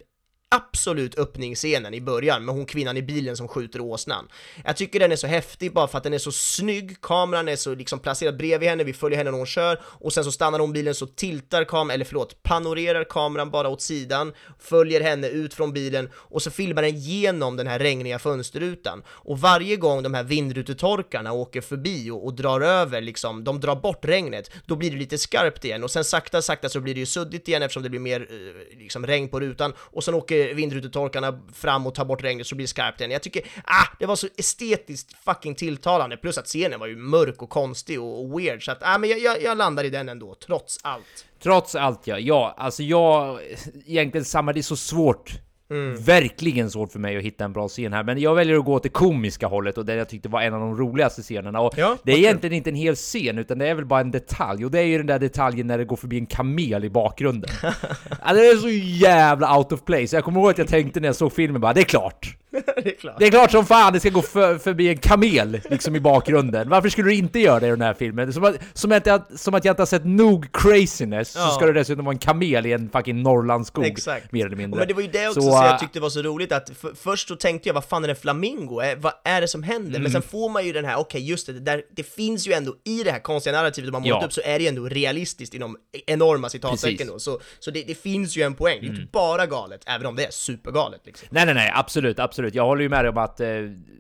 absolut 0.49 1.19
öppningsscenen 1.19 1.95
i 1.95 2.01
början 2.01 2.45
med 2.45 2.55
hon 2.55 2.67
kvinnan 2.67 2.97
i 2.97 3.03
bilen 3.03 3.37
som 3.37 3.49
skjuter 3.49 3.81
åsnan. 3.81 4.29
Jag 4.65 4.77
tycker 4.77 5.01
den 5.01 5.13
är 5.13 5.17
så 5.17 5.27
häftig 5.27 5.73
bara 5.73 5.89
för 5.89 5.99
att 5.99 6.05
den 6.05 6.15
är 6.15 6.19
så 6.19 6.33
snygg, 6.33 7.01
kameran 7.01 7.49
är 7.49 7.57
så 7.57 7.75
liksom 7.75 7.99
placerad 7.99 8.37
bredvid 8.37 8.69
henne, 8.69 8.85
vi 8.85 8.93
följer 8.93 9.19
henne 9.19 9.31
när 9.31 9.39
hon 9.39 9.47
kör 9.47 9.81
och 9.85 10.13
sen 10.13 10.25
så 10.25 10.33
stannar 10.33 10.59
hon 10.59 10.73
bilen 10.73 10.95
så 10.95 11.07
tiltar 11.07 11.65
kameran, 11.65 11.91
eller 11.91 12.05
förlåt, 12.05 12.43
panorerar 12.43 13.05
kameran 13.05 13.51
bara 13.51 13.69
åt 13.69 13.83
sidan, 13.83 14.33
följer 14.59 15.01
henne 15.01 15.29
ut 15.29 15.55
från 15.55 15.73
bilen 15.73 16.11
och 16.15 16.43
så 16.43 16.51
filmar 16.51 16.83
den 16.83 16.99
genom 16.99 17.57
den 17.57 17.67
här 17.67 17.79
regniga 17.79 18.19
fönsterrutan. 18.19 19.03
Och 19.09 19.41
varje 19.41 19.77
gång 19.77 20.03
de 20.03 20.15
här 20.15 20.25
vindrutetorkarna 20.25 21.33
åker 21.33 21.61
förbi 21.61 22.11
och, 22.11 22.25
och 22.25 22.35
drar 22.35 22.61
över 22.61 23.01
liksom, 23.01 23.45
de 23.45 23.61
drar 23.61 23.77
bort 23.77 24.05
regnet, 24.05 24.51
då 24.67 24.77
blir 24.77 24.91
det 24.91 24.97
lite 24.97 25.19
skarpt 25.19 25.65
igen 25.65 25.85
och 25.85 25.91
sen 25.91 26.05
sakta 26.05 26.43
sakta 26.43 26.69
så 26.69 26.81
blir 26.81 26.95
det 26.95 27.01
ju 27.01 27.07
suddigt 27.07 27.49
igen 27.49 27.63
eftersom 27.63 27.83
det 27.83 27.91
blir 27.91 28.01
mer 28.01 28.21
eh, 28.31 28.79
liksom 28.79 29.07
regn 29.07 29.29
på 29.29 29.41
rutan 29.41 29.73
och 29.79 30.05
sen 30.05 30.15
åker 30.15 30.36
Eh, 30.37 30.55
vindrutetorkarna 30.55 31.41
fram 31.55 31.87
och 31.87 31.95
tar 31.95 32.05
bort 32.05 32.23
regnet 32.25 32.47
så 32.47 32.55
blir 32.55 32.65
det 32.65 32.69
skarpt 32.69 33.01
igen. 33.01 33.11
Jag 33.11 33.23
tycker, 33.23 33.43
ah, 33.65 33.87
det 33.99 34.07
var 34.07 34.17
så 34.17 34.29
estetiskt 34.37 35.25
fucking 35.25 35.55
tilltalande, 35.55 36.17
plus 36.17 36.39
att 36.39 36.47
scenen 36.47 36.81
var 36.81 36.87
ju 36.87 36.97
mörk 36.97 37.43
och 37.43 37.51
konstig 37.51 38.01
och, 38.01 38.25
och 38.25 38.41
weird, 38.41 38.65
så 38.65 38.73
att, 38.73 38.79
ah, 38.81 38.99
men 38.99 39.11
jag, 39.11 39.19
jag, 39.19 39.43
jag 39.43 39.59
landar 39.59 39.85
i 39.85 39.91
den 39.91 40.09
ändå, 40.09 40.35
trots 40.47 40.79
allt. 40.83 41.27
Trots 41.43 41.75
allt 41.75 42.07
ja, 42.07 42.19
ja, 42.19 42.55
alltså 42.59 42.83
jag, 42.83 43.41
egentligen 43.87 44.25
samma, 44.25 44.53
det 44.53 44.61
är 44.61 44.63
så 44.63 44.77
svårt. 44.77 45.33
Mm. 45.71 45.97
Verkligen 45.97 46.71
svårt 46.71 46.93
för 46.93 46.99
mig 46.99 47.17
att 47.17 47.23
hitta 47.23 47.45
en 47.45 47.53
bra 47.53 47.69
scen 47.69 47.93
här, 47.93 48.05
men 48.05 48.19
jag 48.19 48.35
väljer 48.35 48.59
att 48.59 48.65
gå 48.65 48.75
åt 48.75 48.83
det 48.83 48.89
komiska 48.89 49.47
hållet 49.47 49.79
och 49.79 49.87
det 49.87 49.95
jag 49.95 50.09
tyckte 50.09 50.29
var 50.29 50.43
en 50.43 50.55
av 50.55 50.61
de 50.61 50.77
roligaste 50.77 51.23
scenerna. 51.23 51.61
Och 51.61 51.75
Ja, 51.77 51.97
det 52.03 52.13
är 52.13 52.17
egentligen 52.17 52.57
inte 52.57 52.71
en 52.71 52.77
hel 52.77 52.95
scen, 52.95 53.39
utan 53.39 53.59
det 53.59 53.69
är 53.69 53.75
väl 53.75 53.85
bara 53.85 54.01
en 54.01 54.11
detalj, 54.11 54.65
och 54.65 54.71
det 54.71 54.79
är 54.79 54.85
ju 54.85 54.99
den 54.99 55.07
där 55.07 55.19
detaljen 55.19 55.67
när 55.67 55.79
det 55.79 55.85
går 55.85 55.97
förbi 55.97 56.19
en 56.19 56.27
kamel 56.27 56.85
i 56.85 56.91
bakgrunden. 56.91 57.51
alltså, 57.63 58.43
det 58.43 58.49
är 58.49 58.57
så 58.57 58.69
jävla 59.07 59.59
out 59.59 59.73
of 59.73 59.85
place. 59.85 60.17
Jag 60.17 60.25
kommer 60.25 60.41
ihåg 60.41 60.51
att 60.51 60.59
jag 60.59 60.69
tänkte 60.69 61.01
när 61.01 61.09
jag 61.09 61.17
såg 61.17 61.33
filmen 61.33 61.61
bara, 61.61 61.73
det 61.73 61.81
är 61.81 61.85
klart! 61.85 62.37
det 62.85 62.89
är 62.91 62.97
klart. 63.01 63.17
Det 63.19 63.27
är 63.27 63.31
klart 63.31 63.51
som 63.51 63.67
fan 63.67 63.93
det 63.93 64.01
ska 64.01 64.11
gå 64.11 64.23
för, 64.23 64.59
förbi 64.59 64.89
en 64.89 64.97
kamel 64.99 65.61
liksom 65.71 65.97
i 65.97 66.01
bakgrunden. 66.01 66.69
Varför 66.69 66.89
skulle 66.89 67.09
du 67.09 67.15
inte 67.15 67.39
göra 67.41 67.61
det 67.61 67.67
i 67.67 67.71
den 67.71 67.81
här 67.81 67.95
filmen? 67.95 68.33
Som 68.33 68.45
att, 68.45 68.55
som 68.75 68.93
att, 68.93 69.07
jag, 69.07 69.23
som 69.39 69.55
att 69.55 69.65
jag 69.65 69.73
inte 69.73 69.83
har 69.83 69.87
sett 69.87 70.05
nog 70.05 70.53
craziness, 70.53 71.35
Ja. 71.37 71.47
så 71.47 71.51
ska 71.55 71.67
det 71.67 71.73
dessutom 71.73 72.05
vara 72.05 72.13
en 72.15 72.19
kamel 72.19 72.67
i 72.67 72.73
en 72.73 72.91
fucking 72.91 73.23
Norrlandsskog. 73.23 73.85
Exakt. 73.87 74.33
Mer 74.33 74.47
eller 74.47 74.57
mindre. 74.57 74.79
Men 74.79 74.89
det 74.89 74.95
var 74.95 75.03
ju 75.03 75.09
det 75.09 75.29
också 75.29 75.41
Så, 75.41 75.49
äh, 75.63 75.67
jag 75.71 75.79
tyckte 75.79 76.01
var 76.01 76.11
så 76.11 76.23
roligt 76.23 76.53
att 76.53 76.71
för, 76.81 76.93
först 76.95 77.29
så 77.29 77.37
tänkte 77.37 77.69
jag 77.69 77.75
vad 77.75 77.85
fan 77.85 78.05
är 78.05 78.09
en 78.09 78.17
flamingo? 78.17 78.81
Vad 78.97 79.13
är 79.25 79.41
det 79.41 79.49
som 79.49 79.63
händer? 79.63 79.91
Mm. 79.91 80.03
Men 80.03 80.13
sen 80.13 80.23
får 80.23 80.49
man 80.49 80.67
ju 80.67 80.73
den 80.73 80.85
här, 80.85 80.97
okej 80.99 81.29
just 81.29 81.47
det, 81.47 81.53
det, 81.53 81.61
där, 81.61 81.83
det 81.97 82.03
finns 82.03 82.49
ju 82.49 82.53
ändå 82.53 82.75
i 82.85 83.03
det 83.03 83.11
här 83.11 83.19
konstiga 83.19 83.57
narrativet 83.57 83.93
har 83.93 84.01
målat 84.01 84.19
Ja. 84.21 84.27
upp 84.27 84.33
så 84.33 84.41
är 84.45 84.59
det 84.59 84.63
ju 84.63 84.69
ändå 84.69 84.89
realistiskt 84.89 85.55
inom 85.55 85.77
enorma 86.07 86.49
citattecken. 86.49 87.03
Mm. 87.07 87.13
då. 87.13 87.19
Så, 87.19 87.41
så 87.59 87.71
det, 87.71 87.83
det 87.87 87.95
finns 87.95 88.37
ju 88.37 88.43
en 88.43 88.55
poäng, 88.55 88.79
det 88.81 88.87
är 88.87 88.91
inte 88.91 89.09
bara 89.13 89.47
galet, 89.47 89.81
även 89.87 90.07
om 90.07 90.17
det 90.17 90.25
är 90.27 90.31
supergalet 90.31 91.01
liksom. 91.05 91.29
Nej 91.31 91.45
nej 91.47 91.55
nej, 91.55 91.73
absolut, 91.75 92.19
absolut. 92.19 92.46
Jag 92.55 92.65
håller 92.65 92.83
ju 92.83 92.89
med 92.89 93.05
dig 93.05 93.09
om 93.11 93.19
att, 93.19 93.41
eh, 93.41 93.49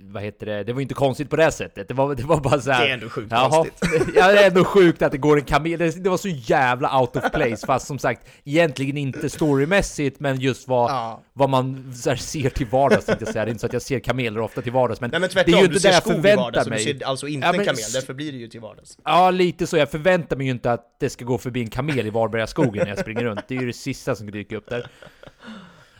vad 0.09 0.23
heter 0.23 0.47
det, 0.47 0.65
det 0.65 0.73
var 0.73 0.81
ju 0.81 0.83
inte 0.83 0.95
konstigt 0.95 1.31
på 1.31 1.37
det 1.37 1.51
sättet. 1.53 1.89
Det 1.89 1.95
var, 1.95 2.15
det 2.15 2.23
var 2.23 2.41
bara 2.41 2.61
så 2.61 2.71
här. 2.71 2.85
Det 2.85 2.91
är 2.91 2.95
ändå 2.95 3.09
sjukt 3.09 3.29
Jaha, 3.33 3.51
konstigt. 3.51 4.03
ja, 4.17 4.33
det 4.33 4.39
är 4.39 4.47
ändå 4.47 4.65
sjukt 4.65 5.03
att 5.03 5.13
det 5.13 5.19
går 5.19 5.37
en 5.39 5.45
kamel. 5.45 5.79
Det, 5.79 6.05
det 6.05 6.11
var 6.11 6.17
så 6.17 6.29
jävla 6.29 7.01
out 7.01 7.17
of 7.17 7.31
place, 7.33 7.67
fast 7.67 7.87
som 7.87 7.99
sagt, 7.99 8.29
egentligen 8.45 8.97
inte 8.97 9.29
storymässigt, 9.31 10.21
men 10.21 10.41
just 10.41 10.69
vad, 10.69 10.91
Ja. 10.91 11.23
vad 11.33 11.51
man 11.51 11.93
här, 12.07 12.17
ser 12.17 12.51
till 12.51 12.67
vardags, 12.67 13.07
tänkte 13.07 13.25
jag 13.25 13.33
säga. 13.33 13.45
Det 13.45 13.49
är 13.49 13.53
inte 13.53 13.61
så 13.61 13.67
att 13.67 13.73
jag 13.73 13.83
ser 13.83 13.99
kameler 14.01 14.41
ofta 14.41 14.63
till 14.63 14.73
vardags, 14.73 15.01
men, 15.01 15.11
Nej 15.11 15.21
men 15.21 15.29
det 15.29 15.33
tvärtom, 15.35 15.55
är 15.55 15.59
ju 15.59 15.65
inte 15.65 15.79
det 15.89 15.95
jag 15.95 16.03
förväntar 16.05 16.37
vardags, 16.43 16.69
mig. 16.69 16.79
du 16.85 16.99
ser 16.99 17.07
alltså 17.07 17.27
inte 17.29 17.47
Ja, 17.47 17.51
en 17.51 17.57
men 17.57 17.67
kamel, 17.67 17.81
s- 17.81 17.93
därför 17.93 18.15
blir 18.15 18.33
det 18.33 18.39
ju 18.39 18.49
till 18.49 18.61
vardags. 18.61 18.99
Ja, 19.05 19.31
lite 19.31 19.67
så. 19.67 19.77
Jag 19.77 19.91
förväntar 19.91 20.37
mig 20.37 20.47
ju 20.47 20.53
inte 20.53 20.73
att 20.73 20.97
det 21.01 21.11
ska 21.11 21.25
gå 21.25 21.39
förbi 21.39 21.61
en 21.61 21.71
kamel 21.71 22.07
i 22.07 22.11
Varbergaskogen 22.11 22.83
när 22.83 22.89
jag 22.89 22.99
springer 22.99 23.25
runt. 23.25 23.41
Det 23.49 23.57
är 23.57 23.61
ju 23.61 23.67
det 23.67 23.73
sista 23.73 24.15
som 24.15 24.31
dyker 24.31 24.57
upp 24.57 24.69
där. 24.71 24.87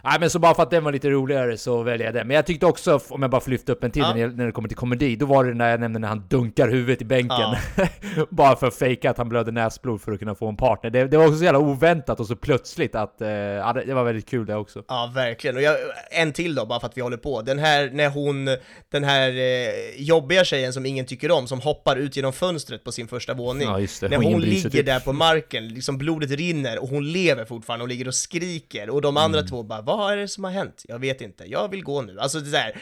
Nej 0.09 0.21
men 0.21 0.31
så 0.31 0.39
bara 0.39 0.55
för 0.55 0.63
att 0.63 0.71
den 0.71 0.85
var 0.85 0.93
lite 0.93 1.11
roligare 1.11 1.59
så 1.59 1.83
väljer 1.83 2.07
jag 2.07 2.15
den. 2.15 2.27
Men 2.27 2.35
jag 2.35 2.47
tyckte 2.47 2.67
också, 2.67 3.01
om 3.09 3.23
jag 3.23 3.31
bara 3.31 3.41
får 3.41 3.51
lyfta 3.51 3.73
upp 3.73 3.85
en 3.85 3.91
till 3.91 4.03
Ja. 4.03 4.15
när, 4.15 4.47
det, 4.47 4.53
kommer 4.53 4.69
till 4.69 4.77
komedi, 4.77 5.17
då 5.17 5.27
var 5.27 5.45
det 5.45 5.55
när 5.55 5.71
jag 5.71 5.81
nämnde 5.81 5.99
när 5.99 6.09
han 6.09 6.25
dunkar 6.29 6.69
huvudet 6.69 7.03
i 7.03 7.05
bänken. 7.05 7.39
Ja. 7.77 7.87
bara 8.31 8.57
för 8.57 8.67
att 8.67 8.75
fejka 8.75 9.11
att 9.11 9.19
han 9.19 9.29
blöder 9.29 9.53
näsblod 9.53 10.01
för 10.03 10.13
att 10.13 10.19
kunna 10.19 10.35
få 10.35 10.49
en 10.49 10.57
partner. 10.57 10.91
Det, 10.91 11.05
det 11.05 11.17
var 11.17 11.25
också 11.25 11.39
så 11.39 11.45
jävla 11.45 11.59
oväntat 11.59 12.21
och 12.21 12.27
så 12.27 12.37
plötsligt 12.37 12.95
att, 12.95 13.21
eh, 13.21 13.29
ja, 13.29 13.73
det, 13.73 13.95
var 13.95 14.05
väldigt 14.05 14.29
kul 14.29 14.47
det 14.47 14.55
också. 14.57 14.83
Ja, 14.89 15.13
verkligen. 15.15 15.57
Och 15.57 15.63
jag, 15.63 15.77
en 16.11 16.33
till 16.33 16.55
då, 16.55 16.67
bara 16.67 16.81
för 16.81 16.87
att 16.87 16.97
vi 16.97 17.01
håller 17.01 17.17
på. 17.17 17.43
Den 17.43 17.59
här, 17.59 17.91
när 17.93 18.09
hon, 18.09 18.49
den 18.91 19.05
här 19.05 19.29
eh, 19.29 20.03
jobbiga 20.03 20.45
tjejen 20.45 20.73
som 20.73 20.87
ingen 20.87 21.07
tycker 21.07 21.31
om, 21.31 21.47
som 21.47 21.61
hoppar 21.61 21.97
ut 21.97 22.17
genom 22.17 22.33
fönstret 22.33 22.85
på 22.85 22.93
sin 22.93 23.09
första 23.09 23.35
våning. 23.35 23.69
Ja, 23.69 23.81
just 23.81 24.01
det. 24.01 24.09
När 24.09 24.17
hon 24.17 24.41
sig 24.41 24.51
ligger 24.51 24.71
typ. 24.71 24.87
där 24.87 25.01
på 25.01 25.13
marken, 25.13 25.69
liksom 25.69 25.99
blodet 25.99 26.31
rinner 26.31 26.79
och 26.83 26.89
hon 26.89 27.13
lever 27.13 27.45
fortfarande 27.45 27.83
och 27.83 27.89
ligger 27.89 28.09
och 28.09 28.15
skriker. 28.15 28.91
Och 28.91 29.03
de 29.03 29.17
andra 29.17 29.39
Mm. 29.39 29.49
två 29.51 29.63
bara, 29.63 29.83
vad 29.97 30.13
är 30.13 30.17
det 30.17 30.29
som 30.29 30.45
har 30.45 30.51
hänt? 30.51 30.85
Jag 30.89 30.99
vet 30.99 31.21
inte, 31.21 31.45
jag 31.45 31.71
vill 31.71 31.83
gå 31.85 32.03
nu. 32.03 32.21
Alltså 32.21 32.41
det 32.41 32.51
där, 32.51 32.73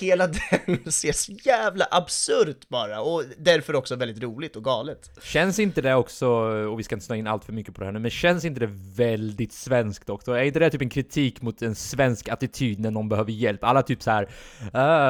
hela 0.00 0.26
den 0.66 0.92
ser 0.92 1.12
så 1.12 1.32
jävla 1.32 1.86
absurt 1.90 2.68
bara, 2.68 3.00
och 3.00 3.22
därför 3.38 3.74
också 3.74 3.96
väldigt 3.96 4.22
roligt 4.22 4.56
och 4.56 4.64
galet. 4.64 5.10
Känns 5.22 5.58
inte 5.58 5.82
det 5.82 5.94
också, 5.94 6.28
och 6.28 6.78
vi 6.78 6.82
ska 6.82 6.94
inte 6.94 7.06
snöa 7.06 7.18
in 7.18 7.26
allt 7.26 7.44
för 7.44 7.52
mycket 7.52 7.74
på 7.74 7.80
det 7.80 7.84
här 7.86 7.92
nu, 7.92 7.98
men 7.98 8.10
känns 8.10 8.44
inte 8.44 8.60
det 8.60 8.70
väldigt 8.96 9.52
svenskt 9.52 10.10
också? 10.10 10.32
Är 10.32 10.42
inte 10.42 10.58
det 10.58 10.70
typ 10.70 10.82
en 10.82 10.88
kritik 10.90 11.42
mot 11.42 11.62
en 11.62 11.74
svensk 11.74 12.28
attityd 12.28 12.80
när 12.80 12.90
någon 12.90 13.08
behöver 13.08 13.32
hjälp? 13.32 13.64
Alla 13.64 13.82
typ 13.82 14.02
så 14.02 14.10
här 14.10 14.28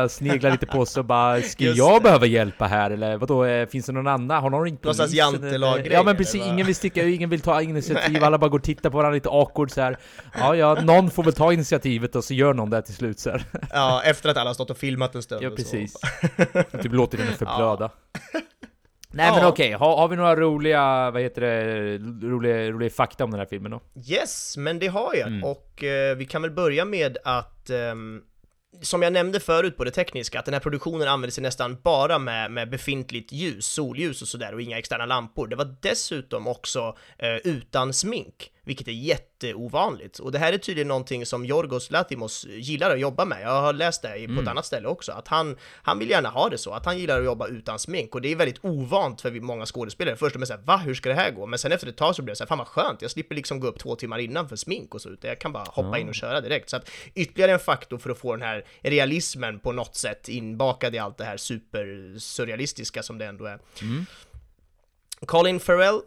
äh, 0.02 0.09
sneglar 0.09 0.50
lite 0.50 0.66
på 0.66 0.86
sig 0.86 1.00
och 1.00 1.07
bara 1.07 1.40
Ska 1.42 1.64
Just 1.64 1.78
jag 1.78 1.96
det. 1.96 2.00
behöva 2.00 2.26
hjälpa 2.26 2.66
här? 2.66 2.90
Eller 2.90 3.16
vadå, 3.16 3.44
eh, 3.44 3.68
finns 3.68 3.86
det 3.86 3.92
någon 3.92 4.07
annan? 4.07 4.42
Har 4.42 4.50
någon 4.50 4.64
ringt 4.64 4.84
Någon 4.84 4.94
slags 4.94 5.11
polisen? 5.12 5.42
jantelag-grej, 5.42 5.92
Ja 5.92 6.02
men 6.02 6.16
precis, 6.16 6.46
ingen 6.46 6.66
vill 6.66 6.74
sticka, 6.74 7.05
ingen 7.09 7.30
vill 7.30 7.40
ta 7.40 7.62
initiativ, 7.74 8.24
alla 8.24 8.38
bara 8.38 8.48
går 8.50 8.59
och 8.59 8.64
tittar 8.64 8.90
på 8.90 8.96
varandra 8.96 9.14
lite 9.14 9.28
awkward 9.28 9.70
så 9.70 9.80
här. 9.80 9.98
Ja 10.38 10.57
ja, 10.57 10.74
någon 10.82 11.11
får 11.11 11.22
väl 11.22 11.32
ta 11.32 11.43
initiativet 11.53 12.16
och 12.16 12.24
så 12.24 12.34
gör 12.34 12.55
någon 12.55 12.70
det 12.70 12.82
till 12.82 12.95
slut 12.95 13.18
så 13.18 13.30
här. 13.30 13.45
Ja, 13.70 14.03
efter 14.05 14.28
att 14.28 14.36
alla 14.36 14.51
har 14.51 14.55
stått 14.55 14.70
och 14.70 14.78
filmat 14.78 15.14
en 15.14 15.22
stund 15.22 15.42
Ja 15.42 15.49
och 15.51 15.57
precis. 15.57 15.92
så. 15.92 16.78
typ 16.82 16.92
låter 16.92 17.18
den 17.18 17.26
förblöda. 17.26 17.90
Nej 19.11 19.26
Ja. 19.26 19.34
men 19.36 19.47
okej, 19.47 19.72
har, 19.72 19.97
har 19.97 20.09
vi 20.09 20.16
några 20.16 20.36
roliga, 20.36 21.11
vad 21.11 21.22
heter 21.22 21.40
det, 21.40 21.99
roliga, 22.26 22.70
roliga 22.70 22.90
fakta 22.90 23.24
om 23.24 23.30
den 23.30 23.40
här 23.40 23.47
filmen 23.47 23.70
då? 23.70 23.80
Yes, 24.11 24.57
men 24.57 24.78
det 24.78 24.86
har 24.86 25.14
jag. 25.14 25.26
Mm. 25.28 25.45
Och 25.45 25.84
eh, 25.84 26.16
vi 26.16 26.26
kan 26.26 26.42
väl 26.42 26.51
börja 26.51 26.84
med 26.84 27.18
att 27.24 27.70
ehm, 27.70 28.20
som 28.82 29.03
jag 29.03 29.12
nämnde 29.12 29.40
förut 29.40 29.76
på 29.76 29.84
det 29.84 29.90
tekniska, 29.90 30.38
att 30.38 30.45
den 30.45 30.55
här 30.55 30.61
produktionen 30.61 31.09
använde 31.09 31.32
sig 31.32 31.42
nästan 31.42 31.76
bara 31.82 32.18
med, 32.18 32.51
med 32.53 32.70
befintligt 32.70 33.32
ljus, 33.32 33.66
solljus 33.66 34.22
och 34.22 34.28
sådär 34.28 34.55
och 34.55 34.62
inga 34.62 34.78
externa 34.78 35.07
lampor. 35.07 35.47
Det 35.47 35.57
var 35.57 35.76
dessutom 35.82 36.47
också 36.47 36.97
eh, 37.18 37.36
utan 37.36 37.92
smink. 37.92 38.51
Vilket 38.64 38.88
är 38.88 38.92
jätteovanligt. 38.92 40.18
Och 40.18 40.32
det 40.32 40.38
här 40.38 40.52
är 40.52 40.58
tydligen 40.58 40.88
någonting 40.88 41.26
som 41.26 41.44
Yorgos 41.44 41.90
Lathimos 41.90 42.46
gillar 42.48 42.90
att 42.90 43.00
jobba 43.00 43.24
med. 43.24 43.42
Jag 43.42 43.60
har 43.62 43.72
läst 43.72 44.02
det 44.02 44.08
på 44.08 44.14
Mm. 44.32 44.38
ett 44.38 44.48
annat 44.48 44.66
ställe 44.66 44.88
också, 44.88 45.12
att 45.12 45.28
han, 45.28 45.56
han 45.82 45.98
vill 45.98 46.10
gärna 46.10 46.28
ha 46.28 46.48
det 46.48 46.58
så, 46.58 46.70
att 46.72 46.84
han 46.86 46.98
gillar 46.98 47.18
att 47.18 47.24
jobba 47.24 47.46
utan 47.46 47.78
smink. 47.78 48.14
Och 48.14 48.20
det 48.20 48.28
är 48.32 48.36
väldigt 48.36 48.64
ovant 48.64 49.20
för 49.20 49.30
många 49.40 49.66
skådespelare. 49.66 50.16
Först 50.16 50.34
är 50.36 50.38
man 50.40 50.46
såhär, 50.46 50.60
va, 50.60 50.76
hur 50.76 50.94
ska 50.94 51.08
det 51.08 51.14
här 51.14 51.30
gå? 51.30 51.46
Men 51.46 51.58
sen 51.58 51.72
efter 51.72 51.88
ett 51.88 51.96
tag 51.96 52.14
så 52.16 52.22
blir 52.22 52.32
det 52.32 52.36
såhär, 52.36 52.48
fan 52.48 52.58
vad 52.58 52.66
skönt, 52.66 53.02
jag 53.02 53.10
slipper 53.10 53.34
liksom 53.34 53.60
gå 53.60 53.66
upp 53.66 53.78
två 53.78 53.96
timmar 53.96 54.18
innan 54.18 54.48
för 54.48 54.56
smink 54.56 54.94
och 54.94 55.00
så, 55.02 55.08
utan 55.08 55.28
jag 55.28 55.38
kan 55.38 55.52
bara 55.52 55.64
hoppa 55.64 55.98
in 55.98 56.08
och 56.08 56.14
köra 56.14 56.40
direkt. 56.40 56.70
Så 56.70 56.76
att 56.76 56.90
ytterligare 57.14 57.52
en 57.52 57.58
faktor 57.58 57.98
för 57.98 58.10
att 58.10 58.18
få 58.18 58.32
den 58.32 58.42
här 58.42 58.64
realismen 58.80 59.58
på 59.60 59.72
något 59.72 59.96
sätt 59.96 60.28
inbakad 60.28 60.94
i 60.94 60.98
allt 60.98 61.18
det 61.18 61.24
här 61.24 61.36
super-surrealistiska 61.36 63.02
som 63.02 63.18
det 63.18 63.26
ändå 63.26 63.44
är. 63.44 63.58
Colin 65.26 65.60
Farrell, 65.60 66.00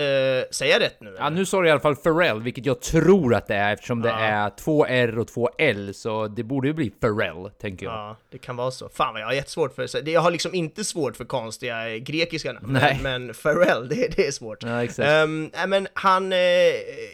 eh, 0.00 0.44
säger 0.50 0.72
jag 0.72 0.82
rätt 0.82 1.00
nu? 1.00 1.14
Ja, 1.18 1.26
eller? 1.26 1.36
nu 1.36 1.46
sa 1.46 1.60
du 1.60 1.68
i 1.68 1.70
alla 1.70 1.80
fall 1.80 1.96
Pharrell, 1.96 2.42
vilket 2.42 2.66
jag 2.66 2.80
tror 2.80 3.34
att 3.34 3.46
det 3.46 3.54
är 3.54 3.72
eftersom 3.72 4.02
det 4.02 4.08
Ja. 4.08 4.18
är 4.18 4.50
två 4.50 4.86
R 4.86 5.18
och 5.18 5.28
två 5.28 5.50
L, 5.58 5.94
så 5.94 6.26
det 6.26 6.42
borde 6.42 6.68
ju 6.68 6.74
bli 6.74 6.90
Pharrell, 6.90 7.50
tänker 7.60 7.86
jag. 7.86 7.94
Ja, 7.94 8.16
det 8.30 8.38
kan 8.38 8.56
vara 8.56 8.70
så. 8.70 8.88
Fan 8.88 9.12
vad 9.12 9.22
jag 9.22 9.26
har 9.26 9.32
jättesvårt 9.32 9.74
för 9.74 10.02
det. 10.02 10.10
Jag 10.10 10.20
har 10.20 10.30
liksom 10.30 10.54
inte 10.54 10.84
svårt 10.84 11.16
för 11.16 11.24
konstiga 11.24 11.98
grekiska 11.98 12.52
namn, 12.52 12.72
Nej. 12.72 12.98
men, 13.02 13.32
Pharrell, 13.42 13.88
det, 13.88 14.16
det 14.16 14.26
är 14.26 14.30
svårt. 14.32 14.62
Ja, 14.62 14.84
exakt. 14.84 15.08
Ehm, 15.08 15.50
nej, 15.54 15.66
men 15.66 15.88
han 15.94 16.32
eh, 16.32 16.38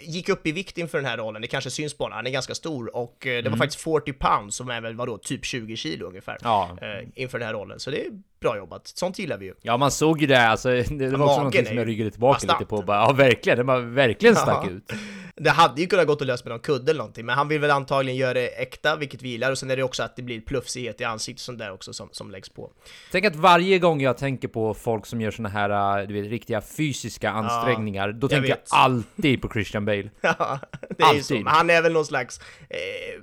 gick 0.02 0.28
upp 0.28 0.46
i 0.46 0.52
vikt 0.52 0.78
inför 0.78 0.98
den 0.98 1.06
här 1.06 1.16
rollen, 1.16 1.42
det 1.42 1.48
kanske 1.48 1.70
syns 1.70 1.94
på 1.94 2.04
honom, 2.04 2.16
han 2.16 2.26
är 2.26 2.30
ganska 2.30 2.54
stor 2.54 2.96
och 2.96 3.26
eh, 3.26 3.42
det 3.42 3.50
var 3.50 3.56
faktiskt 3.56 3.80
40 3.82 4.12
pounds 4.12 4.56
som 4.56 4.70
är 4.70 4.80
väl 4.80 4.94
vadå, 4.96 5.18
typ 5.18 5.44
20 5.44 5.76
kilo 5.76 6.06
ungefär, 6.06 6.32
Mm. 6.32 6.38
Ja. 6.42 6.70
eh, 6.82 7.08
inför 7.14 7.38
den 7.38 7.46
här 7.46 7.54
rollen. 7.54 7.80
Så 7.80 7.90
det 7.90 8.06
är 8.06 8.10
bra 8.46 8.56
jobbat, 8.56 8.86
sånt 8.86 9.18
gillar 9.18 9.38
vi 9.38 9.46
ju. 9.46 9.54
Ja, 9.62 9.76
man 9.76 9.90
såg 9.90 10.20
ju 10.20 10.26
det, 10.26 10.48
alltså, 10.48 10.68
det, 10.68 11.08
var 11.16 11.26
också 11.26 11.36
någonting 11.36 11.66
som 11.66 11.78
jag 11.78 11.88
ryggade 11.88 12.10
tillbaka 12.10 12.52
lite 12.52 12.64
på. 12.64 12.82
Bara, 12.82 12.96
ja, 12.96 13.12
verkligen, 13.12 13.58
det 13.58 13.64
var 13.64 13.80
verkligen 13.80 14.36
stack 14.36 14.66
Ja. 14.66 14.70
ut. 14.70 14.92
Det 15.40 15.50
hade 15.50 15.80
ju 15.80 15.86
kunnat 15.86 16.06
gått 16.06 16.20
att 16.20 16.26
lösa 16.26 16.44
med 16.44 16.50
någon 16.50 16.60
kudde 16.60 16.90
eller 16.90 16.98
någonting, 16.98 17.26
men 17.26 17.34
han 17.34 17.48
vill 17.48 17.60
väl 17.60 17.70
antagligen 17.70 18.16
göra 18.18 18.34
det 18.34 18.46
äkta, 18.46 18.96
vilket 18.96 19.22
vi 19.22 19.28
gillar, 19.28 19.50
och 19.50 19.58
sen 19.58 19.70
är 19.70 19.76
det 19.76 19.82
också 19.82 20.02
att 20.02 20.16
det 20.16 20.22
blir 20.22 20.40
plufsighet 20.40 21.00
i 21.00 21.04
ansiktet 21.04 21.40
och 21.40 21.44
sånt 21.44 21.58
där 21.58 21.72
också 21.72 21.92
som, 21.92 22.08
som 22.12 22.30
läggs 22.30 22.48
på. 22.48 22.70
Tänk 23.12 23.24
att 23.24 23.36
varje 23.36 23.78
gång 23.78 24.00
jag 24.00 24.16
tänker 24.16 24.48
på 24.48 24.74
folk 24.74 25.06
som 25.06 25.20
gör 25.20 25.30
såna 25.30 25.48
här, 25.48 26.00
äh, 26.00 26.08
du 26.08 26.14
vet, 26.14 26.30
riktiga 26.30 26.60
fysiska 26.60 27.30
ansträngningar, 27.30 28.12
då 28.12 28.28
tänker 28.28 28.48
jag 28.48 28.56
vet. 28.56 28.68
alltid 28.72 29.42
på 29.42 29.48
Christian 29.48 29.84
Bale. 29.84 30.10
Ja, 30.20 30.58
det 30.98 31.02
är 31.02 31.14
ju 31.14 31.22
så. 31.22 31.34
Alltid. 31.34 31.44
Men 31.44 31.54
han 31.54 31.70
är 31.70 31.82
väl 31.82 31.92
någon 31.92 32.06
slags 32.06 32.40
eh, 32.70 32.76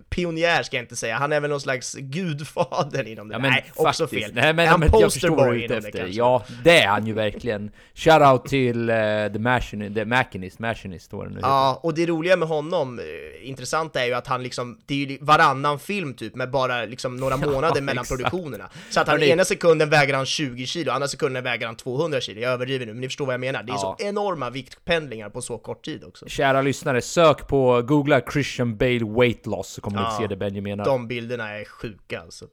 pionjär 0.10 0.64
ska 0.64 0.78
jag 0.78 0.84
inte 0.84 0.96
säga, 0.96 1.18
han 1.18 1.32
är 1.32 1.40
väl 1.40 1.50
någon 1.50 1.62
slags 1.62 1.96
gudfader 1.96 3.08
inom 3.08 3.28
det. 3.28 3.34
Ja, 3.36 3.40
men 3.40 3.52
Nej, 3.52 3.66
också 3.76 4.04
faktiskt. 4.04 4.24
fel. 4.26 4.32
Nej, 4.36 4.54
men, 4.54 4.68
han 4.68 4.80
men 4.80 4.90
jag 5.00 5.12
förstår 5.14 5.36
vad 5.36 5.48
du 5.54 5.60
är 5.60 5.64
ute 5.66 5.74
det 5.74 5.78
efter. 5.78 5.92
kanske? 6.00 6.18
Ja, 6.18 6.44
det 6.64 6.82
är 6.82 6.88
han 6.88 7.08
ju 7.08 7.14
verkligen. 7.14 7.72
Shoutout 7.96 8.46
till 8.46 8.90
uh, 8.90 8.96
The 9.34 9.40
Machinist, 9.40 9.96
The 9.96 10.06
Machinist, 10.06 10.60
Machinist 10.60 11.14
vad 11.14 11.28
det 11.28 11.34
nu. 11.34 11.40
Ja, 11.42 11.80
och 11.84 11.94
det 11.94 12.06
roliga 12.06 12.36
med 12.38 12.48
honom, 12.48 13.00
eh, 13.00 13.50
intressant 13.50 13.96
är 13.96 14.06
ju 14.06 14.14
att 14.14 14.28
han 14.28 14.44
liksom, 14.44 14.80
det 14.86 14.94
är 14.94 15.08
ju 15.08 15.18
varannan 15.22 15.80
film 15.80 16.14
typ 16.14 16.36
med 16.36 16.52
bara 16.52 16.86
liksom 16.86 17.16
några 17.16 17.38
månader 17.52 17.82
mellan 17.82 18.02
exakt. 18.04 18.10
produktionerna. 18.22 18.70
Så 18.90 19.00
att 19.02 19.08
han 19.08 19.20
Hörni. 19.20 19.32
ena 19.32 19.46
sekunden 19.46 19.90
väger 19.90 20.14
han 20.14 20.26
20 20.26 20.66
kilo, 20.66 20.92
andra 20.92 21.08
sekunden 21.08 21.44
väger 21.44 21.66
han 21.66 21.76
200 21.76 22.22
kilo. 22.22 22.42
Jag 22.42 22.52
överdriver 22.52 22.86
nu, 22.86 22.92
men 22.94 23.02
ni 23.02 23.08
förstår 23.08 23.26
vad 23.26 23.34
jag 23.34 23.42
menar. 23.42 23.64
Det 23.64 23.72
är 23.72 23.74
Ja. 23.74 23.96
så 24.00 24.06
enorma 24.06 24.50
viktpendlingar 24.50 25.30
på 25.30 25.42
så 25.42 25.58
kort 25.58 25.86
tid 25.86 26.04
också. 26.04 26.26
Kära 26.28 26.62
lyssnare, 26.62 27.02
sök 27.02 27.48
på, 27.48 27.82
googla 27.82 28.22
Christian 28.34 28.78
Bale 28.78 29.06
weight 29.06 29.46
loss 29.46 29.68
så 29.70 29.82
kommer 29.82 29.98
Ja, 30.02 30.16
du 30.20 30.24
se 30.24 30.28
det 30.28 30.36
Benji 30.38 30.62
menar. 30.62 30.86
De 30.86 31.08
bilderna 31.08 31.50
är 31.50 31.66
sjuka 31.66 32.22
alltså. 32.22 32.46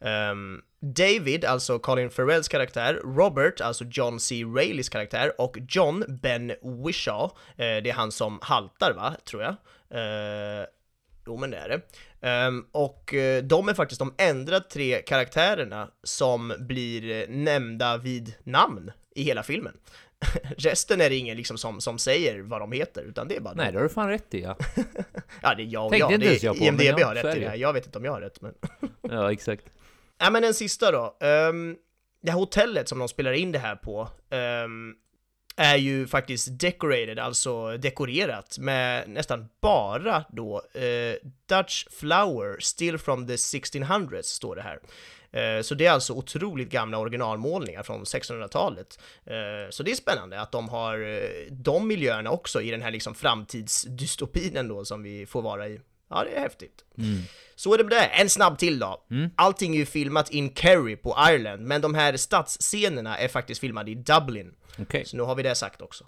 Ehm, 0.00 0.58
David, 0.82 1.44
alltså 1.44 1.78
Colin 1.78 2.10
Farrells 2.10 2.48
karaktär, 2.48 2.94
Robert, 2.94 3.60
alltså 3.60 3.84
John 3.90 4.20
C. 4.20 4.44
Reillys 4.44 4.88
karaktär 4.88 5.40
och 5.40 5.56
John 5.68 6.04
Ben 6.08 6.52
Wishaw, 6.84 7.34
eh, 7.56 7.82
det 7.82 7.90
är 7.90 7.92
han 7.92 8.12
som 8.12 8.38
haltar 8.42 8.92
va, 8.96 9.16
tror 9.24 9.42
jag. 9.42 9.56
Eh, 9.90 10.66
jo 11.26 11.36
men 11.36 11.50
det 11.50 11.56
är 11.56 11.68
det. 11.68 11.80
Ehm, 12.28 12.66
och 12.72 13.14
eh, 13.14 13.42
de 13.42 13.68
är 13.68 13.74
faktiskt 13.74 13.98
de 13.98 14.14
enda 14.18 14.60
tre 14.60 15.02
karaktärerna 15.02 15.88
som 16.02 16.52
blir 16.58 17.10
eh, 17.10 17.28
nämnda 17.28 17.96
vid 17.96 18.34
namn 18.44 18.92
i 19.14 19.22
hela 19.22 19.42
filmen. 19.42 19.76
Resten 20.58 21.00
är 21.00 21.10
det 21.10 21.16
ingen 21.16 21.36
liksom 21.36 21.58
som, 21.58 21.80
som 21.80 21.98
säger 21.98 22.40
vad 22.40 22.60
de 22.60 22.72
heter, 22.72 23.02
utan 23.02 23.28
det 23.28 23.36
är 23.36 23.40
bara 23.40 23.54
Nej, 23.54 23.66
de. 23.66 23.72
det 23.72 23.78
har 23.78 23.82
du 23.82 23.94
fan 23.94 24.08
rätt 24.08 24.34
i 24.34 24.42
ja. 24.42 24.56
Ja, 25.42 25.54
det 25.54 25.62
är 25.62 25.66
jag 25.66 25.84
och 25.84 25.90
Tänkte 25.90 26.12
jag. 26.12 26.20
Det 26.20 26.26
ens 26.26 26.42
jag 26.42 26.54
är 26.54 26.58
på, 26.58 26.64
IMDB 26.64 26.98
ja, 26.98 27.06
har 27.06 27.16
är 27.16 27.22
rätt 27.22 27.36
i 27.36 27.40
det 27.40 27.48
här. 27.48 27.56
Jag 27.56 27.72
vet 27.72 27.86
inte 27.86 27.98
om 27.98 28.04
jag 28.04 28.12
har 28.12 28.20
rätt, 28.20 28.40
men... 28.40 28.54
Ja, 29.00 29.32
exakt. 29.32 29.64
Ja 30.22 30.30
men 30.30 30.42
den 30.42 30.54
sista 30.54 30.90
då. 30.90 31.16
Um, 31.20 31.76
det 32.22 32.30
här 32.30 32.38
hotellet 32.38 32.88
som 32.88 32.98
de 32.98 33.08
spelar 33.08 33.32
in 33.32 33.52
det 33.52 33.58
här 33.58 33.76
på 33.76 34.08
um, 34.64 34.94
är 35.56 35.76
ju 35.76 36.06
faktiskt 36.06 36.48
decorated, 36.60 37.18
alltså 37.18 37.76
dekorerat 37.76 38.58
med 38.58 39.08
nästan 39.08 39.48
bara 39.60 40.24
då 40.32 40.62
eh, 40.74 41.14
Dutch 41.48 41.86
flower 41.90 42.56
still 42.60 42.98
from 42.98 43.26
the 43.26 43.32
1600s 43.32 44.22
står 44.22 44.56
det 44.56 44.62
här. 44.62 44.78
Eh, 45.32 45.62
Så 45.62 45.74
det 45.74 45.86
är 45.86 45.90
alltså 45.90 46.12
otroligt 46.12 46.70
gamla 46.70 46.98
originalmålningar 46.98 47.82
från 47.82 48.04
1600-talet. 48.04 48.98
Eh, 49.24 49.70
Så 49.70 49.82
det 49.82 49.90
är 49.90 49.94
spännande 49.94 50.40
att 50.40 50.52
de 50.52 50.68
har 50.68 50.98
eh, 51.00 51.52
de 51.52 51.88
miljöerna 51.88 52.30
också 52.30 52.62
i 52.62 52.70
den 52.70 52.82
här 52.82 52.90
liksom 52.90 53.14
framtidsdystopin 53.14 54.56
ändå 54.56 54.84
som 54.84 55.02
vi 55.02 55.26
får 55.26 55.42
vara 55.42 55.68
i. 55.68 55.80
Ja, 56.12 56.24
det 56.24 56.30
är 56.36 56.40
häftigt. 56.40 56.84
Så 57.54 57.74
är 57.74 57.78
det 57.78 57.84
med 57.84 57.92
det. 57.92 58.04
En 58.04 58.28
snabb 58.30 58.58
till 58.58 58.78
då. 58.78 59.06
Allting 59.36 59.74
är 59.74 59.78
ju 59.78 59.86
filmat 59.86 60.30
in 60.30 60.54
Kerry 60.54 60.96
på 60.96 61.16
Ireland, 61.28 61.62
men 61.62 61.80
de 61.80 61.94
här 61.94 62.16
stadsscenerna 62.16 63.18
är 63.18 63.28
faktiskt 63.28 63.60
filmade 63.60 63.90
i 63.90 63.94
Dublin. 63.94 64.54
Okej. 64.78 65.04
Så 65.04 65.16
nu 65.16 65.22
har 65.22 65.34
vi 65.34 65.42
det 65.42 65.54
sagt 65.54 65.82
också. 65.82 66.04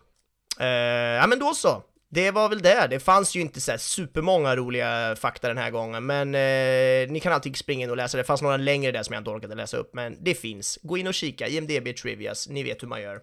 Eh, 0.60 0.66
ja 0.66 1.26
men 1.26 1.38
då 1.38 1.54
så. 1.54 1.82
Det 2.08 2.30
var 2.30 2.48
väl 2.48 2.62
det. 2.62 2.86
Det 2.90 3.00
fanns 3.00 3.36
ju 3.36 3.40
inte 3.40 3.60
så 3.60 3.70
här 3.70 3.78
supermånga 3.78 4.56
roliga 4.56 5.16
fakta 5.16 5.48
den 5.48 5.58
här 5.58 5.70
gången, 5.70 6.06
men 6.06 6.34
eh, 6.34 7.12
ni 7.12 7.20
kan 7.22 7.32
alltid 7.32 7.56
springa 7.56 7.84
in 7.84 7.90
och 7.90 7.96
läsa. 7.96 8.16
Det 8.18 8.24
fanns 8.24 8.42
några 8.42 8.56
längre 8.56 8.92
där 8.92 9.02
som 9.02 9.12
jag 9.12 9.20
inte 9.20 9.30
orkade 9.30 9.54
läsa 9.54 9.76
upp, 9.76 9.94
men 9.94 10.24
det 10.24 10.34
finns. 10.34 10.78
Gå 10.82 10.98
in 10.98 11.06
och 11.06 11.14
kika, 11.14 11.48
IMDB 11.48 11.96
Trivias, 11.96 12.48
ni 12.48 12.62
vet 12.62 12.82
hur 12.82 12.88
man 12.88 13.02
gör. 13.02 13.20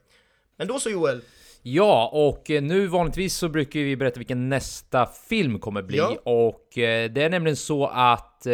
Men 0.58 0.68
då 0.68 0.80
så 0.80 0.90
Joel, 0.90 1.22
Ja, 1.64 2.10
och 2.14 2.52
eh, 2.52 2.62
nu 2.62 2.88
vanligtvis 2.88 3.36
så 3.36 3.50
brukar 3.50 3.80
vi 3.80 3.96
berätta 3.96 4.20
vilken 4.20 4.50
nästa 4.50 5.10
film 5.30 5.60
kommer 5.60 5.82
bli. 5.82 5.98
Ja. 5.98 6.18
Och 6.24 6.78
eh, 6.78 7.12
det 7.12 7.24
är 7.24 7.30
nämligen 7.30 7.56
så 7.56 7.88
att 7.88 8.46
eh, 8.46 8.54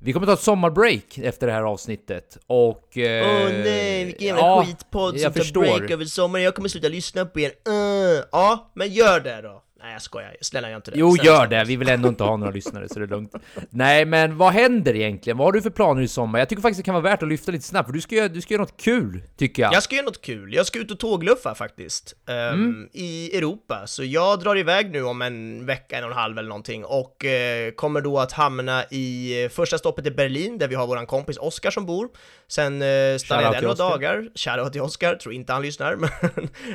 vi 0.00 0.12
kommer 0.12 0.26
ta 0.26 0.32
ett 0.32 0.40
sommarbreak 0.40 1.18
efter 1.18 1.46
det 1.46 1.52
här 1.52 1.62
avsnittet. 1.62 2.38
Och... 2.46 2.88
Åh 2.96 3.02
Eh, 3.02 3.64
nej, 3.64 4.04
vilken 4.04 4.26
jävla 4.26 4.42
ja, 4.42 4.64
skitpodd 4.66 5.20
som 5.20 5.32
tar 5.32 5.40
förstår. 5.40 5.62
break 5.62 5.90
över 5.90 6.04
sommaren, 6.04 6.44
jag 6.44 6.54
kommer 6.54 6.68
sluta 6.68 6.88
lyssna 6.88 7.24
på 7.24 7.40
er. 7.40 7.52
Uh, 7.68 8.24
ja, 8.32 8.70
men 8.74 8.92
gör 8.92 9.20
det 9.20 9.42
då. 9.42 9.62
Nej 9.86 9.92
jag 9.92 10.02
skojar, 10.02 10.36
snälla 10.40 10.68
gör 10.70 10.76
inte 10.76 10.90
det. 10.90 10.98
Jo, 10.98 11.14
Snälla, 11.14 11.30
gör 11.30 11.46
det. 11.46 11.64
Vi 11.64 11.76
vill 11.76 11.88
ändå 11.88 12.08
inte 12.08 12.24
ha 12.24 12.36
några 12.36 12.52
lyssnare, 12.52 12.88
så 12.88 12.98
det 12.98 13.04
är 13.04 13.08
lugnt. 13.08 13.34
Nej, 13.70 14.04
men 14.04 14.36
vad 14.36 14.52
händer 14.52 14.96
egentligen? 14.96 15.36
Vad 15.36 15.46
har 15.46 15.52
du 15.52 15.62
för 15.62 15.70
planer 15.70 16.02
i 16.02 16.08
sommar? 16.08 16.38
Jag 16.38 16.48
tycker 16.48 16.62
faktiskt 16.62 16.78
det 16.78 16.82
kan 16.82 16.94
vara 16.94 17.02
värt 17.02 17.22
att 17.22 17.28
lyfta 17.28 17.52
lite 17.52 17.64
snabbt, 17.64 17.88
för 17.88 17.92
du 17.92 18.00
ska 18.00 18.14
göra, 18.14 18.28
du 18.28 18.40
ska 18.40 18.54
göra 18.54 18.62
något 18.62 18.80
kul, 18.80 19.22
tycker 19.36 19.62
jag. 19.62 19.72
Jag 19.74 19.82
ska 19.82 19.94
göra 19.94 20.04
något 20.04 20.20
kul, 20.22 20.54
jag 20.54 20.66
ska 20.66 20.78
ut 20.78 20.90
och 20.90 20.98
tågluffa 20.98 21.54
faktiskt. 21.54 22.14
ehm, 22.28 22.88
I 22.92 23.36
Europa, 23.36 23.82
så 23.86 24.04
jag 24.04 24.40
drar 24.40 24.56
iväg 24.58 24.90
nu 24.90 25.02
om 25.04 25.22
en 25.22 25.66
vecka, 25.66 25.98
en 25.98 26.04
och 26.04 26.10
en 26.10 26.16
halv 26.16 26.38
eller 26.38 26.48
någonting 26.48 26.84
och 26.84 27.24
eh, 27.24 27.70
kommer 27.70 28.00
då 28.00 28.18
att 28.18 28.32
hamna 28.32 28.84
i 28.90 29.42
eh, 29.44 29.48
första 29.48 29.78
stoppet 29.78 30.06
i 30.06 30.10
Berlin 30.10 30.58
där 30.58 30.68
vi 30.68 30.74
har 30.74 30.86
våran 30.86 31.06
kompis 31.06 31.36
Oskar 31.38 31.70
som 31.70 31.86
bor. 31.86 32.08
Sen 32.48 32.82
eh, 32.82 33.16
stannar 33.18 33.42
jag 33.42 33.52
där 33.52 33.60
några 33.62 33.72
Oscar. 33.72 33.90
dagar, 33.90 34.28
shoutout 34.34 34.72
till 34.72 34.82
Oskar, 34.82 35.14
tror 35.14 35.34
inte 35.34 35.52
han 35.52 35.62
lyssnar. 35.62 35.96
Men 35.96 36.10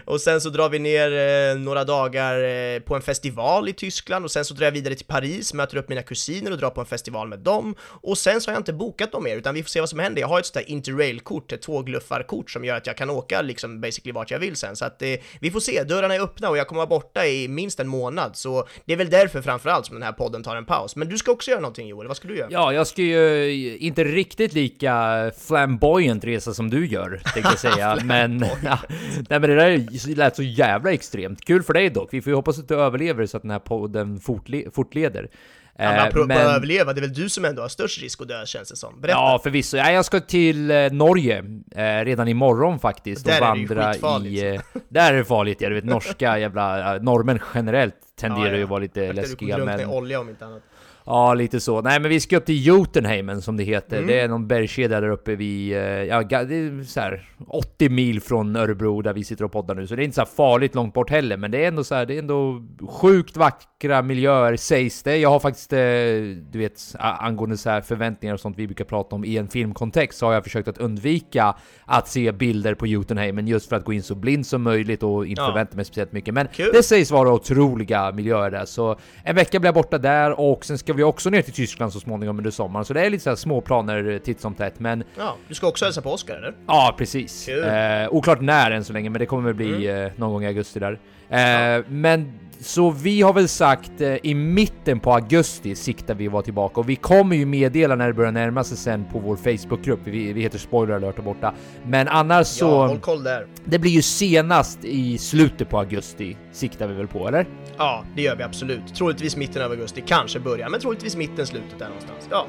och 0.06 0.22
sen 0.22 0.42
så 0.42 0.50
drar 0.50 0.70
vi 0.70 0.80
ner 0.80 1.12
eh, 1.52 1.58
några 1.60 1.84
dagar 1.84 2.80
på 2.80 2.96
en 2.96 3.01
festival 3.02 3.70
i 3.70 3.74
Tyskland 3.74 4.26
och 4.26 4.32
sen 4.32 4.46
så 4.46 4.54
drar 4.54 4.66
jag 4.66 4.72
vidare 4.72 4.96
till 4.96 5.06
Paris, 5.06 5.54
möter 5.54 5.78
upp 5.78 5.90
mina 5.90 6.02
kusiner 6.02 6.52
och 6.52 6.58
drar 6.58 6.70
på 6.70 6.82
en 6.82 6.86
festival 6.86 7.28
med 7.28 7.40
dem. 7.40 7.76
Och 7.82 8.18
sen 8.18 8.42
så 8.42 8.52
har 8.52 8.56
jag 8.56 8.60
inte 8.60 8.74
bokat 8.74 9.12
dem 9.12 9.24
mer, 9.24 9.38
utan 9.38 9.56
vi 9.56 9.64
får 9.64 9.70
se 9.70 9.80
vad 9.80 9.90
som 9.90 10.00
händer. 10.00 10.22
Jag 10.22 10.28
har 10.28 10.40
ett 10.40 10.46
sånt 10.46 10.66
där 10.66 10.74
interrail-kort, 10.74 11.52
ett 11.52 11.62
tågluffarkort 11.62 12.52
som 12.52 12.66
gör 12.66 12.76
att 12.78 12.88
jag 12.88 12.98
kan 12.98 13.10
åka 13.10 13.42
liksom 13.42 13.82
basically 13.82 14.12
vart 14.12 14.32
jag 14.32 14.40
vill 14.40 14.56
sen. 14.56 14.76
Så 14.76 14.86
att 14.86 15.02
eh, 15.02 15.10
vi 15.40 15.52
får 15.52 15.60
se, 15.60 15.84
dörrarna 15.84 16.16
är 16.16 16.20
öppna 16.20 16.50
och 16.50 16.58
jag 16.58 16.68
kommer 16.68 16.80
vara 16.80 16.90
borta 16.90 17.26
i 17.26 17.48
minst 17.48 17.80
en 17.80 17.88
månad. 17.88 18.36
Så 18.36 18.68
det 18.86 18.94
är 18.94 18.98
väl 18.98 19.10
därför 19.10 19.42
framförallt 19.42 19.86
som 19.86 19.96
den 19.96 20.04
här 20.04 20.12
podden 20.12 20.44
tar 20.44 20.56
en 20.56 20.66
paus. 20.66 20.96
Men 20.96 21.10
du 21.10 21.18
ska 21.18 21.32
också 21.32 21.52
göra 21.52 21.62
någonting 21.62 21.88
Joel, 21.88 22.08
vad 22.08 22.18
ska 22.18 22.28
du 22.28 22.38
göra? 22.38 22.48
Ja, 22.52 22.74
jag 22.74 22.88
ska 22.88 23.02
ju 23.02 23.78
inte 23.78 24.04
riktigt 24.04 24.54
lika 24.54 25.32
flamboyant 25.48 26.24
resa 26.24 26.54
som 26.54 26.70
du 26.70 26.88
gör, 26.88 27.22
tänkte 27.34 27.52
jag 27.52 27.60
säga. 27.60 27.98
men, 28.04 28.40
ja, 28.64 28.80
nej, 29.30 29.40
men 29.40 29.42
det 29.42 29.56
där 29.56 30.16
lät 30.16 30.36
så 30.36 30.44
jävla 30.44 30.92
extremt. 30.92 31.46
Kul 31.46 31.64
för 31.64 31.74
dig 31.74 31.90
dock. 31.90 32.14
Vi 32.14 32.22
får 32.22 32.32
ju 32.32 32.36
hoppas 32.36 32.60
att 32.60 32.68
du 32.68 32.76
överlever 32.86 33.26
så 33.26 33.38
att 33.38 33.44
den 33.44 33.52
här 33.52 33.60
podden 33.60 34.20
fortle 34.20 34.64
fortleder. 34.74 35.28
Ja, 35.78 35.84
men 35.90 35.96
Eh, 35.98 36.04
apropå 36.04 36.28
men- 36.28 36.38
att 36.48 36.56
överleva, 36.56 36.94
det 36.94 37.00
är 37.00 37.02
väl 37.02 37.14
du 37.14 37.30
som 37.30 37.46
ändå 37.46 37.62
har 37.62 37.70
störst 37.70 38.02
risk 38.02 38.22
att 38.22 38.28
dö 38.28 38.46
känns 38.46 38.70
det 38.70 38.76
som. 38.76 39.02
Berätta! 39.02 39.18
Ja, 39.18 39.40
förvisso. 39.44 39.78
Ja, 39.78 39.92
jag 39.92 40.06
ska 40.06 40.20
till 40.20 40.72
eh, 40.72 40.92
Norge 40.92 41.44
eh, 41.76 42.06
redan 42.06 42.28
imorgon 42.28 42.80
faktiskt 42.80 43.26
Där 43.26 43.42
och 43.42 43.48
är 43.48 43.54
det 43.54 43.60
ju 43.60 43.66
vandra 43.68 44.28
i... 44.28 44.56
Eh, 44.56 44.62
där 44.90 45.14
är 45.14 45.18
det 45.18 45.26
farligt, 45.26 45.62
ja. 45.62 45.70
Du 45.70 45.76
vet, 45.76 45.84
norska 45.84 46.38
jävla... 46.40 46.96
eh, 46.96 47.02
norrmän 47.02 47.40
generellt 47.56 47.96
tenderar 48.20 48.46
Ja, 48.46 48.52
ja. 48.52 48.58
ju 48.58 48.64
att 48.64 48.70
vara 48.70 48.80
lite 48.80 49.00
du 49.00 49.08
kommer 49.08 49.22
läskiga, 49.22 49.58
i 49.60 49.66
men... 49.66 49.86
olja 49.90 50.20
om 50.20 50.30
inte 50.30 50.46
annat. 50.46 50.62
Ja, 51.06 51.34
lite 51.34 51.60
så. 51.60 51.82
Nej, 51.82 52.00
men 52.00 52.10
vi 52.10 52.20
ska 52.20 52.38
upp 52.38 52.46
till 52.46 52.66
Jotunheimen 52.66 53.42
som 53.42 53.58
det 53.58 53.64
heter. 53.64 53.96
Mm. 53.98 54.08
Det 54.08 54.20
är 54.20 54.28
någon 54.28 54.48
bergskedja 54.48 55.02
där 55.02 55.10
uppe 55.10 55.36
vid, 55.36 55.74
eh, 55.74 55.80
ja, 55.82 56.24
det 56.24 56.56
är 56.56 56.84
så 56.84 57.00
här 57.00 57.30
80 57.48 57.90
mil 57.90 58.22
från 58.22 58.56
Örebro 58.56 59.02
där 59.02 59.14
vi 59.14 59.24
sitter 59.24 59.46
och 59.46 59.52
poddar 59.52 59.76
nu. 59.76 59.88
Så 59.88 59.96
det 59.96 60.02
är 60.02 60.06
inte 60.06 60.16
så 60.16 60.26
farligt 60.26 60.76
långt 60.76 60.94
bort 60.94 61.10
heller, 61.10 61.38
men 61.38 61.52
det 61.52 61.64
är 61.64 61.68
ändå 61.68 61.84
så 61.84 61.96
här, 61.96 62.06
det 62.06 62.14
är 62.16 62.20
ändå 62.20 62.62
sjukt 62.90 63.38
vackra 63.38 64.02
miljöer 64.02 64.56
sägs 64.56 65.04
det. 65.04 65.18
Jag 65.18 65.30
har 65.30 65.40
faktiskt, 65.40 65.74
eh, 65.74 65.80
du 66.52 66.60
vet, 66.60 66.96
angående 67.00 67.58
så 67.58 67.70
här 67.70 67.82
förväntningar 67.82 68.34
och 68.34 68.40
sånt 68.40 68.58
vi 68.58 68.68
brukar 68.68 68.86
prata 68.86 69.16
om 69.16 69.26
i 69.26 69.38
en 69.38 69.48
filmkontext, 69.48 70.20
så 70.20 70.26
har 70.26 70.34
jag 70.34 70.44
försökt 70.44 70.68
att 70.68 70.78
undvika 70.78 71.56
att 71.86 72.08
se 72.08 72.32
bilder 72.32 72.74
på 72.76 72.88
Jotunheimen 72.88 73.48
just 73.48 73.70
för 73.70 73.76
att 73.76 73.86
gå 73.86 73.94
in 73.94 74.04
så 74.04 74.16
blind 74.16 74.46
som 74.46 74.62
möjligt 74.62 75.04
och 75.04 75.28
inte 75.28 75.42
Ja. 75.42 75.48
förvänta 75.48 75.76
mig 75.76 75.86
speciellt 75.86 76.12
mycket. 76.12 76.34
Men 76.34 76.48
Kul. 76.48 76.70
det 76.74 76.84
sägs 76.84 77.12
vara 77.12 77.34
otroliga 77.34 78.12
miljöer 78.12 78.52
där, 78.52 78.66
så 78.66 78.96
en 79.24 79.36
vecka 79.36 79.60
blir 79.60 79.68
jag 79.68 79.76
borta 79.76 79.98
där 79.98 80.40
och 80.40 80.66
sen 80.66 80.78
ska 80.78 80.91
vi 80.94 81.04
också 81.04 81.30
ner 81.30 81.42
till 81.42 81.54
Tyskland 81.54 81.94
så 81.94 82.00
småningom 82.00 82.38
under 82.38 82.52
sommaren. 82.52 82.86
Så 82.86 82.94
det 82.94 83.06
är 83.06 83.10
lite 83.10 83.24
så 83.24 83.30
här 83.30 83.36
små 83.36 83.62
planer 83.62 84.10
eh, 84.12 84.18
titt 84.18 84.42
som 84.42 84.54
tätt, 84.54 84.80
men 84.80 85.04
Ja, 85.18 85.36
du 85.48 85.54
ska 85.56 85.68
också 85.68 85.86
hälsa 85.86 86.02
på 86.02 86.14
Oscar 86.14 86.36
eller? 86.36 86.54
ja, 86.68 86.96
precis. 86.98 87.50
Mm. 87.50 88.04
Eh, 88.04 88.10
oklart 88.14 88.42
när 88.42 88.72
än 88.72 88.84
så 88.84 88.94
länge, 88.94 89.10
men 89.10 89.20
det 89.20 89.26
kommer 89.26 89.44
väl 89.44 89.54
bli 89.54 89.88
eh, 89.88 90.08
någon 90.16 90.32
gång 90.34 90.44
i 90.44 90.48
augusti 90.48 90.80
där. 90.80 91.00
Eh, 91.30 91.84
Men 91.88 92.34
så 92.60 92.90
vi 92.92 93.22
har 93.22 93.34
väl 93.34 93.48
sagt 93.48 94.02
eh, 94.02 94.16
i 94.24 94.34
mitten 94.34 95.00
på 95.00 95.14
augusti 95.14 95.76
siktar 95.76 96.16
vi 96.16 96.28
vara 96.28 96.42
tillbaka 96.44 96.80
och 96.80 96.90
vi 96.90 96.96
kommer 96.96 97.36
ju 97.36 97.46
meddela 97.46 97.96
när 97.96 98.08
det 98.08 98.14
börjar 98.14 98.32
närma 98.32 98.64
sig 98.64 98.78
sen 98.78 99.06
på 99.12 99.20
vår 99.20 99.36
Facebookgrupp. 99.36 100.00
Vi, 100.04 100.34
vi 100.34 100.42
heter 100.42 100.58
Spoiler 100.58 100.96
alert 100.96 101.16
där 101.16 101.24
borta. 101.24 101.54
Men 101.86 102.08
annars 102.08 102.48
så... 102.48 103.00
Ja, 103.08 103.16
där. 103.16 103.48
Det 103.66 103.80
blir 103.80 103.92
ju 103.92 104.02
senast 104.02 104.80
i 104.86 105.18
slutet 105.18 105.70
på 105.70 105.80
augusti 105.80 106.38
siktar 106.52 106.88
vi 106.88 106.94
väl 106.94 107.08
på, 107.08 107.28
eller? 107.28 107.46
Ja, 107.78 108.04
det 108.16 108.22
gör 108.22 108.36
vi 108.36 108.44
absolut. 108.44 108.96
Troligtvis 108.96 109.36
mitten 109.36 109.62
av 109.62 109.72
augusti, 109.72 110.04
kanske 110.08 110.40
början, 110.40 110.72
men 110.72 110.80
troligtvis 110.80 111.16
mitten, 111.16 111.48
slutet 111.48 111.80
där 111.80 111.88
någonstans. 111.88 112.28
Ja, 112.32 112.46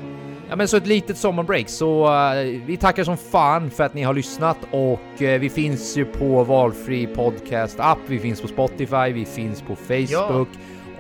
Ja 0.53 0.57
men 0.57 0.69
så 0.69 0.77
ett 0.77 0.87
litet 0.87 1.19
sommarbreak, 1.19 1.69
så 1.69 2.15
eh, 2.15 2.61
vi 2.67 2.77
tackar 2.77 3.05
som 3.05 3.17
fan 3.17 3.71
för 3.71 3.85
att 3.85 3.95
ni 3.95 4.03
har 4.03 4.15
lyssnat 4.15 4.57
och 4.71 5.23
eh, 5.23 5.41
vi 5.41 5.51
finns 5.51 5.97
ju 5.97 6.05
på 6.05 6.45
valfri 6.45 7.07
podcast 7.07 7.81
app, 7.81 7.99
vi 8.07 8.19
finns 8.19 8.41
på 8.41 8.49
Spotify, 8.49 9.13
vi 9.13 9.25
finns 9.25 9.63
på 9.63 9.77
Facebook 9.77 10.49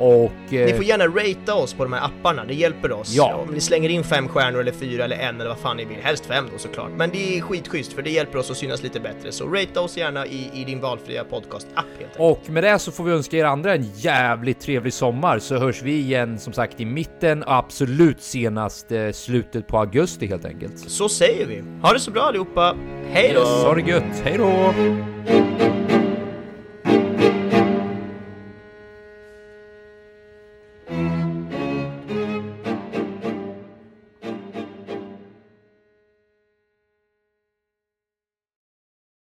och... 0.03 0.55
eh, 0.55 0.67
ni 0.67 0.73
får 0.73 0.85
gärna 0.85 1.07
ratea 1.07 1.55
oss 1.55 1.75
på 1.75 1.83
de 1.83 1.93
här 1.93 2.05
apparna, 2.07 2.45
det 2.45 2.55
hjälper 2.55 2.93
oss. 2.93 3.15
Ja. 3.15 3.35
Om 3.35 3.55
ni 3.55 3.61
slänger 3.61 3.89
in 3.89 4.05
fem 4.05 4.29
stjärnor 4.29 4.61
eller 4.61 4.73
fyra 4.73 5.05
eller 5.05 5.17
en 5.17 5.41
eller 5.41 5.49
vad 5.49 5.59
fan 5.59 5.77
ni 5.77 5.85
vill, 5.85 5.99
helst 6.03 6.27
fem 6.27 6.45
då 6.53 6.59
såklart. 6.59 6.91
Men 6.97 7.11
det 7.11 7.39
är 7.39 7.41
skitschysst 7.41 7.93
för 7.93 8.03
det 8.03 8.11
hjälper 8.11 8.39
oss 8.39 8.51
att 8.51 8.57
synas 8.57 8.83
lite 8.83 9.01
bättre, 9.01 9.33
så 9.33 9.47
ratea 9.47 9.83
oss 9.83 9.97
gärna 9.97 10.27
i, 10.27 10.51
i 10.55 10.65
din 10.65 10.81
valfria 10.81 11.25
podcast-app 11.25 11.87
helt 11.99 12.17
enkelt. 12.17 12.47
och 12.47 12.51
med 12.51 12.65
det 12.65 12.79
så 12.79 12.93
får 12.93 13.05
vi 13.05 13.13
önska 13.13 13.37
er 13.37 13.45
andra 13.45 13.75
en 13.75 13.91
jävligt 13.97 14.61
trevlig 14.61 14.93
sommar 14.93 15.39
så 15.39 15.57
hörs 15.59 15.83
vi 15.83 15.93
igen 15.93 16.39
som 16.39 16.53
sagt 16.53 16.81
i 16.81 16.85
mitten 16.85 17.43
och 17.43 17.55
absolut 17.55 18.23
senast 18.23 18.93
eh, 18.93 19.11
slutet 19.13 19.67
på 19.67 19.79
augusti 19.79 20.27
helt 20.27 20.45
enkelt. 20.45 20.79
Så 20.91 21.09
säger 21.09 21.47
vi. 21.47 21.63
Ha 21.83 21.93
det 21.93 22.01
så 22.01 22.11
bra 22.11 22.23
allihopa, 22.23 22.77
hej 23.13 23.33
då! 23.35 23.41
Ha 23.45 23.75
det 23.75 23.91
gött, 23.91 24.23
hej 24.25 24.39
då! 24.39 25.92